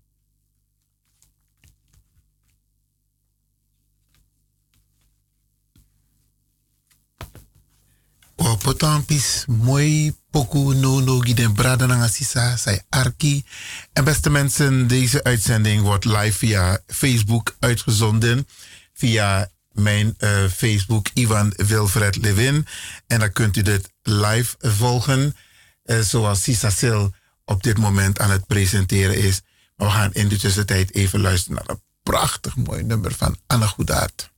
O 8.44 8.58
potampis 8.58 9.46
mooi 9.48 10.16
poku 10.32 10.74
no 10.74 11.00
no 11.00 11.20
giden 11.20 11.54
brada 11.54 12.08
sisa 12.08 12.58
arki. 12.90 13.46
En 13.94 14.04
beste 14.04 14.30
mensen, 14.30 14.88
deze 14.88 15.24
uitzending 15.24 15.82
wordt 15.82 16.06
live 16.06 16.38
via 16.38 16.80
Facebook 16.88 17.56
uitgezonden. 17.60 18.48
Via 18.94 19.50
mijn 19.72 20.16
eh, 20.18 20.46
Facebook 20.56 21.08
Ivan 21.14 21.54
Wilfred 21.56 22.16
Levin. 22.16 22.66
En 23.08 23.20
dan 23.20 23.32
kunt 23.32 23.58
u 23.58 23.62
dit 23.62 23.90
live 24.02 24.56
volgen. 24.60 25.36
eh, 25.84 26.00
zoals 26.00 26.44
Sisa 26.44 26.70
Sil 26.80 27.04
op 27.46 27.64
dit 27.64 27.78
moment 27.78 28.20
aan 28.20 28.32
het 28.32 28.48
presenteren 28.48 29.18
is. 29.18 29.42
Maar 29.76 29.88
we 29.88 29.94
gaan 29.94 30.14
in 30.14 30.28
de 30.28 30.38
tussentijd 30.38 30.96
even 30.96 31.22
luisteren 31.22 31.56
naar 31.56 31.76
een 31.76 31.82
prachtig 32.04 32.56
mooi 32.56 32.84
nummer 32.84 33.14
van 33.14 33.38
Anne 33.48 33.68
Goedaert. 33.68 34.32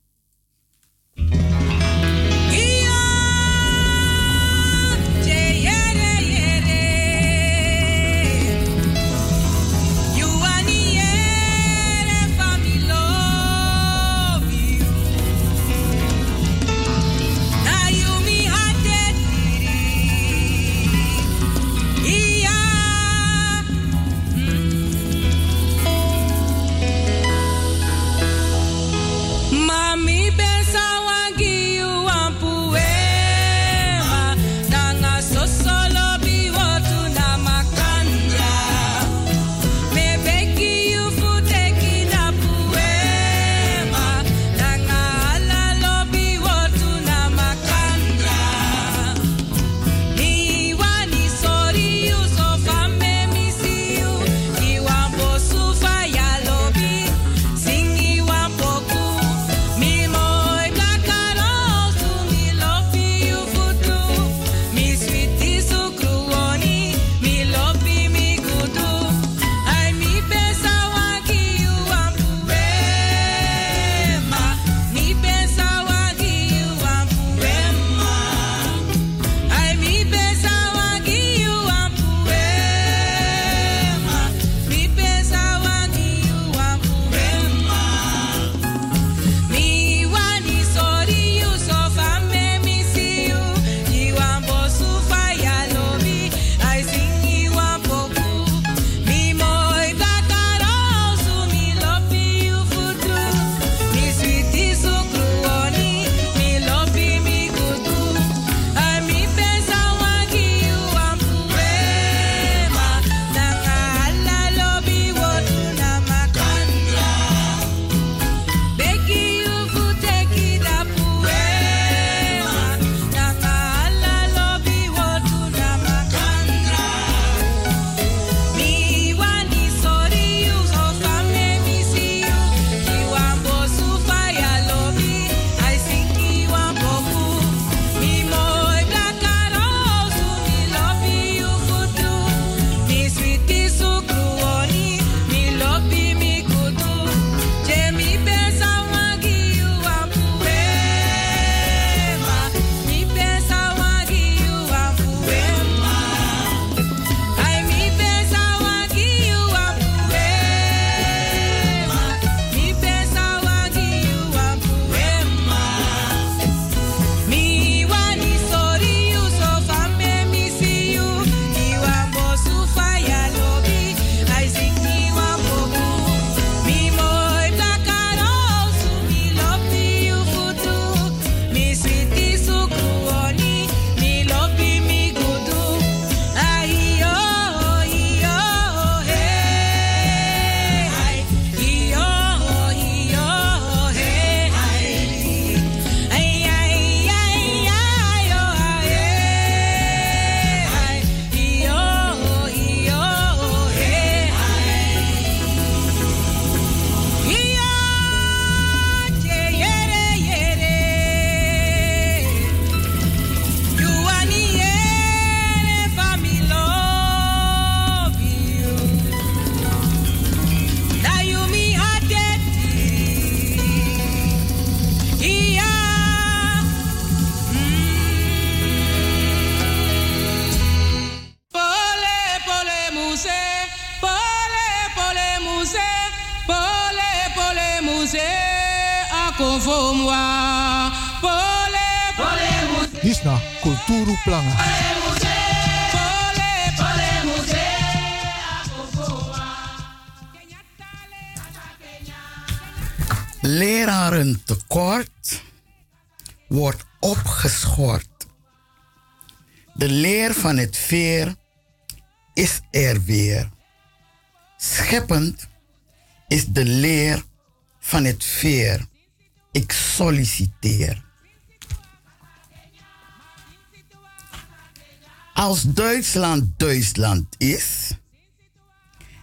Duitsland 275.76 276.58
Duitsland 276.58 277.34
is 277.38 277.90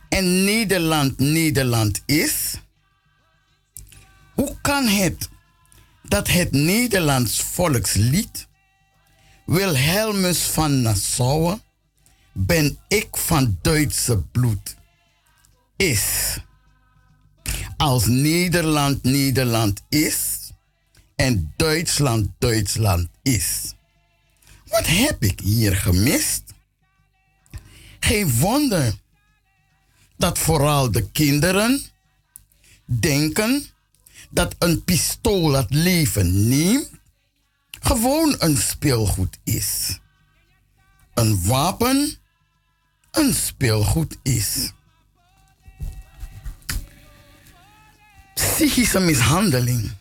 en 0.09 0.43
Nederland 0.43 1.19
Nederland 1.19 2.01
is, 2.05 2.53
hoe 4.34 4.57
kan 4.61 4.88
het 4.88 5.30
dat 6.01 6.27
het 6.27 6.51
Nederlands 6.51 7.41
volkslied 7.41 8.47
Wilhelmus 9.45 10.39
van 10.39 10.81
Nassau 10.81 11.57
ben 12.31 12.77
ik 12.88 13.17
van 13.17 13.57
Duitse 13.61 14.17
bloed 14.31 14.75
is? 15.75 16.38
Als 17.77 18.05
Nederland 18.05 19.03
Nederland 19.03 19.84
is 19.89 20.39
en 21.15 21.53
Duitsland 21.57 22.30
Duitsland 22.38 23.07
is. 23.21 23.73
Wat 24.73 24.88
heb 24.88 25.23
ik 25.23 25.39
hier 25.39 25.75
gemist? 25.75 26.43
Geen 28.03 28.39
wonder 28.39 28.93
dat 30.17 30.39
vooral 30.39 30.91
de 30.91 31.11
kinderen 31.11 31.81
denken 32.85 33.65
dat 34.30 34.55
een 34.59 34.84
pistool 34.84 35.53
het 35.53 35.73
leven 35.73 36.47
neemt 36.47 36.89
gewoon 37.81 38.35
een 38.39 38.57
speelgoed 38.57 39.38
is. 39.43 39.99
Een 41.13 41.45
wapen 41.45 42.17
een 43.11 43.34
speelgoed 43.34 44.17
is. 44.23 44.71
Psychische 48.34 48.99
mishandeling. 48.99 49.91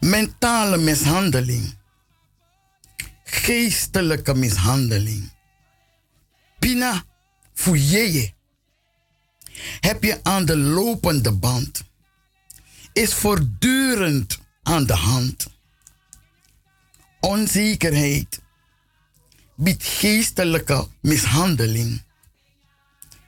Mentale 0.00 0.76
mishandeling. 0.76 1.76
Geestelijke 3.24 4.34
mishandeling. 4.34 5.36
Pina 6.58 7.04
fouilleye. 7.54 8.34
Heb 9.80 10.02
je 10.02 10.20
aan 10.22 10.44
de 10.44 10.56
lopende 10.56 11.32
band. 11.32 11.84
Is 12.92 13.14
voortdurend 13.14 14.38
aan 14.62 14.86
de 14.86 14.94
hand. 14.94 15.46
Onzekerheid 17.20 18.40
biedt 19.56 19.84
geestelijke 19.84 20.88
mishandeling. 21.00 22.02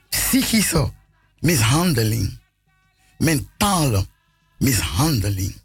Psychische 0.08 0.92
mishandeling. 1.38 2.38
Mentale 3.18 4.06
mishandeling. 4.58 5.62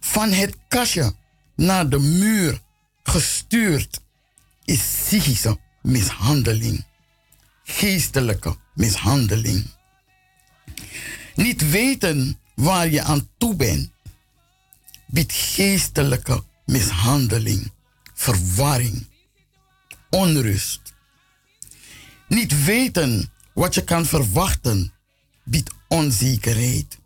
Van 0.00 0.32
het 0.32 0.56
kastje 0.68 1.14
naar 1.56 1.88
de 1.88 1.98
muur 1.98 2.62
gestuurd 3.02 4.00
is 4.64 4.78
psychische 4.78 5.58
mishandeling. 5.86 6.84
Geestelijke 7.64 8.56
mishandeling. 8.74 9.66
Niet 11.34 11.70
weten 11.70 12.38
waar 12.54 12.88
je 12.88 13.02
aan 13.02 13.28
toe 13.38 13.54
bent, 13.54 13.90
biedt 15.06 15.32
geestelijke 15.32 16.44
mishandeling, 16.64 17.72
verwarring, 18.14 19.06
onrust. 20.10 20.80
Niet 22.28 22.64
weten 22.64 23.32
wat 23.52 23.74
je 23.74 23.84
kan 23.84 24.06
verwachten, 24.06 24.92
biedt 25.44 25.70
onzekerheid, 25.88 26.98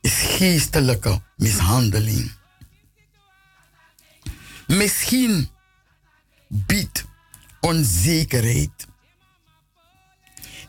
is 0.00 0.12
geestelijke 0.12 1.22
mishandeling. 1.36 2.32
Misschien 4.66 5.48
biedt 6.48 7.05
onzekerheid. 7.66 8.86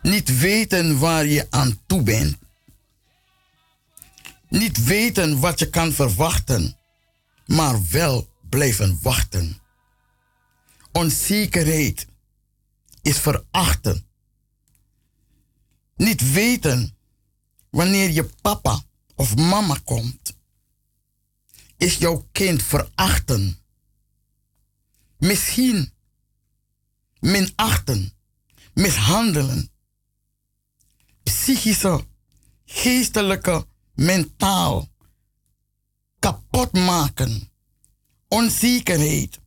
Niet 0.02 0.40
weten 0.40 1.00
waar 1.00 1.26
je 1.26 1.48
aan 1.50 1.80
toe 1.86 2.04
bent. 2.04 2.38
Niet 4.50 4.84
weten 4.84 5.40
wat 5.40 5.60
je 5.60 5.70
kan 5.70 5.92
verwachten, 5.92 6.78
maar 7.46 7.88
wel 7.90 8.30
blijven 8.50 9.00
wachten. 9.02 9.60
Onzekerheid 10.92 12.08
is 13.02 13.18
verachten. 13.18 14.06
Niet 15.96 16.32
weten 16.32 16.98
wanneer 17.70 18.10
je 18.10 18.30
papa 18.42 18.84
of 19.16 19.36
mama 19.36 19.78
komt, 19.84 20.38
is 21.78 21.96
jouw 21.98 22.28
kind 22.32 22.64
verachten. 22.64 23.58
Misschien 25.18 25.96
minachten, 27.20 28.14
mishandelen, 28.74 29.72
psychische, 31.24 32.06
geestelijke, 32.66 33.66
mentaal. 33.94 34.88
Kapot 36.20 36.72
maken, 36.72 37.52
onzekerheid, 38.28 39.40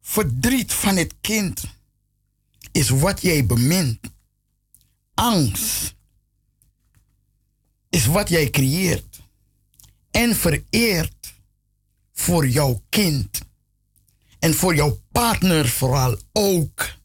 verdriet 0.00 0.72
van 0.72 0.96
het 0.96 1.14
kind. 1.20 1.62
Is 2.72 2.88
wat 2.88 3.22
jij 3.22 3.46
bemint. 3.46 3.98
Angst. 5.14 5.94
Is 7.88 8.06
wat 8.06 8.28
jij 8.28 8.50
creëert. 8.50 9.20
En 10.10 10.36
vereert 10.36 11.34
voor 12.12 12.48
jouw 12.48 12.82
kind. 12.88 13.40
En 14.38 14.54
voor 14.54 14.74
jouw 14.74 15.00
partner 15.12 15.68
vooral 15.68 16.18
ook. 16.32 17.00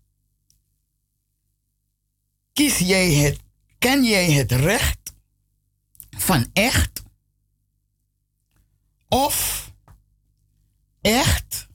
Kies 2.57 2.77
jij 2.77 3.13
het, 3.13 3.39
ken 3.77 4.03
jij 4.03 4.31
het 4.31 4.51
recht 4.51 5.13
van 6.09 6.49
echt 6.53 7.03
of 9.07 9.67
echt 11.01 11.67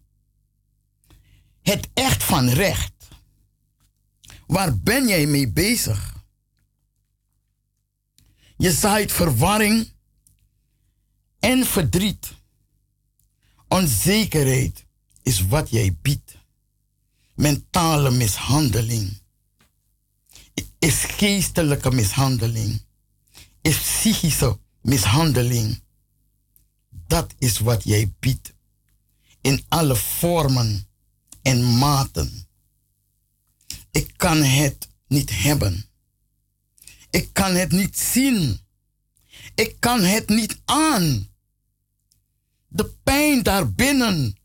het 1.60 1.88
echt 1.94 2.22
van 2.22 2.48
recht? 2.48 2.92
Waar 4.46 4.78
ben 4.78 5.08
jij 5.08 5.26
mee 5.26 5.48
bezig? 5.48 6.24
Je 8.56 8.72
zaait 8.72 9.12
verwarring 9.12 9.92
en 11.38 11.66
verdriet. 11.66 12.34
Onzekerheid 13.68 14.86
is 15.22 15.46
wat 15.46 15.70
jij 15.70 15.96
biedt. 16.02 16.36
Mentale 17.34 18.10
mishandeling 18.10 19.21
is 20.82 21.04
geestelijke 21.04 21.90
mishandeling, 21.90 22.82
is 23.60 23.78
psychische 23.78 24.58
mishandeling. 24.80 25.82
Dat 27.06 27.34
is 27.38 27.58
wat 27.58 27.84
jij 27.84 28.12
biedt 28.18 28.52
in 29.40 29.64
alle 29.68 29.96
vormen 29.96 30.88
en 31.42 31.78
maten. 31.78 32.48
Ik 33.90 34.12
kan 34.16 34.42
het 34.42 34.88
niet 35.06 35.30
hebben. 35.30 35.84
Ik 37.10 37.32
kan 37.32 37.54
het 37.54 37.72
niet 37.72 37.98
zien. 37.98 38.60
Ik 39.54 39.76
kan 39.78 40.00
het 40.00 40.28
niet 40.28 40.60
aan. 40.64 41.28
De 42.68 42.94
pijn 43.02 43.42
daarbinnen 43.42 44.36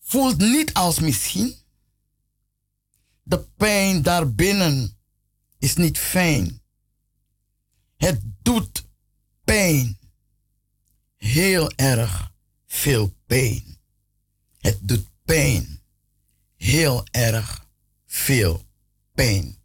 voelt 0.00 0.38
niet 0.38 0.74
als 0.74 0.98
misschien. 0.98 1.54
De 3.22 3.38
pijn 3.56 4.02
daarbinnen 4.02 4.98
is 5.60 5.76
niet 5.76 5.98
fijn. 5.98 6.62
Het 7.96 8.20
doet 8.42 8.84
pijn. 9.44 9.98
Heel 11.16 11.70
erg 11.70 12.32
veel 12.66 13.14
pijn. 13.26 13.78
Het 14.58 14.78
doet 14.80 15.06
pijn. 15.24 15.82
Heel 16.56 17.04
erg 17.10 17.66
veel 18.06 18.64
pijn. 19.14 19.58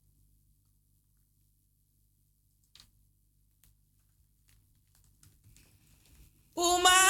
Uma 6.54 7.02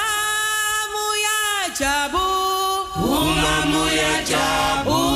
muya 3.73 5.14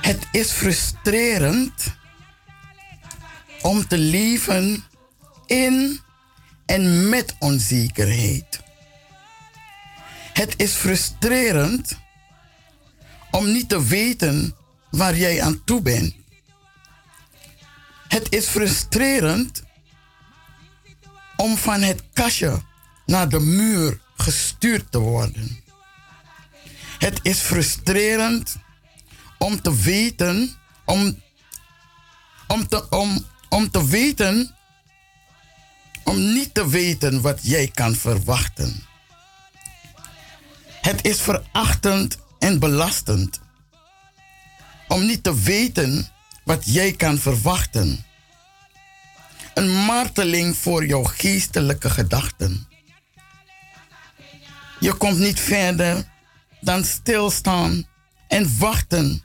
Het 0.00 0.26
is 0.32 0.50
frustrerend 0.50 1.96
om 3.62 3.86
te 3.86 3.98
leven 3.98 4.84
in 5.46 6.00
en 6.66 7.08
met 7.08 7.36
onzekerheid. 7.38 8.60
Het 10.32 10.54
is 10.56 10.72
frustrerend 10.72 11.98
om 13.30 13.52
niet 13.52 13.68
te 13.68 13.86
weten 13.86 14.54
waar 14.90 15.16
jij 15.16 15.42
aan 15.42 15.64
toe 15.64 15.82
bent. 15.82 16.14
Het 18.08 18.32
is 18.32 18.46
frustrerend 18.46 19.66
om 21.38 21.56
van 21.56 21.82
het 21.82 22.02
kastje 22.12 22.62
naar 23.06 23.28
de 23.28 23.40
muur 23.40 24.00
gestuurd 24.16 24.92
te 24.92 24.98
worden. 24.98 25.60
Het 26.98 27.20
is 27.22 27.38
frustrerend 27.38 28.56
om 29.38 29.62
te 29.62 29.76
weten, 29.82 30.56
om, 30.84 31.22
om, 32.46 32.68
te, 32.68 32.88
om, 32.88 33.26
om 33.48 33.70
te 33.70 33.86
weten, 33.86 34.54
om 36.04 36.32
niet 36.32 36.54
te 36.54 36.68
weten 36.68 37.20
wat 37.20 37.38
jij 37.42 37.68
kan 37.68 37.94
verwachten. 37.94 38.86
Het 40.80 41.04
is 41.04 41.20
verachtend 41.20 42.18
en 42.38 42.58
belastend 42.58 43.40
om 44.88 45.06
niet 45.06 45.22
te 45.22 45.40
weten 45.40 46.08
wat 46.44 46.62
jij 46.64 46.92
kan 46.92 47.18
verwachten. 47.18 48.04
Een 49.58 49.70
marteling 49.70 50.56
voor 50.56 50.86
jouw 50.86 51.02
geestelijke 51.02 51.90
gedachten. 51.90 52.68
Je 54.80 54.92
komt 54.92 55.18
niet 55.18 55.40
verder 55.40 56.04
dan 56.60 56.84
stilstaan 56.84 57.86
en 58.28 58.58
wachten. 58.58 59.22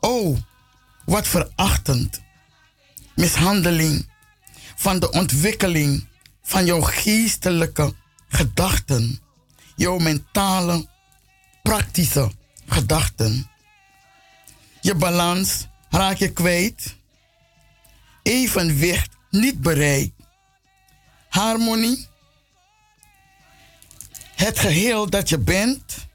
Oh, 0.00 0.38
wat 1.04 1.28
verachtend. 1.28 2.20
Mishandeling 3.14 4.08
van 4.76 4.98
de 4.98 5.10
ontwikkeling 5.10 6.08
van 6.42 6.64
jouw 6.64 6.80
geestelijke 6.80 7.94
gedachten, 8.28 9.20
jouw 9.76 9.98
mentale, 9.98 10.88
praktische 11.62 12.30
gedachten. 12.66 13.50
Je 14.80 14.94
balans 14.94 15.66
raak 15.90 16.16
je 16.16 16.32
kwijt, 16.32 16.97
evenwicht 18.22 19.16
niet 19.30 19.60
bereikt, 19.60 20.12
harmonie, 21.28 22.06
het 24.34 24.58
geheel 24.58 25.10
dat 25.10 25.28
je 25.28 25.38
bent, 25.38 26.06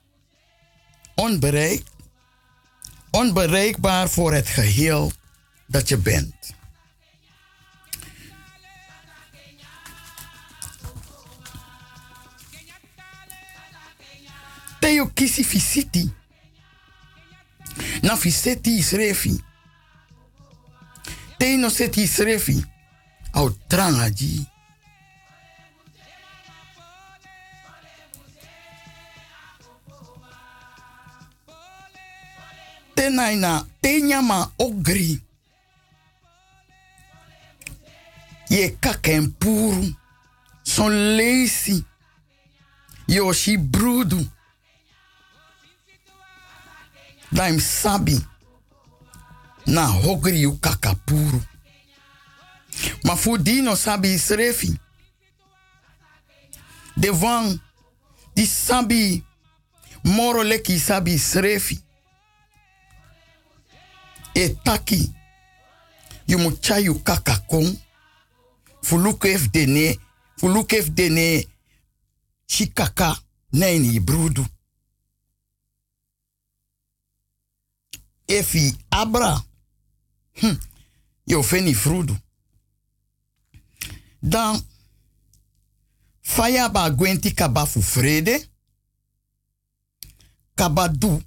onbereikt, 1.16 1.92
onbereikbaar 3.12 4.10
voor 4.10 4.34
het 4.34 4.48
geheel 4.48 5.12
dat 5.68 5.88
je 5.88 5.98
bent. 5.98 6.54
Teo 14.80 15.08
kisi 15.14 15.46
fisiti. 15.46 16.14
Na 18.02 18.18
fiseti 18.18 18.78
isrefi 18.78 19.44
teno 21.44 21.70
seti 21.70 22.08
srefi. 22.08 22.66
Au 23.34 23.50
tranga 23.68 24.10
ji. 24.10 24.48
Tenaina 32.96 33.66
tenyama 33.82 34.52
ogri. 34.58 35.22
Ye 38.48 38.78
kaken 38.80 39.32
puru. 39.32 39.96
Son 40.64 40.94
leisi. 41.18 41.84
Yoshi 43.08 43.58
brudu. 43.58 44.32
Daim 47.32 47.60
sabi. 47.60 48.33
Na 49.66 49.86
hogri 49.88 50.42
yu 50.42 50.58
kakapuru. 50.60 51.42
Ma 53.04 53.16
fu 53.16 53.38
dino 53.38 53.76
sabi 53.76 54.14
isrefi. 54.14 54.80
De 56.96 57.10
wang. 57.10 57.60
Di 58.36 58.46
sabi. 58.46 59.24
Moro 60.04 60.44
leki 60.44 60.80
sabi 60.80 61.14
isrefi. 61.14 61.80
E 64.34 64.50
taki. 64.64 65.12
Yu 66.28 66.38
mu 66.38 66.52
kakakon. 67.04 67.78
Dene. 69.52 69.98
Fuluk 70.38 70.74
ef 70.74 70.90
dene. 70.90 71.46
Shikaka. 72.48 73.18
Ni 73.52 74.00
brudu. 74.00 74.46
efi 78.28 78.76
abra. 78.92 79.44
Hm. 80.34 80.58
Yo 81.26 81.44
feni 81.44 81.74
frudu. 81.74 82.18
Dan 84.22 84.62
faya 86.22 86.70
ba 86.70 86.90
gwenti 86.90 87.34
kaba 87.34 87.66
fu 87.66 87.80
vrede. 87.80 88.50
Kabadu. 90.56 91.22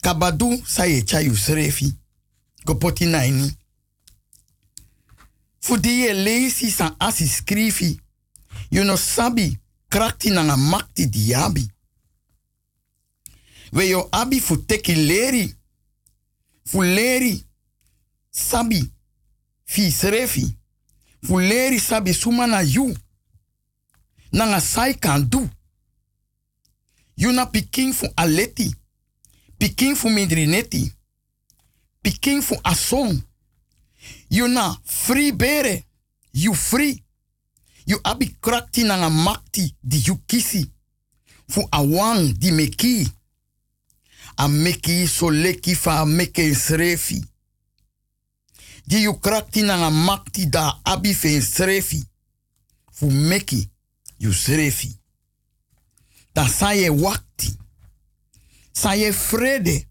Kabadu 0.00 0.62
sa 0.66 0.84
ye 0.86 1.02
chayu 1.02 1.36
srefi. 1.36 1.94
Gopoti 2.64 3.06
naini. 3.06 3.56
Fu 5.60 5.76
di 5.76 6.50
san 6.50 6.94
asi 6.98 7.26
skrifi. 7.28 8.00
You 8.70 8.84
no 8.84 8.96
sabi 8.96 9.58
krakti 9.88 10.30
nanga 10.30 10.56
makti 10.56 11.06
diabi. 11.06 11.70
We 13.72 13.88
yo 13.88 14.08
abi 14.10 14.40
fu 14.40 14.56
teki 14.56 14.94
leri. 14.94 15.54
Fu 16.64 16.82
leri 16.82 17.44
sabi 18.30 18.92
fi 19.64 19.90
srefi. 19.90 20.56
Fu 21.22 21.38
leri 21.38 21.78
sabi 21.78 22.12
suma 22.12 22.46
na 22.46 22.60
you. 22.60 22.94
Nanga 24.32 24.60
sai 24.60 24.94
kan 24.94 25.28
du. 25.28 25.48
You 27.16 27.32
na 27.32 27.46
piking 27.46 27.92
fu 27.92 28.06
aleti. 28.16 28.74
Piking 29.58 29.96
fu 29.96 30.08
midrineti. 30.08 30.92
Piking 32.02 32.42
fu 32.42 32.56
ason. 32.64 33.22
You 34.30 34.48
na 34.48 34.76
free 34.84 35.32
bere. 35.32 35.84
You 36.32 36.54
free. 36.54 37.02
You 37.86 38.00
abi 38.04 38.36
krakti 38.40 38.84
nanga 38.84 39.10
makti 39.10 39.74
di 39.82 40.02
you 40.06 40.16
kisi. 40.26 40.70
Fu 41.48 41.68
awang 41.70 42.32
di 42.38 42.50
meki. 42.50 43.08
A 44.36 44.48
meki 44.48 45.06
fa 45.74 46.00
a 46.00 46.04
meki 46.06 46.54
srefi. 46.54 47.24
Di 48.86 49.02
you 49.02 49.14
krakti 49.14 49.62
nanga 49.62 49.90
makti 49.90 50.46
da 50.46 50.80
abi 50.84 51.14
fe 51.14 51.40
srefi. 51.40 52.04
Fu 52.92 53.10
meki 53.10 53.68
you 54.18 54.32
srefi. 54.32 54.98
Dan 56.34 56.48
sa 56.48 56.72
je 56.74 56.90
wakti. 56.90 57.56
Sa 58.72 58.94
je 58.94 59.10
vrede. 59.12 59.86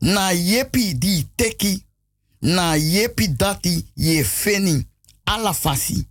Na 0.00 0.30
yepi 0.32 0.94
di 0.94 1.24
teki. 1.36 1.84
Na 2.40 2.74
yepi 2.76 3.28
dati 3.28 3.86
ye 3.94 4.24
feni. 4.24 4.86
Ala 5.26 5.52
fasi. 5.52 6.06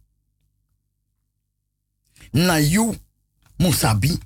Na 2.33 2.57
you 2.57 2.95
musabi. 3.63 4.19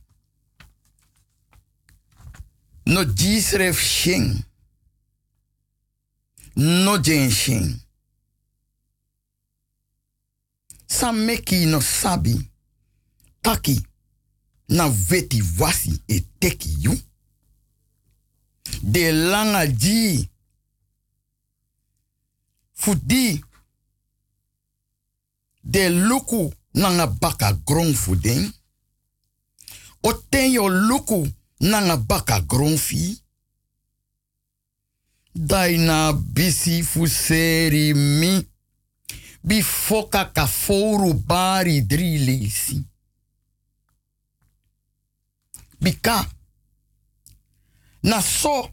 No 2.85 3.03
jisref 3.05 3.79
shing. 3.79 4.43
No 6.55 6.97
jen 6.97 7.29
shing. 7.31 7.75
Sameki 10.87 11.65
no 11.65 11.79
sabi. 11.81 12.49
Taki. 13.41 13.85
Na 14.69 14.89
veti 14.89 15.43
wasi 15.59 16.01
e 16.07 16.25
teki 16.39 16.75
you. 16.79 17.01
De 18.81 19.11
langa 19.11 19.67
ji. 19.67 20.29
Fudi. 22.73 23.43
De 25.63 25.89
luku 25.89 26.53
nanga 26.73 27.07
baka 27.07 27.53
grong 27.65 27.93
fudeng. 27.93 28.56
O 30.01 30.13
ten 30.13 30.51
yo 30.51 30.67
luku 30.67 31.27
nanga 31.59 31.97
baka 31.97 32.39
grong 32.41 32.77
fi. 32.77 33.21
Daina 35.33 36.13
bisi 36.13 36.83
fuseri 36.83 37.93
mi. 37.93 38.47
Bifoka 39.41 40.25
ka 40.31 40.47
foru 40.47 41.13
bari 41.13 41.81
dri. 41.81 42.51
Bika. 45.79 46.29
Na 48.03 48.21
so 48.21 48.71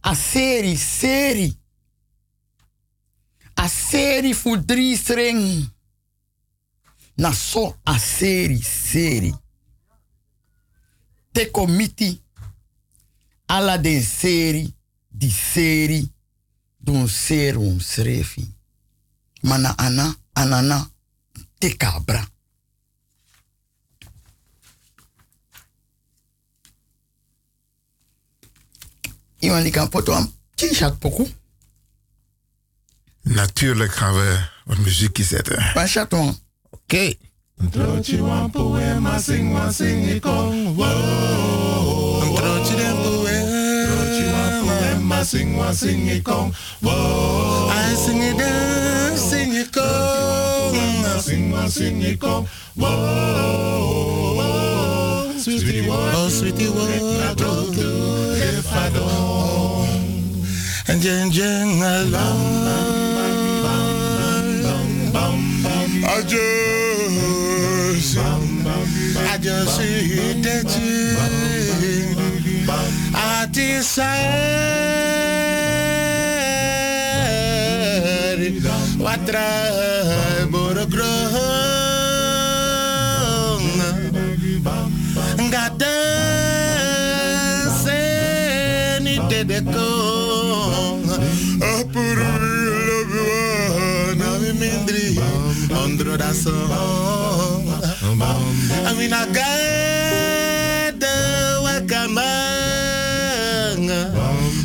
a 0.00 0.14
seri 0.14 0.76
seri. 0.76 1.58
A 3.54 3.68
seri 3.68 4.34
fu 4.34 4.56
dri 4.56 4.96
streng. 4.96 5.74
Na 7.16 7.32
so 7.32 7.78
a 7.82 7.98
seri 7.98 8.60
seri. 8.62 9.34
Te 11.36 11.50
komiti. 11.50 12.20
Ala 13.46 13.76
den 13.78 14.02
seri. 14.02 14.74
Di 15.08 15.30
seri. 15.30 16.12
Don 16.76 17.08
serum 17.08 17.80
srefi. 17.80 18.54
Mana 19.40 19.74
ana, 19.76 20.14
anana, 20.32 20.90
te 21.58 21.76
cabra. 21.76 22.22
Iwan 29.38 29.62
die 29.62 29.72
kan 29.72 29.88
poto 29.88 30.12
am 30.12 30.32
t-shirt 30.54 30.98
poku. 30.98 31.28
Natuurlijk 33.22 33.92
gaan 33.92 34.14
we 34.14 34.48
wat 34.64 34.78
muziekje 34.78 35.24
zetten. 35.24 35.72
Pas 35.72 35.92
chaton. 35.92 36.38
Oké. 36.70 37.14
Trochi 37.56 38.20
wan 38.20 38.50
poema 38.50 39.18
sing 39.18 39.52
wan 39.52 39.72
sing 39.72 40.08
ik 40.08 40.20
kong 40.20 40.76
wo. 40.76 40.84
Trochi 42.36 42.76
den 42.76 42.96
poema. 43.00 43.88
Trochi 43.88 44.24
wan 44.30 44.66
poema 44.66 45.24
sing 45.24 45.56
sing 45.72 46.10
ik 46.10 46.22
wo. 46.80 47.70
I 47.72 47.94
sing 47.96 48.22
it 48.22 48.36
down, 48.36 49.16
sing 49.16 49.54
kong. 49.72 51.20
Sing 51.20 51.50
wan 51.52 51.70
sing 51.70 52.04
ik. 52.04 52.22
Sweetie 55.40 55.88
what, 55.88 56.14
oh 56.14 56.28
sweetie 56.28 56.68
I 56.68 57.34
don't 57.34 57.74
do 57.74 58.32
if 58.34 58.72
I 58.72 58.90
don't. 58.90 60.44
And 60.88 61.00
jen 61.00 61.30
jen 61.30 61.82
along. 61.82 62.66
I 66.08 66.22
just, 66.22 66.65
grown. 80.88 81.16
Got 85.50 85.78
dancing, 85.78 85.86
it 89.06 89.28
did 89.28 89.50
it 89.50 89.64
go. 89.64 91.00
I 91.62 91.84
put 91.92 92.18
a 92.18 92.38
real 92.40 94.16
love 94.18 94.42
you, 94.44 94.52
I'm 94.52 94.56
mindri 94.60 95.06
under 95.72 96.16
that 96.16 96.34
song. 98.06 98.18
I 98.86 98.94
mean, 98.94 99.12
I 99.12 99.26
got 99.26 101.00
the 101.00 101.60
welcome 101.62 102.18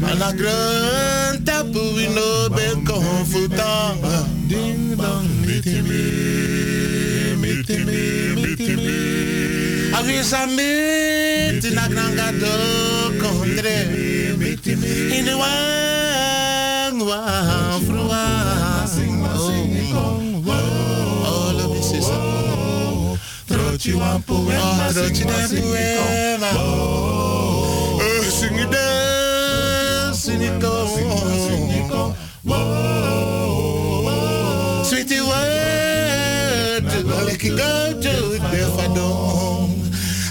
and 0.03 0.23
I 0.23 0.31
grant 0.35 1.49
up 1.49 1.68
we 1.68 2.07
know 2.13 2.49
be 2.49 2.68
comfortable. 2.85 4.26
Ding 4.47 4.95
dong, 4.95 5.27
meet 5.41 5.65
me, 5.65 7.35
meet 7.35 7.69
me, 7.69 8.35
meet 8.35 8.59
me. 8.77 9.91
I 9.93 10.01
wish 10.05 10.34
I 10.34 10.45
met 10.45 11.63
in 11.65 11.77
a 11.77 11.85
granga 11.89 12.31
do 12.39 12.53
condre. 13.19 13.77
In 15.18 15.26
the 15.26 15.35
one, 15.38 15.61
Oh, 26.53 27.99
sing 28.30 28.60
it 28.60 28.70
down, 28.72 30.14
sing 30.14 30.41
it 30.41 30.62
sing 30.86 31.72
it. 31.72 31.90
Sweetie 34.86 35.22
word, 35.22 36.84
like 37.26 37.44
go 37.58 37.99
to. 38.02 38.40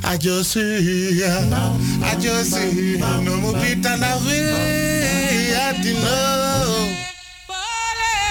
I 0.04 0.16
just 0.16 0.52
see, 0.52 1.24
I 1.24 2.16
just 2.20 2.52
see, 2.52 2.98
no 2.98 3.36
more 3.38 3.54
pita 3.54 3.96
na 3.96 4.16
way, 4.26 5.54
I 5.56 5.72
know. 6.02 6.94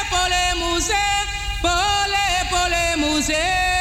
pole 0.10 0.44
muse, 0.56 0.96
pole 1.62 2.16
pole 2.50 2.80
muse, 2.98 3.32
Pole 3.32 3.79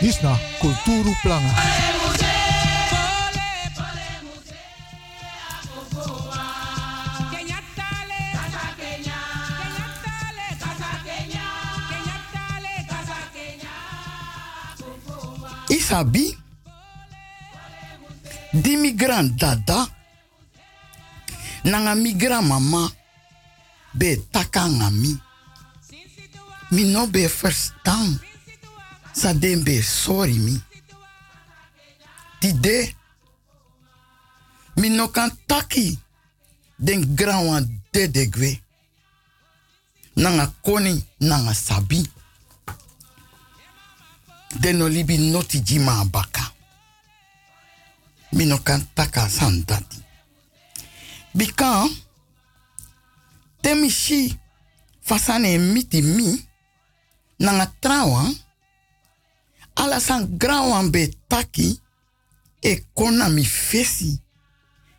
Disna 0.00 0.32
Kulturu 0.60 1.12
Planga. 1.20 1.52
Isabi, 15.68 16.32
di 18.52 18.76
migrant 18.76 19.36
dada, 19.36 19.84
nanga 21.64 21.94
migrant 21.94 22.48
mama, 22.48 22.88
be 23.92 24.16
taka 24.32 24.64
ngami. 24.68 25.31
Mi 26.72 26.84
no 26.84 27.06
be 27.06 27.28
verstaan. 27.28 28.20
Sa 29.12 29.32
den 29.34 29.62
be 29.64 29.82
sorry 29.82 30.38
mi. 30.38 30.56
Di 32.40 32.52
de, 32.60 32.94
mi 34.76 34.88
no 34.88 35.08
kan 35.08 35.30
taki 35.46 35.98
den 36.76 37.14
grawa 37.14 37.60
de 37.90 38.10
de 38.10 38.28
gwe. 38.28 38.60
Nanga 40.16 40.46
koni, 40.62 41.04
nanga 41.18 41.54
sabi. 41.54 42.10
Den 44.60 44.76
no 44.78 44.88
libi 44.88 45.18
noti 45.18 45.60
jima 45.62 46.04
baka. 46.04 46.52
Mi 48.32 48.44
no 48.44 48.58
kan 48.58 48.88
taka 48.94 49.28
san 49.28 49.64
dati. 49.66 50.00
Bika, 51.34 51.88
temi 53.60 53.90
shi 53.90 54.38
fasane 55.00 55.58
miti 55.58 56.02
mi, 56.02 56.46
nanga 57.42 57.74
trawa, 57.80 58.34
ala 59.74 60.00
san 60.00 60.38
grawan 60.38 60.90
be 60.90 61.10
e 62.60 62.84
kona 62.94 63.28
mi 63.28 63.44
fesi, 63.44 64.20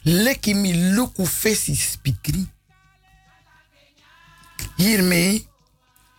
leki 0.04 0.54
mi 0.54 0.74
luku 0.96 1.26
fesi 1.26 1.76
spikri. 1.76 2.48
Hiermee 4.76 5.48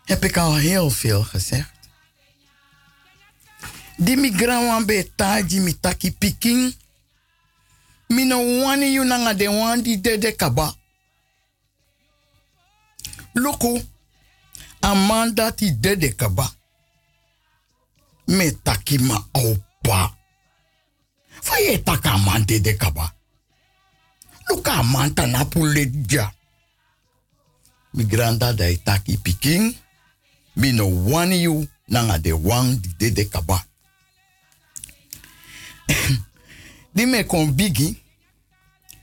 heb 0.05 0.25
ik 0.25 0.37
al 0.37 0.55
heel 0.57 0.91
veel 0.91 1.23
gezegd. 1.23 1.73
Die 3.97 4.17
mi 4.17 4.33
grawan 4.33 4.87
be 4.87 5.11
taji 5.17 5.61
taki 5.81 6.13
piking, 6.13 6.75
mi 8.07 8.25
no 8.25 8.61
wani 8.63 8.93
yu 8.93 9.05
nanga 9.05 9.35
de 9.35 9.49
wan 9.51 9.83
di 9.83 10.01
kaba. 10.37 10.75
Loko, 13.33 13.83
amanda 14.85 15.53
ti 15.53 15.71
de 15.73 15.97
de 15.97 16.09
kaba. 16.15 16.51
Me 18.27 18.51
taki 18.51 18.99
ma 18.99 19.17
opa. 19.33 20.17
Fa 21.43 21.59
ye 21.61 21.79
taka 21.79 22.19
man 22.19 22.45
de 22.45 22.59
de 22.61 22.77
kaba. 22.77 23.13
Luka 24.49 24.73
amanta 24.73 25.27
na 25.27 25.45
puledja. 25.45 26.33
Mi 27.95 28.05
granda 28.05 28.53
da 28.53 28.69
i 28.69 28.77
taki 28.77 29.17
piking. 29.17 29.75
Mi 30.57 30.73
no 30.73 30.87
wani 30.87 31.43
yu 31.43 31.67
nanga 31.89 32.19
de 32.19 32.33
wan 32.33 32.81
di 32.81 32.89
de 32.99 33.11
de 33.11 33.25
kaba. 33.25 33.65
di 36.95 37.07
me 37.07 37.25
kon 37.25 37.53
bigi. 37.53 38.03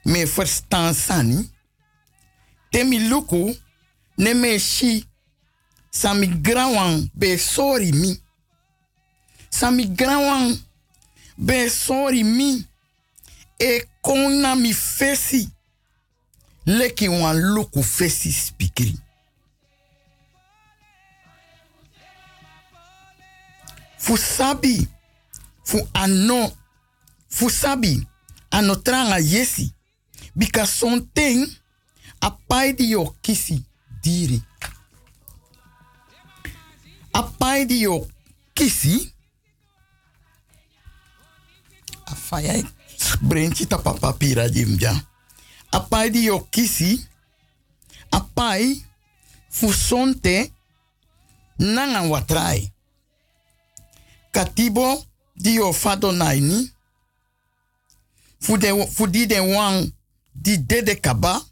Me 0.06 0.26
verstaan 0.26 0.94
sani. 0.94 1.50
Temi 2.72 3.00
luku 3.00 3.56
ne 4.18 4.34
me 4.34 4.60
shi 4.60 5.11
sami 5.92 6.28
grawan 6.28 7.10
be 7.14 7.38
sorry 7.38 7.92
mi. 7.92 8.18
Sami 9.50 9.86
grawan 9.86 10.58
be 11.38 11.70
sorry 11.70 12.24
mi. 12.24 12.66
E 13.60 13.84
kona 14.02 14.56
mi 14.56 14.74
fesi. 14.74 15.50
Leki 16.66 17.10
wan 17.10 17.38
luku 17.38 17.84
fesi 17.84 18.32
spikiri. 18.32 18.98
Fu 23.98 24.18
sabi. 24.18 24.88
Fu 25.64 25.88
ano. 25.94 26.52
Fu 27.30 27.50
sabi. 27.50 28.08
Ano 28.52 28.76
tranga 28.76 29.20
yesi. 29.20 29.74
Bika 30.36 30.66
something 30.66 31.46
a 32.22 32.32
yo 32.80 33.16
kisi 33.22 33.62
diri. 34.02 34.42
A 37.14 37.24
pai 37.24 37.66
di 37.66 37.82
yo 37.82 38.08
kisi. 38.54 39.14
A 42.06 42.16
faya 42.16 42.54
brenchi 43.22 43.68
ta 43.68 43.78
papa 43.78 44.14
pira 44.14 44.50
jimja. 44.50 44.94
A 45.72 45.80
pai 45.80 46.10
di 46.10 46.24
yo 46.24 46.48
kisi. 46.50 47.08
A 48.12 48.20
pai 48.20 48.86
fusonte 49.50 50.52
nanga 51.58 52.02
watrai. 52.02 52.72
Katibo 54.32 55.06
di 55.36 55.54
yo 55.54 55.74
fado 55.74 56.12
naini. 56.12 56.72
Fu, 58.40 58.58
de, 58.58 58.88
fu 58.88 59.08
di 59.08 59.26
de 59.26 59.40
wang 59.40 59.94
di 60.32 60.58
dede 60.66 61.00
kaba. 61.00 61.46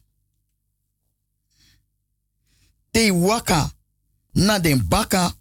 Te 2.91 3.11
waka 3.11 3.71
na 4.33 4.59
den 4.59 4.87
baka 4.87 5.38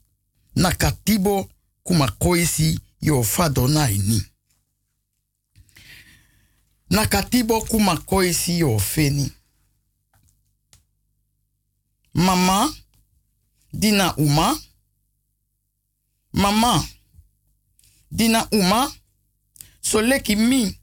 na 0.59 0.73
katibo 0.73 1.49
kuma 1.83 2.09
yo 3.01 3.23
fado 3.23 3.69
na 3.69 3.91
ini. 3.91 4.23
Na 6.91 7.07
katibo 7.07 7.61
kuma 7.61 7.97
koisi 7.97 8.59
yo 8.59 8.79
feni. 8.79 9.33
Mama, 12.15 12.75
dina 13.73 14.17
uma. 14.17 14.61
Mama, 16.33 16.89
dina 18.11 18.49
uma. 18.51 18.93
So 19.81 20.03
leki 20.03 20.37
mi. 20.37 20.79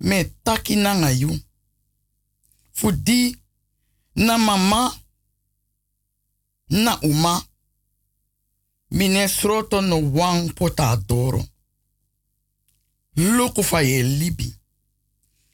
Me 0.00 0.24
taki 0.44 0.76
nanga 0.76 1.10
yu. 1.10 1.40
Fudi 2.72 3.36
na 4.14 4.38
mama 4.38 4.98
na 6.68 6.98
uma 7.02 7.46
mine 8.90 9.28
sroto 9.28 9.80
no 9.80 9.96
wang 10.12 10.52
pota 10.54 10.90
adoro. 10.90 11.44
Luku 13.16 13.62
fa 13.62 13.82
ye 13.82 14.02
libi. 14.02 14.54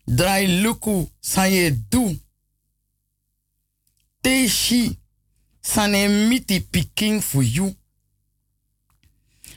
Drai 0.07 0.63
luku 0.63 1.11
sa 1.21 1.47
ye 1.47 1.71
du. 1.71 2.21
Te 4.21 4.49
sane 5.61 6.09
miti 6.29 6.61
piking 6.61 7.21
fu 7.21 7.43
you. 7.43 7.75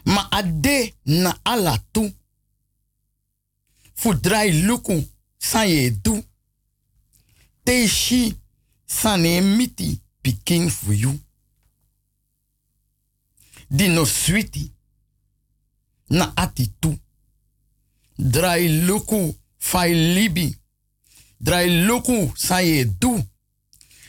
Ma 0.06 0.28
ade 0.32 0.94
na 1.06 1.40
ala 1.44 1.78
tu. 1.92 2.14
Fu 3.96 4.14
drai 4.14 4.62
luku 4.62 5.04
sa 5.38 5.66
ye 5.66 5.92
du. 5.92 6.24
Te 7.64 7.88
sane 8.86 9.42
miti 9.42 10.00
piking 10.22 10.70
fu 10.70 10.92
you. 10.94 11.25
Di 13.76 13.88
no. 13.90 14.06
Na 16.10 16.32
ati 16.36 16.74
tu. 16.80 17.00
Drai 18.18 18.86
luku 18.86 19.36
fai 19.58 19.94
libi. 19.94 20.58
Drai 21.40 21.86
luku 21.86 22.32
sa 22.36 22.60
ye 22.62 22.86
du. 22.86 23.24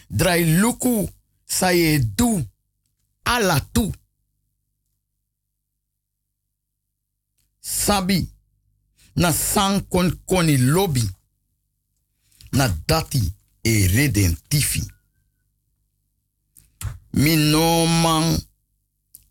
Drai 0.09 0.45
luku 0.61 1.09
sa. 1.45 1.71
Ala 3.25 3.61
tu. 3.73 3.93
Sabi. 7.61 8.31
Na 9.17 9.33
san 9.33 9.87
kon 9.89 10.11
koni 10.25 10.57
lobby. 10.57 11.11
Na 12.53 12.69
dati 12.87 13.35
e 13.63 13.87
redentifi. 13.87 14.83
Mi 17.13 17.37
man 18.03 18.46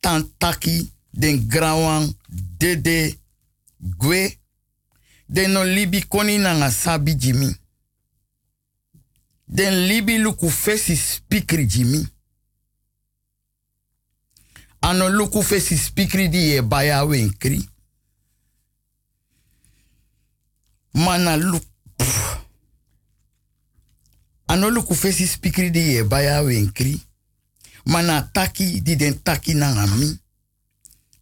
tantaki 0.06 0.92
den 1.14 1.48
grawan 1.48 2.14
dede 2.60 3.18
gwe 3.80 4.38
den 5.30 5.58
libi 5.64 6.02
koni 6.02 6.38
nanga 6.38 6.72
sabi 6.72 7.16
jimi. 7.16 7.56
Den 9.48 9.88
libi 9.88 10.18
luku 10.18 10.50
fesi 10.50 10.96
spikri 10.96 11.66
jimi. 11.66 12.08
Ano 14.82 15.10
luku 15.10 15.44
fesi 15.44 15.78
spikri 15.78 16.30
di 16.30 16.56
e 16.56 16.62
baya 16.62 17.06
wenkri. 17.06 17.70
Mana 20.94 21.38
luk. 21.38 21.64
Ano 24.48 24.70
luku 24.70 24.96
fesi 24.96 25.28
spikri 25.28 25.72
di 25.72 25.98
e 25.98 26.04
baya 26.04 26.42
wenkri. 26.42 27.02
Mana 27.86 28.22
taki 28.34 28.82
di 28.82 28.96
den 28.96 29.22
taki 29.24 29.54
nanga 29.54 29.86
mi. 29.86 30.20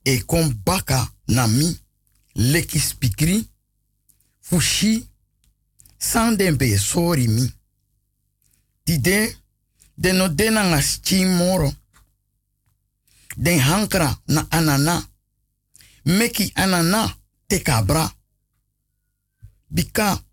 e 0.04 0.24
kon 0.26 0.62
baka 0.64 1.14
na 1.28 1.48
mi 1.48 1.80
leki 2.34 2.80
spikri 2.80 3.50
fushi 4.42 5.08
san 5.98 6.36
den 6.38 6.58
be 6.58 6.78
sori 6.78 7.28
mi. 7.28 7.54
Di 8.86 8.98
de, 9.00 9.36
de 9.94 10.12
no 10.12 10.28
de 10.28 10.50
na 10.50 10.64
nga 10.64 10.82
sti 10.82 11.26
moro. 11.26 11.74
Den 13.36 13.60
hankra 13.60 14.22
na 14.26 14.46
anana. 14.50 15.08
Meki 16.04 16.52
anana 16.54 17.18
te 17.48 17.62
kabra. 17.62 18.16
Bika, 19.68 20.24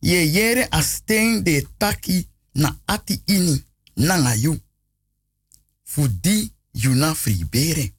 ye 0.00 0.24
yere 0.24 0.66
a 0.70 0.82
steen 0.82 1.42
de 1.42 1.66
taki 1.78 2.28
na 2.52 2.78
ati 2.86 3.22
ini 3.26 3.64
nanga 3.96 4.34
yu. 5.96 6.10
Fudi 6.10 6.52
yu 6.72 6.94
na 6.94 7.14
fribere. 7.14 7.94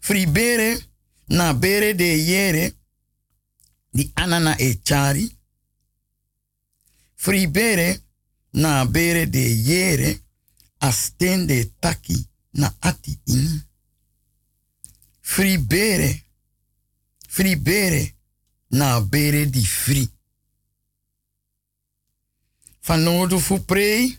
Fribere 0.00 0.86
na 1.28 1.54
bere 1.54 1.94
de 1.94 2.04
yere 2.04 2.76
di 3.90 4.10
anana 4.14 4.56
e 4.58 4.80
chari. 4.82 5.36
Fribere 7.14 8.02
na 8.50 8.84
bere 8.84 9.26
de 9.26 9.40
yere 9.40 10.22
a 10.78 10.92
steen 10.92 11.46
de 11.46 11.72
taki 11.78 12.28
na 12.50 12.74
ati 12.78 13.20
ini. 13.24 13.64
Fribere, 15.20 16.24
fribere 17.28 18.14
na 18.68 19.00
bere 19.00 19.50
di 19.50 19.64
fri. 19.64 20.10
Van 22.80 23.02
nodu 23.02 23.38
fu 23.38 23.64
prei, 23.64 24.18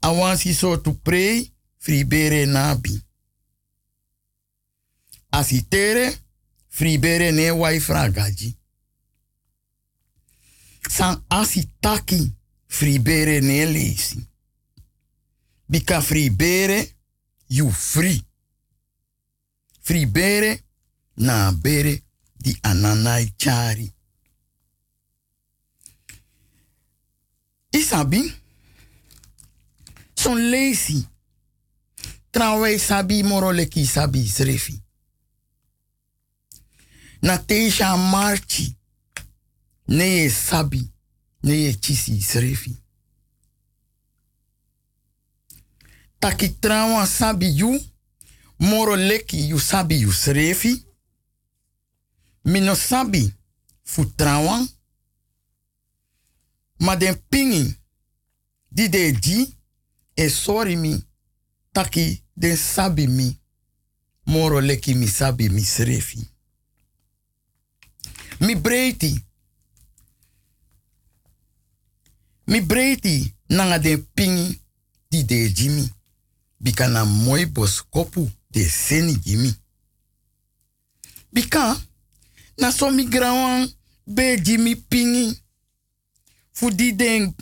awansi 0.00 0.54
so 0.54 0.76
tu 0.80 0.92
prei, 1.02 1.52
fribere 1.76 2.46
nabi. 2.46 3.02
Asitere, 5.30 6.18
fribere 6.68 7.30
ne 7.30 7.50
wai 7.50 7.80
fragaji. 7.80 8.56
San 10.88 11.24
asitaki, 11.28 12.32
fribere 12.66 13.40
ne 13.40 13.64
lesi. 13.64 14.26
Bika 15.66 16.00
fribere, 16.00 16.96
you 17.48 17.70
free. 17.70 18.24
Fribere, 19.80 20.64
na 21.14 21.52
bere 21.52 22.02
di 22.36 22.56
ananai 22.62 23.32
chari. 23.36 23.92
Isabi, 27.70 28.34
son 30.28 30.50
lazy. 30.50 31.06
Trouwens 32.30 32.82
sabi 32.82 33.22
moroleki 33.22 33.86
sabi 33.86 34.28
srefi. 34.28 34.82
Na 37.22 37.38
teisha 37.38 37.96
marchi. 37.96 38.76
Nee 39.88 40.30
sabi. 40.30 40.90
Nee 41.42 41.72
chisi 41.74 42.20
srefi. 42.22 42.76
Taki 46.20 46.48
trawa 46.48 47.06
sabi 47.06 47.46
you. 47.46 47.80
Moroleki 48.60 49.48
you 49.48 49.58
sabi 49.58 50.00
you 50.00 50.12
srefi. 50.12 50.84
Mino 52.44 52.74
sabi 52.74 53.32
fu 53.84 54.04
trawa. 54.04 54.68
Ma 56.80 56.96
den 56.96 57.14
pingi. 57.30 57.74
De. 58.70 59.57
E 60.18 60.28
sorry 60.28 60.76
mi. 60.76 61.04
Taki 61.72 62.22
den 62.34 62.56
sabi 62.56 63.06
mi. 63.06 63.40
Moro 64.24 64.60
leki 64.60 64.94
mi 64.94 65.06
sabi 65.06 65.48
mi. 65.48 65.62
Mi 68.40 68.54
breiti. 68.56 69.24
Mi 72.46 72.60
breiti 72.60 73.34
nanga 73.48 73.78
den 73.78 74.06
pingi 74.14 74.60
di 75.08 75.24
de 75.24 75.52
jimi. 75.52 75.88
Bika 76.60 76.88
na 76.88 77.04
moi 77.04 77.46
bos 77.46 77.82
kopu 77.90 78.30
de 78.50 78.64
seni 78.68 79.14
jimi. 79.14 79.54
Bika 81.32 81.76
na 82.58 82.72
so 82.72 82.90
mi 82.90 83.08
be 84.06 84.40
jimi 84.40 84.76
pingi. 84.76 85.42
Fu 86.52 86.70
di 86.70 86.92
den 86.92 87.34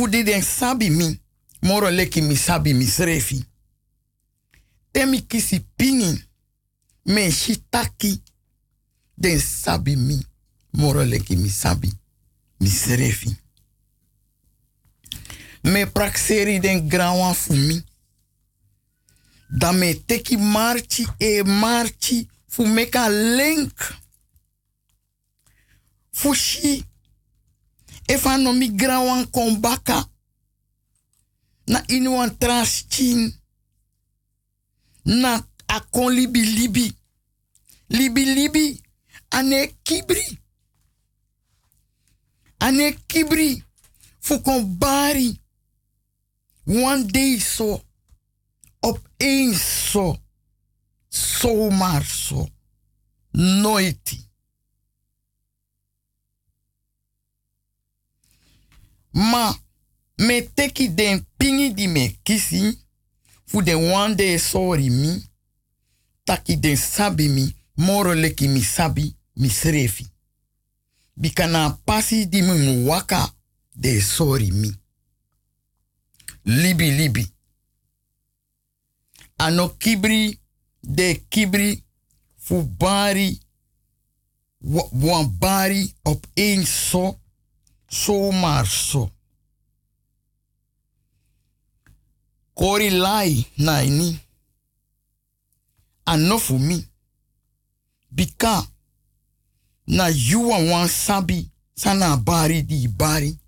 fu 0.00 0.08
di 0.08 0.22
den 0.22 0.42
sabi 0.42 0.88
mi. 0.90 1.20
Moro 1.60 1.90
leki 1.90 2.22
mi 2.22 2.34
sabi 2.36 2.72
mi 2.72 2.86
srefi. 2.86 3.44
Temi 4.90 5.26
kisi 5.26 5.60
pingi. 5.76 6.24
Me 7.04 7.30
shitaki. 7.30 8.22
Den 9.14 9.38
sabi 9.38 9.96
mi. 9.96 10.26
Moro 10.70 11.04
leki 11.04 11.36
mi 11.36 11.48
sabi 11.48 11.92
mi 12.60 12.68
srefi. 12.68 13.36
Me 15.62 15.86
prakseri 15.86 16.60
den 16.60 16.88
grawan 16.88 17.34
fu 17.34 17.54
mi. 17.54 17.84
Da 19.48 19.72
me 19.72 19.94
teki 19.94 20.36
marchi 20.36 21.06
e 21.18 21.42
marchi 21.42 22.26
fu 22.48 22.64
link. 22.64 23.98
Fu 26.10 26.34
shi. 26.34 26.89
E 28.10 28.18
fan 28.18 28.42
no 28.42 28.52
mi 28.52 28.68
grawan 28.74 29.30
kon 29.30 29.60
baka. 29.60 29.98
Na 31.66 31.78
inu 31.88 32.20
an 32.22 32.30
traschin. 32.38 33.32
Na 35.04 35.46
akon 35.68 36.14
libi 36.14 36.42
libi. 36.42 36.86
Libi 37.88 38.24
libi. 38.24 38.82
Ane 39.30 39.74
kibri. 39.86 40.26
Kibri. 43.06 43.62
Fu 44.20 44.40
kon 44.42 44.64
bari. 44.78 45.40
One 46.66 47.04
day 47.06 47.38
zo. 47.38 47.80
Opeens 48.82 49.92
zo. 49.92 50.18
Ma, 59.12 59.54
me 60.18 60.42
teki 60.42 60.88
den 60.94 61.24
pingi 61.38 61.74
di 61.74 61.86
me 61.88 62.18
kisi, 62.22 62.78
fu 63.46 63.62
den 63.62 63.90
one 63.92 64.14
day 64.14 64.38
sorry 64.38 64.90
mi, 64.90 65.22
taki 66.24 66.56
den 66.56 66.76
sabi 66.76 67.28
mi, 67.28 67.54
moro 67.76 68.14
leki 68.14 68.48
mi 68.48 68.62
sabi, 68.62 69.14
mi 69.36 69.48
srefi. 69.50 70.06
Bika 71.16 71.46
na 71.46 71.70
pasi 71.84 72.26
di 72.26 72.42
mi 72.42 72.58
mu 72.58 72.86
waka, 72.88 73.34
de 73.74 74.00
sorry 74.00 74.50
mi. 74.50 74.70
Libi 76.44 76.90
libi. 76.90 77.32
Ano 79.38 79.68
kibri, 79.68 80.38
de 80.82 81.14
kibri, 81.28 81.82
fu 82.36 82.62
bari, 82.62 83.40
wa- 84.60 84.88
wan 84.92 85.28
bari 85.38 85.94
op 86.02 86.26
één 86.34 86.64
zo, 86.66 87.18
zomaar 87.90 88.66
zo. 88.66 89.10
Kori 92.54 92.90
lai 92.90 93.46
na 93.56 93.82
ini. 93.82 94.20
Ano 96.04 96.38
fu 96.38 96.58
mi. 96.58 96.88
Bika. 98.10 98.66
Na 99.86 100.08
yuwa 100.08 100.58
wan 100.58 100.88
sabi. 100.88 101.50
Sana 101.74 102.16
bari 102.16 102.62
di 102.62 102.88
bari. 102.88 103.38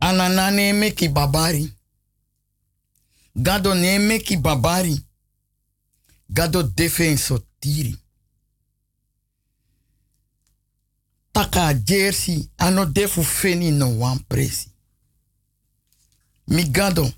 Anana 0.00 0.50
ne 0.50 0.72
meki 0.72 1.08
babari. 1.08 1.72
Gado 3.34 3.74
ne 3.74 3.98
meki 3.98 4.36
babari. 4.36 5.00
Gado 6.28 6.62
defenso 6.62 7.38
tiri. 7.60 7.96
Taka 11.32 11.74
jersey 11.74 12.48
ano 12.58 12.84
defu 12.86 13.24
feni 13.24 13.70
no 13.70 13.98
wan 13.98 14.18
presi. 14.28 14.68
Mi 16.48 16.64
gado 16.64 17.12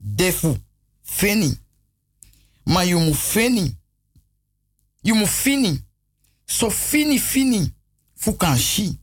defu 0.00 0.58
feni. 1.02 1.58
Ma 2.66 2.82
you 2.82 3.00
mu 3.00 3.14
feni. 3.14 3.76
You 5.02 5.14
mu 5.14 5.26
fini. 5.26 5.82
So 6.46 6.70
fini 6.70 7.18
fini. 7.18 7.72
Fukanshi. 8.16 8.98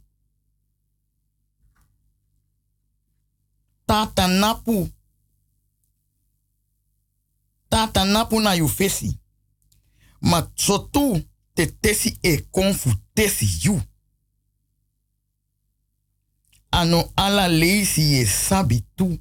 Tata 3.86 4.28
napu. 4.28 4.90
Tata 7.70 8.06
napu 8.06 8.40
na 8.40 8.54
you 8.54 8.68
fesi. 8.68 9.18
Ma 10.22 10.52
sotu 10.56 11.24
te 11.54 11.68
tesi 11.68 12.18
e 12.22 12.38
konfu 12.52 12.90
tesi 13.14 13.48
you. 13.64 13.82
Ano 16.72 17.12
ala 17.16 17.48
leisi 17.48 18.16
e 18.16 18.26
sabi 18.26 18.86
tu. 18.96 19.20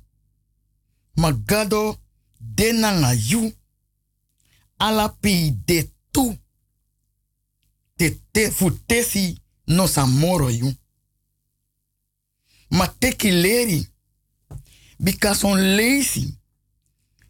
magado 1.17 1.99
denanga 2.41 3.13
yu. 3.13 3.53
Ala 4.79 5.09
pi 5.09 5.53
de 5.67 5.93
tu. 6.11 6.39
Te 7.97 8.11
te 8.33 8.51
futesi 8.51 9.39
no 9.67 9.87
samoro 9.87 10.51
yu. 10.51 10.75
Ma 12.71 12.89
teki 12.89 13.31
leri. 13.31 13.87
Because 14.99 15.45
on 15.45 15.77
lazy 15.77 16.43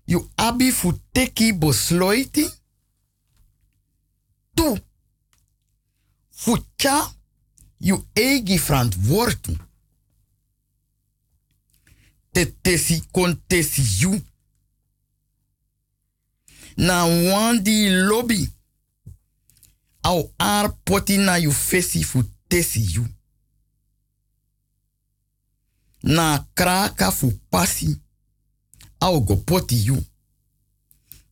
you 0.07 0.31
abi 0.37 0.73
futeki 0.73 1.53
bosloiti 1.53 2.51
tu 4.55 4.79
futja 6.43 6.97
you 7.79 7.99
egi 8.15 8.59
verantwoording 8.59 9.61
te 12.33 12.47
tesi 12.63 13.03
kon 13.11 13.43
yu. 14.01 14.23
Na 16.77 17.05
wan 17.05 17.63
di 17.63 17.89
lobby. 17.91 18.49
Au 20.01 20.33
ar 20.37 20.73
poti 20.85 21.17
na 21.17 21.37
yu 21.37 21.53
fesi 21.53 22.03
fu 22.03 22.23
tesi 22.49 22.81
yu. 22.95 23.07
Na 26.03 26.47
kraka 26.55 27.11
fu 27.13 27.31
pasi. 27.49 28.01
Au 28.99 29.21
go 29.21 29.37
poti 29.37 29.85
yu. 29.85 30.07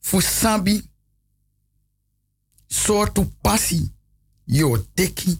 Fu 0.00 0.20
sabi. 0.20 0.90
Soortu 2.68 3.24
pasi. 3.42 3.92
Yo 4.50 4.78
teki. 4.94 5.38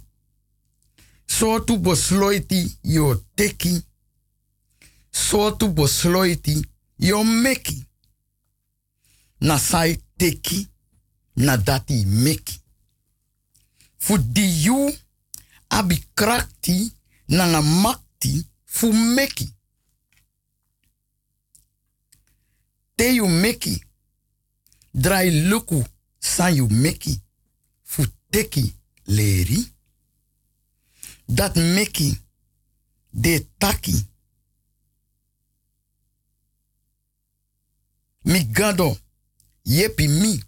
Soortu 1.27 1.79
bosloiti. 1.79 2.79
Yo 2.83 3.15
teki 3.35 3.83
sotu 5.11 5.69
bosloiti 5.69 6.67
yo 6.99 7.25
meki. 7.25 7.85
Na 9.41 9.59
sai 9.59 10.03
teki 10.17 10.69
na 11.37 11.57
dati 11.57 12.05
meki. 12.07 12.61
Fu 13.99 14.19
di 14.19 14.65
yu 14.65 14.97
abi 15.69 16.05
krakti 16.15 16.93
na 17.29 17.47
nga 17.47 17.63
makti 17.63 18.47
fu 18.65 18.93
meki. 18.93 19.55
Te 22.97 23.15
yu 23.15 23.29
meki. 23.29 23.85
Drai 24.95 25.31
luku 25.31 25.85
san 26.21 26.55
yu 26.57 26.69
meki. 26.69 27.21
Fu 27.85 28.07
teki 28.31 28.75
leri. 29.11 29.73
Dat 31.27 31.55
meki 31.55 32.19
de 33.11 33.47
taki 33.59 34.09
mi 38.23 38.49
gado 38.53 38.99
yepi 39.63 40.09
mi. 40.09 40.43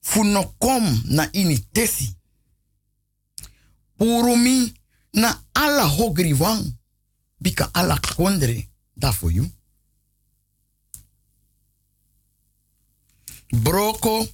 Fu 0.00 0.24
no 0.24 0.54
kom 0.58 1.02
na 1.04 1.28
ini 1.32 1.68
tesi. 1.72 2.16
Puru 3.96 4.36
mi 4.36 4.72
na 5.10 5.44
ala 5.52 5.84
hogri 5.84 6.34
wang 6.34 6.78
bika 7.38 7.68
ala 7.72 8.00
kondre 8.00 8.68
da 8.94 9.12
for 9.12 9.32
you. 9.32 9.50
Broko 13.48 14.28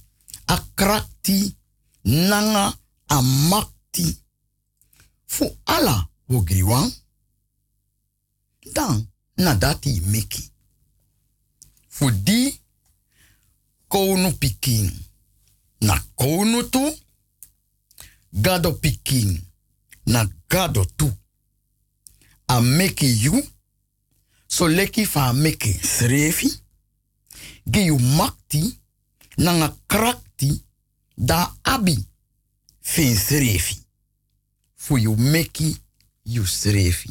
akrakti 0.47 1.55
nanga 2.03 2.77
amakti. 3.07 4.17
Fu 5.25 5.57
ala 5.65 6.07
hogri 6.27 6.63
wang 6.63 6.91
dan 8.73 9.11
na 9.37 9.53
dati 9.55 10.01
meki. 10.01 10.51
Fu 11.89 12.11
di 12.11 12.59
kounu 13.87 14.31
pikin 14.31 14.91
na 15.79 16.03
kounu 16.15 16.69
tu 16.69 16.97
gado 18.31 18.71
pikin 18.73 19.41
na 20.05 20.27
gado 20.49 20.85
tu. 20.85 21.11
A 22.47 22.61
meki 22.61 23.23
yu 23.23 23.43
so 24.47 24.67
leki 24.67 25.05
fa 25.05 25.33
meki 25.33 25.73
srefi 25.73 26.59
yu 27.73 27.99
makti 27.99 28.79
na 29.37 29.51
nga 29.51 29.69
krakti 30.35 30.63
da 31.17 31.51
abi. 31.63 31.97
Fin 32.81 33.15
srefi 33.15 33.77
fu 34.75 34.97
yu 34.97 35.15
meki 35.17 35.77
yu 36.25 36.45
srefi 36.45 37.09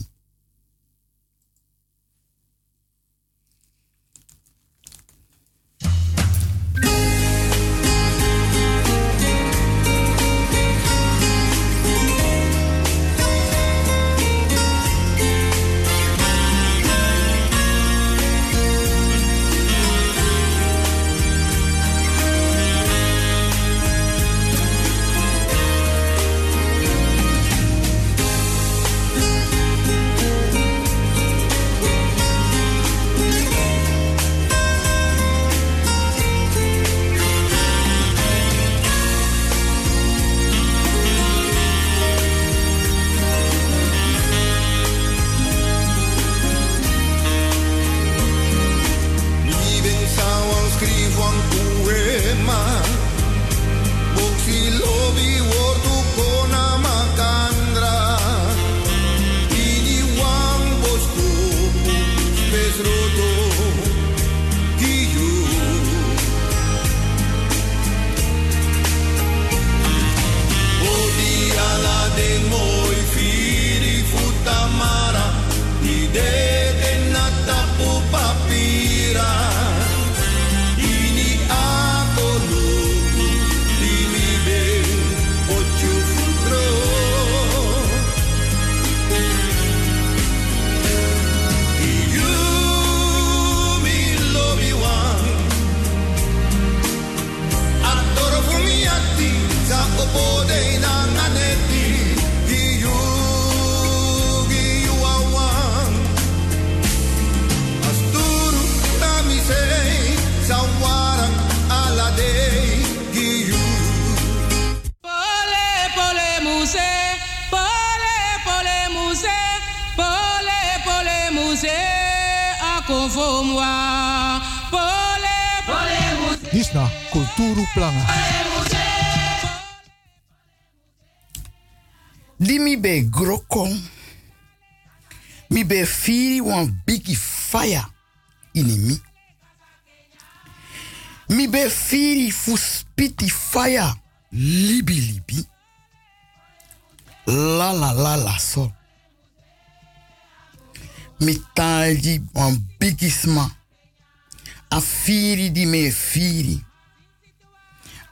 me 155.75 155.91
firi. 155.91 156.61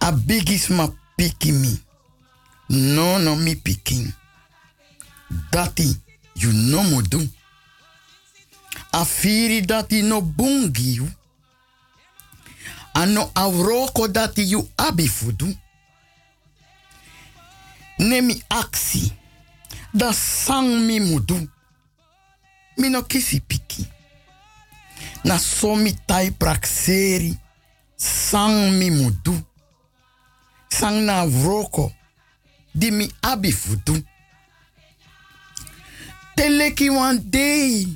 A 0.00 0.12
bigisma 0.12 0.88
piki 1.16 1.52
mi. 1.52 1.82
No, 2.68 3.18
no, 3.18 3.36
mi 3.36 3.54
pikin. 3.54 4.12
Dati, 5.50 5.96
you 6.34 6.52
no 6.52 6.82
mo 6.82 7.02
do. 7.02 7.20
A 8.92 9.04
firi 9.04 9.62
dati 9.62 10.02
no 10.02 10.20
bungi 10.20 10.94
you. 10.96 11.08
Ano 12.94 13.30
auroko 13.34 14.08
dati 14.08 14.42
you 14.42 14.68
abi 14.76 15.08
fudu. 15.08 15.56
Nemi 17.98 18.42
aksi. 18.50 19.12
Da 19.94 20.12
sang 20.12 20.86
mi 20.86 21.00
mudu. 21.00 21.48
Mi 22.76 22.88
no 22.88 23.02
kisi 23.02 23.40
piki. 23.40 23.86
Na 25.24 25.38
so 25.38 25.76
mi 25.76 25.92
tai 26.06 26.30
prakseri. 26.30 27.41
Sang 28.02 28.70
mi 28.78 28.90
mudu. 28.90 29.34
Sang 30.68 31.04
na 31.04 31.26
vroko. 31.26 31.92
Di 32.74 32.90
mi 32.90 33.10
abi 33.20 33.52
fudu. 33.52 34.04
Teleki 36.34 36.90
wan 36.90 37.20
day. 37.30 37.86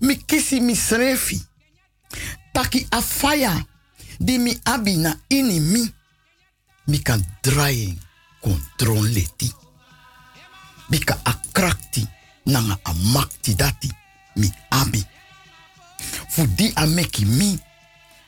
Mi 0.00 0.16
kisi 0.16 0.60
mi. 0.60 0.74
Taki 2.52 2.86
afaya. 2.90 3.64
Di 4.20 4.38
mi 4.38 4.58
abi 4.64 4.96
na 4.96 5.16
ini 5.28 5.60
mi. 5.60 5.94
Mi 6.86 6.98
kan 6.98 7.24
draaien 7.42 7.98
control 8.40 9.08
leti. 9.08 9.52
Nanga 12.44 12.78
amakti 12.84 13.54
dati 13.54 13.88
mi 14.36 14.52
abi. 14.70 15.02
Fu 16.28 16.46
di 16.46 16.72
a 16.74 16.86
meki 16.86 17.24
mi. 17.24 17.58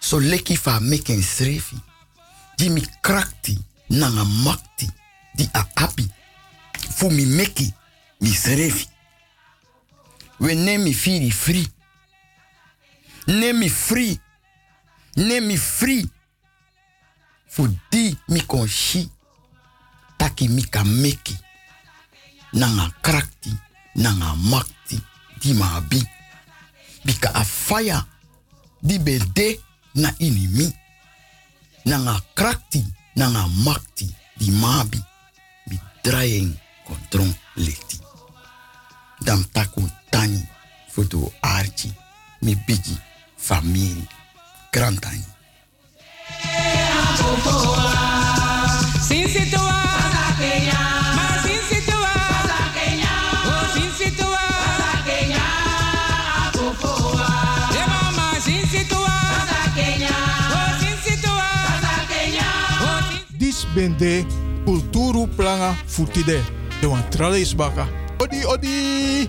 So 0.05 0.21
leki 0.21 0.57
fa 0.57 0.81
meki 0.81 1.23
srefi. 1.23 1.77
Di 2.57 2.69
mi 2.69 2.83
krakti 3.01 3.59
nanga 3.89 4.25
makti 4.25 4.87
di 5.33 5.49
a 5.53 5.67
abi. 5.75 6.11
Fu 6.91 7.09
mi 7.11 7.25
meki 7.25 7.73
mi 8.21 8.29
srefi. 8.29 8.87
We 10.39 10.55
nemi 10.55 10.93
firi 10.93 11.31
free. 11.31 11.67
Nemi 13.27 13.69
free. 13.69 14.21
Nemi 15.15 15.57
free. 15.57 16.11
Fu 17.47 17.67
di 17.89 18.19
mi 18.27 18.45
kon 18.47 18.69
shi. 18.69 19.11
Taki 20.17 20.49
mi 20.49 20.69
ka 20.69 20.85
meki. 20.85 21.39
Nanga 22.53 22.93
krakti. 23.01 23.59
Nanga 23.95 24.35
makti. 24.35 25.01
Di 25.41 25.55
ma 25.55 25.77
abi. 25.77 26.09
Bika 27.05 27.31
a 27.33 27.45
fire. 27.45 28.07
Di 28.79 28.99
belde 28.99 29.64
na 29.95 30.15
inimi. 30.19 30.73
Nanga 31.85 32.21
krakti. 32.35 32.85
Nanga 33.17 33.49
makti. 33.65 34.15
Di 34.37 34.51
mabi. 34.51 35.03
Bi 35.67 35.81
draaiing 36.03 36.55
kontron 36.87 37.35
leti. 37.57 37.99
Dam 39.25 39.45
taku 39.53 39.91
tani. 40.11 40.49
Fudu 40.93 41.33
archi. 41.41 41.95
Mi 42.41 42.55
bigi. 42.67 42.99
Family. 43.37 44.07
Grantani. 44.73 45.25
Dis 63.75 63.83
bende 63.83 64.25
kulturu 64.65 65.27
planga 65.37 65.75
futide. 65.87 66.41
De 66.81 66.87
wan 66.87 67.03
trales 67.11 67.55
baka. 67.55 67.87
Odi 68.19 68.47
odi. 68.47 69.27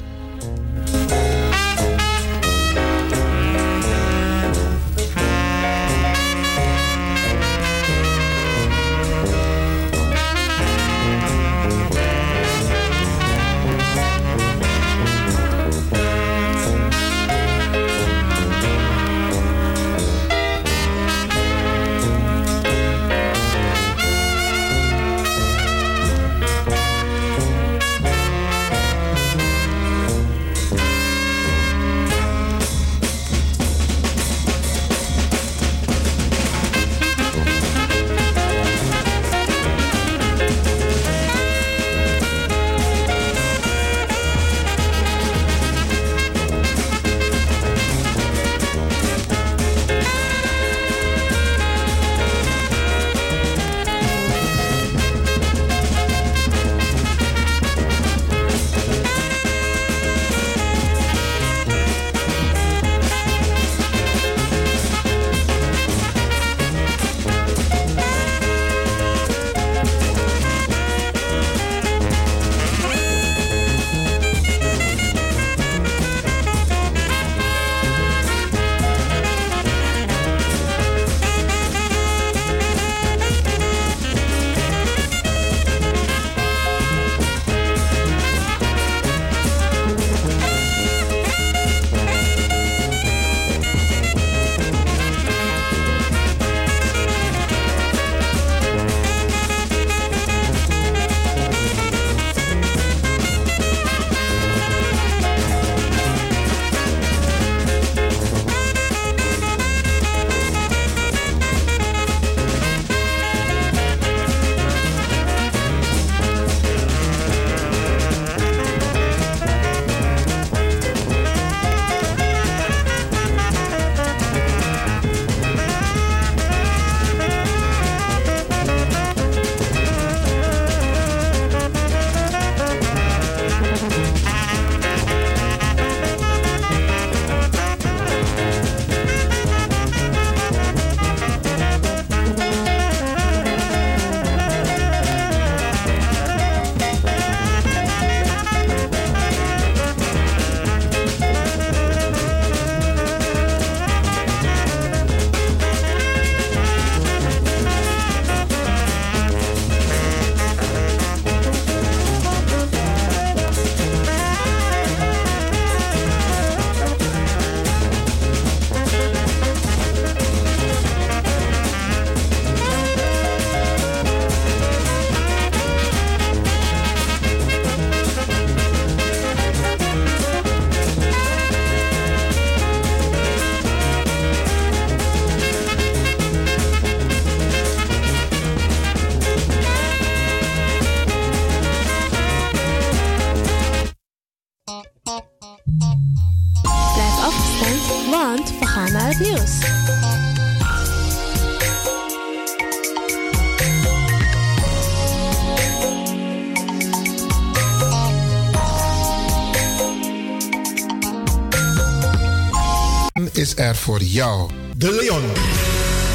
Voor 213.85 214.01
jou. 214.01 214.49
De 214.77 214.91
Leon. 214.91 215.33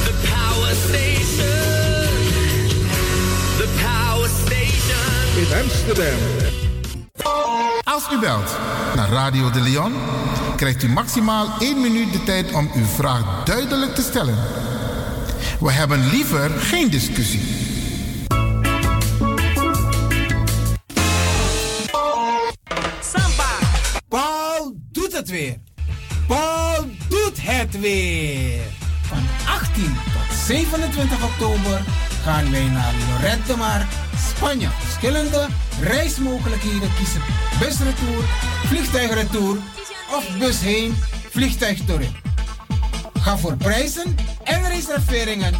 The 0.04 0.12
Power 0.22 0.74
Station. 0.74 1.46
The 3.58 3.68
Power 3.82 4.28
Station. 4.44 5.36
In 5.36 5.62
Amsterdam. 5.62 6.18
Als 7.84 8.02
u 8.12 8.18
belt 8.18 8.56
naar 8.94 9.08
Radio 9.08 9.50
de 9.50 9.60
Leon, 9.60 9.92
krijgt 10.56 10.82
u 10.82 10.88
maximaal 10.88 11.48
1 11.58 11.80
minuut 11.80 12.12
de 12.12 12.22
tijd 12.24 12.52
om 12.52 12.70
uw 12.74 12.84
vraag 12.84 13.44
duidelijk 13.44 13.94
te 13.94 14.02
stellen. 14.02 14.38
We 15.60 15.72
hebben 15.72 16.10
liever 16.10 16.50
geen 16.50 16.90
discussie. 16.90 17.59
27 31.00 31.24
oktober 31.24 31.80
gaan 32.22 32.50
wij 32.50 32.68
naar 32.68 32.92
Lloret 32.94 33.46
de 33.46 33.56
Mar, 33.56 33.86
Spanje. 34.34 34.68
Verschillende 34.78 35.46
reismogelijkheden 35.80 36.94
kiezen. 36.96 37.20
Busretour, 37.58 38.24
vliegtuigretour 38.66 39.56
of 40.16 40.38
bus 40.38 40.60
heen, 40.60 40.96
vliegtuig 41.30 41.84
terug. 41.84 42.10
Ga 43.20 43.38
voor 43.38 43.56
prijzen 43.56 44.16
en 44.44 44.68
reserveringen 44.68 45.54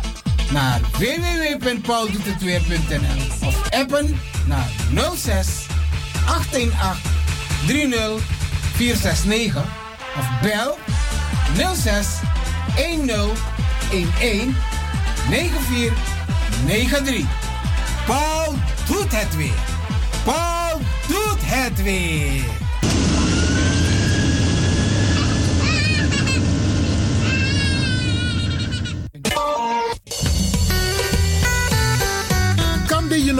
naar 0.53 0.81
www.pauldoetetweer.nl 0.99 3.47
of 3.47 3.71
appen 3.71 4.21
naar 4.47 4.69
06 5.17 5.67
818 6.27 6.73
30 7.67 8.23
469 8.75 9.65
of 10.19 10.27
bel 10.43 10.79
06 11.75 12.07
10 12.77 13.11
11 14.21 14.70
9493. 15.29 17.25
Paul 18.07 18.55
doet 18.87 19.21
het 19.21 19.37
weer. 19.37 19.59
Paul 20.25 20.81
doet 21.09 21.41
het 21.41 21.83
weer. 21.83 22.69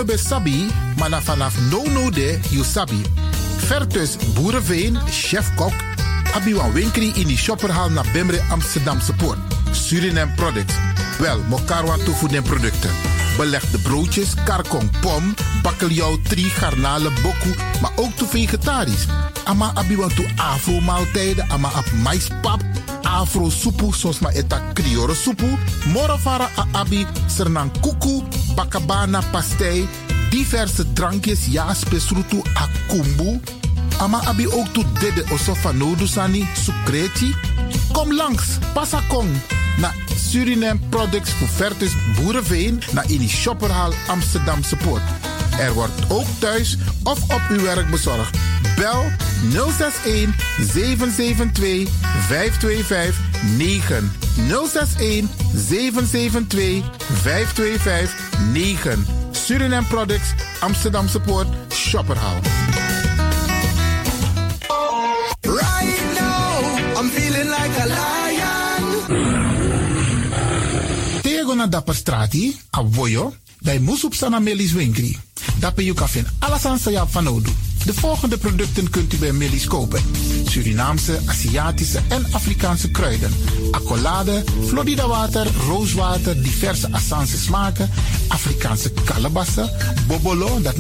No 0.01 0.07
be 0.07 0.17
sabi, 0.19 0.67
maar 0.97 1.23
vanaf 1.23 1.55
no 1.71 1.83
no 1.83 2.11
de 2.11 2.39
you 2.51 2.65
sabi. 2.65 3.03
Vertus 3.57 4.17
Boerenveen, 4.35 4.99
chef-kok, 5.11 5.73
abi 6.35 6.55
wan 6.55 6.73
winkri 6.73 7.13
in 7.15 7.27
die 7.27 7.37
shopperhal 7.37 7.91
naar 7.91 8.07
Bemre 8.13 8.41
Amsterdamse 8.51 9.13
Poort. 9.13 9.39
Suriname 9.71 10.33
Products. 10.35 10.80
Wel, 11.21 11.41
mokarwa 11.49 11.97
tofu 11.99 12.29
den 12.29 12.43
producten. 12.43 12.91
Belegde 13.37 13.79
broodjes, 13.79 14.35
karkong, 14.45 14.91
pom, 15.01 15.35
bakkeljauw, 15.63 16.19
tri, 16.23 16.45
garnalen, 16.45 17.13
boku, 17.23 17.55
maar 17.81 17.91
ook 17.97 18.17
toe 18.17 18.29
vegetarisch. 18.29 19.05
Ama 19.45 19.71
abi 19.75 19.97
wan 19.97 20.15
toe 20.15 20.29
afro 20.37 20.81
maaltijden, 20.81 21.51
ama 21.51 21.69
ap 21.69 21.93
maispap, 22.03 22.63
afro 23.03 23.51
soepu, 23.51 23.93
soms 23.93 24.19
maar 24.19 24.33
eta 24.33 24.63
krioro 24.73 25.15
soepu, 25.15 25.59
morofara 25.93 26.49
a 26.57 26.67
abi, 26.73 27.07
sernang 27.27 27.71
kuku, 27.81 28.23
bakabana 28.55 29.23
pastei, 29.31 29.89
diverse 30.31 30.93
drankjes, 30.93 31.47
ja, 31.47 31.75
spesrutu 31.75 32.43
a 32.55 32.69
kumbu. 32.89 33.41
Ama 33.99 34.21
abi 34.25 34.47
ook 34.47 34.73
toe 34.73 34.85
dede 35.01 35.25
osofa 35.33 35.73
nodusani, 35.73 36.49
sukreti. 36.65 37.35
Kom 37.93 38.13
langs, 38.15 38.59
pasakong, 38.73 39.29
na 39.77 39.93
Suriname 40.31 40.79
Products 40.89 41.31
Vertus 41.55 41.93
Boerenveen, 42.17 42.83
naar 42.93 43.11
in 43.11 43.19
die 43.19 43.29
shopperhal 43.29 43.93
Amsterdamse 44.07 44.77
Poort. 44.77 45.03
Er 45.59 45.73
wordt 45.73 45.93
ook 46.09 46.27
thuis 46.39 46.77
of 47.03 47.23
op 47.23 47.43
uw 47.49 47.61
werk 47.61 47.91
bezorgd. 47.91 48.39
Bel 48.77 49.05
061 49.53 50.35
772 50.73 51.89
525 52.27 53.19
9. 53.57 54.13
061 54.49 55.29
772 55.55 56.91
525 57.23 58.15
9. 58.53 59.07
Suriname 59.31 59.87
Products, 59.87 60.35
Amsterdamse 60.61 61.21
Poort, 61.21 61.49
Shopperhal. 61.73 62.50
Tego 71.61 71.73
na 71.73 71.79
dapper 71.79 71.95
strati, 71.95 72.57
a 72.71 72.83
voyo, 72.83 73.35
dai 73.59 73.79
musup 73.79 74.15
sana 74.15 74.39
melis 74.41 74.73
winkri. 74.73 75.19
Dapper 75.59 75.85
you 75.85 75.95
kafin 75.95 76.27
alasan 76.39 76.79
sa 76.79 77.07
van 77.07 77.25
nodu. 77.25 77.51
De 77.85 77.95
volgende 77.95 78.39
producten 78.39 78.91
kunt 78.91 79.13
u 79.13 79.17
bij 79.17 79.33
Millie's 79.33 79.67
kopen. 79.67 80.03
Surinaamse, 80.45 81.19
Aziatische 81.27 82.01
en 82.09 82.27
Afrikaanse 82.31 82.91
kruiden. 82.91 83.33
Accolade, 83.71 84.45
Florida 84.67 85.07
water, 85.07 85.47
rooswater, 85.69 86.43
diverse 86.43 86.89
Assange 86.93 87.37
smaken. 87.37 87.91
Afrikaanse 88.29 88.93
kalebassen, 89.05 89.71
bobolo, 90.07 90.61
dat 90.63 90.77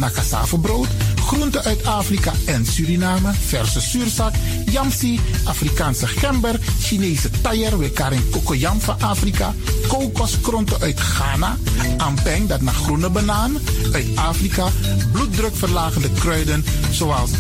brood. 0.61 0.89
Groenten 1.16 1.65
uit 1.65 1.85
Afrika 1.85 2.32
en 2.44 2.66
Suriname, 2.66 3.32
verse 3.47 3.81
zuurzak, 3.81 4.35
yamsi, 4.70 5.20
Afrikaanse 5.44 6.06
gember, 6.06 6.59
Chinese 6.80 7.30
taier, 7.42 7.78
we 7.78 7.90
karing 7.90 8.30
kokoyam 8.30 8.80
van 8.80 9.01
Afrika, 9.01 9.55
kokoskronten 9.88 10.80
uit 10.80 11.01
Ghana, 11.01 11.56
ampeng, 11.97 12.48
dat 12.48 12.60
naar 12.60 12.74
groene 12.74 13.10
banaan, 13.10 13.59
uit 13.92 14.06
Afrika, 14.14 14.68
bloeddrukverlagende 15.12 16.10
kruiden, 16.10 16.64
zoals 16.90 17.30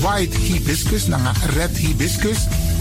white 0.00 0.38
hibiscus, 0.38 1.06
naar 1.06 1.36
red 1.56 1.76
hibiscus, 1.76 2.38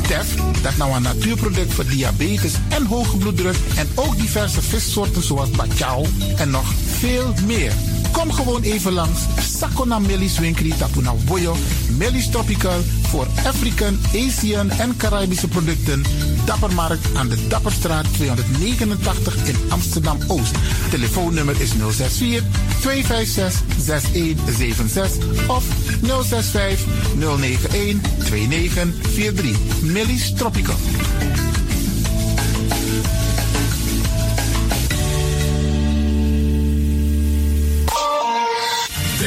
tef, 0.08 0.36
dat 0.62 0.78
nou 0.78 0.96
een 0.96 1.02
natuurproduct 1.02 1.74
voor 1.74 1.86
diabetes 1.86 2.54
en 2.70 2.86
hoge 2.86 3.18
bloeddruk, 3.18 3.56
en 3.76 3.88
ook 3.96 4.18
diverse 4.18 4.62
vissoorten 4.62 5.24
zoals 5.24 5.50
bacalhau 5.52 6.08
en 6.36 6.50
nog 6.50 6.74
veel 7.00 7.34
meer. 7.46 7.74
Kom 8.12 8.32
gewoon 8.32 8.62
even 8.62 8.92
langs. 8.92 9.20
Sakona 9.58 10.00
Melis 10.00 10.40
Winkri 10.40 10.74
Tapuna 10.78 11.14
Boyo. 11.26 11.56
Melis 11.98 12.30
Tropical 12.30 12.84
voor 13.08 13.28
African, 13.46 14.00
Asian 14.16 14.70
en 14.70 14.98
Caribische 14.98 15.48
producten. 15.48 16.04
Dappermarkt 16.46 17.16
aan 17.16 17.28
de 17.28 17.48
Dapperstraat 17.48 18.06
289 18.14 19.36
in 19.48 19.56
Amsterdam 19.70 20.18
Oost. 20.28 20.56
Telefoonnummer 20.90 21.62
is 21.62 21.70
064 21.70 22.44
256 22.82 23.64
6176 23.80 25.48
of 25.48 25.64
065 26.02 26.86
091 27.16 28.02
2943. 28.20 29.58
Melis 29.82 30.34
Tropical. 30.34 30.76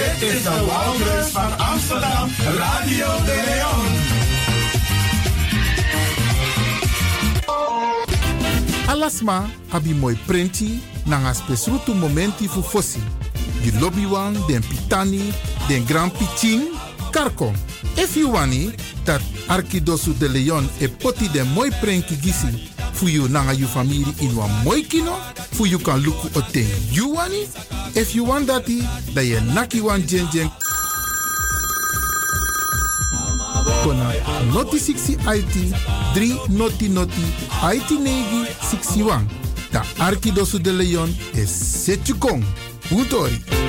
Dit 0.01 0.31
is 0.31 0.43
de 0.43 0.51
Wouders 0.51 1.29
van 1.29 1.59
Amsterdam, 1.59 2.29
Radio 2.57 3.07
de 3.25 3.43
Leon. 3.47 3.87
Alasma 8.87 9.45
abi 9.69 9.95
moi 9.95 10.19
prenti 10.27 10.83
nanga 11.05 11.33
spesrutu 11.33 11.95
momenti 11.95 12.49
fu 12.49 12.63
fosi. 12.63 13.03
Di 13.63 13.79
lobby 13.79 14.07
wan, 14.07 14.37
den 14.47 14.63
pitani, 14.69 15.33
den 15.69 15.85
grand 15.87 16.13
pitin, 16.13 16.63
karko. 17.11 17.53
If 17.95 18.15
you 18.17 18.31
wani, 18.33 18.75
dat 19.05 19.21
Arkidosu 19.47 20.19
de 20.19 20.29
Leon 20.29 20.69
e 20.79 20.89
poti 20.89 21.31
den 21.31 21.47
moi 21.53 21.71
prenki 21.81 22.17
gisi 22.21 22.69
fu 23.01 23.09
you 23.09 23.29
nanga 23.29 23.55
you 23.55 23.67
family 23.67 24.05
in 24.21 24.37
wan 24.37 24.51
moi 24.63 24.83
kino, 24.83 25.17
fu 25.53 25.65
you 25.65 25.79
kan 25.79 25.99
luku 26.05 26.29
o 26.37 26.43
ten 26.53 26.69
you 26.93 27.15
wani. 27.15 27.49
If 27.95 28.15
you 28.15 28.25
want 28.25 28.47
dati, 28.47 28.83
da 29.15 29.23
ye 29.23 29.41
naki 29.55 29.81
wan 29.81 30.03
jen 30.07 30.29
jen 30.31 30.51
kona 33.83 34.13
noti 34.53 34.77
60 34.77 35.17
IT 35.37 35.57
3 36.15 36.49
noti 36.51 36.89
noti 36.89 37.25
IT 37.73 37.91
negi 37.91 38.45
61. 38.61 39.25
Da 39.73 39.83
Arkidosu 39.99 40.59
de 40.59 40.73
Leon 40.73 41.09
is 41.33 41.49
Setjukong. 41.49 42.45
Utori. 42.91 43.60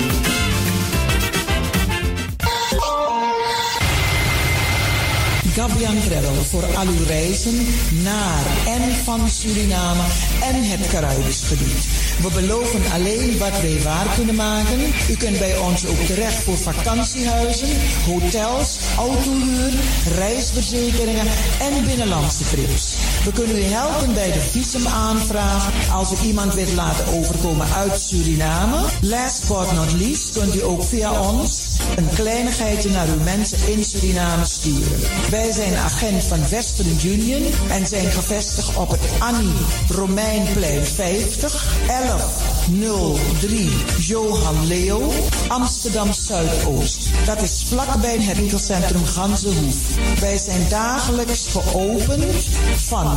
Gabian 5.56 6.00
Travel 6.08 6.44
voor 6.44 6.66
al 6.76 6.88
uw 6.88 7.06
reizen 7.06 7.68
naar 8.04 8.46
en 8.68 8.96
van 9.04 9.30
Suriname 9.30 10.04
en 10.42 10.64
het 10.64 10.88
Caribisch 10.88 11.44
gebied. 11.44 11.88
We 12.22 12.30
beloven 12.42 12.82
alleen 12.94 13.38
wat 13.38 13.62
wij 13.62 13.82
waar 13.84 14.08
kunnen 14.16 14.36
maken. 14.36 14.80
U 15.10 15.16
kunt 15.16 15.40
bij 15.40 15.58
ons 15.58 15.86
ook 15.86 16.00
terecht 16.00 16.44
voor 16.44 16.58
vakantiehuizen, 16.58 17.68
hotels, 18.06 18.78
autohuur, 18.98 19.72
reisverzekeringen 20.18 21.28
en 21.60 21.86
binnenlandse 21.86 22.44
trips. 22.44 22.94
We 23.24 23.32
kunnen 23.32 23.58
u 23.58 23.64
helpen 23.64 24.14
bij 24.14 24.32
de 24.32 24.40
visumaanvraag 24.40 25.92
als 25.92 26.12
u 26.12 26.26
iemand 26.26 26.54
wilt 26.54 26.74
laten 26.74 27.08
overkomen 27.08 27.68
uit 27.68 28.00
Suriname. 28.00 28.78
Last 29.02 29.48
but 29.48 29.72
not 29.72 29.92
least 29.94 30.32
kunt 30.32 30.56
u 30.56 30.64
ook 30.64 30.84
via 30.84 31.22
ons 31.22 31.78
een 31.96 32.10
kleinigheidje 32.16 32.90
naar 32.90 33.08
uw 33.08 33.24
mensen 33.24 33.58
in 33.68 33.84
Suriname 33.84 34.46
sturen. 34.46 35.00
Wij 35.30 35.52
zijn 35.52 35.76
agent 35.76 36.24
van 36.24 36.50
Western 36.50 37.00
Union 37.04 37.44
en 37.70 37.88
zijn 37.88 38.12
gevestigd 38.12 38.76
op 38.76 38.90
het 38.90 39.02
Annie 39.20 39.54
Romeinplein 39.90 40.86
50 40.86 41.78
1103 41.88 43.70
Johan 43.98 44.68
Leo 44.68 45.12
Amsterdam 45.48 46.14
Zuidoost. 46.14 47.10
Dat 47.26 47.42
is 47.42 47.64
vlakbij 47.68 48.18
het 48.20 48.38
winkelcentrum 48.38 49.06
Ganzenhoef. 49.06 49.76
Wij 50.20 50.38
zijn 50.38 50.70
dagelijks 50.70 51.48
geopend 51.48 52.48
van 52.76 53.11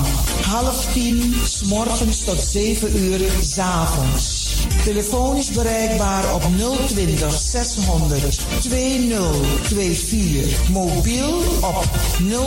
half 0.47 0.93
tien 0.93 1.35
s 1.45 1.63
morgens 1.63 2.25
tot 2.25 2.41
7 2.41 2.97
uur 2.97 3.21
s 3.43 3.59
avonds. 3.59 4.53
Telefonisch 4.85 5.51
bereikbaar 5.51 6.35
op 6.35 6.43
020 6.87 7.33
600 7.33 8.41
2024. 8.63 10.69
Mobiel 10.69 11.39
op 11.61 11.85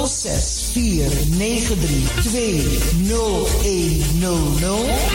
06 0.06 0.70
493 0.72 2.24
20100 2.24 4.72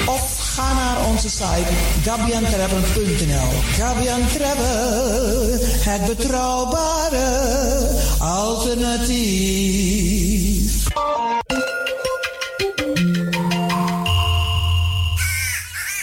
of 0.07 0.37
ga 0.39 0.73
naar 0.73 1.07
onze 1.07 1.29
site 1.29 1.73
gabiantravel.nl. 2.03 3.49
Gabian 3.77 4.27
Travel, 4.27 5.59
het 5.85 6.07
betrouwbare 6.07 7.89
alternatief. 8.19 10.52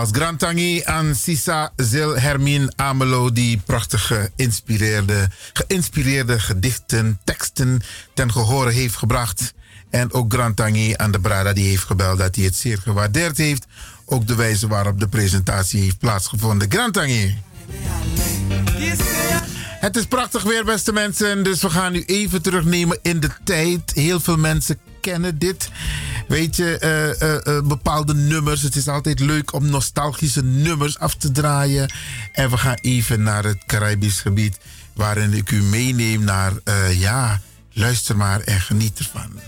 Nogmaals, 0.00 0.22
Grantangi 0.22 0.82
aan 0.84 1.14
Sisa 1.14 1.72
Zil 1.76 2.18
Hermine 2.18 2.72
Amelo, 2.76 3.32
die 3.32 3.60
prachtige 3.66 4.30
inspireerde, 4.36 5.28
geïnspireerde 5.52 6.38
gedichten, 6.38 7.20
teksten 7.24 7.82
ten 8.14 8.32
gehore 8.32 8.70
heeft 8.70 8.96
gebracht. 8.96 9.54
En 9.90 10.12
ook 10.12 10.32
Grantangi 10.32 10.94
aan 10.96 11.10
de 11.10 11.20
Brada, 11.20 11.52
die 11.52 11.68
heeft 11.68 11.84
gebeld 11.84 12.18
dat 12.18 12.36
hij 12.36 12.44
het 12.44 12.56
zeer 12.56 12.78
gewaardeerd 12.78 13.36
heeft. 13.36 13.66
Ook 14.04 14.26
de 14.26 14.34
wijze 14.34 14.68
waarop 14.68 15.00
de 15.00 15.08
presentatie 15.08 15.82
heeft 15.82 15.98
plaatsgevonden. 15.98 16.70
Grantangi. 16.70 17.38
Het 19.80 19.96
is 19.96 20.06
prachtig 20.06 20.42
weer, 20.42 20.64
beste 20.64 20.92
mensen. 20.92 21.42
Dus 21.42 21.62
we 21.62 21.70
gaan 21.70 21.94
u 21.94 22.02
even 22.06 22.42
terugnemen 22.42 22.98
in 23.02 23.20
de 23.20 23.30
tijd. 23.44 23.92
Heel 23.94 24.20
veel 24.20 24.36
mensen 24.36 24.78
kennen 25.00 25.38
dit. 25.38 25.70
Weet 26.30 26.56
je, 26.56 26.78
eh, 26.78 27.20
eh, 27.20 27.46
eh, 27.46 27.64
bepaalde 27.64 28.14
nummers. 28.14 28.62
Het 28.62 28.76
is 28.76 28.88
altijd 28.88 29.20
leuk 29.20 29.52
om 29.52 29.70
nostalgische 29.70 30.42
nummers 30.42 30.98
af 30.98 31.14
te 31.14 31.30
draaien. 31.30 31.92
En 32.32 32.50
we 32.50 32.56
gaan 32.56 32.74
even 32.74 33.22
naar 33.22 33.44
het 33.44 33.64
Caribisch 33.66 34.20
gebied. 34.20 34.58
Waarin 34.92 35.32
ik 35.32 35.50
u 35.50 35.62
meeneem 35.62 36.24
naar, 36.24 36.52
ja, 36.92 37.40
luister 37.72 38.16
maar 38.16 38.40
en 38.40 38.60
geniet 38.60 38.98
ervan. 38.98 39.40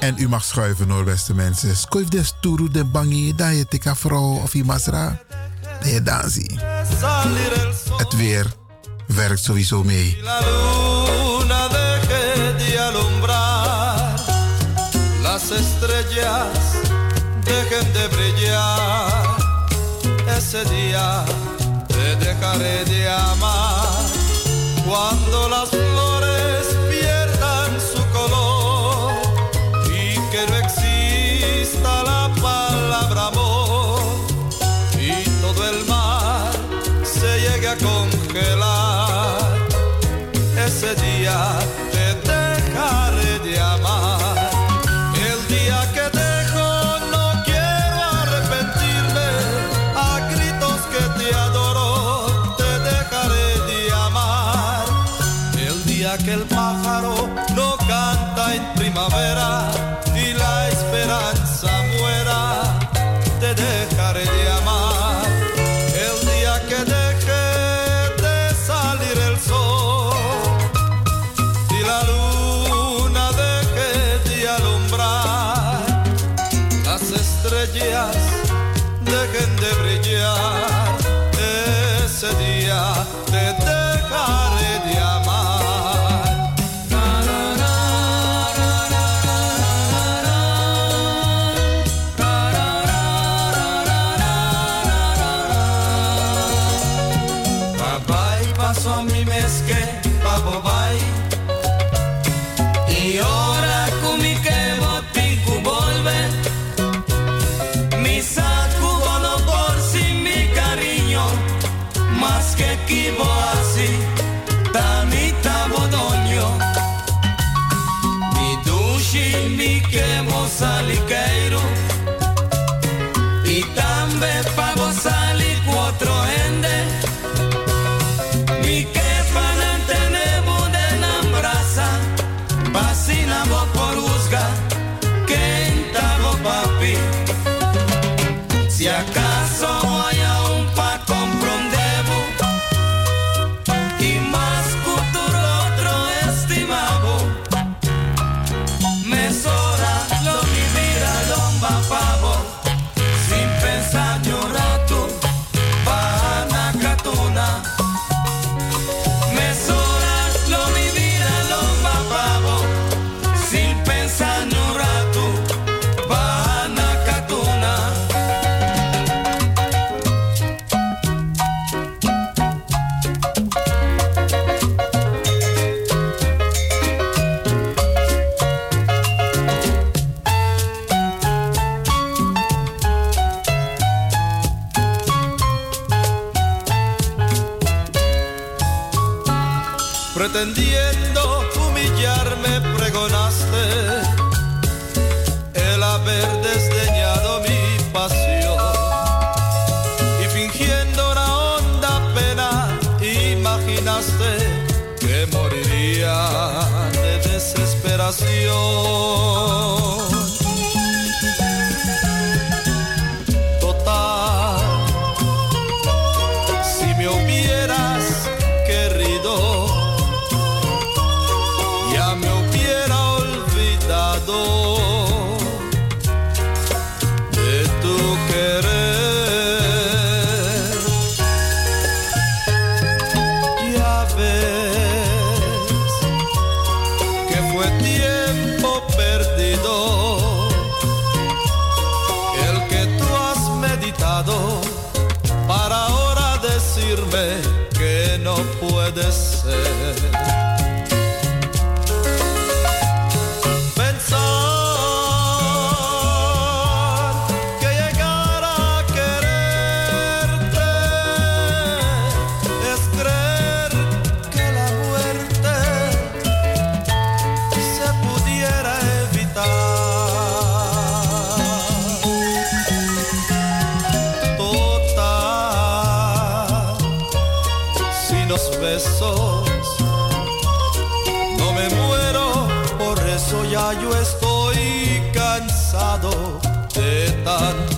En 0.00 0.14
u 0.18 0.28
mag 0.28 0.44
schuiven 0.44 0.90
hoor, 0.90 1.04
beste 1.04 1.34
mensen. 1.34 1.76
Skoif 1.76 2.08
des 2.08 2.34
turu 2.40 2.68
de 2.68 2.84
bangi, 2.84 3.34
da 3.34 3.48
je 3.48 3.66
tika 3.66 3.96
vrouw 3.96 4.40
of 4.42 4.52
je 4.52 4.64
masra. 4.64 5.20
Je 5.84 6.02
dansi. 6.02 6.58
Het 7.96 8.16
weer 8.16 8.46
werkt 9.06 9.44
sowieso 9.44 9.82
mee. 9.84 10.18
Las 15.22 15.50
estrellas 15.50 16.58
dejen 17.44 17.92
de 17.92 18.08
brillar. 18.10 19.36
Es 20.26 20.54
ese 20.54 20.68
día 20.68 21.24
te 21.86 22.16
dejaré 22.18 22.84
de 22.84 23.08
amar. 23.08 23.71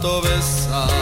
to 0.04 0.20
besar. 0.20 0.93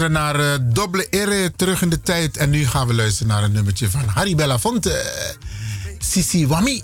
luisteren 0.00 0.22
naar 0.22 0.60
uh, 0.60 0.74
Doble 0.74 1.08
eh, 1.08 1.44
terug 1.56 1.82
in 1.82 1.88
de 1.88 2.00
tijd. 2.00 2.36
En 2.36 2.50
nu 2.50 2.66
gaan 2.66 2.86
we 2.86 2.94
luisteren 2.94 3.32
naar 3.32 3.42
een 3.42 3.52
nummertje 3.52 3.90
van 3.90 4.04
Harry 4.06 4.34
Belafonte. 4.34 4.92
Eh, 4.92 5.34
Sisi 5.98 6.46
Wami. 6.46 6.82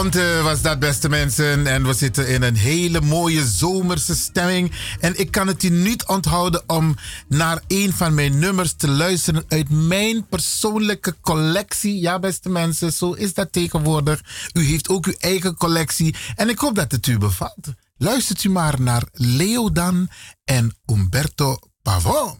Wat 0.00 0.16
eh, 0.16 0.42
was 0.42 0.62
dat, 0.62 0.78
beste 0.78 1.08
mensen. 1.08 1.66
En 1.66 1.86
we 1.86 1.92
zitten 1.92 2.28
in 2.28 2.42
een 2.42 2.56
hele 2.56 3.00
mooie 3.00 3.46
zomerse 3.46 4.16
stemming. 4.16 4.72
En 5.00 5.18
ik 5.18 5.30
kan 5.30 5.46
het 5.46 5.62
u 5.62 5.68
niet 5.68 6.04
onthouden 6.06 6.62
om 6.66 6.96
naar 7.28 7.62
een 7.66 7.92
van 7.92 8.14
mijn 8.14 8.38
nummers 8.38 8.72
te 8.72 8.88
luisteren 8.88 9.44
uit 9.48 9.68
mijn 9.68 10.26
persoonlijke 10.26 11.16
collectie. 11.20 12.00
Ja, 12.00 12.18
beste 12.18 12.48
mensen, 12.48 12.92
zo 12.92 13.12
is 13.12 13.34
dat 13.34 13.52
tegenwoordig. 13.52 14.20
U 14.52 14.64
heeft 14.64 14.88
ook 14.88 15.06
uw 15.06 15.14
eigen 15.18 15.56
collectie. 15.56 16.14
En 16.36 16.48
ik 16.48 16.58
hoop 16.58 16.74
dat 16.74 16.92
het 16.92 17.06
u 17.06 17.18
bevalt. 17.18 17.66
Luistert 17.96 18.44
u 18.44 18.50
maar 18.50 18.80
naar 18.80 19.02
Leo 19.12 19.72
Dan 19.72 20.08
en 20.44 20.76
Umberto 20.86 21.58
Pavon. 21.82 22.38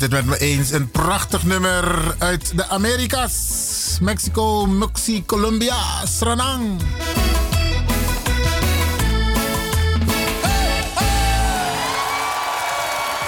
Het 0.00 0.10
met 0.10 0.24
me 0.24 0.38
eens. 0.38 0.70
Een 0.70 0.90
prachtig 0.90 1.44
nummer 1.44 2.14
uit 2.18 2.56
de 2.56 2.68
Amerika's. 2.68 3.98
Mexico, 4.00 4.66
Muxi, 4.66 5.24
Colombia, 5.26 6.06
Sranang. 6.06 6.80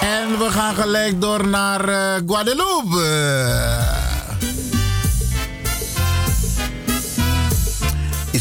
En 0.01 0.39
we 0.39 0.49
gaan 0.51 0.75
gelijk 0.75 1.21
door 1.21 1.49
naar 1.49 1.89
eh, 1.89 2.23
Guadeloupe. 2.27 3.92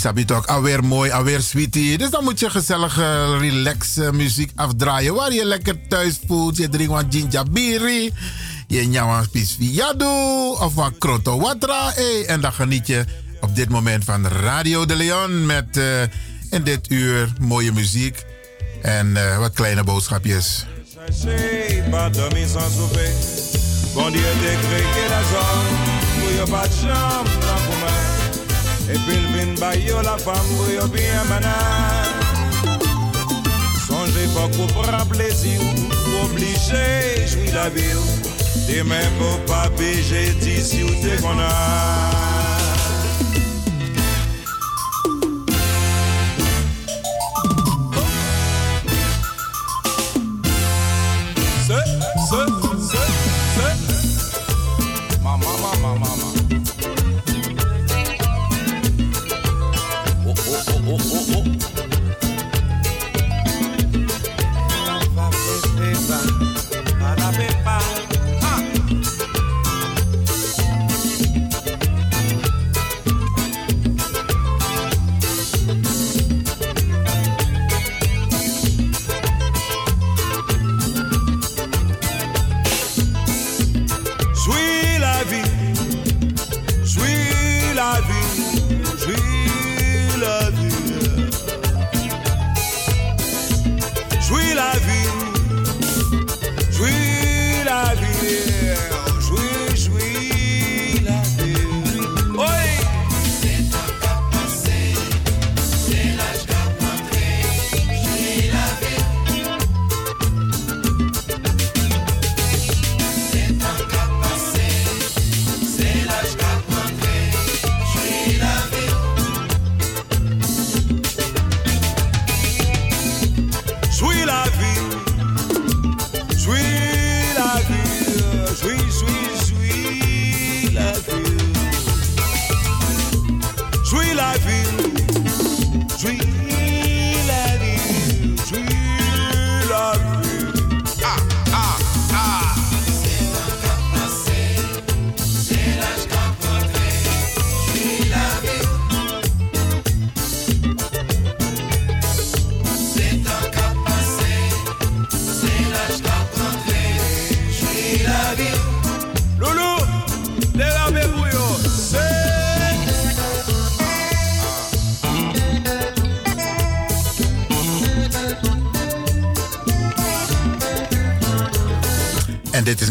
Isabi 0.01 0.25
toch 0.25 0.47
alweer 0.47 0.83
mooi, 0.83 1.11
alweer 1.11 1.41
sweetie. 1.41 1.97
Dus 1.97 2.09
dan 2.09 2.23
moet 2.23 2.39
je 2.39 2.49
gezellig 2.49 2.99
eh, 2.99 3.37
relax 3.39 3.97
eh, 3.97 4.09
muziek 4.09 4.51
afdraaien. 4.55 5.13
Waar 5.13 5.33
je 5.33 5.45
lekker 5.45 5.87
thuis 5.87 6.19
voelt. 6.27 6.57
Je 6.57 6.69
drinkt 6.69 6.91
wat 6.91 7.05
ginjabiri. 7.09 8.13
Je 8.67 8.87
nyawa 8.87 9.25
pisviado. 9.31 10.51
Of 10.51 10.73
wat 10.73 10.91
kroto 10.97 11.39
watra. 11.39 11.93
En 12.27 12.41
dan 12.41 12.53
geniet 12.53 12.87
je 12.87 13.05
op 13.41 13.55
dit 13.55 13.69
moment 13.69 14.03
van 14.03 14.27
Radio 14.27 14.85
de 14.85 14.95
Leon. 14.95 15.45
Met 15.45 15.77
eh, 15.77 16.01
in 16.49 16.63
dit 16.63 16.91
uur 16.91 17.33
mooie 17.41 17.71
muziek. 17.71 18.25
En 18.81 19.17
eh, 19.17 19.37
wat 19.37 19.53
kleine 19.53 19.83
boodschapjes. 19.83 20.65
Vient 28.97 29.53
bailler 29.59 29.93
la 30.03 30.15
pour 30.17 30.69
y'a 30.69 30.87
bien 30.87 31.23
manan. 31.29 31.49
Songez 33.87 34.27
pas 34.33 34.47
qu'on 34.55 34.67
prend 34.67 35.05
plaisir, 35.05 35.59
ou 35.61 36.25
obligé, 36.25 37.27
jouir 37.27 37.53
la 37.53 37.69
ville. 37.69 38.21
Demain 38.67 39.07
pour 39.17 39.39
pas 39.45 39.69
beiger 39.77 40.33
d'ici 40.39 40.83
ou 40.83 40.89
t'es 41.01 41.21
qu'on 41.21 41.37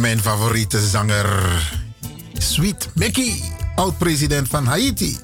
mijn 0.00 0.20
favoriete 0.20 0.86
zanger. 0.88 1.28
Sweet 2.38 2.88
Mickey, 2.94 3.42
oud-president 3.74 4.48
van 4.48 4.66
Haiti. 4.66 5.18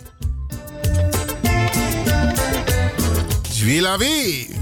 Suis 3.48 4.55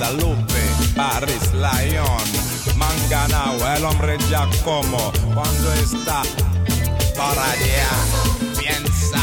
Guadalupe, 0.00 0.62
París, 0.96 1.52
Lyon, 1.52 2.24
Manganao, 2.78 3.58
el 3.76 3.84
hombre 3.84 4.16
Giacomo, 4.30 5.12
cuando 5.34 5.74
está 5.74 6.22
por 7.14 7.38
allá, 7.38 7.90
piensa 8.58 9.20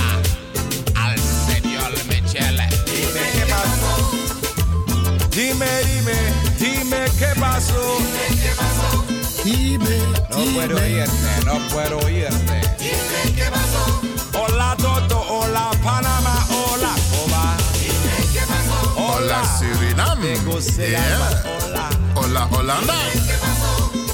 al 0.93 1.17
señor 1.17 1.91
Michele. 2.07 2.67
Dime 2.85 3.23
qué 3.33 3.45
pasó. 3.49 4.11
Dime, 5.31 5.65
dime, 5.87 6.17
dime 6.59 7.05
qué 7.17 7.33
pasó. 7.39 7.97
Dime, 9.43 9.97
No 10.29 10.37
puedo 10.53 10.75
oírte, 10.77 11.45
no 11.45 11.57
puedo 11.69 11.97
oírte. 12.05 12.61
Dime 12.77 13.35
qué 13.35 13.49
pasó. 13.49 14.01
Hola 14.39 14.75
Toto, 14.77 15.25
hola 15.27 15.71
Panamá, 15.83 16.45
Hola 19.27 19.43
Suriname. 19.59 20.37
Yeah. 20.77 21.43
Hola. 21.43 21.89
Hola 22.15 22.47
Holanda. 22.49 22.95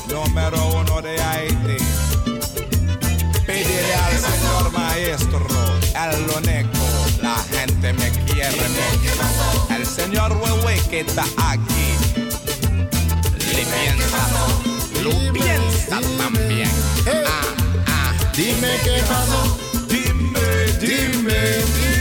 Número 0.10 0.58
uno 0.70 1.02
de 1.04 1.22
Haití. 1.22 1.78
Pedirle 3.46 3.94
al 3.94 4.18
señor 4.18 4.72
maestro, 4.72 5.46
el 5.94 6.26
loneco, 6.26 6.80
la 7.22 7.36
gente 7.52 7.94
me 7.94 8.10
quiere. 8.26 8.58
El 9.70 9.86
señor 9.86 10.32
Huehue 10.32 10.82
que 10.90 11.02
está 11.02 11.26
aquí, 11.38 11.94
le 13.38 13.66
piensa, 13.70 14.28
lo 15.04 15.32
piensa 15.32 16.02
también. 16.18 16.72
Ah, 17.06 17.44
ah. 17.86 18.14
Dime 18.36 18.80
qué 18.84 19.04
pasó. 19.08 19.60
Dime, 19.88 20.40
dime, 20.82 21.34
dime 21.76 21.93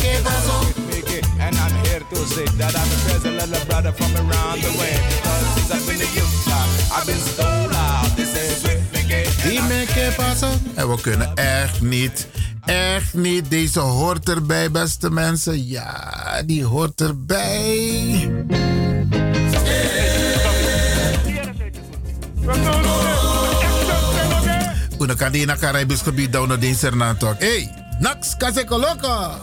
qué 0.00 0.20
pasó. 0.24 0.60
Mickey, 0.88 1.20
And 1.38 1.56
I'm 1.56 1.74
here 1.84 2.02
to 2.10 2.16
say 2.26 2.44
that 2.58 2.74
I'm 2.74 2.88
a 3.24 3.46
little 3.46 3.66
brother 3.66 3.92
from 3.92 4.14
around 4.16 4.62
the 4.62 4.70
way. 4.78 4.94
Because 5.08 5.70
I've 5.72 5.86
been 5.86 6.00
a 6.00 6.10
youth, 6.14 6.48
I've 6.92 7.06
been 7.06 7.18
stole 7.18 7.74
out. 7.74 8.16
This 8.16 8.34
passen. 10.16 10.50
En 10.74 10.88
we 10.88 11.00
kunnen 11.00 11.34
echt 11.34 11.80
niet, 11.80 12.26
echt 12.64 13.14
niet. 13.14 13.50
Deze 13.50 13.80
hoort 13.80 14.28
erbij, 14.28 14.70
beste 14.70 15.10
mensen. 15.10 15.66
Ja, 15.66 16.42
die 16.46 16.64
hoort 16.64 17.00
erbij. 17.00 18.29
Una 25.10 25.18
cadena 25.18 25.56
Caribisch 25.56 26.04
gebied 26.04 26.30
down 26.30 26.52
in 26.62 26.74
Sernatok. 26.76 27.40
Hey, 27.40 27.68
Nax 27.98 28.36
Kaseko 28.36 28.78
Loco. 28.78 29.34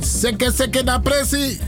Seke 0.00 0.50
seke 0.50 0.82
da 0.84 0.98
presi. 0.98 1.60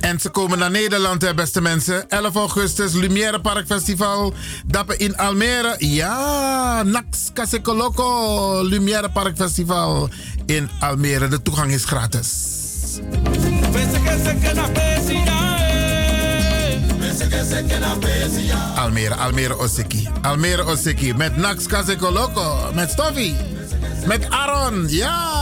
En 0.00 0.20
ze 0.20 0.28
komen 0.30 0.58
naar 0.58 0.70
Nederland, 0.70 1.34
beste 1.34 1.60
mensen. 1.60 2.08
11 2.08 2.34
augustus, 2.34 2.92
Lumière 2.92 3.40
Park 3.40 3.66
Festival. 3.66 4.34
Dappen 4.66 4.98
in 4.98 5.16
Almere. 5.16 5.74
Ja, 5.78 6.82
Nax 6.82 7.30
Loco. 7.62 8.62
Lumière 8.62 9.10
Park 9.12 9.36
Festival 9.36 10.08
in 10.46 10.70
Almere. 10.80 11.28
De 11.28 11.42
toegang 11.42 11.72
is 11.72 11.84
gratis. 11.84 12.52
Almere, 18.76 19.14
Almere 19.14 19.54
Oseki. 19.58 20.08
Almere 20.22 20.64
Oseki 20.64 21.14
met 21.14 21.36
Nax 21.36 21.66
Loco. 22.12 22.70
Met 22.74 22.90
Stoffie. 22.90 23.36
Met 24.06 24.30
Aaron, 24.30 24.86
ja! 24.88 25.32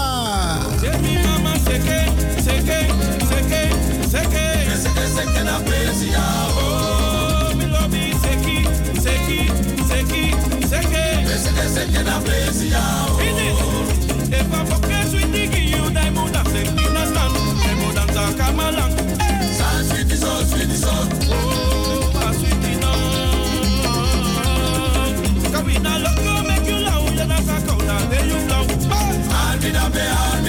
Dancehall, 29.62 30.42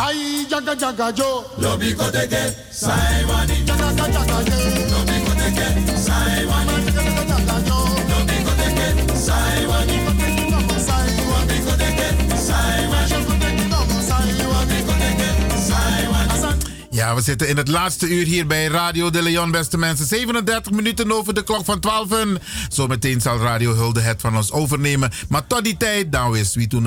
Ay, 0.00 0.46
jaga 0.48 0.74
jaga 0.74 1.12
jo. 1.12 1.44
Lobi 1.60 1.92
koteke, 1.94 2.42
saiwani. 2.72 3.56
Jaga 3.68 3.92
jaga 3.96 4.38
jo. 4.48 5.09
Ja, 17.00 17.14
we 17.14 17.22
zitten 17.22 17.48
in 17.48 17.56
het 17.56 17.68
laatste 17.68 18.08
uur 18.08 18.26
hier 18.26 18.46
bij 18.46 18.66
Radio 18.66 19.10
de 19.10 19.22
Leon, 19.22 19.50
beste 19.50 19.78
mensen. 19.78 20.06
37 20.06 20.72
minuten 20.72 21.12
over 21.12 21.34
de 21.34 21.42
klok 21.42 21.64
van 21.64 21.80
12. 21.80 22.08
Zometeen 22.68 23.20
zal 23.20 23.38
Radio 23.38 23.74
Hulde 23.74 24.00
het 24.00 24.20
van 24.20 24.36
ons 24.36 24.52
overnemen. 24.52 25.10
Maar 25.28 25.46
tot 25.46 25.64
die 25.64 25.76
tijd, 25.76 26.12
dan 26.12 26.36
is 26.36 26.54
wie 26.54 26.66
toen 26.66 26.86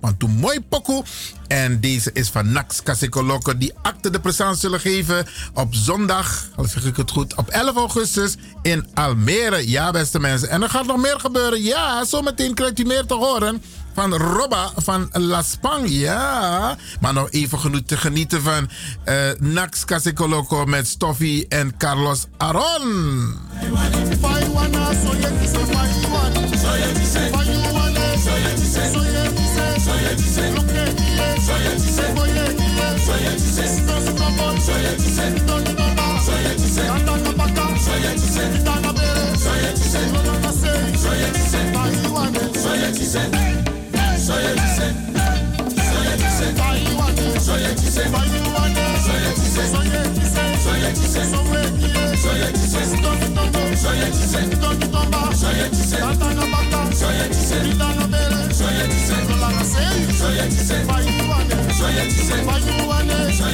op 0.00 0.22
een 0.22 0.30
mooi 0.30 0.60
pokoe. 0.60 1.04
En 1.48 1.80
deze 1.80 2.10
is 2.12 2.28
van 2.28 2.52
Nax 2.52 2.82
Kassikolokke, 2.82 3.58
die 3.58 3.72
acte 3.82 4.10
de 4.10 4.20
present 4.20 4.58
zullen 4.58 4.80
geven 4.80 5.26
op 5.54 5.74
zondag, 5.74 6.48
al 6.56 6.64
zeg 6.64 6.84
ik 6.84 6.96
het 6.96 7.10
goed, 7.10 7.34
op 7.34 7.48
11 7.48 7.76
augustus 7.76 8.36
in 8.62 8.86
Almere. 8.94 9.70
Ja, 9.70 9.90
beste 9.90 10.20
mensen. 10.20 10.48
En 10.48 10.62
er 10.62 10.70
gaat 10.70 10.86
nog 10.86 11.00
meer 11.00 11.20
gebeuren. 11.20 11.62
Ja, 11.62 12.04
zometeen 12.04 12.54
krijgt 12.54 12.78
u 12.78 12.84
meer 12.84 13.06
te 13.06 13.14
horen 13.14 13.62
van 13.98 14.14
Robba 14.14 14.72
van 14.76 15.08
La. 15.12 15.42
Ja, 15.84 16.76
maar 17.00 17.12
nog 17.12 17.30
even 17.30 17.58
genoeg 17.58 17.82
te 17.86 17.96
genieten 17.96 18.42
van 18.42 18.68
eh 19.04 19.16
Nax 19.38 19.84
Kassikoloco 19.84 20.64
met 20.64 20.86
Stoffie 20.86 21.46
en 21.48 21.76
Carlos 21.76 22.26
Aron. 22.36 23.36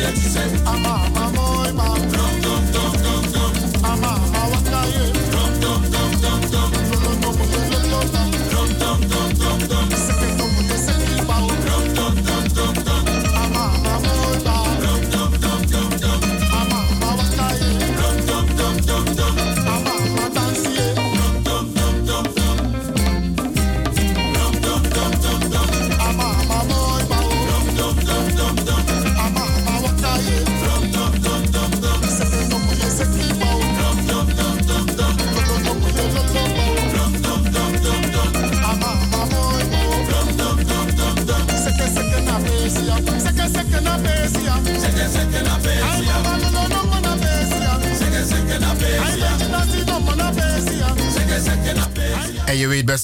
En 0.05 0.15
je 0.21 0.31
weet, 0.33 1.24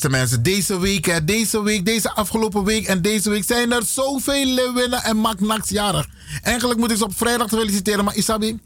mensen, 0.08 0.42
deze 0.42 0.78
week, 0.78 1.26
deze 1.26 1.62
week, 1.62 1.84
deze 1.84 2.10
afgelopen 2.10 2.64
week 2.64 2.86
en 2.86 3.02
deze 3.02 3.30
week 3.30 3.44
zijn 3.44 3.72
er 3.72 3.82
zoveel 3.84 4.72
winnen 4.74 5.02
en 5.02 5.20
Nax 5.38 5.68
jarig. 5.68 6.06
Eigenlijk 6.42 6.80
moet 6.80 6.90
ik 6.90 6.96
ze 6.96 7.04
op 7.04 7.16
vrijdag 7.16 7.48
feliciteren, 7.48 8.04
maar 8.04 8.16
Isabi, 8.16 8.58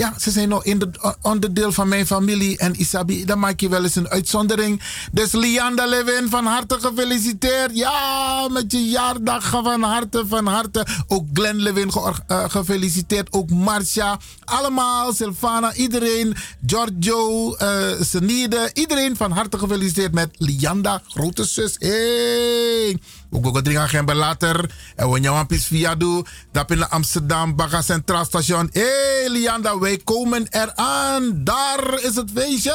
Ja, 0.00 0.14
ze 0.18 0.30
zijn 0.30 0.48
nog 0.48 0.64
in 0.64 0.78
de, 0.78 1.16
onderdeel 1.22 1.72
van 1.72 1.88
mijn 1.88 2.06
familie. 2.06 2.58
En 2.58 2.74
Isabi, 2.74 3.24
dan 3.24 3.38
maak 3.38 3.60
je 3.60 3.68
wel 3.68 3.82
eens 3.82 3.94
een 3.94 4.08
uitzondering. 4.08 4.82
Dus 5.12 5.32
Lianda 5.32 5.86
Levin, 5.86 6.28
van 6.28 6.46
harte 6.46 6.80
gefeliciteerd. 6.80 7.70
Ja, 7.76 8.48
met 8.48 8.72
je 8.72 8.84
jaardag 8.84 9.48
van 9.48 9.82
harte, 9.82 10.24
van 10.26 10.46
harte. 10.46 10.86
Ook 11.06 11.26
Glenn 11.32 11.62
Levin 11.62 11.90
uh, 11.94 12.44
gefeliciteerd. 12.48 13.32
Ook 13.32 13.50
Marcia. 13.50 14.18
Allemaal, 14.44 15.12
Silvana, 15.12 15.74
iedereen. 15.74 16.36
Giorgio, 16.66 17.56
uh. 17.62 18.66
Iedereen 18.72 19.16
van 19.16 19.30
harte 19.30 19.58
gefeliciteerd 19.58 20.12
met 20.12 20.28
Lianda, 20.38 21.02
grote 21.08 21.44
zus. 21.44 21.76
Hey. 21.78 22.98
Ook 23.30 23.46
ook 23.46 23.60
drinken 23.60 23.88
gaan 23.88 24.16
later. 24.16 24.70
En 24.96 25.10
we 25.10 25.22
gaan 25.22 25.46
pis 25.46 25.66
via 25.66 25.94
doen. 25.94 26.26
Dat 26.52 26.70
in 26.70 26.88
Amsterdam, 26.88 27.56
Baga 27.56 27.82
Centraal 27.82 28.24
Station. 28.24 28.68
Hé, 28.72 28.80
hey, 28.80 29.28
Lianda, 29.28 29.78
wij 29.78 30.00
komen 30.04 30.46
eraan. 30.50 31.44
Daar 31.44 32.02
is 32.02 32.16
het 32.16 32.30
feestje. 32.34 32.74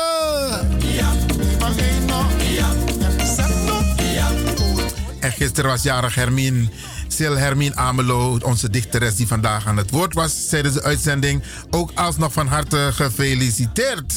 En 5.20 5.32
gisteren 5.32 5.70
was 5.70 5.84
jarig 5.84 6.16
Hermine. 6.16 6.70
Sil 7.16 7.38
Hermine 7.38 7.76
Amelo, 7.76 8.38
onze 8.42 8.70
dichteres 8.70 9.16
die 9.16 9.28
vandaag 9.28 9.68
aan 9.68 9.78
het 9.78 9.92
woord 9.92 10.14
was 10.14 10.46
tijdens 10.46 10.74
de 10.74 10.84
uitzending. 10.84 11.44
Ook 11.70 11.92
alsnog 11.96 12.34
van 12.34 12.48
harte 12.48 12.90
gefeliciteerd. 12.94 14.14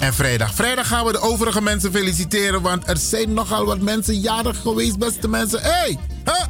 En 0.00 0.14
vrijdag. 0.14 0.54
Vrijdag 0.54 0.88
gaan 0.88 1.04
we 1.04 1.12
de 1.12 1.20
overige 1.20 1.62
mensen 1.62 1.92
feliciteren, 1.92 2.62
want 2.62 2.88
er 2.88 2.96
zijn 2.96 3.32
nogal 3.32 3.64
wat 3.64 3.80
mensen 3.80 4.20
jarig 4.20 4.60
geweest, 4.60 4.98
beste 4.98 5.28
mensen. 5.28 5.60
Hé, 5.62 5.70
hey, 5.70 5.98
huh? 6.24 6.44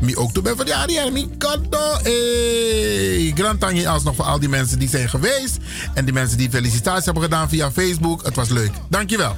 Mi 0.00 0.16
ook 0.16 0.32
toe 0.32 0.42
ben 0.42 0.66
ja, 0.66 1.10
mi 1.10 1.28
kado. 1.38 1.98
Hey, 2.02 3.32
grand 3.34 3.60
tangi 3.60 3.86
alsnog 3.86 4.14
voor 4.14 4.24
al 4.24 4.38
die 4.38 4.48
mensen 4.48 4.78
die 4.78 4.88
zijn 4.88 5.08
geweest. 5.08 5.56
En 5.94 6.04
die 6.04 6.14
mensen 6.14 6.38
die 6.38 6.50
felicitaties 6.50 7.04
hebben 7.04 7.22
gedaan 7.22 7.48
via 7.48 7.70
Facebook. 7.70 8.24
Het 8.24 8.34
was 8.36 8.48
leuk. 8.48 8.70
Dankjewel. 8.88 9.36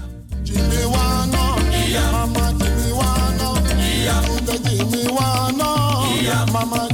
Mama, 6.53 6.89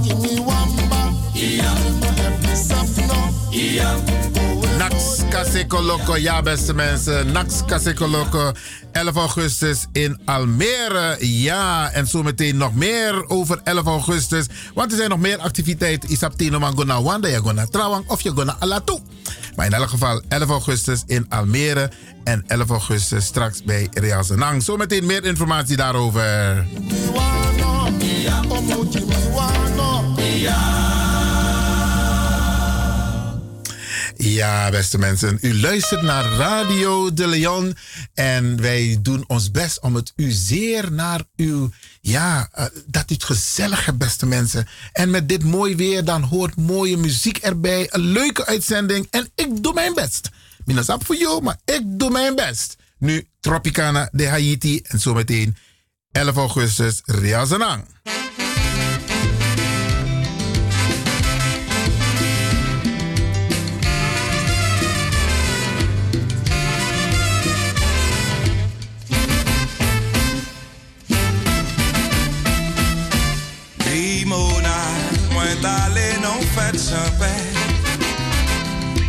Kasekoloko, 5.36 6.16
ja 6.16 6.42
beste 6.42 6.74
mensen. 6.74 7.32
Nax 7.32 7.64
Kasekoloko, 7.66 8.52
11 8.92 9.16
augustus 9.16 9.86
in 9.92 10.18
Almere. 10.24 11.16
Ja, 11.20 11.90
en 11.92 12.06
zometeen 12.06 12.56
nog 12.56 12.74
meer 12.74 13.28
over 13.28 13.60
11 13.64 13.86
augustus. 13.86 14.46
Want 14.74 14.90
er 14.90 14.96
zijn 14.96 15.10
nog 15.10 15.18
meer 15.18 15.38
activiteiten. 15.38 16.10
Isaptino 16.10 16.58
man 16.58 16.76
gona 16.76 17.02
wanda, 17.02 17.28
je 17.28 17.36
gona 17.36 17.66
trouwang 17.66 18.08
of 18.08 18.20
je 18.20 18.30
gona 18.30 18.56
alatu. 18.58 18.98
Maar 19.56 19.66
in 19.66 19.72
elk 19.72 19.88
geval 19.88 20.22
11 20.28 20.48
augustus 20.48 21.02
in 21.06 21.26
Almere 21.28 21.90
en 22.24 22.44
11 22.46 22.70
augustus 22.70 23.24
straks 23.24 23.62
bij 23.62 23.88
Real 23.92 24.24
Zenang. 24.24 24.62
Zometeen 24.62 25.06
meer 25.06 25.24
informatie 25.24 25.76
daarover. 25.76 26.64
Ja, 34.28 34.70
beste 34.70 34.98
mensen, 34.98 35.38
u 35.40 35.60
luistert 35.60 36.02
naar 36.02 36.24
Radio 36.24 37.14
de 37.14 37.26
Leon 37.26 37.76
en 38.14 38.60
wij 38.60 38.98
doen 39.00 39.24
ons 39.26 39.50
best 39.50 39.80
om 39.80 39.94
het 39.94 40.12
u 40.16 40.30
zeer 40.30 40.92
naar 40.92 41.22
uw, 41.36 41.70
ja, 42.00 42.48
uh, 42.58 42.64
dat 42.86 43.10
u 43.10 43.14
het 43.14 43.24
gezellig 43.24 43.96
beste 43.96 44.26
mensen. 44.26 44.68
En 44.92 45.10
met 45.10 45.28
dit 45.28 45.44
mooi 45.44 45.76
weer, 45.76 46.04
dan 46.04 46.22
hoort 46.22 46.56
mooie 46.56 46.96
muziek 46.96 47.36
erbij, 47.38 47.86
een 47.90 48.00
leuke 48.00 48.46
uitzending 48.46 49.06
en 49.10 49.30
ik 49.34 49.62
doe 49.62 49.72
mijn 49.72 49.94
best. 49.94 50.28
Minasap 50.64 51.06
voor 51.06 51.16
jou, 51.16 51.42
maar 51.42 51.58
ik 51.64 51.82
doe 51.84 52.10
mijn 52.10 52.34
best. 52.34 52.76
Nu 52.98 53.28
Tropicana 53.40 54.08
de 54.12 54.28
Haiti 54.28 54.80
en 54.82 55.00
zometeen 55.00 55.56
11 56.12 56.36
augustus 56.36 57.00
Riazanang. 57.04 57.84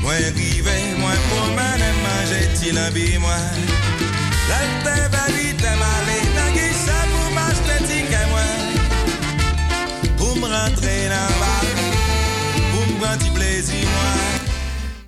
Mwen 0.08 0.34
rive, 0.34 0.72
mwen 0.98 1.20
bi 2.94 3.18
mwen 3.20 3.68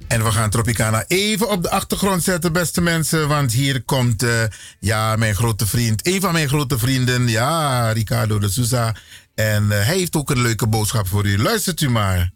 En 0.07 0.23
we 0.23 0.31
gaan 0.31 0.49
Tropicana 0.49 1.03
even 1.07 1.49
op 1.49 1.63
de 1.63 1.69
achtergrond 1.69 2.23
zetten, 2.23 2.53
beste 2.53 2.81
mensen. 2.81 3.27
Want 3.27 3.51
hier 3.51 3.83
komt 3.83 4.23
uh, 4.23 4.31
ja, 4.79 5.15
mijn 5.15 5.35
grote 5.35 5.67
vriend, 5.67 6.07
een 6.07 6.21
van 6.21 6.33
mijn 6.33 6.47
grote 6.47 6.79
vrienden, 6.79 7.27
ja, 7.27 7.91
Ricardo 7.91 8.39
de 8.39 8.49
Souza. 8.49 8.95
En 9.35 9.63
uh, 9.63 9.69
hij 9.69 9.95
heeft 9.95 10.15
ook 10.15 10.29
een 10.29 10.41
leuke 10.41 10.67
boodschap 10.67 11.07
voor 11.07 11.25
u. 11.25 11.37
Luistert 11.37 11.81
u 11.81 11.89
maar. 11.89 12.31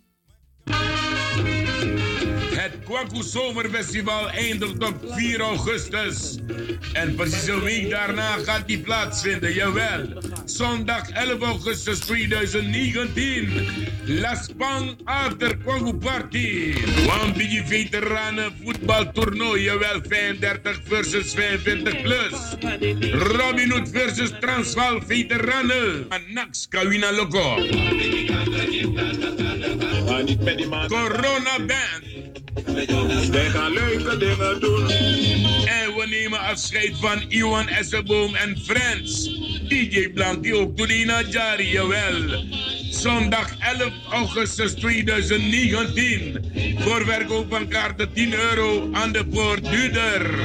Kwaku 2.84 3.24
Zomerfestival 3.24 4.30
eindigt 4.30 4.84
op 4.84 4.96
4 5.16 5.40
augustus. 5.40 6.38
En 6.94 7.16
precies 7.16 7.48
een 7.48 7.62
week 7.62 7.90
daarna 7.90 8.38
gaat 8.38 8.68
die 8.68 8.80
plaatsvinden, 8.80 9.54
jawel. 9.54 10.08
Zondag 10.46 11.10
11 11.10 11.42
augustus 11.42 12.00
2019. 12.00 13.68
La 14.06 14.36
Spang 14.36 14.98
After 15.04 15.58
Kwaku 15.58 15.98
Party. 15.98 16.74
Wambigi 17.06 17.64
Veteranen 17.66 18.54
voetbaltoernooi, 18.64 19.64
jawel 19.64 20.02
35 20.08 20.80
versus 20.84 21.34
25 21.34 22.02
plus. 22.02 22.56
Robin 23.12 23.72
Hood 23.72 23.90
versus 23.90 24.32
Transvaal 24.40 25.02
Veteranen. 25.08 26.08
Nax 26.34 26.68
Kawina 26.70 27.12
Loco. 27.12 27.56
Corona 30.88 31.58
Band. 31.58 32.04
Wij 33.32 33.50
gaan 33.50 33.72
leuke 33.74 34.18
dingen 34.18 34.60
doen. 34.60 34.90
En 35.66 35.96
we 35.96 36.06
nemen 36.10 36.40
afscheid 36.40 36.98
van 37.00 37.22
Iwan 37.28 37.68
Esseboom 37.68 38.36
en 38.36 38.58
Friends. 38.66 39.24
DJ 39.68 40.10
Blankie 40.10 40.56
ook 40.56 40.78
Tulina 40.78 41.22
Jari, 41.22 41.70
jawel. 41.72 42.46
Zondag 42.90 43.56
11 43.60 43.92
augustus 44.10 44.74
2019. 44.74 46.52
Voor 46.78 47.06
verkoop 47.06 47.50
van 47.50 47.68
kaarten 47.68 48.14
10 48.14 48.34
euro 48.34 48.90
aan 48.92 49.12
de 49.12 49.26
poortduurder. 49.26 50.38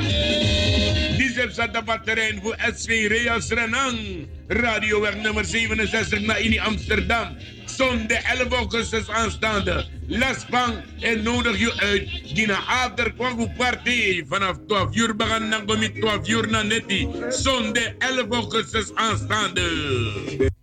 Die 1.17 1.33
zat 1.53 1.77
op 1.77 1.87
het 1.87 2.05
terrein 2.05 2.41
voor 2.43 2.57
SV 2.77 3.07
Reas 3.09 3.49
Renang. 3.49 3.99
Radioweg 4.47 5.17
nummer 5.17 5.45
67 5.45 6.21
naar 6.21 6.41
in 6.41 6.61
Amsterdam 6.61 7.37
zondag 7.79 8.23
11 8.23 8.53
augustus 8.53 9.09
aanstaande. 9.09 9.87
Lasbang 10.07 10.75
en 11.01 11.23
nodig 11.23 11.59
je 11.59 11.73
uit. 11.81 12.09
Gina 12.35 12.59
Ader 12.67 13.13
Kwagu 13.13 13.49
Party. 13.57 14.25
Vanaf 14.29 14.57
12 14.67 14.97
uur 14.97 15.17
begaan 15.17 15.51
dan 15.67 15.79
met 15.79 15.95
12 15.95 16.29
uur 16.29 16.51
naar 16.51 16.67
netti. 16.67 17.09
Zondag 17.29 17.93
11 17.99 18.27
augustus 18.31 18.95
aanstaande. 18.95 20.58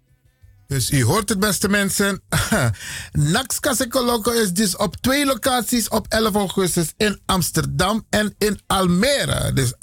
Dus 0.67 0.91
u 0.91 1.03
hoort 1.03 1.29
het, 1.29 1.39
beste 1.39 1.69
mensen. 1.69 2.21
Nax 3.11 3.59
Kasekoloko 3.59 4.31
is 4.31 4.53
dus 4.53 4.75
op 4.75 4.95
twee 4.95 5.25
locaties 5.25 5.87
op 5.87 6.05
11 6.09 6.35
augustus 6.35 6.93
in 6.97 7.19
Amsterdam 7.25 8.05
en 8.09 8.35
in 8.37 8.59
Almere. 8.67 9.53
Dus 9.53 9.73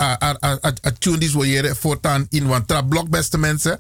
tune 0.99 1.19
die 1.19 1.33
we 1.33 1.75
voortaan 1.75 2.27
in 2.29 2.51
een 2.51 2.67
trapblok, 2.67 3.09
beste 3.09 3.39
mensen. 3.39 3.79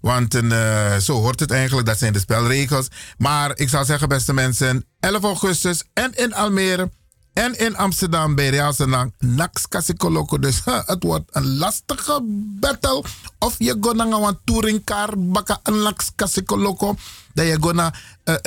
Want 0.00 0.34
uh, 0.34 0.96
zo 0.96 1.14
hoort 1.20 1.40
het 1.40 1.50
eigenlijk, 1.50 1.86
dat 1.86 1.98
zijn 1.98 2.12
de 2.12 2.18
spelregels. 2.18 2.88
Maar 3.18 3.52
ik 3.54 3.68
zou 3.68 3.84
zeggen, 3.84 4.08
beste 4.08 4.32
mensen, 4.32 4.84
11 5.00 5.22
augustus 5.22 5.84
en 5.92 6.12
in 6.14 6.34
Almere 6.34 6.90
en 7.32 7.58
in 7.58 7.76
Amsterdam 7.76 8.34
bij 8.34 8.48
Real 8.48 8.74
Nax 9.18 9.68
Kasikoloko. 9.68 10.38
Dus 10.38 10.60
het 10.64 11.02
wordt 11.02 11.28
een 11.30 11.56
lastige 11.56 12.20
battle. 12.60 13.04
Of 13.38 13.54
je 13.58 13.76
naar 13.94 14.20
een 14.20 14.38
touringcar, 14.44 15.12
baka 15.16 15.60
een 15.62 15.82
Nax 15.82 16.10
Kasikoloko. 16.14 16.96
Dat 17.34 17.46
je 17.46 17.72
naar 17.72 18.02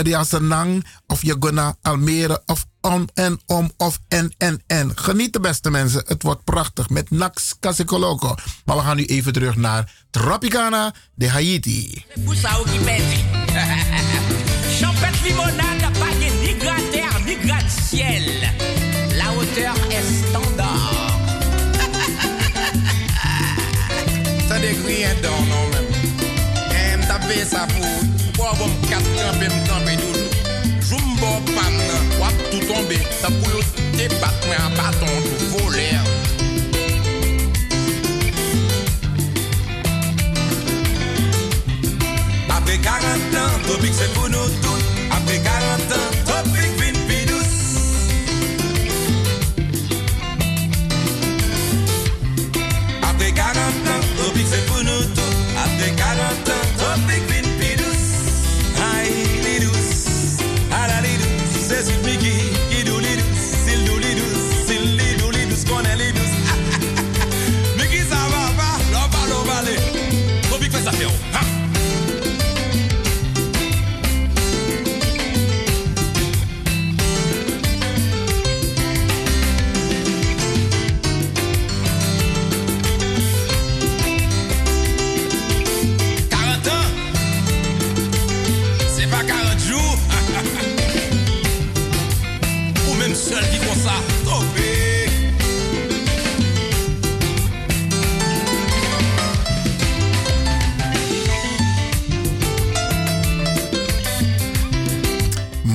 uh, 0.06 0.24
Senang, 0.24 0.86
of 1.08 1.22
je 1.22 1.50
naar 1.52 1.76
Almere, 1.82 2.44
of 2.46 2.66
om 2.82 3.08
en 3.14 3.42
om, 3.46 3.72
of 3.78 4.00
en 4.08 4.34
en 4.38 4.62
en. 4.68 4.92
Geniet 4.96 5.34
de 5.34 5.40
beste 5.40 5.70
mensen, 5.70 6.04
het 6.08 6.24
wordt 6.24 6.44
prachtig 6.44 6.90
met 6.90 7.12
Nax 7.12 7.56
Kasikoloko. 7.60 8.36
Maar 8.66 8.76
we 8.76 8.82
gaan 8.82 8.96
nu 8.96 9.06
even 9.06 9.34
terug 9.34 9.56
naar 9.56 9.92
Tropicana 10.12 10.94
de 11.14 11.30
Haiti. 11.30 12.06
Faites 14.84 15.22
limonade, 15.24 15.92
pas 16.00 16.14
gratte-terre, 16.60 17.20
ni 17.26 17.36
gratte-ciel. 17.36 18.43
La 19.56 19.72
hauteur 19.72 19.76
est 19.92 20.30
standard. 20.30 21.20
Ça 24.48 24.60
décrit 24.60 25.06
un 25.06 25.14
don, 25.22 25.30
non, 25.48 25.68
même. 25.72 25.92
Et 26.72 26.98
m'ta 26.98 27.20
fait 27.20 27.46
ça 27.46 27.68
pour, 27.68 28.34
pour 28.34 28.50
avoir 28.50 28.70
quatre 28.90 29.04
camper, 29.04 29.50
m'camper 29.50 29.98
toujours. 29.98 30.32
Jumbo 30.82 31.40
pan, 31.54 31.74
wap 32.20 32.34
tout 32.50 32.66
tomber. 32.66 33.00
Ça 33.22 33.28
pour 33.28 33.50
yo 33.52 33.60
te 33.60 34.14
battre, 34.20 34.48
mais 34.50 34.56
un 34.56 34.70
bâton 34.76 35.06
tout 35.38 35.58
voler. 35.58 35.98
Après 42.50 42.78
40 42.78 43.04
ans, 43.04 43.68
Tropique 43.68 43.94
c'est 43.94 44.14
pour 44.14 44.30
nous 44.30 44.63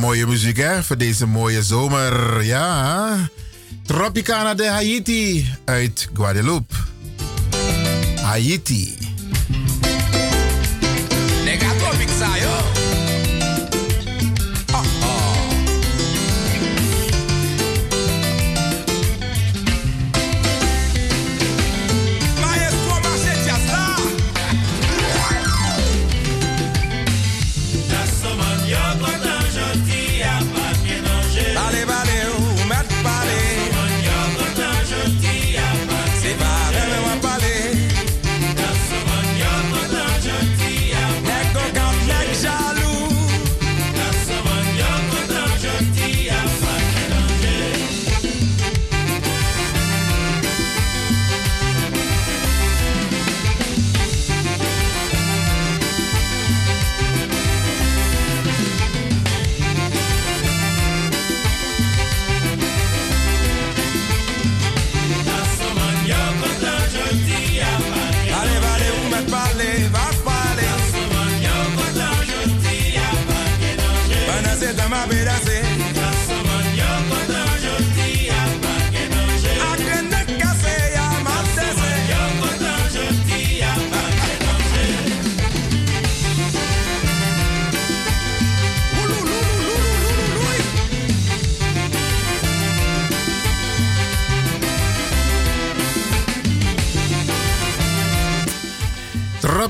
Mooie 0.09 0.27
muziek 0.27 0.57
hè, 0.57 0.83
voor 0.83 0.99
deze 0.99 1.27
mooie 1.27 1.63
zomer. 1.63 2.45
Ja. 2.45 3.17
Tropicana 3.83 4.55
de 4.55 4.69
Haiti 4.69 5.55
uit 5.65 6.09
Guadeloupe. 6.13 6.75
Haiti. 8.21 9.08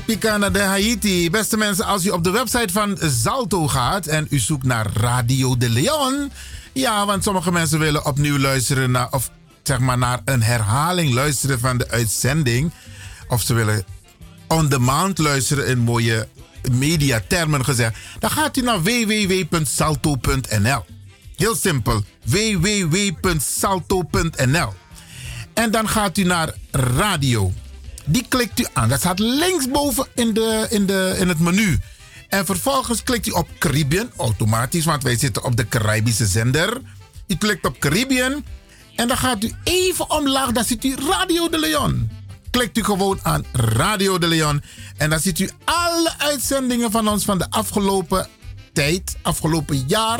Tropicana 0.09 0.49
de 0.49 0.59
Haiti. 0.59 1.29
Beste 1.29 1.57
mensen, 1.57 1.85
als 1.85 2.05
u 2.05 2.09
op 2.09 2.23
de 2.23 2.29
website 2.29 2.73
van 2.73 2.97
Zalto 3.01 3.67
gaat 3.67 4.05
en 4.05 4.27
u 4.29 4.39
zoekt 4.39 4.63
naar 4.63 4.87
Radio 4.93 5.57
de 5.57 5.69
Leon. 5.69 6.31
Ja, 6.73 7.05
want 7.05 7.23
sommige 7.23 7.51
mensen 7.51 7.79
willen 7.79 8.05
opnieuw 8.05 8.37
luisteren 8.37 8.91
naar, 8.91 9.11
of 9.11 9.31
zeg 9.63 9.79
maar 9.79 9.97
naar 9.97 10.21
een 10.25 10.43
herhaling 10.43 11.13
luisteren 11.13 11.59
van 11.59 11.77
de 11.77 11.89
uitzending. 11.89 12.71
Of 13.27 13.41
ze 13.41 13.53
willen 13.53 13.83
on 14.47 14.69
demand 14.69 15.17
luisteren 15.17 15.67
in 15.67 15.79
mooie 15.79 16.27
mediatermen 16.71 17.65
gezegd. 17.65 17.97
Dan 18.19 18.31
gaat 18.31 18.57
u 18.57 18.61
naar 18.61 18.83
www.salto.nl. 18.83 20.85
Heel 21.35 21.55
simpel. 21.55 22.03
www.salto.nl. 22.23 24.73
En 25.53 25.71
dan 25.71 25.89
gaat 25.89 26.17
u 26.17 26.23
naar 26.23 26.53
radio. 26.71 27.53
Die 28.09 28.25
klikt 28.27 28.59
u 28.59 28.65
aan. 28.73 28.89
Dat 28.89 28.99
staat 28.99 29.19
linksboven 29.19 30.07
in, 30.15 30.33
de, 30.33 30.67
in, 30.69 30.85
de, 30.85 31.15
in 31.19 31.27
het 31.27 31.39
menu. 31.39 31.79
En 32.29 32.45
vervolgens 32.45 33.03
klikt 33.03 33.27
u 33.27 33.31
op 33.31 33.47
Caribbean, 33.57 34.11
automatisch, 34.17 34.85
want 34.85 35.03
wij 35.03 35.17
zitten 35.17 35.43
op 35.43 35.55
de 35.55 35.67
Caribische 35.67 36.25
zender. 36.25 36.81
U 37.27 37.35
klikt 37.35 37.65
op 37.65 37.79
Caribbean 37.79 38.43
en 38.95 39.07
dan 39.07 39.17
gaat 39.17 39.43
u 39.43 39.51
even 39.63 40.09
omlaag, 40.09 40.51
dan 40.51 40.63
ziet 40.63 40.83
u 40.83 40.95
Radio 41.09 41.49
de 41.49 41.59
Leon. 41.59 42.09
Klikt 42.51 42.77
u 42.77 42.83
gewoon 42.83 43.19
aan 43.21 43.45
Radio 43.51 44.17
de 44.17 44.27
Leon 44.27 44.63
en 44.97 45.09
dan 45.09 45.19
ziet 45.19 45.39
u 45.39 45.49
alle 45.63 46.13
uitzendingen 46.17 46.91
van 46.91 47.07
ons 47.07 47.25
van 47.25 47.37
de 47.37 47.49
afgelopen 47.49 48.27
tijd, 48.73 49.15
afgelopen 49.21 49.83
jaar. 49.87 50.19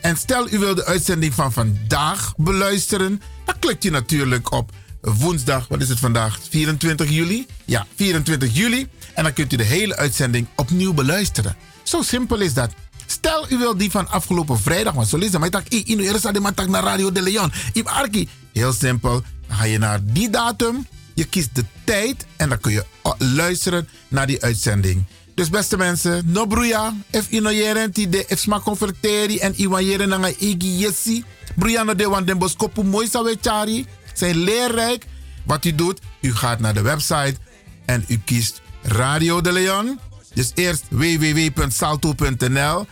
En 0.00 0.16
stel 0.16 0.50
u 0.50 0.58
wil 0.58 0.74
de 0.74 0.84
uitzending 0.84 1.34
van 1.34 1.52
vandaag 1.52 2.34
beluisteren, 2.36 3.22
dan 3.44 3.58
klikt 3.58 3.84
u 3.84 3.90
natuurlijk 3.90 4.52
op 4.52 4.70
woensdag, 5.14 5.68
wat 5.68 5.82
is 5.82 5.88
het 5.88 5.98
vandaag? 5.98 6.38
24 6.50 7.10
juli? 7.10 7.46
Ja, 7.64 7.86
24 7.94 8.56
juli. 8.56 8.88
En 9.14 9.22
dan 9.22 9.32
kunt 9.32 9.52
u 9.52 9.56
de 9.56 9.62
hele 9.62 9.96
uitzending 9.96 10.46
opnieuw 10.56 10.92
beluisteren. 10.92 11.56
Zo 11.82 12.02
simpel 12.02 12.40
is 12.40 12.54
dat. 12.54 12.70
Stel 13.06 13.46
u 13.48 13.58
wil 13.58 13.76
die 13.76 13.90
van 13.90 14.08
afgelopen 14.08 14.58
vrijdag, 14.58 14.94
want 14.94 15.08
zo 15.08 15.18
lezen, 15.18 15.40
maar 15.40 15.62
ik 15.68 15.88
in 15.88 15.98
eerste 15.98 16.32
de 16.32 16.40
matak 16.40 16.68
naar 16.68 16.82
Radio 16.82 17.12
de 17.12 17.22
Leon. 17.22 17.52
Ik 17.72 17.86
arki. 17.86 18.28
Heel 18.52 18.72
simpel. 18.72 19.22
Dan 19.46 19.56
ga 19.56 19.64
je 19.64 19.78
naar 19.78 20.00
die 20.02 20.30
datum, 20.30 20.86
je 21.14 21.24
kiest 21.24 21.54
de 21.54 21.64
tijd 21.84 22.26
en 22.36 22.48
dan 22.48 22.60
kun 22.60 22.72
je 22.72 22.84
uh, 23.04 23.12
luisteren 23.18 23.88
naar 24.08 24.26
die 24.26 24.42
uitzending. 24.42 25.04
Dus 25.34 25.50
beste 25.50 25.76
mensen, 25.76 26.22
no 26.26 26.46
bruya, 26.46 26.94
if 27.10 27.28
ino 27.28 27.52
jeren 27.52 27.92
ti 27.92 28.08
de 28.08 28.24
if 28.28 28.38
sma 28.38 28.62
en 29.40 29.58
iwan 29.58 29.84
jeren 29.84 30.08
nanga 30.08 30.28
igi 30.28 30.78
yesi. 30.78 31.24
Bruya 31.56 31.82
no 31.82 31.94
de 31.94 32.08
wan 32.08 32.24
den 32.24 32.38
boskopu 32.38 32.82
mooi 32.82 33.08
sa 33.08 33.22
we 33.22 33.36
chari. 33.40 33.86
Zijn 34.16 34.36
leerrijk. 34.36 35.06
Wat 35.44 35.64
u 35.64 35.74
doet, 35.74 36.00
u 36.20 36.34
gaat 36.34 36.60
naar 36.60 36.74
de 36.74 36.82
website 36.82 37.36
en 37.84 38.04
u 38.08 38.18
kiest 38.24 38.60
Radio 38.82 39.40
de 39.40 39.52
Leon. 39.52 39.98
Dus 40.34 40.52
eerst 40.54 40.84
www.salto.nl. 40.88 42.86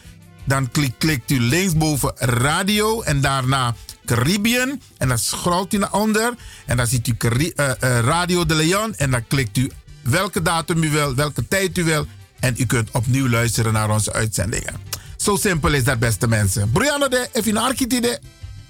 Dan 0.45 0.71
klik, 0.71 0.95
klikt 0.99 1.31
u 1.31 1.41
linksboven 1.41 2.13
radio 2.17 3.03
en 3.03 3.21
daarna 3.21 3.75
Caribbean. 4.07 4.81
En 4.99 5.09
dan 5.09 5.19
scrolt 5.19 5.73
u 5.73 5.79
naar 5.79 5.93
onder 5.93 6.35
en 6.67 6.77
dan 6.77 6.87
ziet 6.87 7.09
u 7.09 7.15
eh, 7.19 7.71
eh, 7.71 7.77
Radio 8.05 8.47
de 8.47 8.55
Leon. 8.55 8.95
En 8.95 9.11
dan 9.11 9.27
klikt 9.27 9.57
u 9.57 9.71
welke 10.03 10.43
datum 10.43 10.83
u 10.83 10.91
wil, 10.91 11.15
welke 11.15 11.49
tijd 11.49 11.79
u 11.79 11.85
wil. 11.85 12.07
En 12.41 12.55
u 12.59 12.67
kunt 12.67 12.91
opnieuw 12.91 13.29
luisteren 13.29 13.73
naar 13.73 13.91
onze 13.91 14.13
uitzendingen. 14.13 14.75
Zo 15.17 15.37
simpel 15.37 15.73
is 15.73 15.85
dat, 15.85 15.99
beste 15.99 16.29
mensen. 16.29 16.71
Brianna 16.71 17.09
de, 17.09 17.29
even 17.33 17.57
een 17.57 17.63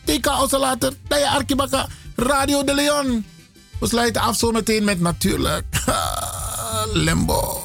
arkitide. 0.04 0.12
Teka 0.12 0.30
als 0.30 0.50
later. 0.50 0.92
Dat 1.08 1.18
je 1.18 1.28
arkibaka. 1.28 1.86
Radio 2.16 2.64
de 2.64 2.74
Leon. 2.74 3.24
We 3.80 3.88
sluiten 3.88 4.22
af 4.22 4.36
zo 4.36 4.50
meteen 4.50 4.84
met 4.84 5.00
natuurlijk. 5.00 5.64
Limbo. 6.92 7.62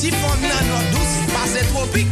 Si 0.00 0.12
fom 0.12 0.40
nan 0.40 0.66
nou 0.66 0.82
dous 0.92 1.32
pase 1.32 1.66
tropik 1.72 2.06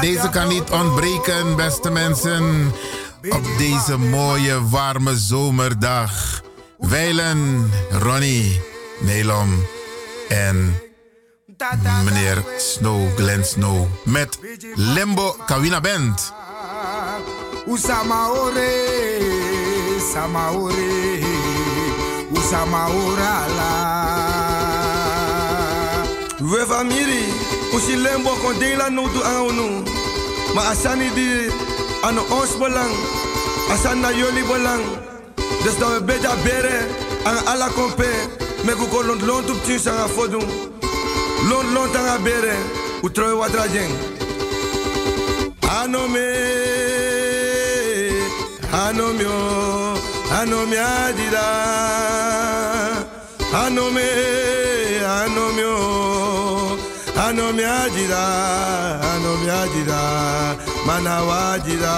deze 0.00 0.28
kan 0.30 0.48
niet 0.48 0.70
ontbreken, 0.70 1.56
beste 1.56 1.90
mensen. 1.90 2.72
Op 3.28 3.44
deze 3.58 3.96
mooie, 3.98 4.68
warme 4.68 5.16
zomerdag. 5.16 6.42
Weilen, 6.78 7.70
Ronnie, 7.90 8.60
Nelom 9.00 9.66
en 10.28 10.80
meneer 12.04 12.44
Snow, 12.58 13.16
Glenn 13.16 13.44
Snow. 13.44 13.86
Met 14.04 14.38
Limbo 14.74 15.36
Kawina 15.46 15.80
Band. 15.80 16.32
Usamaore, 17.66 18.72
Samaore, 20.12 21.18
Usamaorala. 22.32 23.98
We 26.38 26.64
famiri, 26.68 27.32
usi 27.72 27.96
lembo 27.96 28.30
kon 28.42 28.58
ding 28.58 28.76
la 28.76 28.88
no 28.88 29.02
tu 29.12 29.22
aan 29.22 29.54
nu. 29.54 29.82
Maar 30.54 30.64
asani 30.64 31.10
di 31.14 31.50
aan 32.02 32.18
ons 32.18 32.56
belang, 32.58 32.94
asan 33.70 34.00
na 34.00 34.10
jullie 34.12 34.44
belang. 34.44 34.84
Dus 35.62 35.78
dat 35.78 35.88
we 35.92 36.02
beter 36.04 36.36
beren 36.44 36.86
aan 37.22 37.46
alla 37.46 37.68
kompe, 37.68 38.08
me 38.64 38.72
kuko 38.72 39.04
lont 39.04 39.22
lont 39.22 39.50
op 39.50 39.64
tien 39.64 39.78
sanga 39.78 40.08
fodun. 40.08 40.48
Lont 41.48 41.70
lont 41.72 41.96
aan 41.96 42.22
beren, 42.22 42.58
u 43.02 43.10
troi 43.10 43.34
wat 43.34 43.54
rajeng. 43.54 43.92
Anome, 45.80 46.28
anomio, 48.72 49.38
anomi 50.40 50.76
adida. 50.76 51.48
Anome, 53.52 54.08
anomio, 55.06 55.74
anomi 55.74 56.36
adida, 56.36 56.39
anomi 57.30 57.62
adida, 57.62 58.22
manawajida. 60.86 61.96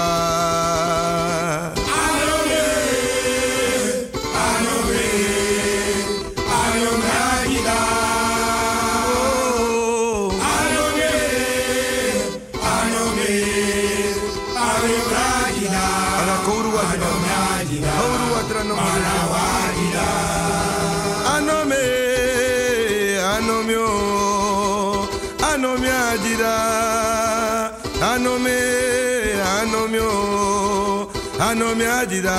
Anomi 31.53 31.85
adida, 31.85 32.37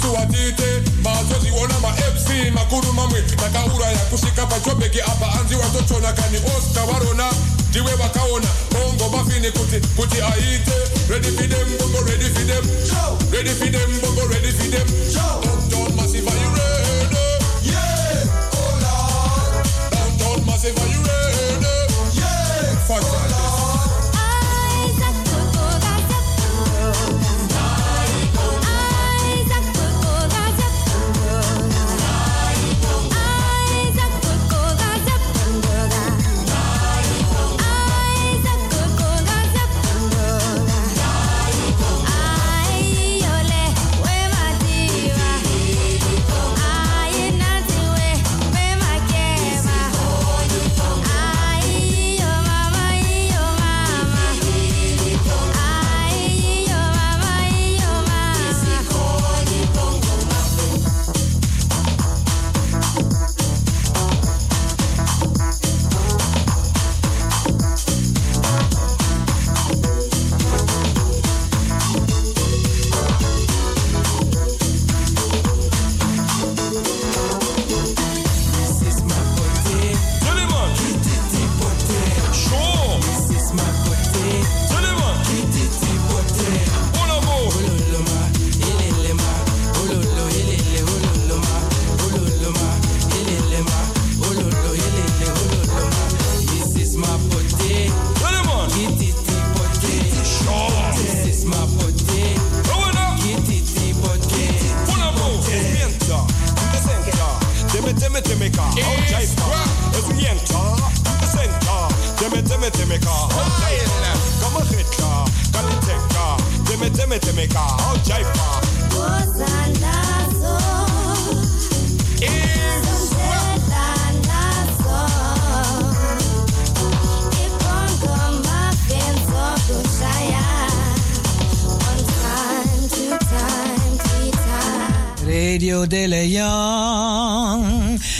Mazoziona, 0.00 0.28
isuwatite, 0.30 0.82
mazoziona 1.02 1.78
ma 1.80 1.90
MC, 1.90 2.50
makuru 2.54 2.92
mamwe, 2.92 3.22
nakaura 3.36 3.86
ya 3.86 3.98
kushika 3.98 4.46
pachobeki 4.46 5.00
apa 5.00 5.32
anzi 5.40 5.54
watochona 5.54 6.12
kani 6.12 6.38
Oscar 6.56 6.84
warona, 6.84 7.30
ndiwe 7.70 7.92
wakaona, 8.02 8.46
bongo 8.72 9.08
bafini 9.16 9.50
kuti, 9.50 9.80
kuti 9.96 10.22
aite, 10.22 10.72
ready 11.08 11.28
for 11.30 11.48
them, 11.48 11.68
bongo 11.78 12.00
ready 12.10 12.24
for 12.24 12.44
them, 12.46 12.64
ready 13.32 13.50
for 13.50 13.70
them, 13.70 14.00
bongo 14.00 14.26
ready 14.28 14.52
for 14.52 14.70
them, 14.70 14.86
Downtown 15.12 15.96
Massive, 15.96 16.28
are 16.28 16.38
you 16.38 16.50
ready? 16.50 17.16
Yeah, 17.62 18.24
oh 18.52 18.72
Lord. 18.82 19.66
Downtown 19.92 20.46
Massive, 20.46 20.78
are 20.78 20.88
you 20.88 21.00
ready? 21.02 21.29